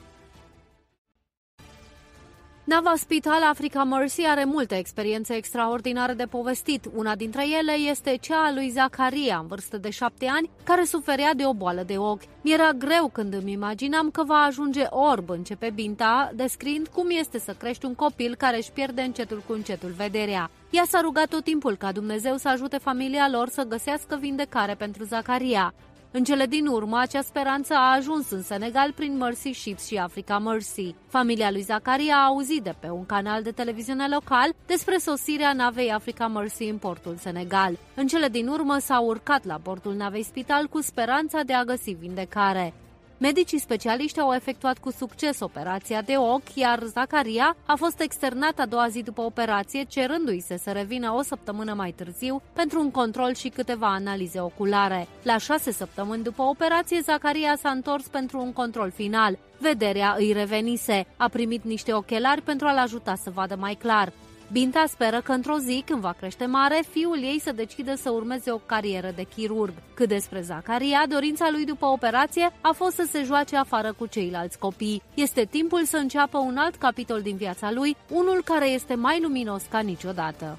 Nava 2.72 2.96
Spital 2.96 3.44
Africa 3.44 3.84
Mercy 3.84 4.22
are 4.26 4.44
multe 4.46 4.78
experiențe 4.78 5.34
extraordinare 5.34 6.14
de 6.14 6.24
povestit. 6.24 6.86
Una 6.96 7.16
dintre 7.16 7.44
ele 7.60 7.72
este 7.72 8.18
cea 8.22 8.46
a 8.46 8.54
lui 8.54 8.70
Zacaria, 8.70 9.38
în 9.38 9.48
vârstă 9.48 9.78
de 9.78 9.90
șapte 9.90 10.26
ani, 10.26 10.50
care 10.64 10.84
suferea 10.84 11.34
de 11.34 11.46
o 11.46 11.54
boală 11.54 11.84
de 11.84 11.98
ochi. 11.98 12.22
Mi-era 12.42 12.72
greu 12.72 13.10
când 13.14 13.34
îmi 13.34 13.52
imaginam 13.52 14.12
că 14.12 14.24
va 14.24 14.36
ajunge 14.36 14.84
orb, 14.90 15.30
începe 15.30 15.72
Binta, 15.76 16.32
descriind 16.36 16.88
cum 16.88 17.08
este 17.10 17.40
să 17.40 17.56
crești 17.60 17.86
un 17.86 17.96
copil 17.96 18.36
care 18.36 18.58
își 18.58 18.72
pierde 18.72 19.02
încetul 19.02 19.44
cu 19.48 19.54
încetul 19.54 19.90
vederea. 19.90 20.50
Ea 20.70 20.84
s-a 20.88 21.02
rugat 21.02 21.28
tot 21.28 21.44
timpul 21.44 21.76
ca 21.76 21.92
Dumnezeu 21.92 22.38
să 22.38 22.50
ajute 22.50 22.78
familia 22.78 23.30
lor 23.32 23.50
să 23.50 23.64
găsească 23.64 24.18
vindecare 24.22 24.74
pentru 24.74 25.04
Zacaria. 25.04 25.74
În 26.14 26.24
cele 26.24 26.46
din 26.46 26.66
urmă, 26.68 27.00
acea 27.00 27.22
speranță 27.22 27.74
a 27.74 27.94
ajuns 27.96 28.30
în 28.30 28.42
Senegal 28.42 28.92
prin 28.92 29.18
Mercy 29.18 29.52
Ships 29.52 29.88
și 29.88 29.98
Africa 29.98 30.40
Mercy. 30.40 30.96
Familia 31.08 31.52
lui 31.52 31.62
Zacaria 31.62 32.16
a 32.16 32.26
auzit 32.26 32.64
de 32.64 32.76
pe 32.80 32.90
un 32.90 33.06
canal 33.06 33.44
de 33.44 33.52
televiziune 33.52 34.08
local 34.08 34.54
despre 34.66 34.98
sosirea 34.98 35.54
navei 35.54 35.92
Africa 35.92 36.28
Mercy 36.28 36.64
în 36.64 36.78
portul 36.78 37.16
Senegal. 37.16 37.78
În 37.96 38.08
cele 38.08 38.28
din 38.28 38.48
urmă 38.48 38.78
s-a 38.78 39.00
urcat 39.00 39.46
la 39.46 39.58
bordul 39.58 39.94
navei 39.94 40.24
spital 40.24 40.68
cu 40.68 40.82
speranța 40.82 41.44
de 41.44 41.54
a 41.54 41.64
găsi 41.64 41.92
vindecare. 41.92 42.74
Medicii 43.22 43.60
specialiști 43.60 44.20
au 44.20 44.34
efectuat 44.34 44.78
cu 44.78 44.92
succes 44.92 45.40
operația 45.40 46.02
de 46.02 46.14
ochi, 46.18 46.56
iar 46.56 46.84
Zacaria 46.84 47.56
a 47.66 47.76
fost 47.76 48.00
externat 48.00 48.60
a 48.60 48.66
doua 48.66 48.88
zi 48.88 49.02
după 49.04 49.22
operație, 49.22 49.84
cerându-i 49.84 50.40
se 50.40 50.58
să 50.58 50.72
revină 50.72 51.12
o 51.12 51.22
săptămână 51.22 51.74
mai 51.74 51.92
târziu 51.92 52.42
pentru 52.54 52.80
un 52.80 52.92
control 52.92 53.34
și 53.34 53.50
câteva 53.50 53.88
analize 53.88 54.40
oculare. 54.40 55.08
La 55.24 55.38
șase 55.38 55.72
săptămâni 55.72 56.24
după 56.24 56.42
operație, 56.42 57.02
Zacaria 57.02 57.56
s-a 57.62 57.70
întors 57.70 58.08
pentru 58.08 58.40
un 58.40 58.54
control 58.54 58.92
final. 58.92 59.38
Vederea 59.58 60.16
îi 60.18 60.32
revenise. 60.32 61.06
A 61.18 61.28
primit 61.28 61.64
niște 61.64 61.94
ochelari 61.94 62.42
pentru 62.42 62.68
a-l 62.68 62.78
ajuta 62.78 63.16
să 63.16 63.30
vadă 63.30 63.56
mai 63.60 63.74
clar. 63.74 64.12
Binta 64.52 64.86
speră 64.88 65.22
că 65.22 65.32
într-o 65.32 65.58
zi, 65.58 65.84
când 65.86 66.02
va 66.02 66.12
crește 66.12 66.46
mare, 66.46 66.84
fiul 66.90 67.24
ei 67.24 67.40
să 67.40 67.52
decidă 67.52 67.96
să 67.96 68.10
urmeze 68.10 68.52
o 68.52 68.58
carieră 68.58 69.12
de 69.16 69.24
chirurg. 69.36 69.74
Cât 69.94 70.08
despre 70.08 70.42
Zacaria, 70.42 71.06
dorința 71.10 71.48
lui 71.52 71.66
după 71.66 71.86
operație 71.86 72.54
a 72.62 72.72
fost 72.72 72.96
să 72.96 73.08
se 73.12 73.24
joace 73.24 73.58
afară 73.58 73.94
cu 73.94 74.06
ceilalți 74.06 74.60
copii. 74.60 75.02
Este 75.14 75.48
timpul 75.50 75.86
să 75.86 75.98
înceapă 75.98 76.38
un 76.38 76.58
alt 76.58 76.76
capitol 76.76 77.22
din 77.22 77.36
viața 77.36 77.72
lui, 77.72 77.96
unul 78.10 78.42
care 78.46 78.70
este 78.70 78.96
mai 78.96 79.20
luminos 79.22 79.64
ca 79.70 79.80
niciodată. 79.80 80.58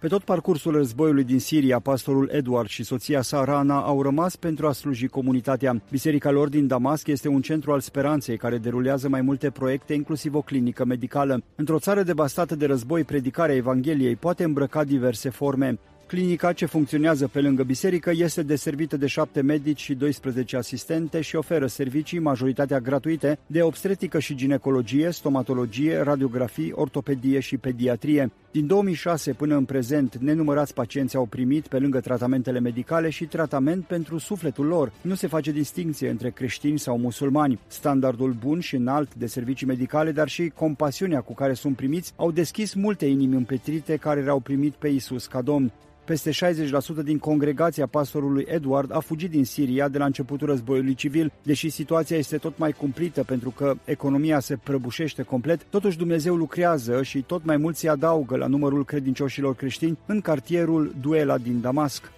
Pe 0.00 0.08
tot 0.08 0.22
parcursul 0.22 0.72
războiului 0.72 1.24
din 1.24 1.38
Siria, 1.38 1.78
pastorul 1.78 2.30
Edward 2.32 2.68
și 2.68 2.84
soția 2.84 3.22
sa 3.22 3.44
Rana 3.44 3.80
au 3.80 4.02
rămas 4.02 4.36
pentru 4.36 4.66
a 4.66 4.72
sluji 4.72 5.06
comunitatea. 5.06 5.82
Biserica 5.90 6.30
lor 6.30 6.48
din 6.48 6.66
Damasc 6.66 7.06
este 7.06 7.28
un 7.28 7.40
centru 7.40 7.72
al 7.72 7.80
speranței 7.80 8.36
care 8.36 8.58
derulează 8.58 9.08
mai 9.08 9.20
multe 9.20 9.50
proiecte, 9.50 9.94
inclusiv 9.94 10.34
o 10.34 10.40
clinică 10.40 10.84
medicală. 10.84 11.42
Într-o 11.54 11.78
țară 11.78 12.02
devastată 12.02 12.56
de 12.56 12.66
război, 12.66 13.04
predicarea 13.04 13.54
Evangheliei 13.54 14.16
poate 14.16 14.44
îmbrăca 14.44 14.84
diverse 14.84 15.30
forme. 15.30 15.78
Clinica, 16.08 16.52
ce 16.52 16.66
funcționează 16.66 17.28
pe 17.28 17.40
lângă 17.40 17.62
biserică, 17.62 18.10
este 18.14 18.42
deservită 18.42 18.96
de 18.96 19.06
șapte 19.06 19.40
medici 19.40 19.80
și 19.80 19.94
12 19.94 20.56
asistente 20.56 21.20
și 21.20 21.36
oferă 21.36 21.66
servicii, 21.66 22.18
majoritatea 22.18 22.80
gratuite, 22.80 23.38
de 23.46 23.62
obstetrică 23.62 24.18
și 24.18 24.34
ginecologie, 24.34 25.10
stomatologie, 25.10 26.00
radiografii, 26.00 26.72
ortopedie 26.74 27.40
și 27.40 27.56
pediatrie. 27.56 28.30
Din 28.50 28.66
2006 28.66 29.32
până 29.32 29.56
în 29.56 29.64
prezent, 29.64 30.16
nenumărați 30.16 30.74
pacienți 30.74 31.16
au 31.16 31.26
primit, 31.26 31.66
pe 31.66 31.78
lângă 31.78 32.00
tratamentele 32.00 32.60
medicale, 32.60 33.10
și 33.10 33.24
tratament 33.24 33.84
pentru 33.84 34.18
sufletul 34.18 34.66
lor. 34.66 34.92
Nu 35.00 35.14
se 35.14 35.26
face 35.26 35.50
distinție 35.52 36.08
între 36.08 36.30
creștini 36.30 36.78
sau 36.78 36.98
musulmani. 36.98 37.58
Standardul 37.66 38.32
bun 38.32 38.60
și 38.60 38.76
înalt 38.76 39.14
de 39.14 39.26
servicii 39.26 39.66
medicale, 39.66 40.12
dar 40.12 40.28
și 40.28 40.52
compasiunea 40.54 41.20
cu 41.20 41.34
care 41.34 41.52
sunt 41.52 41.76
primiți, 41.76 42.12
au 42.16 42.30
deschis 42.30 42.74
multe 42.74 43.06
inimi 43.06 43.34
împetrite 43.34 43.96
care 43.96 44.22
le-au 44.22 44.40
primit 44.40 44.74
pe 44.74 44.88
Isus 44.88 45.26
ca 45.26 45.42
Domn. 45.42 45.72
Peste 46.08 46.30
60% 46.30 47.04
din 47.04 47.18
congregația 47.18 47.86
pastorului 47.86 48.44
Edward 48.48 48.94
a 48.94 48.98
fugit 48.98 49.30
din 49.30 49.44
Siria 49.44 49.88
de 49.88 49.98
la 49.98 50.04
începutul 50.04 50.46
războiului 50.46 50.94
civil, 50.94 51.32
deși 51.42 51.68
situația 51.68 52.16
este 52.16 52.36
tot 52.36 52.58
mai 52.58 52.72
cumplită 52.72 53.24
pentru 53.24 53.50
că 53.50 53.74
economia 53.84 54.40
se 54.40 54.56
prăbușește 54.56 55.22
complet, 55.22 55.62
totuși 55.70 55.98
Dumnezeu 55.98 56.34
lucrează 56.34 57.02
și 57.02 57.22
tot 57.22 57.44
mai 57.44 57.56
mulți 57.56 57.80
se 57.80 57.88
adaugă 57.88 58.36
la 58.36 58.46
numărul 58.46 58.84
credincioșilor 58.84 59.54
creștini 59.54 59.98
în 60.06 60.20
cartierul 60.20 60.94
Duela 61.00 61.38
din 61.38 61.60
Damasc. 61.60 62.12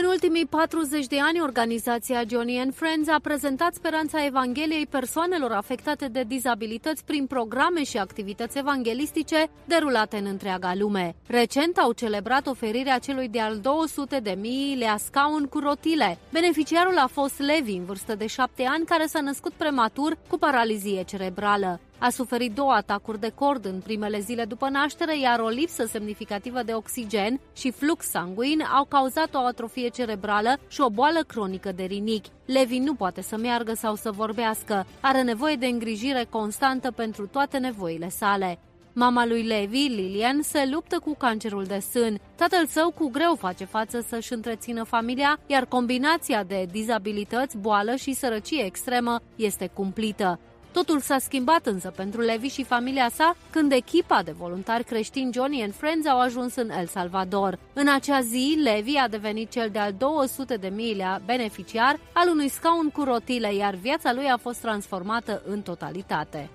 În 0.00 0.04
ultimii 0.04 0.46
40 0.46 1.06
de 1.06 1.20
ani, 1.20 1.40
organizația 1.40 2.22
Johnny 2.28 2.58
and 2.58 2.74
Friends 2.74 3.08
a 3.08 3.18
prezentat 3.22 3.74
speranța 3.74 4.24
Evangheliei 4.24 4.86
persoanelor 4.86 5.52
afectate 5.52 6.08
de 6.08 6.24
dizabilități 6.26 7.04
prin 7.04 7.26
programe 7.26 7.84
și 7.84 7.98
activități 7.98 8.58
evanghelistice 8.58 9.50
derulate 9.64 10.16
în 10.16 10.26
întreaga 10.26 10.72
lume. 10.74 11.14
Recent 11.26 11.76
au 11.76 11.92
celebrat 11.92 12.46
oferirea 12.46 12.98
celui 12.98 13.28
de-al 13.28 13.58
200 13.58 14.20
de 14.22 14.36
miilea 14.40 14.96
scaun 14.96 15.46
cu 15.46 15.58
rotile. 15.58 16.18
Beneficiarul 16.32 16.98
a 16.98 17.06
fost 17.06 17.38
Levi, 17.38 17.76
în 17.76 17.84
vârstă 17.84 18.14
de 18.14 18.26
7 18.26 18.64
ani, 18.68 18.84
care 18.84 19.06
s-a 19.06 19.20
născut 19.20 19.52
prematur 19.52 20.16
cu 20.28 20.38
paralizie 20.38 21.02
cerebrală. 21.02 21.80
A 22.00 22.10
suferit 22.10 22.54
două 22.54 22.72
atacuri 22.72 23.20
de 23.20 23.32
cord 23.34 23.64
în 23.64 23.80
primele 23.80 24.20
zile 24.20 24.44
după 24.44 24.68
naștere, 24.68 25.18
iar 25.18 25.40
o 25.40 25.48
lipsă 25.48 25.86
semnificativă 25.86 26.62
de 26.62 26.72
oxigen 26.72 27.40
și 27.56 27.70
flux 27.70 28.06
sanguin 28.06 28.60
au 28.60 28.84
cauzat 28.84 29.34
o 29.34 29.38
atrofie 29.38 29.88
cerebrală 29.88 30.58
și 30.68 30.80
o 30.80 30.90
boală 30.90 31.20
cronică 31.26 31.72
de 31.72 31.82
rinichi. 31.82 32.30
Levi 32.44 32.78
nu 32.78 32.94
poate 32.94 33.22
să 33.22 33.36
meargă 33.36 33.74
sau 33.74 33.94
să 33.94 34.10
vorbească. 34.10 34.86
Are 35.00 35.22
nevoie 35.22 35.56
de 35.56 35.66
îngrijire 35.66 36.26
constantă 36.30 36.90
pentru 36.90 37.26
toate 37.26 37.58
nevoile 37.58 38.08
sale. 38.08 38.58
Mama 38.92 39.26
lui 39.26 39.42
Levi, 39.42 39.86
Lilian, 39.88 40.42
se 40.42 40.68
luptă 40.72 40.98
cu 40.98 41.14
cancerul 41.14 41.64
de 41.64 41.78
sân. 41.90 42.20
Tatăl 42.34 42.66
său 42.66 42.90
cu 42.90 43.10
greu 43.10 43.34
face 43.34 43.64
față 43.64 44.04
să-și 44.08 44.32
întrețină 44.32 44.82
familia, 44.82 45.38
iar 45.46 45.66
combinația 45.66 46.42
de 46.44 46.66
dizabilități, 46.70 47.56
boală 47.58 47.94
și 47.94 48.12
sărăcie 48.12 48.64
extremă 48.64 49.20
este 49.36 49.70
cumplită. 49.74 50.38
Totul 50.72 51.00
s-a 51.00 51.18
schimbat 51.18 51.66
însă 51.66 51.92
pentru 51.96 52.20
Levi 52.20 52.48
și 52.48 52.64
familia 52.64 53.08
sa 53.14 53.36
când 53.50 53.72
echipa 53.72 54.22
de 54.22 54.34
voluntari 54.38 54.84
creștini 54.84 55.32
Johnny 55.32 55.62
and 55.62 55.74
Friends 55.74 56.06
au 56.06 56.20
ajuns 56.20 56.54
în 56.54 56.70
El 56.70 56.86
Salvador. 56.86 57.58
În 57.72 57.88
acea 57.88 58.20
zi, 58.20 58.58
Levi 58.62 58.96
a 58.96 59.08
devenit 59.08 59.50
cel 59.50 59.68
de-al 59.72 59.94
200 59.98 60.54
de 60.56 60.68
milea 60.68 61.20
beneficiar 61.24 61.98
al 62.12 62.28
unui 62.28 62.48
scaun 62.48 62.90
cu 62.90 63.02
rotile, 63.02 63.54
iar 63.54 63.74
viața 63.74 64.12
lui 64.12 64.26
a 64.26 64.36
fost 64.36 64.60
transformată 64.60 65.42
în 65.48 65.62
totalitate. 65.62 66.48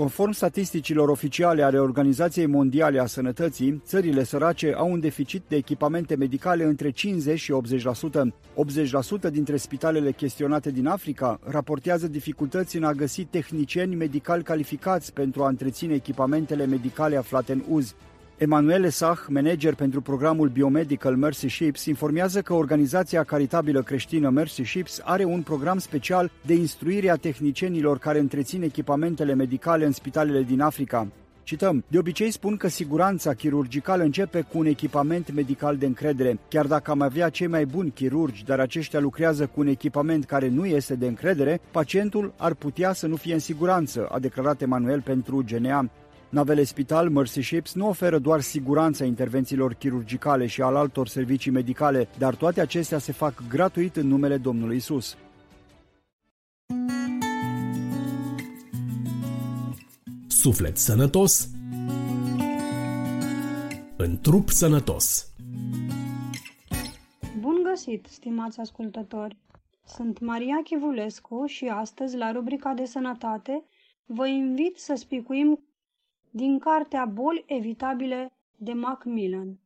Conform 0.00 0.32
statisticilor 0.32 1.08
oficiale 1.08 1.62
ale 1.62 1.78
Organizației 1.78 2.46
Mondiale 2.46 3.00
a 3.00 3.06
Sănătății, 3.06 3.82
țările 3.84 4.24
sărace 4.24 4.74
au 4.76 4.92
un 4.92 5.00
deficit 5.00 5.42
de 5.48 5.56
echipamente 5.56 6.16
medicale 6.16 6.64
între 6.64 6.90
50 6.90 7.38
și 7.38 7.52
80%. 7.52 9.26
80% 9.28 9.30
dintre 9.30 9.56
spitalele 9.56 10.12
chestionate 10.12 10.70
din 10.70 10.86
Africa 10.86 11.40
raportează 11.44 12.08
dificultăți 12.08 12.76
în 12.76 12.84
a 12.84 12.92
găsi 12.92 13.24
tehnicieni 13.24 13.94
medicali 13.94 14.42
calificați 14.42 15.12
pentru 15.12 15.42
a 15.42 15.48
întreține 15.48 15.94
echipamentele 15.94 16.66
medicale 16.66 17.16
aflate 17.16 17.52
în 17.52 17.62
uz. 17.68 17.94
Emanuele 18.42 18.88
Sach, 18.88 19.26
manager 19.28 19.74
pentru 19.74 20.00
programul 20.00 20.48
Biomedical 20.48 21.16
Mercy 21.16 21.48
Ships, 21.48 21.84
informează 21.84 22.42
că 22.42 22.52
organizația 22.52 23.24
caritabilă 23.24 23.82
creștină 23.82 24.28
Mercy 24.30 24.62
Ships 24.64 25.00
are 25.04 25.24
un 25.24 25.42
program 25.42 25.78
special 25.78 26.30
de 26.46 26.54
instruire 26.54 27.10
a 27.10 27.16
tehnicienilor 27.16 27.98
care 27.98 28.18
întrețin 28.18 28.62
echipamentele 28.62 29.34
medicale 29.34 29.84
în 29.84 29.92
spitalele 29.92 30.42
din 30.42 30.60
Africa. 30.60 31.06
Cităm, 31.42 31.84
de 31.88 31.98
obicei 31.98 32.30
spun 32.30 32.56
că 32.56 32.68
siguranța 32.68 33.34
chirurgicală 33.34 34.02
începe 34.02 34.40
cu 34.40 34.58
un 34.58 34.66
echipament 34.66 35.34
medical 35.34 35.76
de 35.76 35.86
încredere. 35.86 36.38
Chiar 36.48 36.66
dacă 36.66 36.90
am 36.90 37.00
avea 37.00 37.28
cei 37.28 37.46
mai 37.46 37.66
buni 37.66 37.90
chirurgi, 37.90 38.44
dar 38.44 38.60
aceștia 38.60 39.00
lucrează 39.00 39.46
cu 39.46 39.60
un 39.60 39.66
echipament 39.66 40.24
care 40.24 40.48
nu 40.48 40.66
este 40.66 40.94
de 40.94 41.06
încredere, 41.06 41.60
pacientul 41.70 42.32
ar 42.36 42.54
putea 42.54 42.92
să 42.92 43.06
nu 43.06 43.16
fie 43.16 43.32
în 43.32 43.38
siguranță, 43.38 44.06
a 44.10 44.18
declarat 44.18 44.62
Emanuel 44.62 45.00
pentru 45.00 45.44
GNA. 45.50 45.90
Navele 46.30 46.64
spital 46.64 47.08
Mercy 47.08 47.40
Ships 47.40 47.74
nu 47.74 47.88
oferă 47.88 48.18
doar 48.18 48.40
siguranța 48.40 49.04
intervențiilor 49.04 49.74
chirurgicale 49.74 50.46
și 50.46 50.62
al 50.62 50.76
altor 50.76 51.08
servicii 51.08 51.50
medicale, 51.50 52.08
dar 52.18 52.34
toate 52.34 52.60
acestea 52.60 52.98
se 52.98 53.12
fac 53.12 53.42
gratuit 53.48 53.96
în 53.96 54.06
numele 54.06 54.36
Domnului 54.36 54.76
Isus. 54.76 55.16
Suflet 60.28 60.78
sănătos 60.78 61.48
în 63.96 64.20
trup 64.20 64.48
sănătos. 64.48 65.32
Bun 67.40 67.62
găsit, 67.62 68.06
stimați 68.10 68.60
ascultători! 68.60 69.36
Sunt 69.84 70.20
Maria 70.20 70.60
Chivulescu 70.64 71.46
și 71.46 71.64
astăzi, 71.64 72.16
la 72.16 72.32
rubrica 72.32 72.72
de 72.72 72.84
sănătate, 72.84 73.64
vă 74.04 74.26
invit 74.26 74.78
să 74.78 74.94
spicuim 74.96 75.64
din 76.32 76.58
cartea 76.58 77.04
Boli 77.04 77.44
evitabile 77.46 78.32
de 78.56 78.72
Macmillan. 78.72 79.58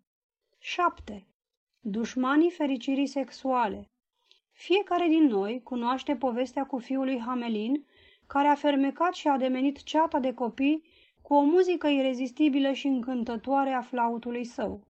7. 0.59 1.27
Dușmanii 1.81 2.51
fericirii 2.51 3.07
sexuale 3.07 3.91
Fiecare 4.53 5.07
din 5.09 5.25
noi 5.25 5.61
cunoaște 5.63 6.17
povestea 6.17 6.67
cu 6.67 6.79
fiul 6.79 7.05
lui 7.05 7.21
Hamelin, 7.21 7.85
care 8.27 8.49
a 8.49 8.55
fermecat 8.55 9.15
și 9.15 9.29
a 9.29 9.37
demenit 9.37 9.83
ceata 9.83 10.19
de 10.19 10.35
copii 10.35 10.83
cu 11.23 11.35
o 11.35 11.41
muzică 11.41 11.87
irezistibilă 11.87 12.73
și 12.73 12.87
încântătoare 12.87 13.71
a 13.71 13.83
flautului 13.83 14.45
său. 14.45 14.87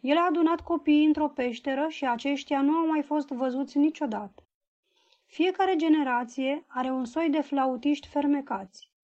El 0.00 0.16
a 0.16 0.26
adunat 0.26 0.60
copiii 0.60 1.06
într-o 1.06 1.28
peșteră 1.28 1.86
și 1.88 2.06
aceștia 2.06 2.60
nu 2.60 2.72
au 2.72 2.86
mai 2.86 3.02
fost 3.02 3.28
văzuți 3.28 3.78
niciodată. 3.78 4.46
Fiecare 5.26 5.76
generație 5.76 6.64
are 6.66 6.90
un 6.90 7.04
soi 7.04 7.30
de 7.30 7.40
flautiști 7.40 8.08
fermecați. 8.08 8.94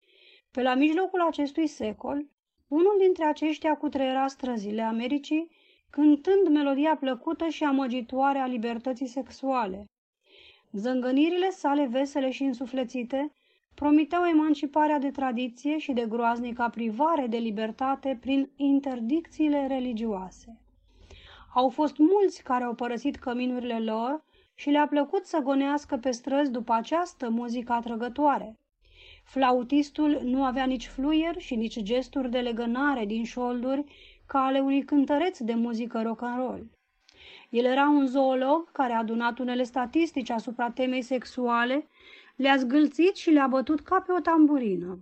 Pe 0.56 0.62
la 0.62 0.74
mijlocul 0.74 1.20
acestui 1.20 1.66
secol, 1.66 2.26
unul 2.68 2.96
dintre 3.00 3.24
aceștia 3.24 3.76
cutreiera 3.76 4.26
străzile 4.26 4.82
Americii, 4.82 5.50
cântând 5.90 6.48
melodia 6.48 6.96
plăcută 6.96 7.48
și 7.48 7.64
amăgitoare 7.64 8.38
a 8.38 8.46
libertății 8.46 9.06
sexuale. 9.06 9.84
Zângănirile 10.72 11.50
sale 11.50 11.86
vesele 11.86 12.30
și 12.30 12.42
însuflețite 12.42 13.32
promiteau 13.74 14.24
emanciparea 14.24 14.98
de 14.98 15.10
tradiție 15.10 15.78
și 15.78 15.92
de 15.92 16.06
groaznica 16.06 16.68
privare 16.68 17.26
de 17.26 17.36
libertate 17.36 18.18
prin 18.20 18.50
interdicțiile 18.56 19.66
religioase. 19.66 20.60
Au 21.54 21.68
fost 21.68 21.96
mulți 21.98 22.42
care 22.42 22.64
au 22.64 22.74
părăsit 22.74 23.16
căminurile 23.16 23.78
lor 23.78 24.24
și 24.54 24.70
le-a 24.70 24.86
plăcut 24.86 25.26
să 25.26 25.38
gonească 25.38 25.96
pe 25.96 26.10
străzi 26.10 26.50
după 26.50 26.72
această 26.72 27.30
muzică 27.30 27.72
atrăgătoare. 27.72 28.56
Flautistul 29.32 30.20
nu 30.22 30.44
avea 30.44 30.64
nici 30.64 30.86
fluier 30.86 31.34
și 31.38 31.54
nici 31.54 31.82
gesturi 31.82 32.30
de 32.30 32.38
legănare 32.38 33.04
din 33.04 33.24
șolduri 33.24 33.84
ca 34.26 34.38
ale 34.44 34.60
unui 34.60 34.82
cântăreț 34.84 35.38
de 35.38 35.54
muzică 35.54 36.02
rock 36.02 36.22
and 36.22 36.36
roll. 36.36 36.70
El 37.48 37.64
era 37.64 37.88
un 37.88 38.06
zoolog 38.06 38.72
care 38.72 38.92
a 38.92 38.98
adunat 38.98 39.38
unele 39.38 39.62
statistici 39.62 40.30
asupra 40.30 40.70
temei 40.70 41.02
sexuale, 41.02 41.88
le-a 42.36 42.56
zgâlțit 42.56 43.16
și 43.16 43.30
le-a 43.30 43.46
bătut 43.46 43.80
ca 43.80 44.00
pe 44.00 44.12
o 44.12 44.20
tamburină. 44.20 44.98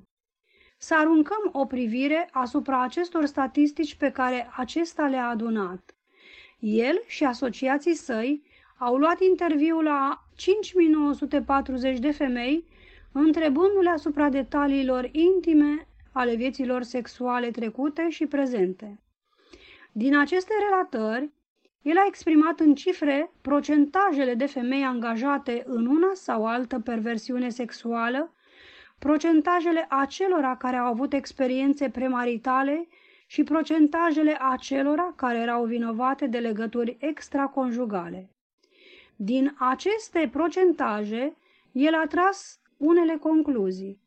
Să 0.78 0.94
aruncăm 0.94 1.50
o 1.52 1.64
privire 1.64 2.28
asupra 2.32 2.82
acestor 2.82 3.24
statistici 3.24 3.94
pe 3.94 4.10
care 4.10 4.50
acesta 4.56 5.06
le-a 5.06 5.28
adunat. 5.28 5.96
El 6.58 7.02
și 7.06 7.24
asociații 7.24 7.94
săi 7.94 8.42
au 8.78 8.96
luat 8.96 9.20
interviul 9.20 9.82
la 9.82 10.24
5940 10.36 11.98
de 11.98 12.10
femei, 12.10 12.64
întrebându-le 13.12 13.90
asupra 13.90 14.28
detaliilor 14.28 15.08
intime 15.12 15.86
ale 16.12 16.34
vieților 16.34 16.82
sexuale 16.82 17.50
trecute 17.50 18.08
și 18.08 18.26
prezente. 18.26 18.98
Din 19.92 20.16
aceste 20.16 20.52
relatări, 20.68 21.30
el 21.82 21.96
a 21.96 22.04
exprimat 22.06 22.60
în 22.60 22.74
cifre 22.74 23.30
procentajele 23.40 24.34
de 24.34 24.46
femei 24.46 24.84
angajate 24.84 25.62
în 25.66 25.86
una 25.86 26.10
sau 26.12 26.46
altă 26.46 26.80
perversiune 26.80 27.48
sexuală, 27.48 28.34
procentajele 28.98 29.86
acelora 29.88 30.56
care 30.56 30.76
au 30.76 30.86
avut 30.86 31.12
experiențe 31.12 31.88
premaritale 31.88 32.88
și 33.26 33.42
procentajele 33.42 34.36
acelora 34.40 35.12
care 35.16 35.38
erau 35.38 35.64
vinovate 35.64 36.26
de 36.26 36.38
legături 36.38 36.96
extraconjugale. 37.00 38.30
Din 39.16 39.54
aceste 39.58 40.28
procentaje, 40.32 41.36
el 41.72 41.94
a 41.94 42.06
tras 42.06 42.60
unele 42.80 43.16
concluzii. 43.16 44.00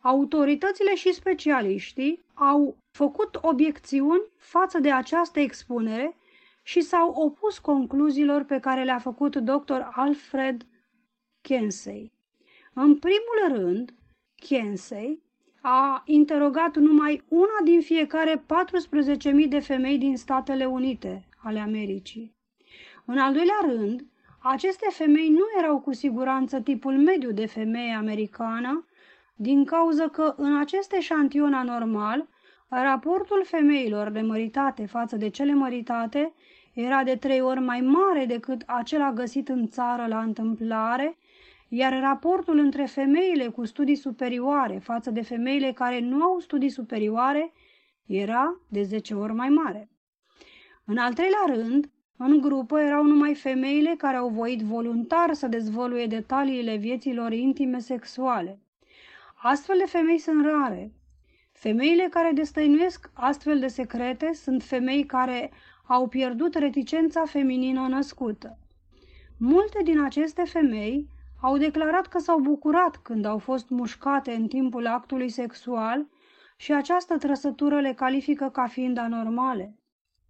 Autoritățile 0.00 0.94
și 0.94 1.12
specialiștii 1.12 2.24
au 2.34 2.76
făcut 2.90 3.38
obiecțiuni 3.42 4.22
față 4.36 4.78
de 4.78 4.92
această 4.92 5.40
expunere 5.40 6.16
și 6.62 6.80
s-au 6.80 7.10
opus 7.10 7.58
concluziilor 7.58 8.42
pe 8.42 8.58
care 8.58 8.84
le-a 8.84 8.98
făcut 8.98 9.36
dr. 9.36 9.80
Alfred 9.90 10.66
Kensey. 11.40 12.12
În 12.72 12.98
primul 12.98 13.58
rând, 13.58 13.94
Kensey 14.34 15.22
a 15.60 16.02
interogat 16.04 16.76
numai 16.76 17.22
una 17.28 17.60
din 17.64 17.80
fiecare 17.80 18.44
14.000 19.42 19.48
de 19.48 19.58
femei 19.58 19.98
din 19.98 20.16
Statele 20.16 20.64
Unite 20.64 21.28
ale 21.36 21.58
Americii. 21.58 22.34
În 23.04 23.18
al 23.18 23.32
doilea 23.32 23.58
rând, 23.62 24.06
aceste 24.48 24.86
femei 24.90 25.28
nu 25.28 25.44
erau 25.58 25.80
cu 25.80 25.92
siguranță 25.92 26.60
tipul 26.60 26.98
mediu 26.98 27.32
de 27.32 27.46
femeie 27.46 27.92
americană, 27.92 28.86
din 29.34 29.64
cauza 29.64 30.08
că 30.08 30.34
în 30.36 30.58
acest 30.58 30.92
eșantion 30.92 31.52
anormal, 31.54 32.28
raportul 32.68 33.44
femeilor 33.44 34.08
nemăritate 34.08 34.86
față 34.86 35.16
de 35.16 35.28
cele 35.28 35.54
măritate 35.54 36.32
era 36.72 37.02
de 37.02 37.16
trei 37.16 37.40
ori 37.40 37.60
mai 37.60 37.80
mare 37.80 38.24
decât 38.24 38.62
acela 38.66 39.12
găsit 39.12 39.48
în 39.48 39.68
țară 39.68 40.06
la 40.06 40.20
întâmplare, 40.20 41.16
iar 41.68 42.00
raportul 42.00 42.58
între 42.58 42.84
femeile 42.84 43.48
cu 43.48 43.64
studii 43.64 43.96
superioare 43.96 44.78
față 44.78 45.10
de 45.10 45.22
femeile 45.22 45.72
care 45.72 46.00
nu 46.00 46.22
au 46.22 46.38
studii 46.38 46.68
superioare 46.68 47.52
era 48.06 48.60
de 48.68 48.82
10 48.82 49.14
ori 49.14 49.32
mai 49.32 49.48
mare. 49.48 49.90
În 50.84 50.96
al 50.96 51.12
treilea 51.12 51.44
rând, 51.46 51.90
în 52.16 52.40
grupă 52.40 52.80
erau 52.80 53.02
numai 53.02 53.34
femeile 53.34 53.94
care 53.98 54.16
au 54.16 54.28
voit 54.28 54.60
voluntar 54.60 55.32
să 55.32 55.46
dezvăluie 55.46 56.06
detaliile 56.06 56.76
vieților 56.76 57.32
intime 57.32 57.78
sexuale. 57.78 58.58
Astfel 59.34 59.76
de 59.78 59.84
femei 59.84 60.18
sunt 60.18 60.44
rare. 60.44 60.92
Femeile 61.52 62.06
care 62.10 62.30
destăinuiesc 62.34 63.10
astfel 63.12 63.58
de 63.58 63.66
secrete 63.66 64.32
sunt 64.32 64.62
femei 64.62 65.04
care 65.04 65.50
au 65.86 66.08
pierdut 66.08 66.54
reticența 66.54 67.24
feminină 67.24 67.86
născută. 67.88 68.58
Multe 69.38 69.82
din 69.82 70.00
aceste 70.00 70.42
femei 70.44 71.08
au 71.40 71.56
declarat 71.56 72.06
că 72.06 72.18
s-au 72.18 72.38
bucurat 72.38 72.96
când 72.96 73.24
au 73.24 73.38
fost 73.38 73.68
mușcate 73.68 74.32
în 74.32 74.48
timpul 74.48 74.86
actului 74.86 75.28
sexual 75.28 76.06
și 76.56 76.72
această 76.72 77.18
trăsătură 77.18 77.80
le 77.80 77.92
califică 77.92 78.48
ca 78.48 78.66
fiind 78.66 78.98
anormale. 78.98 79.74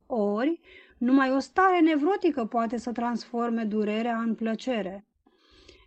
Ori, 0.06 0.60
numai 0.98 1.32
o 1.32 1.38
stare 1.38 1.80
nevrotică 1.80 2.44
poate 2.44 2.76
să 2.76 2.92
transforme 2.92 3.64
durerea 3.64 4.16
în 4.18 4.34
plăcere. 4.34 5.06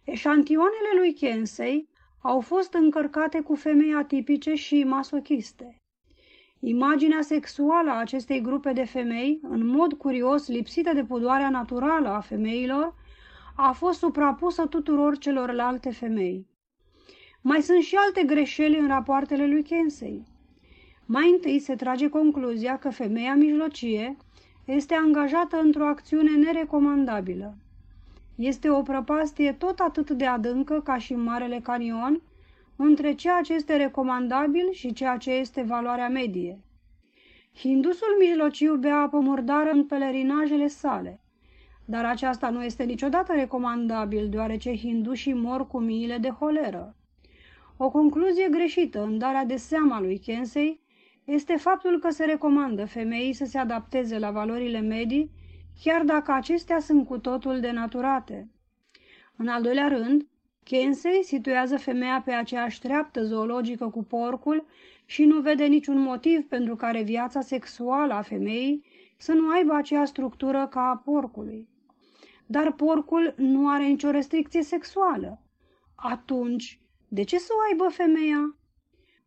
Eșantioanele 0.03 0.89
lui 0.97 1.13
Kensey 1.13 1.89
au 2.21 2.39
fost 2.39 2.73
încărcate 2.73 3.41
cu 3.41 3.55
femei 3.55 3.93
atipice 3.93 4.53
și 4.53 4.83
masochiste. 4.83 5.75
Imaginea 6.59 7.21
sexuală 7.21 7.89
a 7.89 7.99
acestei 7.99 8.41
grupe 8.41 8.73
de 8.73 8.83
femei, 8.83 9.39
în 9.43 9.65
mod 9.65 9.93
curios 9.93 10.47
lipsită 10.47 10.93
de 10.93 11.03
pudoarea 11.03 11.49
naturală 11.49 12.07
a 12.09 12.19
femeilor, 12.19 12.95
a 13.55 13.71
fost 13.71 13.99
suprapusă 13.99 14.65
tuturor 14.65 15.17
celorlalte 15.17 15.91
femei. 15.91 16.47
Mai 17.41 17.61
sunt 17.61 17.81
și 17.81 17.95
alte 17.95 18.23
greșeli 18.23 18.77
în 18.77 18.87
rapoartele 18.87 19.47
lui 19.47 19.63
Kensey. 19.63 20.23
Mai 21.05 21.29
întâi 21.29 21.59
se 21.59 21.75
trage 21.75 22.09
concluzia 22.09 22.77
că 22.77 22.89
femeia 22.89 23.35
mijlocie 23.35 24.17
este 24.71 24.93
angajată 24.93 25.57
într-o 25.57 25.85
acțiune 25.85 26.35
nerecomandabilă. 26.35 27.55
Este 28.35 28.69
o 28.69 28.81
prăpastie 28.81 29.53
tot 29.53 29.79
atât 29.79 30.09
de 30.09 30.25
adâncă 30.25 30.81
ca 30.83 30.97
și 30.97 31.13
în 31.13 31.21
Marele 31.21 31.59
Canion 31.63 32.21
între 32.75 33.13
ceea 33.13 33.41
ce 33.41 33.53
este 33.53 33.75
recomandabil 33.75 34.71
și 34.71 34.93
ceea 34.93 35.17
ce 35.17 35.31
este 35.31 35.61
valoarea 35.61 36.09
medie. 36.09 36.59
Hindusul 37.55 38.15
mijlociu 38.19 38.75
bea 38.75 38.95
apă 38.95 39.19
murdară 39.19 39.69
în 39.69 39.85
pelerinajele 39.85 40.67
sale, 40.67 41.19
dar 41.85 42.05
aceasta 42.05 42.49
nu 42.49 42.63
este 42.63 42.83
niciodată 42.83 43.33
recomandabil, 43.33 44.29
deoarece 44.29 44.75
hindușii 44.75 45.33
mor 45.33 45.67
cu 45.67 45.79
miile 45.79 46.17
de 46.17 46.29
holeră. 46.29 46.95
O 47.77 47.89
concluzie 47.89 48.47
greșită 48.51 49.03
în 49.03 49.17
darea 49.17 49.45
de 49.45 49.55
seama 49.55 50.01
lui 50.01 50.19
Kensei 50.19 50.79
este 51.29 51.55
faptul 51.55 51.99
că 51.99 52.09
se 52.09 52.25
recomandă 52.25 52.85
femeii 52.85 53.33
să 53.33 53.45
se 53.45 53.57
adapteze 53.57 54.19
la 54.19 54.31
valorile 54.31 54.79
medii, 54.79 55.31
chiar 55.83 56.03
dacă 56.03 56.31
acestea 56.31 56.79
sunt 56.79 57.07
cu 57.07 57.17
totul 57.17 57.59
denaturate. 57.59 58.49
În 59.35 59.47
al 59.47 59.61
doilea 59.61 59.87
rând, 59.87 60.27
Kensey 60.63 61.23
situează 61.23 61.77
femeia 61.77 62.21
pe 62.25 62.31
aceeași 62.31 62.79
treaptă 62.79 63.23
zoologică 63.23 63.89
cu 63.89 64.03
porcul 64.03 64.65
și 65.05 65.25
nu 65.25 65.41
vede 65.41 65.65
niciun 65.65 65.99
motiv 65.99 66.47
pentru 66.47 66.75
care 66.75 67.01
viața 67.01 67.41
sexuală 67.41 68.13
a 68.13 68.21
femeii 68.21 68.85
să 69.17 69.33
nu 69.33 69.49
aibă 69.49 69.73
aceeași 69.73 70.09
structură 70.09 70.67
ca 70.67 70.81
a 70.81 70.97
porcului. 70.97 71.67
Dar 72.45 72.71
porcul 72.71 73.33
nu 73.37 73.69
are 73.69 73.85
nicio 73.85 74.09
restricție 74.09 74.63
sexuală. 74.63 75.41
Atunci, 75.95 76.81
de 77.07 77.23
ce 77.23 77.37
să 77.37 77.51
o 77.57 77.61
aibă 77.69 77.87
femeia? 77.89 78.55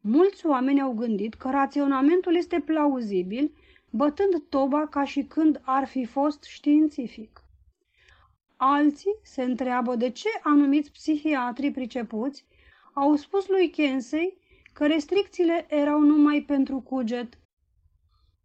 Mulți 0.05 0.47
oameni 0.47 0.81
au 0.81 0.93
gândit 0.93 1.35
că 1.35 1.51
raționamentul 1.51 2.37
este 2.37 2.61
plauzibil, 2.61 3.55
bătând 3.91 4.43
toba 4.49 4.87
ca 4.87 5.05
și 5.05 5.23
când 5.23 5.61
ar 5.65 5.87
fi 5.87 6.05
fost 6.05 6.43
științific. 6.43 7.43
Alții 8.57 9.17
se 9.23 9.43
întreabă 9.43 9.97
de 9.97 10.11
ce 10.11 10.29
anumiți 10.43 10.93
psihiatri 10.93 11.71
pricepuți 11.71 12.45
au 12.93 13.17
spus 13.17 13.49
lui 13.49 13.71
Kensei 13.71 14.39
că 14.73 14.87
restricțiile 14.87 15.67
erau 15.69 16.01
numai 16.01 16.45
pentru 16.47 16.81
cuget. 16.81 17.39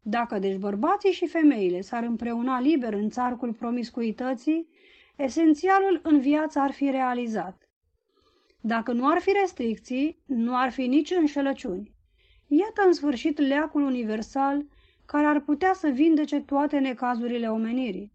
Dacă 0.01 0.39
deci 0.39 0.57
bărbații 0.57 1.11
și 1.11 1.27
femeile 1.27 1.81
s-ar 1.81 2.03
împreuna 2.03 2.59
liber 2.59 2.93
în 2.93 3.09
țarcul 3.09 3.53
promiscuității, 3.53 4.69
esențialul 5.15 5.99
în 6.03 6.19
viață 6.19 6.59
ar 6.59 6.71
fi 6.71 6.89
realizat. 6.89 7.66
Dacă 8.67 8.91
nu 8.91 9.07
ar 9.07 9.19
fi 9.19 9.31
restricții, 9.41 10.17
nu 10.25 10.57
ar 10.57 10.71
fi 10.71 10.87
nici 10.87 11.11
înșelăciuni. 11.11 11.93
Iată 12.47 12.81
în 12.85 12.93
sfârșit 12.93 13.39
leacul 13.39 13.81
universal 13.81 14.65
care 15.05 15.25
ar 15.25 15.39
putea 15.39 15.73
să 15.73 15.87
vindece 15.87 16.41
toate 16.41 16.79
necazurile 16.79 17.49
omenirii. 17.49 18.11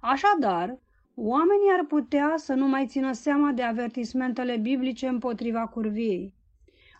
Așadar, 0.00 0.78
oamenii 1.14 1.70
ar 1.78 1.84
putea 1.84 2.34
să 2.36 2.54
nu 2.54 2.68
mai 2.68 2.86
țină 2.86 3.12
seama 3.12 3.52
de 3.52 3.62
avertismentele 3.62 4.56
biblice 4.56 5.06
împotriva 5.06 5.66
curviei, 5.66 6.34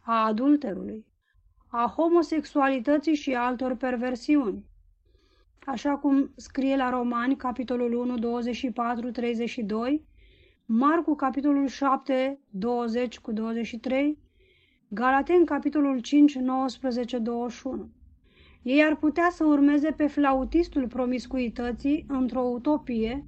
a 0.02 0.24
adulterului, 0.26 1.06
a 1.68 1.92
homosexualității 1.96 3.14
și 3.14 3.34
altor 3.34 3.76
perversiuni. 3.76 4.64
Așa 5.66 5.96
cum 5.96 6.32
scrie 6.36 6.76
la 6.76 6.90
Romani, 6.90 7.36
capitolul 7.36 7.92
1, 7.92 8.18
24, 8.18 9.10
32, 9.10 10.08
Marcu, 10.72 11.14
capitolul 11.14 11.66
7, 11.66 12.38
20 12.50 13.18
cu 13.18 13.32
23, 13.32 14.18
Galaten, 14.88 15.44
capitolul 15.44 15.98
5, 15.98 16.34
19, 16.34 17.18
21. 17.18 17.90
Ei 18.62 18.84
ar 18.84 18.96
putea 18.96 19.28
să 19.30 19.44
urmeze 19.44 19.90
pe 19.90 20.06
flautistul 20.06 20.88
promiscuității 20.88 22.04
într-o 22.08 22.40
utopie 22.40 23.24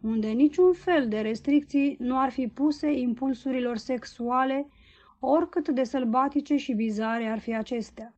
unde 0.00 0.28
niciun 0.28 0.72
fel 0.72 1.08
de 1.08 1.20
restricții 1.20 1.96
nu 1.98 2.18
ar 2.18 2.30
fi 2.30 2.46
puse 2.46 2.92
impulsurilor 2.92 3.76
sexuale, 3.76 4.66
oricât 5.18 5.68
de 5.68 5.84
sălbatice 5.84 6.56
și 6.56 6.72
bizare 6.72 7.26
ar 7.26 7.38
fi 7.38 7.56
acestea. 7.56 8.14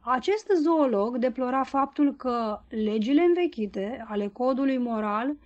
Acest 0.00 0.46
zoolog 0.62 1.18
deplora 1.18 1.62
faptul 1.62 2.14
că 2.14 2.60
legile 2.68 3.22
învechite 3.22 4.04
ale 4.08 4.28
codului 4.28 4.78
moral 4.78 5.36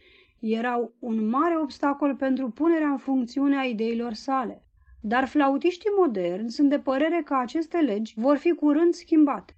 erau 0.52 0.94
un 0.98 1.28
mare 1.28 1.58
obstacol 1.58 2.14
pentru 2.14 2.50
punerea 2.50 2.88
în 2.88 2.96
funcțiune 2.96 3.58
a 3.58 3.62
ideilor 3.64 4.12
sale. 4.12 4.62
Dar 5.00 5.26
flautiștii 5.26 5.90
moderni 5.98 6.50
sunt 6.50 6.68
de 6.68 6.78
părere 6.78 7.22
că 7.24 7.34
aceste 7.34 7.78
legi 7.78 8.14
vor 8.16 8.36
fi 8.36 8.50
curând 8.50 8.94
schimbate. 8.94 9.56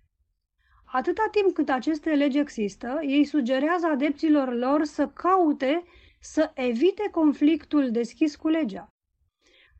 Atâta 0.92 1.28
timp 1.30 1.54
cât 1.54 1.68
aceste 1.68 2.10
legi 2.10 2.38
există, 2.38 2.98
ei 3.02 3.24
sugerează 3.24 3.86
adepților 3.86 4.54
lor 4.54 4.84
să 4.84 5.08
caute 5.08 5.82
să 6.20 6.50
evite 6.54 7.08
conflictul 7.10 7.90
deschis 7.90 8.36
cu 8.36 8.48
legea. 8.48 8.92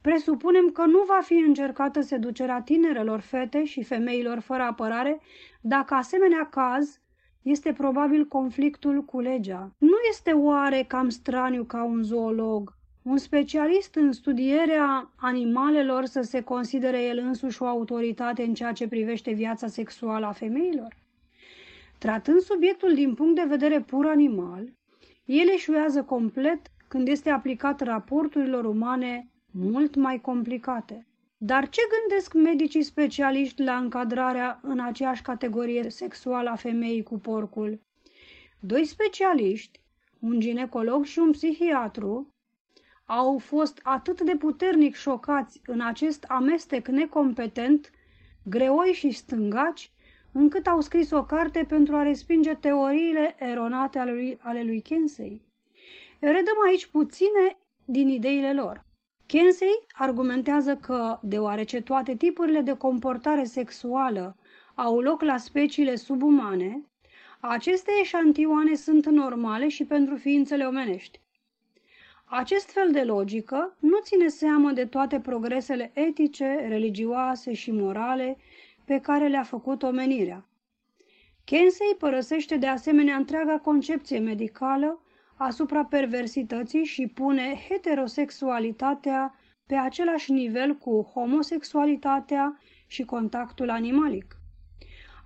Presupunem 0.01 0.69
că 0.71 0.85
nu 0.85 1.05
va 1.07 1.21
fi 1.23 1.35
încercată 1.35 2.01
seducerea 2.01 2.63
tinerelor 2.63 3.21
fete 3.21 3.65
și 3.65 3.83
femeilor 3.83 4.39
fără 4.39 4.63
apărare 4.63 5.21
dacă 5.61 5.95
asemenea 5.95 6.47
caz 6.47 7.01
este 7.51 7.73
probabil 7.73 8.25
conflictul 8.25 9.05
cu 9.05 9.21
legea. 9.21 9.71
Nu 9.79 9.97
este 10.11 10.31
oare 10.31 10.85
cam 10.89 11.09
straniu 11.09 11.65
ca 11.65 11.85
un 11.85 12.03
zoolog, 12.03 12.77
un 13.03 13.17
specialist 13.17 13.95
în 13.95 14.13
studierea 14.13 15.11
animalelor 15.17 16.05
să 16.05 16.21
se 16.21 16.41
considere 16.41 17.05
el 17.05 17.19
însuși 17.19 17.63
o 17.63 17.67
autoritate 17.67 18.43
în 18.43 18.55
ceea 18.55 18.73
ce 18.73 18.89
privește 18.89 19.33
viața 19.33 19.67
sexuală 19.67 20.27
a 20.27 20.33
femeilor? 20.33 20.97
Tratând 21.99 22.41
subiectul 22.41 22.95
din 22.95 23.15
punct 23.15 23.35
de 23.35 23.47
vedere 23.49 23.81
pur 23.81 24.07
animal, 24.07 24.73
el 25.25 25.49
eșuează 25.49 26.03
complet 26.03 26.61
când 26.89 27.09
este 27.09 27.31
aplicat 27.31 27.81
raporturilor 27.81 28.65
umane 28.65 29.31
mult 29.53 29.95
mai 29.95 30.21
complicate. 30.21 31.08
Dar 31.41 31.69
ce 31.69 31.81
gândesc 31.99 32.33
medicii 32.33 32.83
specialiști 32.83 33.63
la 33.63 33.77
încadrarea 33.77 34.61
în 34.63 34.81
aceeași 34.81 35.23
categorie 35.23 35.91
sexuală 35.91 36.51
a 36.51 36.57
femeii 36.57 37.03
cu 37.03 37.19
porcul? 37.19 37.81
Doi 38.61 38.85
specialiști, 38.85 39.81
un 40.21 40.41
ginecolog 40.41 41.05
și 41.05 41.19
un 41.19 41.31
psihiatru, 41.31 42.35
au 43.05 43.39
fost 43.39 43.81
atât 43.83 44.21
de 44.21 44.37
puternic 44.37 44.95
șocați 44.95 45.61
în 45.67 45.81
acest 45.81 46.25
amestec 46.25 46.89
necompetent, 46.89 47.91
greoi 48.43 48.93
și 48.93 49.11
stângaci, 49.11 49.91
încât 50.33 50.67
au 50.67 50.81
scris 50.81 51.11
o 51.11 51.25
carte 51.25 51.65
pentru 51.69 51.97
a 51.97 52.03
respinge 52.03 52.55
teoriile 52.55 53.37
eronate 53.39 53.99
ale 53.99 54.13
lui, 54.13 54.39
ale 54.41 54.63
lui 54.63 54.81
Kensei. 54.81 55.43
Redăm 56.21 56.57
aici 56.67 56.87
puține 56.87 57.59
din 57.85 58.09
ideile 58.09 58.53
lor. 58.53 58.87
Kensei 59.29 59.87
argumentează 59.95 60.77
că, 60.77 61.19
deoarece 61.23 61.81
toate 61.81 62.15
tipurile 62.17 62.61
de 62.61 62.73
comportare 62.77 63.45
sexuală 63.45 64.37
au 64.75 65.01
loc 65.01 65.23
la 65.23 65.37
speciile 65.37 65.97
subumane, 65.97 66.85
aceste 67.41 67.91
eșantioane 68.01 68.75
sunt 68.75 69.07
normale 69.07 69.69
și 69.69 69.85
pentru 69.85 70.17
ființele 70.17 70.65
omenești. 70.65 71.21
Acest 72.25 72.71
fel 72.71 72.91
de 72.93 73.03
logică 73.03 73.77
nu 73.79 73.99
ține 74.03 74.29
seamă 74.29 74.71
de 74.71 74.85
toate 74.85 75.21
progresele 75.21 75.91
etice, 75.95 76.67
religioase 76.69 77.53
și 77.53 77.71
morale 77.71 78.37
pe 78.85 79.01
care 79.01 79.29
le-a 79.29 79.43
făcut 79.43 79.83
omenirea. 79.83 80.45
Kensei 81.45 81.95
părăsește 81.99 82.57
de 82.57 82.67
asemenea 82.67 83.17
întreaga 83.17 83.59
concepție 83.59 84.19
medicală 84.19 85.03
asupra 85.39 85.85
perversității 85.85 86.85
și 86.85 87.07
pune 87.07 87.55
heterosexualitatea 87.69 89.35
pe 89.67 89.75
același 89.75 90.33
nivel 90.33 90.75
cu 90.75 91.03
homosexualitatea 91.03 92.59
și 92.87 93.05
contactul 93.05 93.71
animalic. 93.71 94.37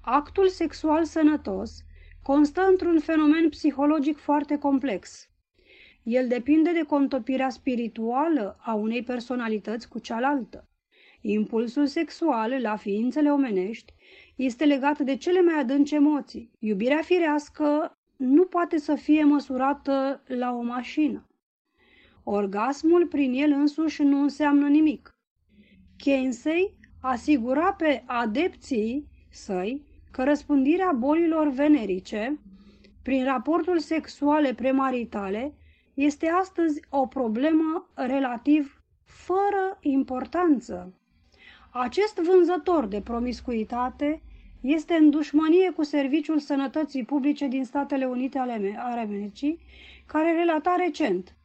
Actul 0.02 0.48
sexual 0.48 1.04
sănătos 1.04 1.84
constă 2.22 2.66
într-un 2.70 2.98
fenomen 2.98 3.48
psihologic 3.48 4.18
foarte 4.18 4.58
complex. 4.58 5.28
El 6.02 6.28
depinde 6.28 6.72
de 6.72 6.82
contopirea 6.82 7.48
spirituală 7.48 8.56
a 8.60 8.74
unei 8.74 9.02
personalități 9.02 9.88
cu 9.88 9.98
cealaltă. 9.98 10.68
Impulsul 11.20 11.86
sexual 11.86 12.60
la 12.60 12.76
ființele 12.76 13.32
omenești 13.32 13.94
este 14.36 14.64
legat 14.64 14.98
de 14.98 15.16
cele 15.16 15.40
mai 15.40 15.60
adânci 15.60 15.94
emoții. 15.94 16.50
Iubirea 16.58 17.02
firească 17.02 17.96
nu 18.22 18.44
poate 18.44 18.78
să 18.78 18.94
fie 18.94 19.24
măsurată 19.24 20.22
la 20.26 20.52
o 20.52 20.62
mașină. 20.62 21.26
Orgasmul 22.24 23.06
prin 23.06 23.32
el 23.32 23.50
însuși 23.50 24.02
nu 24.02 24.22
înseamnă 24.22 24.68
nimic. 24.68 25.10
Kensei 25.96 26.76
asigura 27.00 27.72
pe 27.72 28.02
adepții 28.06 29.08
săi 29.30 29.86
că 30.10 30.24
răspândirea 30.24 30.92
bolilor 30.92 31.48
venerice 31.48 32.40
prin 33.02 33.24
raportul 33.24 33.78
sexuale 33.78 34.54
premaritale 34.54 35.54
este 35.94 36.28
astăzi 36.28 36.80
o 36.88 37.06
problemă 37.06 37.90
relativ 37.94 38.82
fără 39.04 39.78
importanță. 39.80 40.94
Acest 41.70 42.14
vânzător 42.16 42.86
de 42.86 43.00
promiscuitate 43.00 44.22
este 44.62 44.94
în 44.94 45.10
dușmănie 45.10 45.70
cu 45.70 45.82
Serviciul 45.82 46.38
Sănătății 46.38 47.04
Publice 47.04 47.46
din 47.46 47.64
Statele 47.64 48.04
Unite 48.04 48.38
ale 48.38 48.76
Americii, 48.78 49.58
care 50.06 50.32
relata 50.32 50.74
recent. 50.78 51.36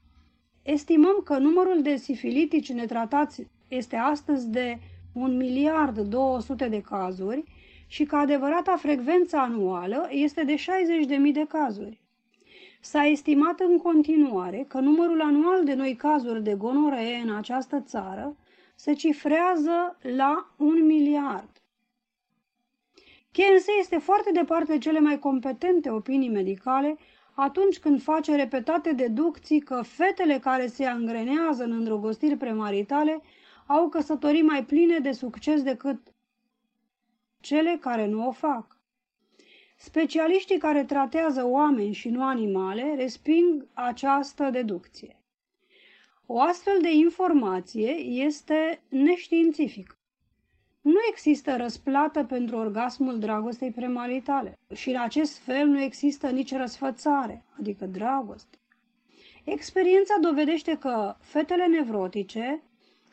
Estimăm 0.63 1.21
că 1.23 1.37
numărul 1.37 1.81
de 1.81 1.95
sifilitici 1.95 2.71
netratați 2.71 3.47
este 3.67 3.95
astăzi 3.95 4.49
de 4.49 4.79
1 5.13 5.33
miliard 5.33 5.99
200 5.99 6.67
de 6.67 6.81
cazuri 6.81 7.43
și 7.87 8.03
că 8.03 8.15
adevărata 8.15 8.75
frecvență 8.75 9.37
anuală 9.37 10.07
este 10.11 10.43
de 10.43 10.55
60.000 10.55 11.33
de 11.33 11.45
cazuri. 11.47 12.01
S-a 12.81 13.03
estimat 13.03 13.59
în 13.59 13.77
continuare 13.77 14.65
că 14.67 14.79
numărul 14.79 15.21
anual 15.21 15.63
de 15.63 15.73
noi 15.73 15.95
cazuri 15.95 16.43
de 16.43 16.53
gonoree 16.53 17.21
în 17.23 17.35
această 17.35 17.81
țară 17.81 18.35
se 18.75 18.93
cifrează 18.93 19.97
la 20.15 20.53
un 20.57 20.85
miliard. 20.85 21.56
Kense 23.37 23.71
este 23.79 23.97
foarte 23.97 24.31
departe 24.31 24.71
de 24.71 24.77
cele 24.77 24.99
mai 24.99 25.19
competente 25.19 25.89
opinii 25.89 26.29
medicale 26.29 26.97
atunci 27.33 27.79
când 27.79 28.01
face 28.01 28.35
repetate 28.35 28.91
deducții 28.91 29.59
că 29.59 29.81
fetele 29.81 30.39
care 30.39 30.67
se 30.67 30.85
angrenează 30.85 31.63
în 31.63 31.71
îndrăgostiri 31.71 32.37
premaritale 32.37 33.21
au 33.67 33.89
căsătorii 33.89 34.41
mai 34.41 34.65
pline 34.65 34.99
de 34.99 35.11
succes 35.11 35.63
decât 35.63 35.99
cele 37.39 37.77
care 37.81 38.07
nu 38.07 38.27
o 38.27 38.31
fac. 38.31 38.79
Specialiștii 39.75 40.57
care 40.57 40.83
tratează 40.83 41.45
oameni 41.45 41.93
și 41.93 42.09
nu 42.09 42.23
animale 42.23 42.95
resping 42.95 43.67
această 43.73 44.49
deducție. 44.49 45.21
O 46.25 46.41
astfel 46.41 46.81
de 46.81 46.91
informație 46.91 47.89
este 47.99 48.81
neștiințifică. 48.89 49.96
Nu 50.87 50.99
există 51.09 51.55
răsplată 51.55 52.23
pentru 52.23 52.57
orgasmul 52.57 53.19
dragostei 53.19 53.71
premaritale 53.71 54.57
și 54.73 54.89
în 54.89 54.99
acest 54.99 55.37
fel 55.37 55.67
nu 55.67 55.81
există 55.81 56.29
nici 56.29 56.55
răsfățare, 56.55 57.45
adică 57.59 57.85
dragoste. 57.85 58.57
Experiența 59.43 60.17
dovedește 60.21 60.77
că 60.77 61.15
fetele 61.19 61.65
nevrotice 61.65 62.63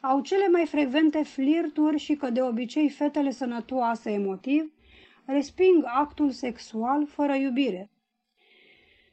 au 0.00 0.20
cele 0.20 0.48
mai 0.48 0.66
frecvente 0.66 1.22
flirturi 1.22 1.98
și 1.98 2.14
că 2.14 2.30
de 2.30 2.42
obicei 2.42 2.88
fetele 2.88 3.30
sănătoase 3.30 4.10
emotiv 4.10 4.72
resping 5.24 5.84
actul 5.86 6.30
sexual 6.30 7.06
fără 7.06 7.34
iubire. 7.34 7.90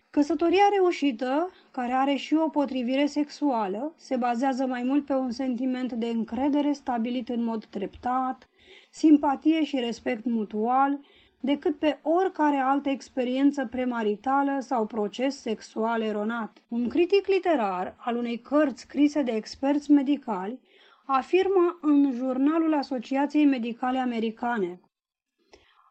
Căsătoria 0.09 0.69
reușită, 0.73 1.49
care 1.71 1.91
are 1.93 2.15
și 2.15 2.35
o 2.35 2.49
potrivire 2.49 3.05
sexuală, 3.05 3.93
se 3.97 4.15
bazează 4.15 4.65
mai 4.65 4.83
mult 4.83 5.05
pe 5.05 5.13
un 5.13 5.31
sentiment 5.31 5.93
de 5.93 6.07
încredere 6.07 6.71
stabilit 6.71 7.29
în 7.29 7.43
mod 7.43 7.65
treptat, 7.65 8.49
simpatie 8.91 9.63
și 9.63 9.79
respect 9.79 10.25
mutual, 10.25 10.99
decât 11.39 11.79
pe 11.79 11.99
oricare 12.03 12.57
altă 12.57 12.89
experiență 12.89 13.65
premaritală 13.65 14.59
sau 14.59 14.85
proces 14.85 15.41
sexual 15.41 16.01
eronat. 16.01 16.63
Un 16.67 16.89
critic 16.89 17.27
literar 17.27 17.95
al 17.97 18.15
unei 18.15 18.39
cărți 18.39 18.81
scrise 18.81 19.21
de 19.21 19.31
experți 19.31 19.91
medicali 19.91 20.59
afirmă 21.05 21.77
în 21.81 22.11
jurnalul 22.11 22.73
Asociației 22.73 23.45
Medicale 23.45 23.97
Americane. 23.97 24.79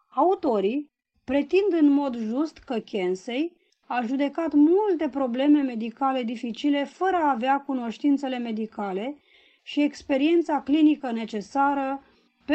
Autorii 0.08 0.90
pretind 1.24 1.72
în 1.80 1.90
mod 1.90 2.16
just 2.16 2.58
că 2.58 2.78
Kensey 2.78 3.56
a 3.86 4.00
judecat 4.06 4.52
multe 4.52 5.08
probleme 5.08 5.60
medicale 5.60 6.22
dificile 6.22 6.84
fără 6.84 7.16
a 7.16 7.30
avea 7.30 7.60
cunoștințele 7.60 8.38
medicale 8.38 9.16
și 9.62 9.82
experiența 9.82 10.62
clinică 10.62 11.12
necesară 11.12 12.02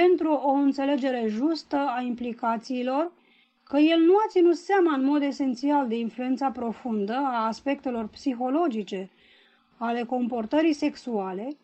pentru 0.01 0.31
o 0.33 0.51
înțelegere 0.51 1.25
justă 1.27 1.75
a 1.75 2.01
implicațiilor, 2.01 3.11
că 3.63 3.77
el 3.77 3.99
nu 3.99 4.13
a 4.15 4.29
ținut 4.29 4.55
seama 4.55 4.93
în 4.93 5.03
mod 5.05 5.21
esențial 5.21 5.87
de 5.87 5.97
influența 5.97 6.51
profundă 6.51 7.13
a 7.13 7.45
aspectelor 7.45 8.07
psihologice 8.07 9.09
ale 9.77 10.03
comportării 10.03 10.73
sexuale 10.73 11.57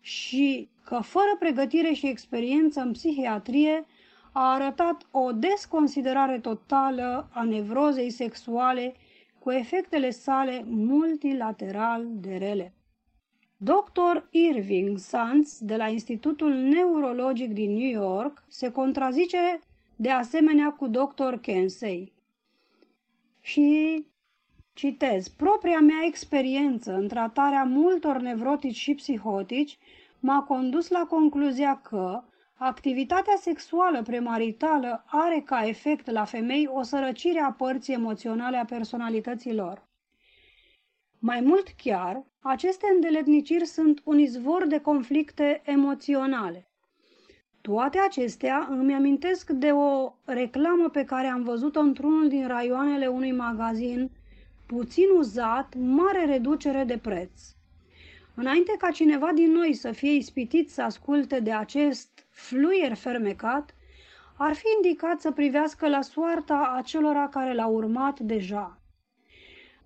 și 0.00 0.68
că 0.84 0.98
fără 1.02 1.36
pregătire 1.38 1.92
și 1.92 2.06
experiență 2.06 2.80
în 2.80 2.92
psihiatrie 2.92 3.86
a 4.32 4.52
arătat 4.52 5.06
o 5.10 5.32
desconsiderare 5.32 6.38
totală 6.38 7.28
a 7.32 7.42
nevrozei 7.44 8.10
sexuale 8.10 8.94
cu 9.38 9.50
efectele 9.50 10.10
sale 10.10 10.64
multilateral 10.66 12.06
de 12.10 12.36
rele. 12.36 12.72
Dr. 13.64 14.26
Irving 14.30 14.98
Sands 14.98 15.58
de 15.60 15.76
la 15.76 15.88
Institutul 15.88 16.52
Neurologic 16.52 17.52
din 17.52 17.72
New 17.72 17.90
York 17.90 18.44
se 18.48 18.70
contrazice 18.72 19.60
de 19.96 20.10
asemenea 20.10 20.70
cu 20.70 20.86
Dr. 20.86 21.34
Kensey. 21.40 22.12
Și 23.40 24.04
citez, 24.72 25.28
propria 25.28 25.80
mea 25.80 26.00
experiență 26.04 26.94
în 26.94 27.08
tratarea 27.08 27.64
multor 27.64 28.18
nevrotici 28.20 28.76
și 28.76 28.94
psihotici 28.94 29.78
m-a 30.20 30.42
condus 30.42 30.88
la 30.88 31.06
concluzia 31.08 31.80
că 31.80 32.22
activitatea 32.54 33.36
sexuală 33.40 34.02
premaritală 34.02 35.04
are 35.06 35.42
ca 35.44 35.66
efect 35.66 36.10
la 36.10 36.24
femei 36.24 36.66
o 36.66 36.82
sărăcire 36.82 37.40
a 37.40 37.52
părții 37.52 37.94
emoționale 37.94 38.56
a 38.56 38.64
personalității 38.64 39.54
lor. 39.54 39.88
Mai 41.18 41.40
mult 41.40 41.68
chiar, 41.68 42.30
aceste 42.44 42.86
îndeletniciri 42.94 43.64
sunt 43.66 44.00
un 44.04 44.18
izvor 44.18 44.66
de 44.66 44.80
conflicte 44.80 45.62
emoționale. 45.64 46.66
Toate 47.60 47.98
acestea 47.98 48.66
îmi 48.70 48.94
amintesc 48.94 49.50
de 49.50 49.70
o 49.70 50.12
reclamă 50.24 50.88
pe 50.88 51.04
care 51.04 51.26
am 51.26 51.42
văzut-o 51.42 51.80
într-unul 51.80 52.28
din 52.28 52.46
raioanele 52.46 53.06
unui 53.06 53.32
magazin, 53.32 54.10
puțin 54.66 55.08
uzat, 55.18 55.74
mare 55.78 56.24
reducere 56.24 56.84
de 56.84 56.98
preț. 56.98 57.40
Înainte 58.34 58.74
ca 58.78 58.90
cineva 58.90 59.32
din 59.32 59.50
noi 59.52 59.74
să 59.74 59.92
fie 59.92 60.12
ispitit 60.12 60.70
să 60.70 60.82
asculte 60.82 61.40
de 61.40 61.52
acest 61.52 62.26
fluier 62.30 62.94
fermecat, 62.94 63.74
ar 64.36 64.54
fi 64.54 64.66
indicat 64.76 65.20
să 65.20 65.30
privească 65.30 65.88
la 65.88 66.00
soarta 66.00 66.74
acelora 66.76 67.28
care 67.28 67.54
l-au 67.54 67.74
urmat 67.74 68.20
deja. 68.20 68.78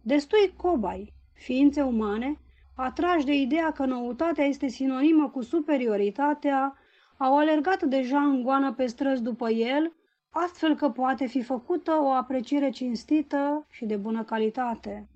Destui 0.02 0.52
cobai, 0.56 1.12
ființe 1.32 1.82
umane, 1.82 2.38
atrași 2.76 3.24
de 3.24 3.34
ideea 3.34 3.72
că 3.72 3.84
noutatea 3.84 4.44
este 4.44 4.68
sinonimă 4.68 5.28
cu 5.28 5.42
superioritatea, 5.42 6.76
au 7.16 7.36
alergat 7.36 7.82
deja 7.82 8.20
în 8.22 8.42
goană 8.42 8.72
pe 8.72 8.86
străzi 8.86 9.22
după 9.22 9.50
el, 9.50 9.92
astfel 10.30 10.74
că 10.74 10.90
poate 10.90 11.26
fi 11.26 11.42
făcută 11.42 11.92
o 12.00 12.10
apreciere 12.10 12.70
cinstită 12.70 13.66
și 13.70 13.84
de 13.84 13.96
bună 13.96 14.24
calitate. 14.24 15.08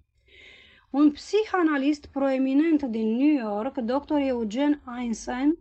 Un 0.90 1.10
psihanalist 1.10 2.06
proeminent 2.06 2.82
din 2.82 3.16
New 3.16 3.50
York, 3.50 3.76
dr. 3.78 4.16
Eugen 4.16 4.82
Einstein, 4.98 5.58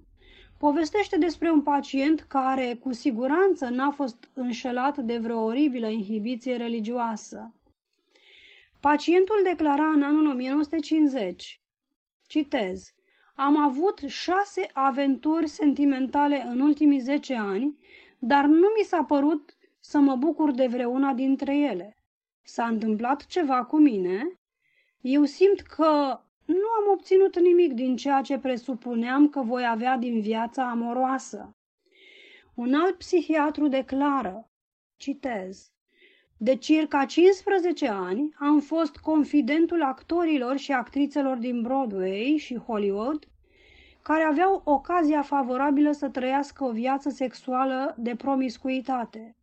povestește 0.57 1.17
despre 1.17 1.51
un 1.51 1.61
pacient 1.61 2.19
care 2.21 2.77
cu 2.81 2.93
siguranță 2.93 3.69
n-a 3.69 3.91
fost 3.91 4.30
înșelat 4.34 4.97
de 4.97 5.17
vreo 5.17 5.39
oribilă 5.39 5.88
inhibiție 5.88 6.55
religioasă. 6.55 7.53
Pacientul 8.80 9.41
declara 9.43 9.85
în 9.85 10.01
anul 10.01 10.27
1950, 10.27 11.59
citez, 12.30 12.93
am 13.35 13.57
avut 13.57 13.99
șase 14.07 14.69
aventuri 14.73 15.47
sentimentale 15.47 16.41
în 16.41 16.60
ultimii 16.60 16.99
zece 16.99 17.35
ani, 17.35 17.77
dar 18.19 18.45
nu 18.45 18.68
mi 18.77 18.84
s-a 18.84 19.03
părut 19.03 19.57
să 19.80 19.97
mă 19.97 20.15
bucur 20.15 20.51
de 20.51 20.68
vreuna 20.68 21.14
dintre 21.14 21.57
ele. 21.57 21.97
S-a 22.41 22.65
întâmplat 22.65 23.26
ceva 23.26 23.65
cu 23.65 23.77
mine? 23.77 24.39
Eu 25.01 25.23
simt 25.23 25.61
că 25.61 26.19
nu 26.45 26.68
am 26.80 26.91
obținut 26.91 27.39
nimic 27.39 27.73
din 27.73 27.95
ceea 27.95 28.22
ce 28.22 28.38
presupuneam 28.38 29.30
că 29.30 29.41
voi 29.41 29.68
avea 29.68 29.97
din 29.97 30.22
viața 30.22 30.69
amoroasă. 30.69 31.57
Un 32.56 32.73
alt 32.73 32.97
psihiatru 32.97 33.68
declară, 33.68 34.49
citez, 34.97 35.72
de 36.41 36.56
circa 36.56 37.06
15 37.06 37.88
ani 37.88 38.34
am 38.38 38.60
fost 38.60 38.98
confidentul 38.98 39.84
actorilor 39.84 40.57
și 40.57 40.72
actrițelor 40.72 41.38
din 41.38 41.61
Broadway 41.61 42.36
și 42.38 42.57
Hollywood 42.57 43.28
care 44.02 44.24
aveau 44.24 44.61
ocazia 44.66 45.22
favorabilă 45.22 45.91
să 45.91 46.10
trăiască 46.10 46.64
o 46.64 46.72
viață 46.72 47.10
sexuală 47.10 47.95
de 47.98 48.16
promiscuitate. 48.16 49.36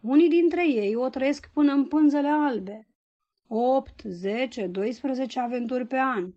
Unii 0.00 0.28
dintre 0.28 0.68
ei 0.68 0.94
o 0.94 1.08
trăiesc 1.08 1.50
până 1.52 1.72
în 1.72 1.84
pânzele 1.84 2.28
albe. 2.28 2.88
8, 3.48 4.00
10, 4.04 4.66
12 4.66 5.40
aventuri 5.40 5.86
pe 5.86 5.98
an. 5.98 6.32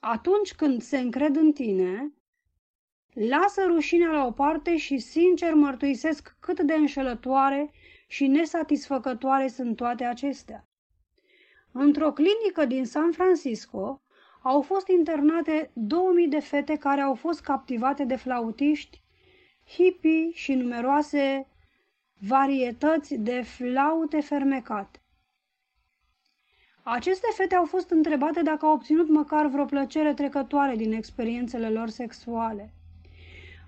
Atunci 0.00 0.54
când 0.54 0.82
se 0.82 0.98
încred 0.98 1.36
în 1.36 1.52
tine, 1.52 2.14
lasă 3.12 3.62
rușinea 3.66 4.10
la 4.10 4.26
o 4.26 4.30
parte 4.30 4.76
și 4.76 4.98
sincer 4.98 5.54
mărturisesc 5.54 6.36
cât 6.40 6.60
de 6.60 6.74
înșelătoare 6.74 7.70
și 8.10 8.26
nesatisfăcătoare 8.26 9.48
sunt 9.48 9.76
toate 9.76 10.04
acestea. 10.04 10.66
Într-o 11.72 12.12
clinică 12.12 12.64
din 12.66 12.84
San 12.86 13.12
Francisco 13.12 14.02
au 14.42 14.62
fost 14.62 14.88
internate 14.88 15.70
2000 15.74 16.28
de 16.28 16.38
fete 16.40 16.76
care 16.76 17.00
au 17.00 17.14
fost 17.14 17.40
captivate 17.40 18.04
de 18.04 18.16
flautiști, 18.16 19.02
hippie 19.68 20.30
și 20.32 20.54
numeroase 20.54 21.46
varietăți 22.18 23.14
de 23.14 23.42
flaute 23.42 24.20
fermecate. 24.20 25.00
Aceste 26.82 27.26
fete 27.36 27.54
au 27.54 27.64
fost 27.64 27.90
întrebate 27.90 28.42
dacă 28.42 28.66
au 28.66 28.72
obținut 28.72 29.08
măcar 29.08 29.46
vreo 29.46 29.64
plăcere 29.64 30.14
trecătoare 30.14 30.76
din 30.76 30.92
experiențele 30.92 31.68
lor 31.70 31.88
sexuale. 31.88 32.74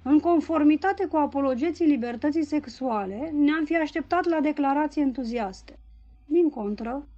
În 0.02 0.20
conformitate 0.20 1.06
cu 1.06 1.16
apologeții 1.16 1.86
libertății 1.86 2.44
sexuale, 2.44 3.30
ne-am 3.34 3.64
fi 3.64 3.76
așteptat 3.76 4.24
la 4.24 4.40
declarații 4.40 5.02
entuziaste. 5.02 5.78
Din 6.26 6.50
contră, 6.50 7.08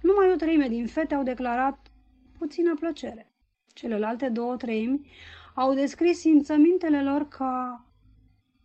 numai 0.00 0.32
o 0.32 0.36
treime 0.36 0.68
din 0.68 0.86
fete 0.86 1.14
au 1.14 1.22
declarat 1.22 1.90
puțină 2.38 2.74
plăcere. 2.74 3.32
Celelalte 3.66 4.28
două 4.28 4.56
treimi 4.56 5.06
au 5.54 5.74
descris 5.74 6.18
simțămintele 6.18 7.02
lor 7.02 7.28
ca 7.28 7.84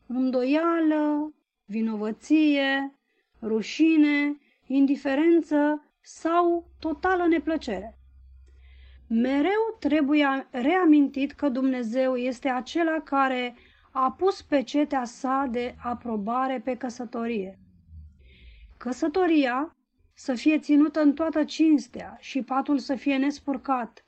îndoială, 0.07 1.33
vinovăție, 1.65 2.93
rușine, 3.41 4.37
indiferență 4.65 5.83
sau 6.01 6.69
totală 6.79 7.27
neplăcere. 7.27 7.97
Mereu 9.07 9.77
trebuie 9.79 10.47
reamintit 10.51 11.31
că 11.31 11.49
Dumnezeu 11.49 12.15
este 12.15 12.49
acela 12.49 12.99
care 13.03 13.55
a 13.99 14.11
pus 14.11 14.41
pecetea 14.41 15.05
sa 15.05 15.47
de 15.51 15.75
aprobare 15.83 16.59
pe 16.59 16.75
căsătorie. 16.75 17.59
Căsătoria 18.77 19.75
să 20.13 20.33
fie 20.33 20.59
ținută 20.59 21.01
în 21.01 21.13
toată 21.13 21.43
cinstea 21.43 22.17
și 22.19 22.41
patul 22.41 22.77
să 22.77 22.95
fie 22.95 23.17
nespurcat, 23.17 24.05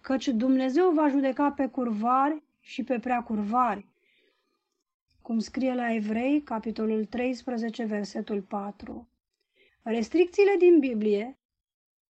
căci 0.00 0.28
Dumnezeu 0.28 0.90
va 0.90 1.08
judeca 1.08 1.50
pe 1.50 1.66
curvari 1.66 2.42
și 2.60 2.82
pe 2.82 2.98
prea 2.98 3.22
curvari. 3.22 3.88
Cum 5.22 5.38
scrie 5.38 5.74
la 5.74 5.94
Evrei, 5.94 6.42
capitolul 6.42 7.04
13, 7.04 7.84
versetul 7.84 8.40
4. 8.42 9.08
Restricțiile 9.82 10.54
din 10.58 10.78
Biblie 10.78 11.38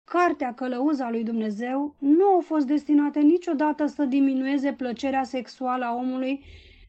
cartea 0.04 0.54
călăuza 0.54 1.10
lui 1.10 1.24
Dumnezeu 1.24 1.96
nu 2.00 2.24
au 2.24 2.42
fost 2.42 2.66
destinate 2.66 3.20
niciodată 3.20 3.86
să 3.86 4.04
diminueze 4.04 4.74
plăcerea 4.74 5.24
sexuală 5.24 5.86
a 5.86 5.96
omului, 5.96 6.44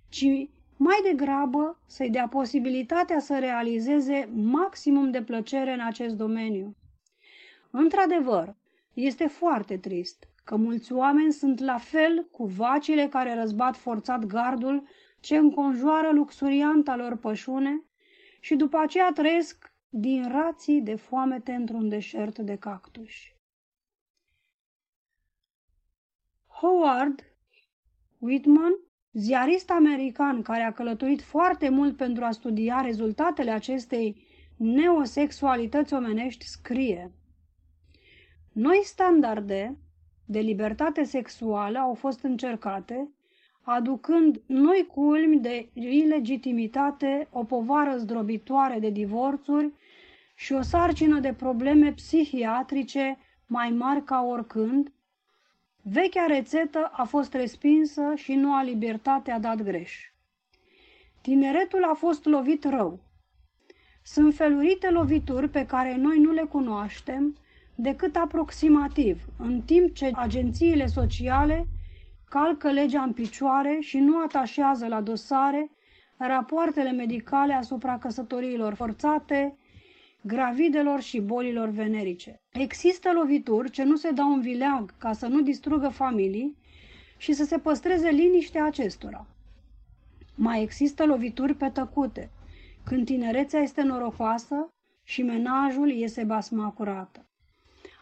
ci 0.08 0.26
mai 0.76 1.00
degrabă 1.02 1.78
să-i 1.86 2.10
dea 2.10 2.28
posibilitatea 2.28 3.18
să 3.18 3.38
realizeze 3.38 4.28
maximum 4.34 5.10
de 5.10 5.22
plăcere 5.22 5.72
în 5.72 5.80
acest 5.80 6.14
domeniu. 6.14 6.76
Într-adevăr, 7.70 8.56
este 8.92 9.26
foarte 9.26 9.76
trist 9.76 10.28
că 10.44 10.56
mulți 10.56 10.92
oameni 10.92 11.32
sunt 11.32 11.58
la 11.60 11.78
fel 11.78 12.28
cu 12.30 12.46
vacile 12.46 13.08
care 13.08 13.34
răzbat 13.34 13.76
forțat 13.76 14.24
gardul 14.24 14.88
ce 15.20 15.36
înconjoară 15.36 16.10
luxurianta 16.12 16.96
lor 16.96 17.16
pășune 17.16 17.84
și 18.40 18.54
după 18.56 18.76
aceea 18.78 19.10
trăiesc 19.12 19.72
din 19.88 20.28
rații 20.30 20.80
de 20.80 20.94
foamete 20.94 21.52
într-un 21.52 21.88
deșert 21.88 22.38
de 22.38 22.56
cactuși. 22.56 23.36
Howard 26.46 27.24
Whitman, 28.18 28.72
ziarist 29.18 29.70
american 29.70 30.43
care 30.43 30.62
a 30.62 30.72
călătorit 30.72 31.22
foarte 31.22 31.68
mult 31.68 31.97
pentru 31.97 32.24
a 32.24 32.30
studia 32.30 32.80
rezultatele 32.80 33.51
acestei 33.51 34.16
neosexualități 34.56 35.94
omenești, 35.94 36.44
scrie. 36.47 37.12
Noi 38.52 38.80
standarde 38.82 39.76
de 40.24 40.38
libertate 40.38 41.05
sexuală 41.05 41.78
au 41.78 41.94
fost 41.94 42.22
încercate 42.22 43.10
aducând 43.62 44.43
noi 44.47 44.86
culmi 44.93 45.40
de 45.40 45.68
ilegitimitate, 45.72 47.28
o 47.30 47.44
povară 47.44 47.97
zdrobitoare 47.97 48.78
de 48.78 48.90
divorțuri 48.90 49.72
și 50.34 50.52
o 50.52 50.62
sarcină 50.62 51.20
de 51.20 51.32
probleme 51.32 51.93
psihiatrice 51.93 53.18
mai 53.47 53.70
mari 53.70 54.05
ca 54.05 54.22
oricând, 54.22 54.93
vechea 55.88 56.26
rețetă 56.26 56.90
a 56.92 57.04
fost 57.04 57.34
respinsă 57.34 58.12
și 58.14 58.34
noua 58.34 58.62
libertate 58.62 59.30
a 59.30 59.38
dat 59.38 59.62
greș. 59.62 60.10
Tineretul 61.20 61.84
a 61.84 61.94
fost 61.94 62.24
lovit 62.24 62.64
rău. 62.64 62.98
Sunt 64.02 64.34
felurite 64.34 64.90
lovituri 64.90 65.48
pe 65.48 65.66
care 65.66 65.96
noi 65.96 66.18
nu 66.18 66.32
le 66.32 66.42
cunoaștem 66.42 67.36
decât 67.74 68.16
aproximativ, 68.16 69.24
în 69.38 69.60
timp 69.60 69.94
ce 69.94 70.10
agențiile 70.14 70.86
sociale 70.86 71.66
calcă 72.28 72.70
legea 72.70 73.02
în 73.02 73.12
picioare 73.12 73.78
și 73.80 73.98
nu 73.98 74.22
atașează 74.22 74.86
la 74.86 75.00
dosare 75.00 75.70
rapoartele 76.16 76.90
medicale 76.90 77.52
asupra 77.52 77.98
căsătoriilor 77.98 78.74
forțate, 78.74 79.56
gravidelor 80.27 81.01
și 81.01 81.20
bolilor 81.20 81.69
venerice. 81.69 82.36
Există 82.53 83.12
lovituri 83.12 83.70
ce 83.70 83.82
nu 83.85 83.97
se 83.97 84.11
dau 84.11 84.32
în 84.32 84.40
vileag 84.40 84.94
ca 84.98 85.12
să 85.12 85.27
nu 85.27 85.40
distrugă 85.40 85.89
familii 85.89 86.57
și 87.16 87.32
să 87.32 87.44
se 87.44 87.59
păstreze 87.59 88.09
liniștea 88.11 88.65
acestora. 88.65 89.27
Mai 90.35 90.62
există 90.62 91.05
lovituri 91.05 91.55
pe 91.55 91.69
tăcute, 91.69 92.31
când 92.85 93.05
tinerețea 93.05 93.61
este 93.61 93.82
norocoasă 93.82 94.69
și 95.03 95.23
menajul 95.23 95.90
iese 95.90 96.24
basma 96.24 96.70
curată. 96.70 97.27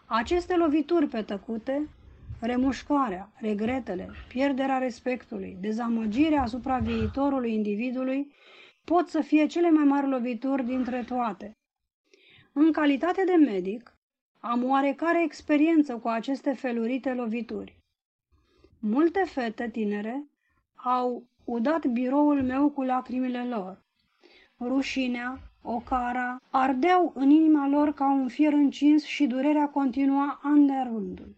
Aceste 0.06 0.56
lovituri 0.56 1.06
pe 1.08 1.22
tăcute 1.22 1.88
remușcarea, 2.40 3.32
regretele, 3.40 4.10
pierderea 4.28 4.78
respectului, 4.78 5.56
dezamăgirea 5.60 6.42
asupra 6.42 6.78
viitorului 6.78 7.54
individului 7.54 8.32
pot 8.84 9.08
să 9.08 9.20
fie 9.20 9.46
cele 9.46 9.70
mai 9.70 9.84
mari 9.84 10.08
lovituri 10.08 10.64
dintre 10.64 11.02
toate. 11.06 11.56
În 12.56 12.72
calitate 12.72 13.24
de 13.24 13.34
medic, 13.34 13.96
am 14.40 14.64
oarecare 14.64 15.22
experiență 15.22 15.96
cu 15.96 16.08
aceste 16.08 16.52
felurite 16.52 17.14
lovituri. 17.14 17.76
Multe 18.78 19.24
fete 19.26 19.68
tinere 19.68 20.24
au 20.74 21.22
udat 21.44 21.86
biroul 21.86 22.42
meu 22.42 22.70
cu 22.70 22.82
lacrimile 22.82 23.44
lor. 23.44 23.82
Rușinea, 24.60 25.38
ocara, 25.62 26.40
ardeau 26.50 27.12
în 27.14 27.30
inima 27.30 27.68
lor 27.68 27.92
ca 27.92 28.12
un 28.12 28.28
fier 28.28 28.52
încins 28.52 29.04
și 29.04 29.26
durerea 29.26 29.68
continua 29.68 30.40
an 30.42 30.66
de 30.66 30.80
rândul. 30.84 31.34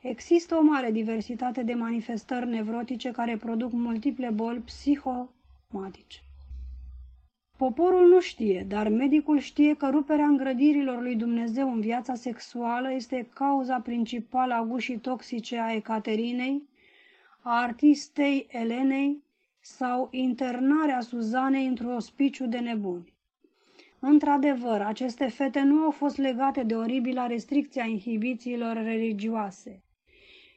Există 0.00 0.56
o 0.56 0.62
mare 0.62 0.90
diversitate 0.90 1.62
de 1.62 1.74
manifestări 1.74 2.48
nevrotice 2.48 3.10
care 3.10 3.36
produc 3.36 3.72
multiple 3.72 4.30
boli 4.30 4.58
psihomatice. 4.58 6.20
Poporul 7.66 8.08
nu 8.08 8.20
știe, 8.20 8.64
dar 8.68 8.88
medicul 8.88 9.38
știe 9.38 9.74
că 9.74 9.88
ruperea 9.90 10.24
îngrădirilor 10.26 11.02
lui 11.02 11.16
Dumnezeu 11.16 11.72
în 11.72 11.80
viața 11.80 12.14
sexuală 12.14 12.92
este 12.92 13.28
cauza 13.34 13.80
principală 13.80 14.54
a 14.54 14.62
gușii 14.64 14.98
toxice 14.98 15.58
a 15.58 15.72
Ecaterinei, 15.72 16.62
a 17.40 17.62
artistei 17.62 18.46
Elenei 18.50 19.22
sau 19.60 20.08
internarea 20.10 21.00
Suzanei 21.00 21.66
într-un 21.66 21.92
ospiciu 21.92 22.46
de 22.46 22.58
nebuni. 22.58 23.12
Într-adevăr, 23.98 24.80
aceste 24.80 25.26
fete 25.26 25.60
nu 25.60 25.82
au 25.82 25.90
fost 25.90 26.16
legate 26.16 26.62
de 26.62 26.74
oribila 26.74 27.26
restricție 27.26 27.82
a 27.82 27.86
inhibițiilor 27.86 28.76
religioase. 28.76 29.82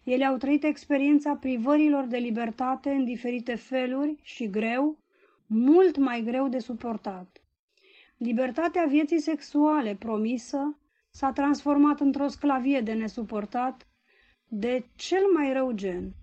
Ele 0.04 0.26
au 0.26 0.38
trăit 0.38 0.64
experiența 0.64 1.36
privărilor 1.36 2.04
de 2.06 2.18
libertate 2.18 2.90
în 2.90 3.06
diferite 3.06 3.56
feluri 3.56 4.16
și 4.22 4.50
greu, 4.50 4.98
mult 5.54 5.98
mai 5.98 6.22
greu 6.22 6.48
de 6.48 6.60
suportat. 6.60 7.42
Libertatea 8.18 8.86
vieții 8.86 9.20
sexuale 9.20 9.96
promisă 9.96 10.78
s-a 11.10 11.32
transformat 11.32 12.00
într-o 12.00 12.28
sclavie 12.28 12.82
de 12.82 12.94
nesuportat 12.94 13.88
de 14.48 14.86
cel 14.96 15.24
mai 15.34 15.54
rău 15.54 15.72
gen. 15.72 16.14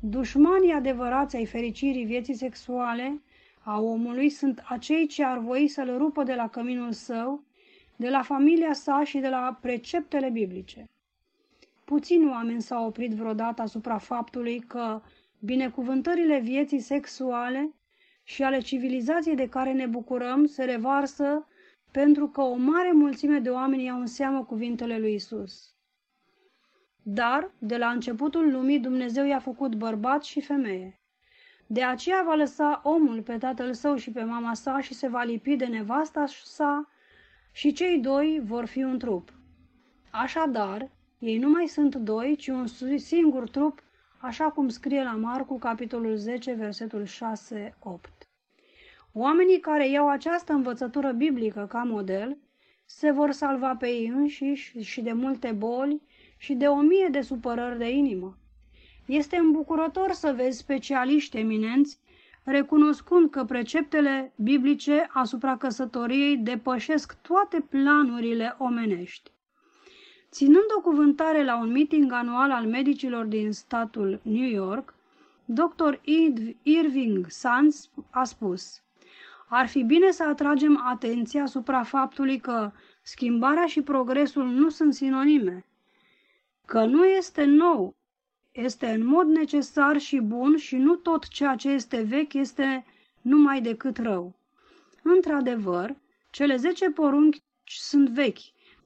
Dușmanii 0.00 0.72
adevărați 0.72 1.36
ai 1.36 1.46
fericirii 1.46 2.04
vieții 2.04 2.34
sexuale 2.34 3.22
a 3.62 3.80
omului 3.80 4.28
sunt 4.28 4.62
acei 4.68 5.06
ce 5.06 5.24
ar 5.24 5.38
voi 5.38 5.68
să-l 5.68 5.98
rupă 5.98 6.22
de 6.22 6.34
la 6.34 6.48
căminul 6.48 6.92
său, 6.92 7.44
de 7.96 8.08
la 8.08 8.22
familia 8.22 8.72
sa 8.72 9.04
și 9.04 9.18
de 9.18 9.28
la 9.28 9.58
preceptele 9.60 10.30
biblice. 10.30 10.90
Puțini 11.84 12.28
oameni 12.30 12.62
s-au 12.62 12.86
oprit 12.86 13.12
vreodată 13.12 13.62
asupra 13.62 13.98
faptului 13.98 14.58
că 14.58 15.00
binecuvântările 15.38 16.38
vieții 16.38 16.80
sexuale 16.80 17.74
și 18.24 18.42
ale 18.42 18.60
civilizației 18.60 19.34
de 19.34 19.48
care 19.48 19.72
ne 19.72 19.86
bucurăm 19.86 20.46
se 20.46 20.64
revarsă 20.64 21.46
pentru 21.90 22.28
că 22.28 22.40
o 22.40 22.54
mare 22.54 22.92
mulțime 22.92 23.38
de 23.38 23.50
oameni 23.50 23.84
iau 23.84 24.00
în 24.00 24.06
seamă 24.06 24.44
cuvintele 24.44 24.98
lui 24.98 25.14
Isus. 25.14 25.74
Dar, 27.02 27.50
de 27.58 27.76
la 27.76 27.88
începutul 27.88 28.50
lumii, 28.52 28.78
Dumnezeu 28.78 29.24
i-a 29.24 29.38
făcut 29.38 29.74
bărbat 29.74 30.24
și 30.24 30.40
femeie. 30.40 31.00
De 31.66 31.82
aceea 31.82 32.22
va 32.26 32.34
lăsa 32.34 32.80
omul 32.84 33.22
pe 33.22 33.38
tatăl 33.38 33.72
său 33.72 33.96
și 33.96 34.10
pe 34.10 34.22
mama 34.22 34.54
sa 34.54 34.80
și 34.80 34.94
se 34.94 35.08
va 35.08 35.22
lipi 35.22 35.56
de 35.56 35.64
nevasta 35.64 36.24
sa 36.26 36.88
și 37.52 37.72
cei 37.72 37.98
doi 37.98 38.40
vor 38.44 38.64
fi 38.64 38.82
un 38.82 38.98
trup. 38.98 39.32
Așadar, 40.10 40.90
ei 41.18 41.38
nu 41.38 41.48
mai 41.48 41.66
sunt 41.66 41.94
doi, 41.94 42.36
ci 42.36 42.48
un 42.48 42.66
singur 42.96 43.48
trup, 43.48 43.82
așa 44.18 44.44
cum 44.44 44.68
scrie 44.68 45.02
la 45.02 45.12
Marcu, 45.12 45.58
capitolul 45.58 46.16
10, 46.16 46.52
versetul 46.52 47.04
6-8. 47.04 48.13
Oamenii 49.16 49.60
care 49.60 49.88
iau 49.88 50.08
această 50.08 50.52
învățătură 50.52 51.12
biblică 51.12 51.66
ca 51.68 51.82
model 51.82 52.36
se 52.84 53.10
vor 53.10 53.30
salva 53.30 53.76
pe 53.76 53.86
ei 53.86 54.06
înșiși 54.06 54.80
și 54.80 55.00
de 55.00 55.12
multe 55.12 55.52
boli 55.52 56.00
și 56.36 56.54
de 56.54 56.66
o 56.66 56.80
mie 56.80 57.08
de 57.10 57.20
supărări 57.20 57.78
de 57.78 57.90
inimă. 57.90 58.36
Este 59.06 59.36
îmbucurător 59.36 60.12
să 60.12 60.32
vezi 60.36 60.58
specialiști 60.58 61.36
eminenți 61.36 61.98
recunoscând 62.44 63.30
că 63.30 63.44
preceptele 63.44 64.32
biblice 64.36 65.06
asupra 65.12 65.56
căsătoriei 65.56 66.36
depășesc 66.36 67.16
toate 67.20 67.60
planurile 67.60 68.54
omenești. 68.58 69.30
Ținând 70.30 70.66
o 70.76 70.80
cuvântare 70.80 71.44
la 71.44 71.58
un 71.58 71.70
meeting 71.70 72.12
anual 72.12 72.50
al 72.50 72.66
medicilor 72.66 73.24
din 73.24 73.52
statul 73.52 74.20
New 74.22 74.48
York, 74.48 74.94
dr. 75.44 75.94
Irving 76.62 77.26
Sands 77.28 77.90
a 78.10 78.24
spus 78.24 78.83
Ar 79.56 79.66
fi 79.68 79.82
bine 79.82 80.10
să 80.10 80.24
atragem 80.28 80.80
atenția 80.84 81.42
asupra 81.42 81.82
faptului 81.82 82.38
că 82.38 82.72
schimbarea 83.02 83.66
și 83.66 83.82
progresul 83.82 84.44
nu 84.44 84.68
sunt 84.68 84.94
sinonime, 84.94 85.64
că 86.66 86.84
nu 86.84 87.04
este 87.04 87.44
nou, 87.44 87.96
este 88.52 88.86
în 88.86 89.06
mod 89.06 89.26
necesar 89.26 89.98
și 89.98 90.20
bun 90.20 90.56
și 90.56 90.76
nu 90.76 90.94
tot 90.94 91.28
ceea 91.28 91.54
ce 91.54 91.68
este 91.68 92.02
vechi 92.02 92.32
este 92.32 92.84
numai 93.20 93.60
decât 93.60 93.98
rău. 93.98 94.34
Într-adevăr, 95.02 95.96
cele 96.30 96.56
zece 96.56 96.90
porunchi 96.90 97.42
sunt 97.64 98.08
vechi, 98.08 98.38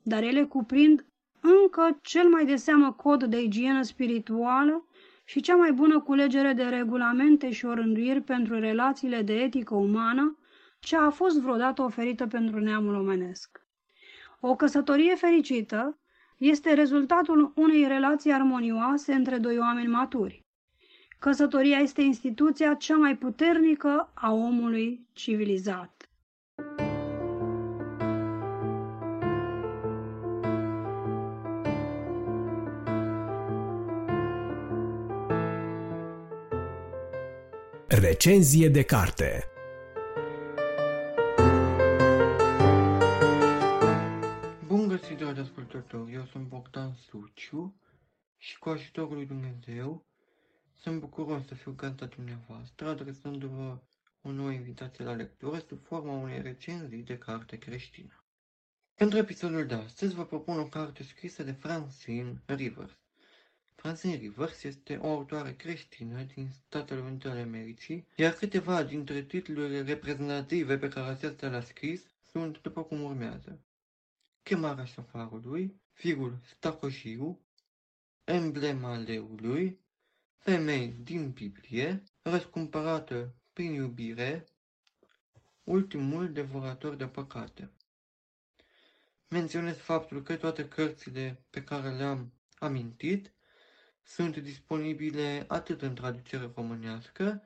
dar 0.03 0.23
ele 0.23 0.45
cuprind 0.45 1.05
încă 1.41 1.99
cel 2.03 2.29
mai 2.29 2.47
de 2.47 2.57
seamă 2.57 2.93
cod 2.93 3.25
de 3.25 3.41
igienă 3.43 3.83
spirituală 3.83 4.87
și 5.25 5.41
cea 5.41 5.57
mai 5.57 5.73
bună 5.73 6.01
culegere 6.01 6.53
de 6.53 6.65
regulamente 6.65 7.51
și 7.51 7.65
orânduiri 7.67 8.21
pentru 8.21 8.59
relațiile 8.59 9.23
de 9.23 9.35
etică 9.35 9.75
umană 9.75 10.38
ce 10.79 10.97
a 10.97 11.11
fost 11.11 11.41
vreodată 11.41 11.83
oferită 11.83 12.27
pentru 12.27 12.59
neamul 12.59 12.95
omenesc. 12.95 13.67
O 14.41 14.55
căsătorie 14.55 15.15
fericită 15.15 15.99
este 16.37 16.73
rezultatul 16.73 17.53
unei 17.57 17.87
relații 17.87 18.33
armonioase 18.33 19.13
între 19.13 19.39
doi 19.39 19.59
oameni 19.59 19.89
maturi. 19.89 20.47
Căsătoria 21.19 21.79
este 21.79 22.03
instituția 22.03 22.75
cea 22.75 22.97
mai 22.97 23.17
puternică 23.17 24.11
a 24.15 24.33
omului 24.33 25.07
civilizat. 25.13 26.11
Recenzie 37.87 38.69
de 38.69 38.83
carte 38.83 39.58
Bogdan 46.71 46.95
Suciu 46.95 47.81
și 48.37 48.59
cu 48.59 48.69
ajutorul 48.69 49.15
lui 49.15 49.27
Dumnezeu 49.27 50.07
sunt 50.75 51.01
bucuros 51.01 51.47
să 51.47 51.55
fiu 51.55 51.73
gata 51.73 52.07
dumneavoastră, 52.07 52.89
adresându-vă 52.89 53.79
o 54.23 54.31
nouă 54.31 54.51
invitație 54.51 55.05
la 55.05 55.13
lectură 55.13 55.59
sub 55.59 55.85
forma 55.85 56.13
unei 56.13 56.43
recenzii 56.43 57.03
de 57.03 57.19
carte 57.19 57.59
creștină. 57.59 58.25
Pentru 58.95 59.19
episodul 59.19 59.67
de 59.67 59.75
astăzi 59.75 60.15
vă 60.15 60.25
propun 60.25 60.59
o 60.59 60.69
carte 60.69 61.03
scrisă 61.03 61.43
de 61.43 61.53
Francine 61.53 62.43
Rivers. 62.47 62.99
Francine 63.75 64.15
Rivers 64.15 64.63
este 64.63 64.97
o 64.97 65.11
autoare 65.11 65.55
creștină 65.55 66.23
din 66.23 66.51
Statele 66.51 67.01
Unite 67.01 67.29
ale 67.29 67.41
Americii, 67.41 68.07
iar 68.17 68.33
câteva 68.33 68.83
dintre 68.83 69.23
titlurile 69.23 69.83
reprezentative 69.83 70.79
pe 70.79 70.89
care 70.89 71.11
acesta 71.11 71.49
le-a 71.49 71.63
scris 71.63 72.03
sunt 72.31 72.61
după 72.61 72.83
cum 72.83 73.03
urmează. 73.03 73.61
Chemarea 74.43 74.85
șofarului, 74.85 75.81
Firul 75.99 76.39
Stacojiu, 76.45 77.41
Emblema 78.25 78.97
leului, 78.97 79.81
Femei 80.39 80.89
din 80.89 81.31
Biblie, 81.31 82.03
Răscumpărată 82.23 83.35
prin 83.53 83.73
iubire, 83.73 84.45
Ultimul 85.65 86.33
devorator 86.33 86.95
de 86.95 87.07
păcate. 87.07 87.71
Menționez 89.29 89.77
faptul 89.77 90.23
că 90.23 90.37
toate 90.37 90.69
cărțile 90.69 91.45
pe 91.51 91.65
care 91.65 91.91
le-am 91.91 92.33
amintit 92.59 93.33
sunt 94.03 94.37
disponibile 94.37 95.45
atât 95.49 95.83
în 95.83 95.95
traducere 95.95 96.53
românească, 96.55 97.43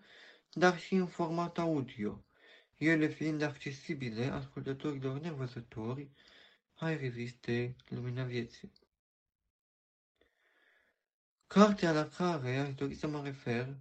dar 0.52 0.78
și 0.78 0.94
în 0.94 1.06
format 1.06 1.58
audio, 1.58 2.24
ele 2.76 3.06
fiind 3.06 3.42
accesibile 3.42 4.24
ascultătorilor 4.24 5.20
nevăzători 5.20 6.10
ai 6.82 6.96
revistei 6.96 7.76
Lumina 7.88 8.24
Vieții. 8.24 8.72
Cartea 11.46 11.92
la 11.92 12.08
care 12.08 12.56
aș 12.56 12.74
dori 12.74 12.94
să 12.94 13.06
mă 13.06 13.22
refer 13.22 13.76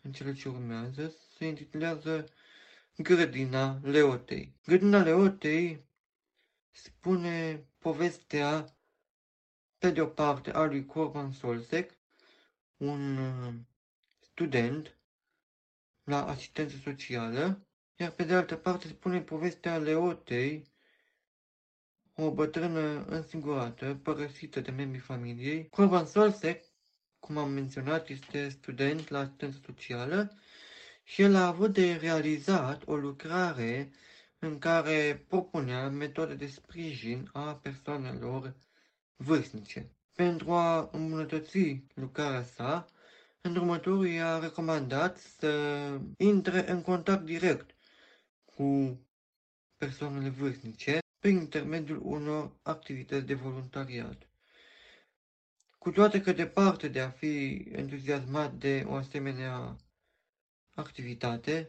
în 0.00 0.12
cele 0.12 0.34
ce 0.34 0.48
urmează 0.48 1.14
se 1.36 1.46
intitulează 1.46 2.28
Grădina 2.96 3.80
Leotei. 3.82 4.54
Grădina 4.64 5.02
Leotei 5.02 5.84
spune 6.70 7.66
povestea 7.78 8.76
pe 9.78 9.90
de 9.90 10.00
o 10.00 10.06
parte 10.06 10.50
a 10.50 10.64
lui 10.64 10.86
Corban 10.86 11.32
Solsek, 11.32 11.98
un 12.76 13.16
uh, 13.16 13.54
student 14.20 14.98
la 16.04 16.26
asistență 16.26 16.76
socială, 16.76 17.66
iar 17.96 18.10
pe 18.10 18.24
de 18.24 18.34
altă 18.34 18.56
parte 18.56 18.88
spune 18.88 19.20
povestea 19.22 19.78
Leotei, 19.78 20.76
o 22.20 22.30
bătrână 22.30 23.04
însingurată, 23.04 24.00
părăsită 24.02 24.60
de 24.60 24.70
membrii 24.70 25.00
familiei. 25.00 25.68
Corban 25.68 26.06
Solsek, 26.06 26.64
cum 27.18 27.36
am 27.36 27.50
menționat, 27.50 28.08
este 28.08 28.48
student 28.48 29.08
la 29.08 29.18
asistență 29.18 29.58
socială 29.66 30.32
și 31.02 31.22
el 31.22 31.34
a 31.34 31.46
avut 31.46 31.72
de 31.72 31.94
realizat 31.94 32.82
o 32.86 32.96
lucrare 32.96 33.90
în 34.38 34.58
care 34.58 35.24
propunea 35.28 35.88
metode 35.88 36.34
de 36.34 36.46
sprijin 36.46 37.30
a 37.32 37.54
persoanelor 37.54 38.56
vârstnice. 39.16 39.90
Pentru 40.14 40.52
a 40.52 40.88
îmbunătăți 40.92 41.84
lucrarea 41.94 42.42
sa, 42.42 42.86
îndrumătorul 43.40 44.06
i-a 44.06 44.38
recomandat 44.38 45.18
să 45.18 45.50
intre 46.16 46.70
în 46.70 46.82
contact 46.82 47.24
direct 47.24 47.76
cu 48.44 49.00
persoanele 49.76 50.28
vârstnice 50.28 50.98
prin 51.18 51.36
intermediul 51.36 52.00
unor 52.02 52.52
activități 52.62 53.26
de 53.26 53.34
voluntariat. 53.34 54.28
Cu 55.78 55.90
toate 55.90 56.20
că 56.20 56.32
departe 56.32 56.88
de 56.88 57.00
a 57.00 57.10
fi 57.10 57.64
entuziasmat 57.72 58.54
de 58.54 58.84
o 58.86 58.94
asemenea 58.94 59.76
activitate, 60.74 61.66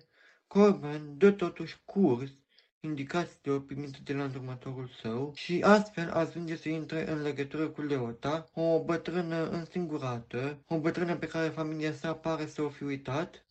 Corbin 0.47 1.17
dă 1.17 1.31
totuși 1.31 1.81
curs 1.85 2.31
indicațiilor 2.79 3.65
primite 3.65 3.99
de 4.03 4.13
la 4.13 4.23
următorul 4.23 4.87
său 5.01 5.33
și 5.35 5.61
astfel 5.63 6.11
ajunge 6.11 6.55
să 6.55 6.69
intre 6.69 7.11
în 7.11 7.21
legătură 7.21 7.69
cu 7.69 7.81
Leota, 7.81 8.49
o 8.53 8.83
bătrână 8.83 9.49
însingurată, 9.49 10.63
o 10.67 10.79
bătrână 10.79 11.15
pe 11.15 11.27
care 11.27 11.49
familia 11.49 11.93
sa 11.93 12.15
pare 12.15 12.47
să 12.47 12.61
o 12.61 12.69
fi 12.69 12.83
uitat 12.83 13.45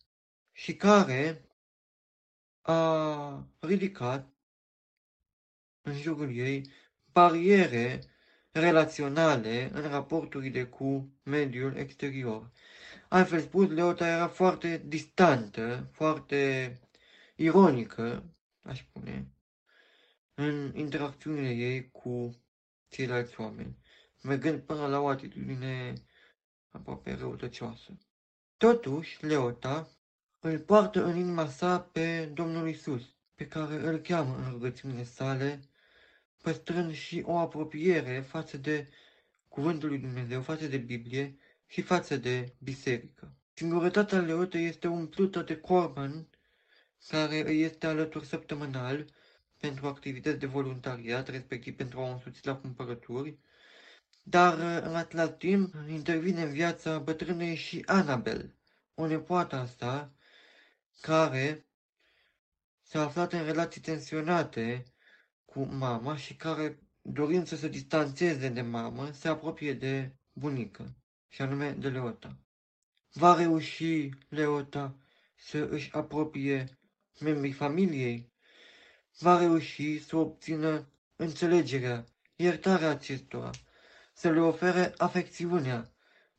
și 0.51 0.75
care 0.75 1.49
a 2.61 3.47
ridicat 3.59 4.27
în 5.89 5.95
jurul 5.95 6.35
ei 6.35 6.71
bariere 7.11 7.99
relaționale 8.51 9.69
în 9.73 9.81
raporturile 9.81 10.65
cu 10.65 11.13
mediul 11.23 11.75
exterior. 11.75 12.51
Altfel 13.07 13.39
spus, 13.41 13.69
Leota 13.69 14.07
era 14.07 14.27
foarte 14.27 14.81
distantă, 14.85 15.89
foarte 15.91 16.73
ironică 17.35 18.23
aș 18.61 18.79
spune, 18.79 19.27
în 20.33 20.71
interacțiunile 20.75 21.49
ei 21.49 21.91
cu 21.91 22.35
ceilalți 22.87 23.41
oameni, 23.41 23.77
mergând 24.23 24.59
până 24.59 24.87
la 24.87 24.99
o 24.99 25.07
atitudine 25.07 25.93
aproape 26.69 27.13
răutăcioasă. 27.13 27.97
Totuși, 28.57 29.25
Leota 29.25 29.89
îl 30.39 30.59
poartă 30.59 31.03
în 31.05 31.17
inima 31.17 31.47
sa 31.47 31.79
pe 31.79 32.25
Domnul 32.25 32.67
Isus, 32.67 33.03
pe 33.35 33.47
care 33.47 33.75
îl 33.75 33.97
cheamă 33.97 34.35
în 34.37 34.51
rugăciunile 34.51 35.03
sale, 35.03 35.68
păstrând 36.41 36.93
și 36.93 37.21
o 37.25 37.37
apropiere 37.37 38.19
față 38.19 38.57
de 38.57 38.87
Cuvântul 39.47 39.89
lui 39.89 39.97
Dumnezeu, 39.97 40.41
față 40.41 40.67
de 40.67 40.77
Biblie 40.77 41.37
și 41.67 41.81
față 41.81 42.17
de 42.17 42.53
biserică. 42.59 43.33
Singurătatea 43.53 44.19
Leotei 44.19 44.65
este 44.65 44.87
umplută 44.87 45.41
de 45.41 45.57
Corban 45.57 46.27
care 47.07 47.47
îi 47.49 47.61
este 47.61 47.87
alături 47.87 48.25
săptămânal 48.25 49.05
pentru 49.57 49.87
activități 49.87 50.39
de 50.39 50.45
voluntariat, 50.45 51.27
respectiv 51.27 51.75
pentru 51.75 51.99
a 51.99 52.03
o 52.03 52.11
însuți 52.11 52.45
la 52.45 52.55
cumpărături, 52.55 53.37
dar 54.23 54.83
în 54.83 54.95
același 54.95 55.31
timp 55.31 55.73
intervine 55.89 56.41
în 56.41 56.51
viața 56.51 56.97
bătrânei 56.99 57.55
și 57.55 57.83
Anabel, 57.85 58.55
o 58.93 59.07
nepoată 59.07 59.55
a 59.55 59.65
sa, 59.65 60.13
care 61.01 61.65
s-a 62.81 63.01
aflat 63.01 63.33
în 63.33 63.43
relații 63.43 63.81
tensionate 63.81 64.83
cu 65.49 65.63
mama 65.63 66.17
și 66.17 66.35
care, 66.35 66.79
dorind 67.01 67.47
să 67.47 67.55
se 67.55 67.67
distanțeze 67.67 68.49
de 68.49 68.61
mamă, 68.61 69.11
se 69.11 69.27
apropie 69.27 69.73
de 69.73 70.11
bunică, 70.33 70.95
și 71.27 71.41
anume 71.41 71.71
de 71.71 71.89
Leota. 71.89 72.37
Va 73.13 73.35
reuși 73.35 74.09
Leota 74.29 74.95
să 75.35 75.67
își 75.71 75.93
apropie 75.93 76.77
membrii 77.19 77.51
familiei, 77.51 78.31
va 79.19 79.39
reuși 79.39 80.03
să 80.03 80.15
obțină 80.17 80.87
înțelegerea, 81.15 82.05
iertarea 82.35 82.89
acestora, 82.89 83.49
să 84.13 84.29
le 84.29 84.39
ofere 84.39 84.93
afecțiunea, 84.97 85.91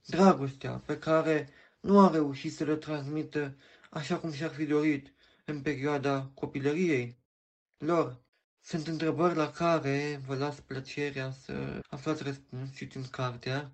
dragostea 0.07 0.83
pe 0.87 0.99
care 0.99 1.49
nu 1.81 2.01
a 2.01 2.11
reușit 2.11 2.55
să 2.55 2.65
le 2.65 2.77
transmită 2.77 3.57
așa 3.91 4.19
cum 4.19 4.33
și-ar 4.33 4.51
fi 4.51 4.65
dorit 4.65 5.13
în 5.45 5.61
perioada 5.61 6.31
copilăriei 6.35 7.19
lor. 7.79 8.21
Sunt 8.63 8.87
întrebări 8.87 9.35
la 9.35 9.51
care 9.51 10.21
vă 10.27 10.35
las 10.37 10.61
plăcerea 10.61 11.31
să 11.31 11.81
aflați 11.89 12.23
răspuns 12.23 12.75
citind 12.75 13.07
cartea. 13.07 13.73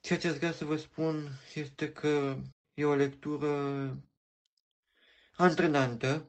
Ceea 0.00 0.18
ce 0.18 0.28
aș 0.28 0.36
vrea 0.36 0.52
să 0.52 0.64
vă 0.64 0.76
spun 0.76 1.40
este 1.54 1.92
că 1.92 2.36
e 2.74 2.84
o 2.84 2.94
lectură 2.94 3.48
antrenantă. 5.36 6.28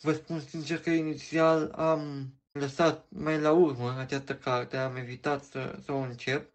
Vă 0.00 0.12
spun 0.12 0.40
sincer 0.40 0.80
că 0.80 0.90
inițial 0.90 1.70
am 1.70 2.32
lăsat 2.52 3.06
mai 3.10 3.40
la 3.40 3.52
urmă 3.52 3.98
această 3.98 4.36
carte, 4.36 4.76
am 4.76 4.96
evitat 4.96 5.44
să, 5.44 5.78
să 5.84 5.92
o 5.92 5.96
încep. 5.98 6.52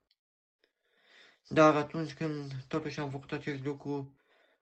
Dar 1.47 1.75
atunci 1.75 2.13
când 2.13 2.53
totuși 2.67 2.99
am 2.99 3.09
făcut 3.09 3.31
acest 3.31 3.63
lucru, 3.63 4.15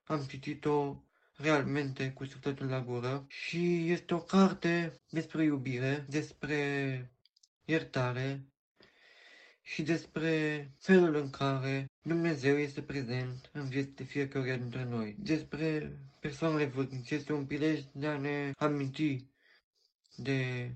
am 0.03 0.25
citit-o 0.25 0.95
realmente 1.41 2.11
cu 2.11 2.25
sufletul 2.25 2.67
la 2.67 2.81
gură 2.81 3.25
și 3.27 3.91
este 3.91 4.13
o 4.13 4.19
carte 4.19 4.99
despre 5.09 5.43
iubire, 5.43 6.05
despre 6.09 7.11
iertare, 7.65 8.43
și 9.61 9.81
despre 9.81 10.71
felul 10.77 11.15
în 11.15 11.29
care 11.29 11.85
Dumnezeu 12.01 12.57
este 12.57 12.81
prezent 12.81 13.49
în 13.53 13.69
vieții 13.69 13.93
de 13.95 14.03
fiecare 14.03 14.57
dintre 14.57 14.83
noi. 14.83 15.15
Despre 15.19 15.97
persoanele 16.19 16.65
vârstnice 16.65 17.15
este 17.15 17.33
un 17.33 17.45
prilej 17.45 17.81
de 17.91 18.07
a 18.07 18.17
ne 18.17 18.51
aminti 18.57 19.25
de 20.15 20.71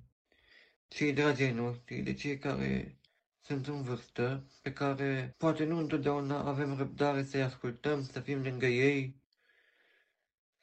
cei 0.88 1.14
dragi 1.14 1.44
ai 1.44 1.54
noștri, 1.54 2.02
de 2.02 2.14
cei 2.14 2.38
care 2.38 2.98
sunt 3.42 3.68
în 3.68 3.82
vârstă, 3.82 4.48
pe 4.62 4.74
care 4.74 5.36
poate 5.38 5.64
nu 5.66 5.78
întotdeauna 5.78 6.40
avem 6.40 6.78
răbdare 6.78 7.24
să-i 7.24 7.42
ascultăm, 7.42 8.04
să 8.04 8.20
fim 8.20 8.42
lângă 8.42 8.66
ei, 8.66 9.22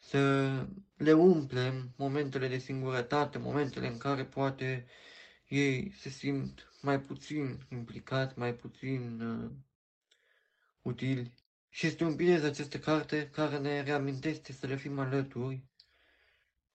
să 0.01 0.67
le 0.97 1.13
umplem 1.13 1.93
momentele 1.97 2.49
de 2.49 2.59
singurătate, 2.59 3.39
momentele 3.39 3.87
în 3.87 3.99
care 3.99 4.25
poate 4.25 4.87
ei 5.49 5.93
se 5.93 6.09
simt 6.09 6.73
mai 6.81 7.01
puțin 7.01 7.67
implicați, 7.69 8.39
mai 8.39 8.55
puțin 8.55 9.21
uh, 9.21 9.51
utili. 10.83 11.33
Și 11.69 11.87
este 11.87 12.05
un 12.05 12.17
bine 12.17 12.35
această 12.35 12.79
carte 12.79 13.29
care 13.31 13.59
ne 13.59 13.83
reamintește 13.83 14.53
să 14.53 14.67
le 14.67 14.77
fim 14.77 14.99
alături, 14.99 15.65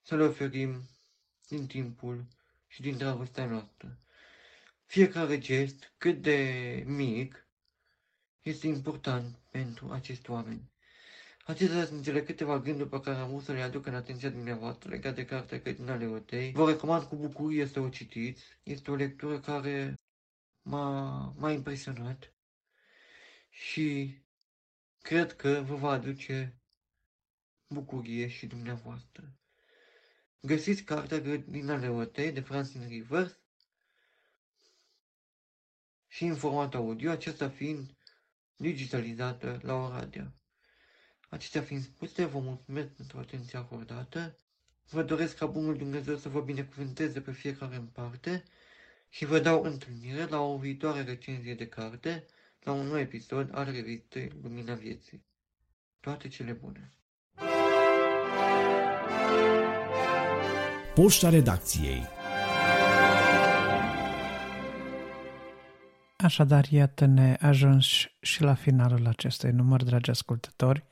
să 0.02 0.16
le 0.16 0.24
oferim 0.24 0.90
din 1.48 1.68
timpul 1.68 2.28
și 2.68 2.82
din 2.82 2.98
dragostea 2.98 3.46
noastră. 3.46 4.00
Fiecare 4.86 5.38
gest, 5.38 5.94
cât 5.98 6.22
de 6.22 6.84
mic, 6.88 7.48
este 8.42 8.68
important 8.68 9.40
pentru 9.52 9.90
acești 9.92 10.30
oameni. 10.30 10.72
Acestea 11.48 11.86
sunt 11.86 12.04
cele 12.04 12.24
câteva 12.24 12.60
gânduri 12.60 12.90
pe 12.90 13.00
care 13.00 13.18
am 13.18 13.30
vrut 13.30 13.44
să 13.44 13.52
le 13.52 13.62
aduc 13.62 13.86
în 13.86 13.96
atenția 13.96 14.30
dumneavoastră 14.30 14.90
legat 14.90 15.16
de 15.16 15.26
cartea 15.26 15.62
Cătina 15.62 15.96
Leotei. 15.96 16.52
Vă 16.52 16.70
recomand 16.70 17.04
cu 17.04 17.16
bucurie 17.16 17.66
să 17.66 17.80
o 17.80 17.90
citiți. 17.90 18.44
Este 18.64 18.92
o 18.92 18.96
lectură 18.96 19.40
care 19.40 20.00
m-a, 20.62 21.34
m-a 21.38 21.52
impresionat 21.52 22.34
și 23.50 24.18
cred 25.02 25.36
că 25.36 25.64
vă 25.66 25.76
va 25.76 25.90
aduce 25.90 26.62
bucurie 27.68 28.28
și 28.28 28.48
dumneavoastră. 28.48 29.34
Găsiți 30.40 30.84
cartea 30.84 31.20
Grădina 31.20 31.76
Leotei 31.76 32.32
de 32.32 32.40
Francine 32.42 32.88
Rivers 32.88 33.40
și 36.08 36.24
în 36.26 36.36
format 36.36 36.74
audio, 36.74 37.12
acesta 37.12 37.50
fiind 37.50 37.98
digitalizată 38.56 39.60
la 39.62 39.74
Oradea. 39.74 40.34
Acestea 41.36 41.62
fiind 41.62 41.84
spuse, 41.84 42.26
vă 42.26 42.40
mulțumesc 42.40 42.88
pentru 42.88 43.18
atenția 43.18 43.60
acordată. 43.60 44.38
Vă 44.90 45.04
doresc 45.04 45.38
ca 45.38 45.46
Bunul 45.46 45.78
Dumnezeu 45.78 46.16
să 46.16 46.30
vă 46.30 46.42
binecuvânteze 46.42 47.22
pe 47.22 47.32
fiecare 47.32 47.76
în 47.76 47.86
parte 47.86 48.44
și 49.10 49.26
vă 49.26 49.40
dau 49.40 49.64
întâlnire 49.64 50.26
la 50.26 50.42
o 50.42 50.58
viitoare 50.58 51.02
recenzie 51.02 51.54
de 51.54 51.68
carte, 51.68 52.26
la 52.64 52.72
un 52.72 52.88
nou 52.88 52.98
episod 52.98 53.50
al 53.52 53.72
revistei 53.72 54.32
Lumina 54.42 54.74
Vieții. 54.74 55.26
Toate 56.00 56.28
cele 56.28 56.52
bune! 56.52 56.94
Poșta 60.94 61.30
redacției 61.30 62.08
Așadar, 66.18 66.66
iată-ne 66.70 67.38
ajuns 67.40 67.86
și 68.22 68.42
la 68.42 68.54
finalul 68.54 69.08
acestui 69.08 69.52
număr, 69.52 69.84
dragi 69.84 70.10
ascultători. 70.10 70.86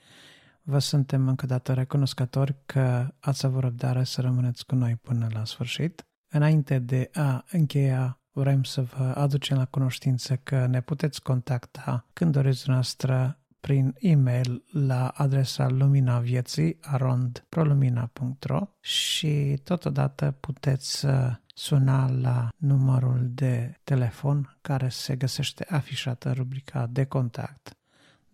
Vă 0.66 0.80
suntem 0.80 1.28
încă 1.28 1.46
dată 1.46 1.74
recunoscători 1.74 2.56
că 2.66 3.14
ați 3.20 3.46
avut 3.46 3.62
răbdare 3.62 4.04
să 4.04 4.22
rămâneți 4.22 4.66
cu 4.66 4.76
noi 4.76 4.96
până 4.96 5.28
la 5.34 5.46
sfârșit. 5.46 6.06
Înainte 6.32 6.80
de 6.80 7.10
a 7.14 7.46
încheia, 7.52 8.20
vrem 8.32 8.64
să 8.64 8.82
vă 8.82 9.14
aducem 9.16 9.58
la 9.58 9.66
cunoștință 9.66 10.36
că 10.36 10.66
ne 10.66 10.82
puteți 10.82 11.22
contacta 11.22 12.06
când 12.14 12.32
doriți 12.32 12.70
noastră 12.70 13.38
prin 13.60 13.96
e-mail 14.00 14.64
la 14.72 15.08
adresa 15.08 15.68
lumina 15.68 16.20
vieții 16.20 16.78
arondprolumina.ro 16.82 18.68
și 18.80 19.62
totodată 19.64 20.32
puteți 20.40 21.06
suna 21.54 22.10
la 22.12 22.50
numărul 22.58 23.30
de 23.30 23.80
telefon 23.84 24.58
care 24.62 24.90
se 24.90 25.16
găsește 25.16 25.66
afișată 25.70 26.28
în 26.28 26.34
rubrica 26.34 26.88
de 26.88 27.06
contact 27.06 27.78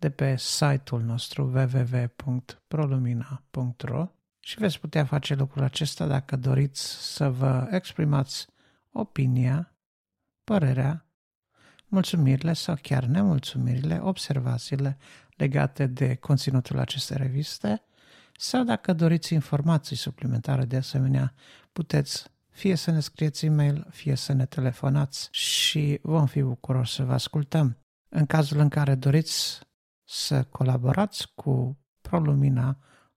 de 0.00 0.10
pe 0.10 0.36
site-ul 0.36 1.02
nostru 1.02 1.42
www.prolumina.ro 1.42 4.08
și 4.40 4.58
veți 4.58 4.80
putea 4.80 5.04
face 5.04 5.34
lucrul 5.34 5.62
acesta 5.62 6.06
dacă 6.06 6.36
doriți 6.36 7.14
să 7.14 7.30
vă 7.30 7.68
exprimați 7.70 8.46
opinia, 8.90 9.74
părerea, 10.44 11.06
mulțumirile 11.86 12.52
sau 12.52 12.76
chiar 12.82 13.04
nemulțumirile, 13.04 14.00
observațiile 14.02 14.98
legate 15.36 15.86
de 15.86 16.14
conținutul 16.14 16.78
acestei 16.78 17.16
reviste 17.16 17.82
sau 18.36 18.64
dacă 18.64 18.92
doriți 18.92 19.34
informații 19.34 19.96
suplimentare 19.96 20.64
de 20.64 20.76
asemenea, 20.76 21.34
puteți 21.72 22.30
fie 22.48 22.74
să 22.74 22.90
ne 22.90 23.00
scrieți 23.00 23.46
e-mail, 23.46 23.86
fie 23.90 24.14
să 24.14 24.32
ne 24.32 24.46
telefonați 24.46 25.28
și 25.30 25.98
vom 26.02 26.26
fi 26.26 26.42
bucuroși 26.42 26.94
să 26.94 27.04
vă 27.04 27.12
ascultăm. 27.12 27.76
În 28.08 28.26
cazul 28.26 28.58
în 28.58 28.68
care 28.68 28.94
doriți 28.94 29.68
să 30.10 30.44
colaborați 30.44 31.32
cu 31.34 31.78
ProLumina 32.00 32.76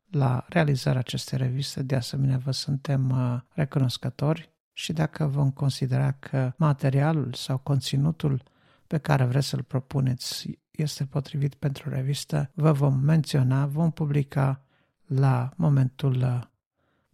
la 0.10 0.46
realizarea 0.50 1.00
acestei 1.00 1.38
reviste, 1.38 1.84
de 1.84 1.96
asemenea 1.96 2.38
vă 2.38 2.52
suntem 2.52 3.10
uh, 3.10 3.42
recunoscători 3.50 4.54
și 4.74 4.94
dacă 4.94 5.26
vom 5.26 5.52
considera 5.52 6.12
că 6.12 6.54
materialul 6.58 7.34
sau 7.34 7.58
conținutul 7.58 8.44
pe 8.88 8.98
care 8.98 9.26
vreți 9.26 9.48
să-l 9.48 9.64
propuneți 9.64 10.60
este 10.72 11.06
potrivit 11.06 11.56
pentru 11.56 11.90
revistă, 11.90 12.52
vă 12.54 12.72
vom 12.72 13.00
menționa, 13.00 13.66
vom 13.66 13.92
publica 13.92 14.62
la 15.06 15.50
momentul 15.56 16.16
uh, 16.16 16.42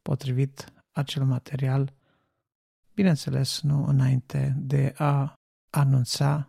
potrivit 0.02 0.74
acel 0.92 1.24
material. 1.24 1.94
Bineînțeles 2.94 3.62
nu 3.62 3.86
înainte 3.86 4.56
de 4.58 4.94
a 4.98 5.34
anunța 5.70 6.49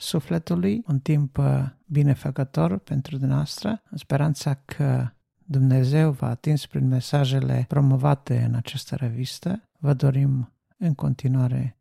sufletului, 0.00 0.82
un 0.86 0.98
timp 1.00 1.38
uh, 1.38 1.64
binefăcător 1.86 2.78
pentru 2.78 3.16
dumneavoastră, 3.16 3.82
în 3.90 3.96
speranța 3.96 4.54
că 4.54 5.10
Dumnezeu 5.44 6.10
v-a 6.10 6.28
atins 6.28 6.66
prin 6.66 6.88
mesajele 6.88 7.64
promovate 7.68 8.42
în 8.42 8.54
această 8.54 8.94
revistă. 8.94 9.68
Vă 9.78 9.94
dorim 9.94 10.52
în 10.76 10.94
continuare 10.94 11.78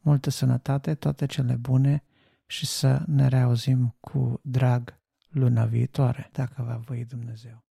multă 0.00 0.30
sănătate, 0.30 0.94
toate 0.94 1.26
cele 1.26 1.54
bune 1.54 2.02
și 2.46 2.66
să 2.66 3.02
ne 3.06 3.28
reauzim 3.28 3.96
cu 4.00 4.40
drag 4.42 5.00
luna 5.28 5.64
viitoare, 5.64 6.28
dacă 6.32 6.62
va 6.62 6.76
voi 6.76 7.04
Dumnezeu. 7.04 7.65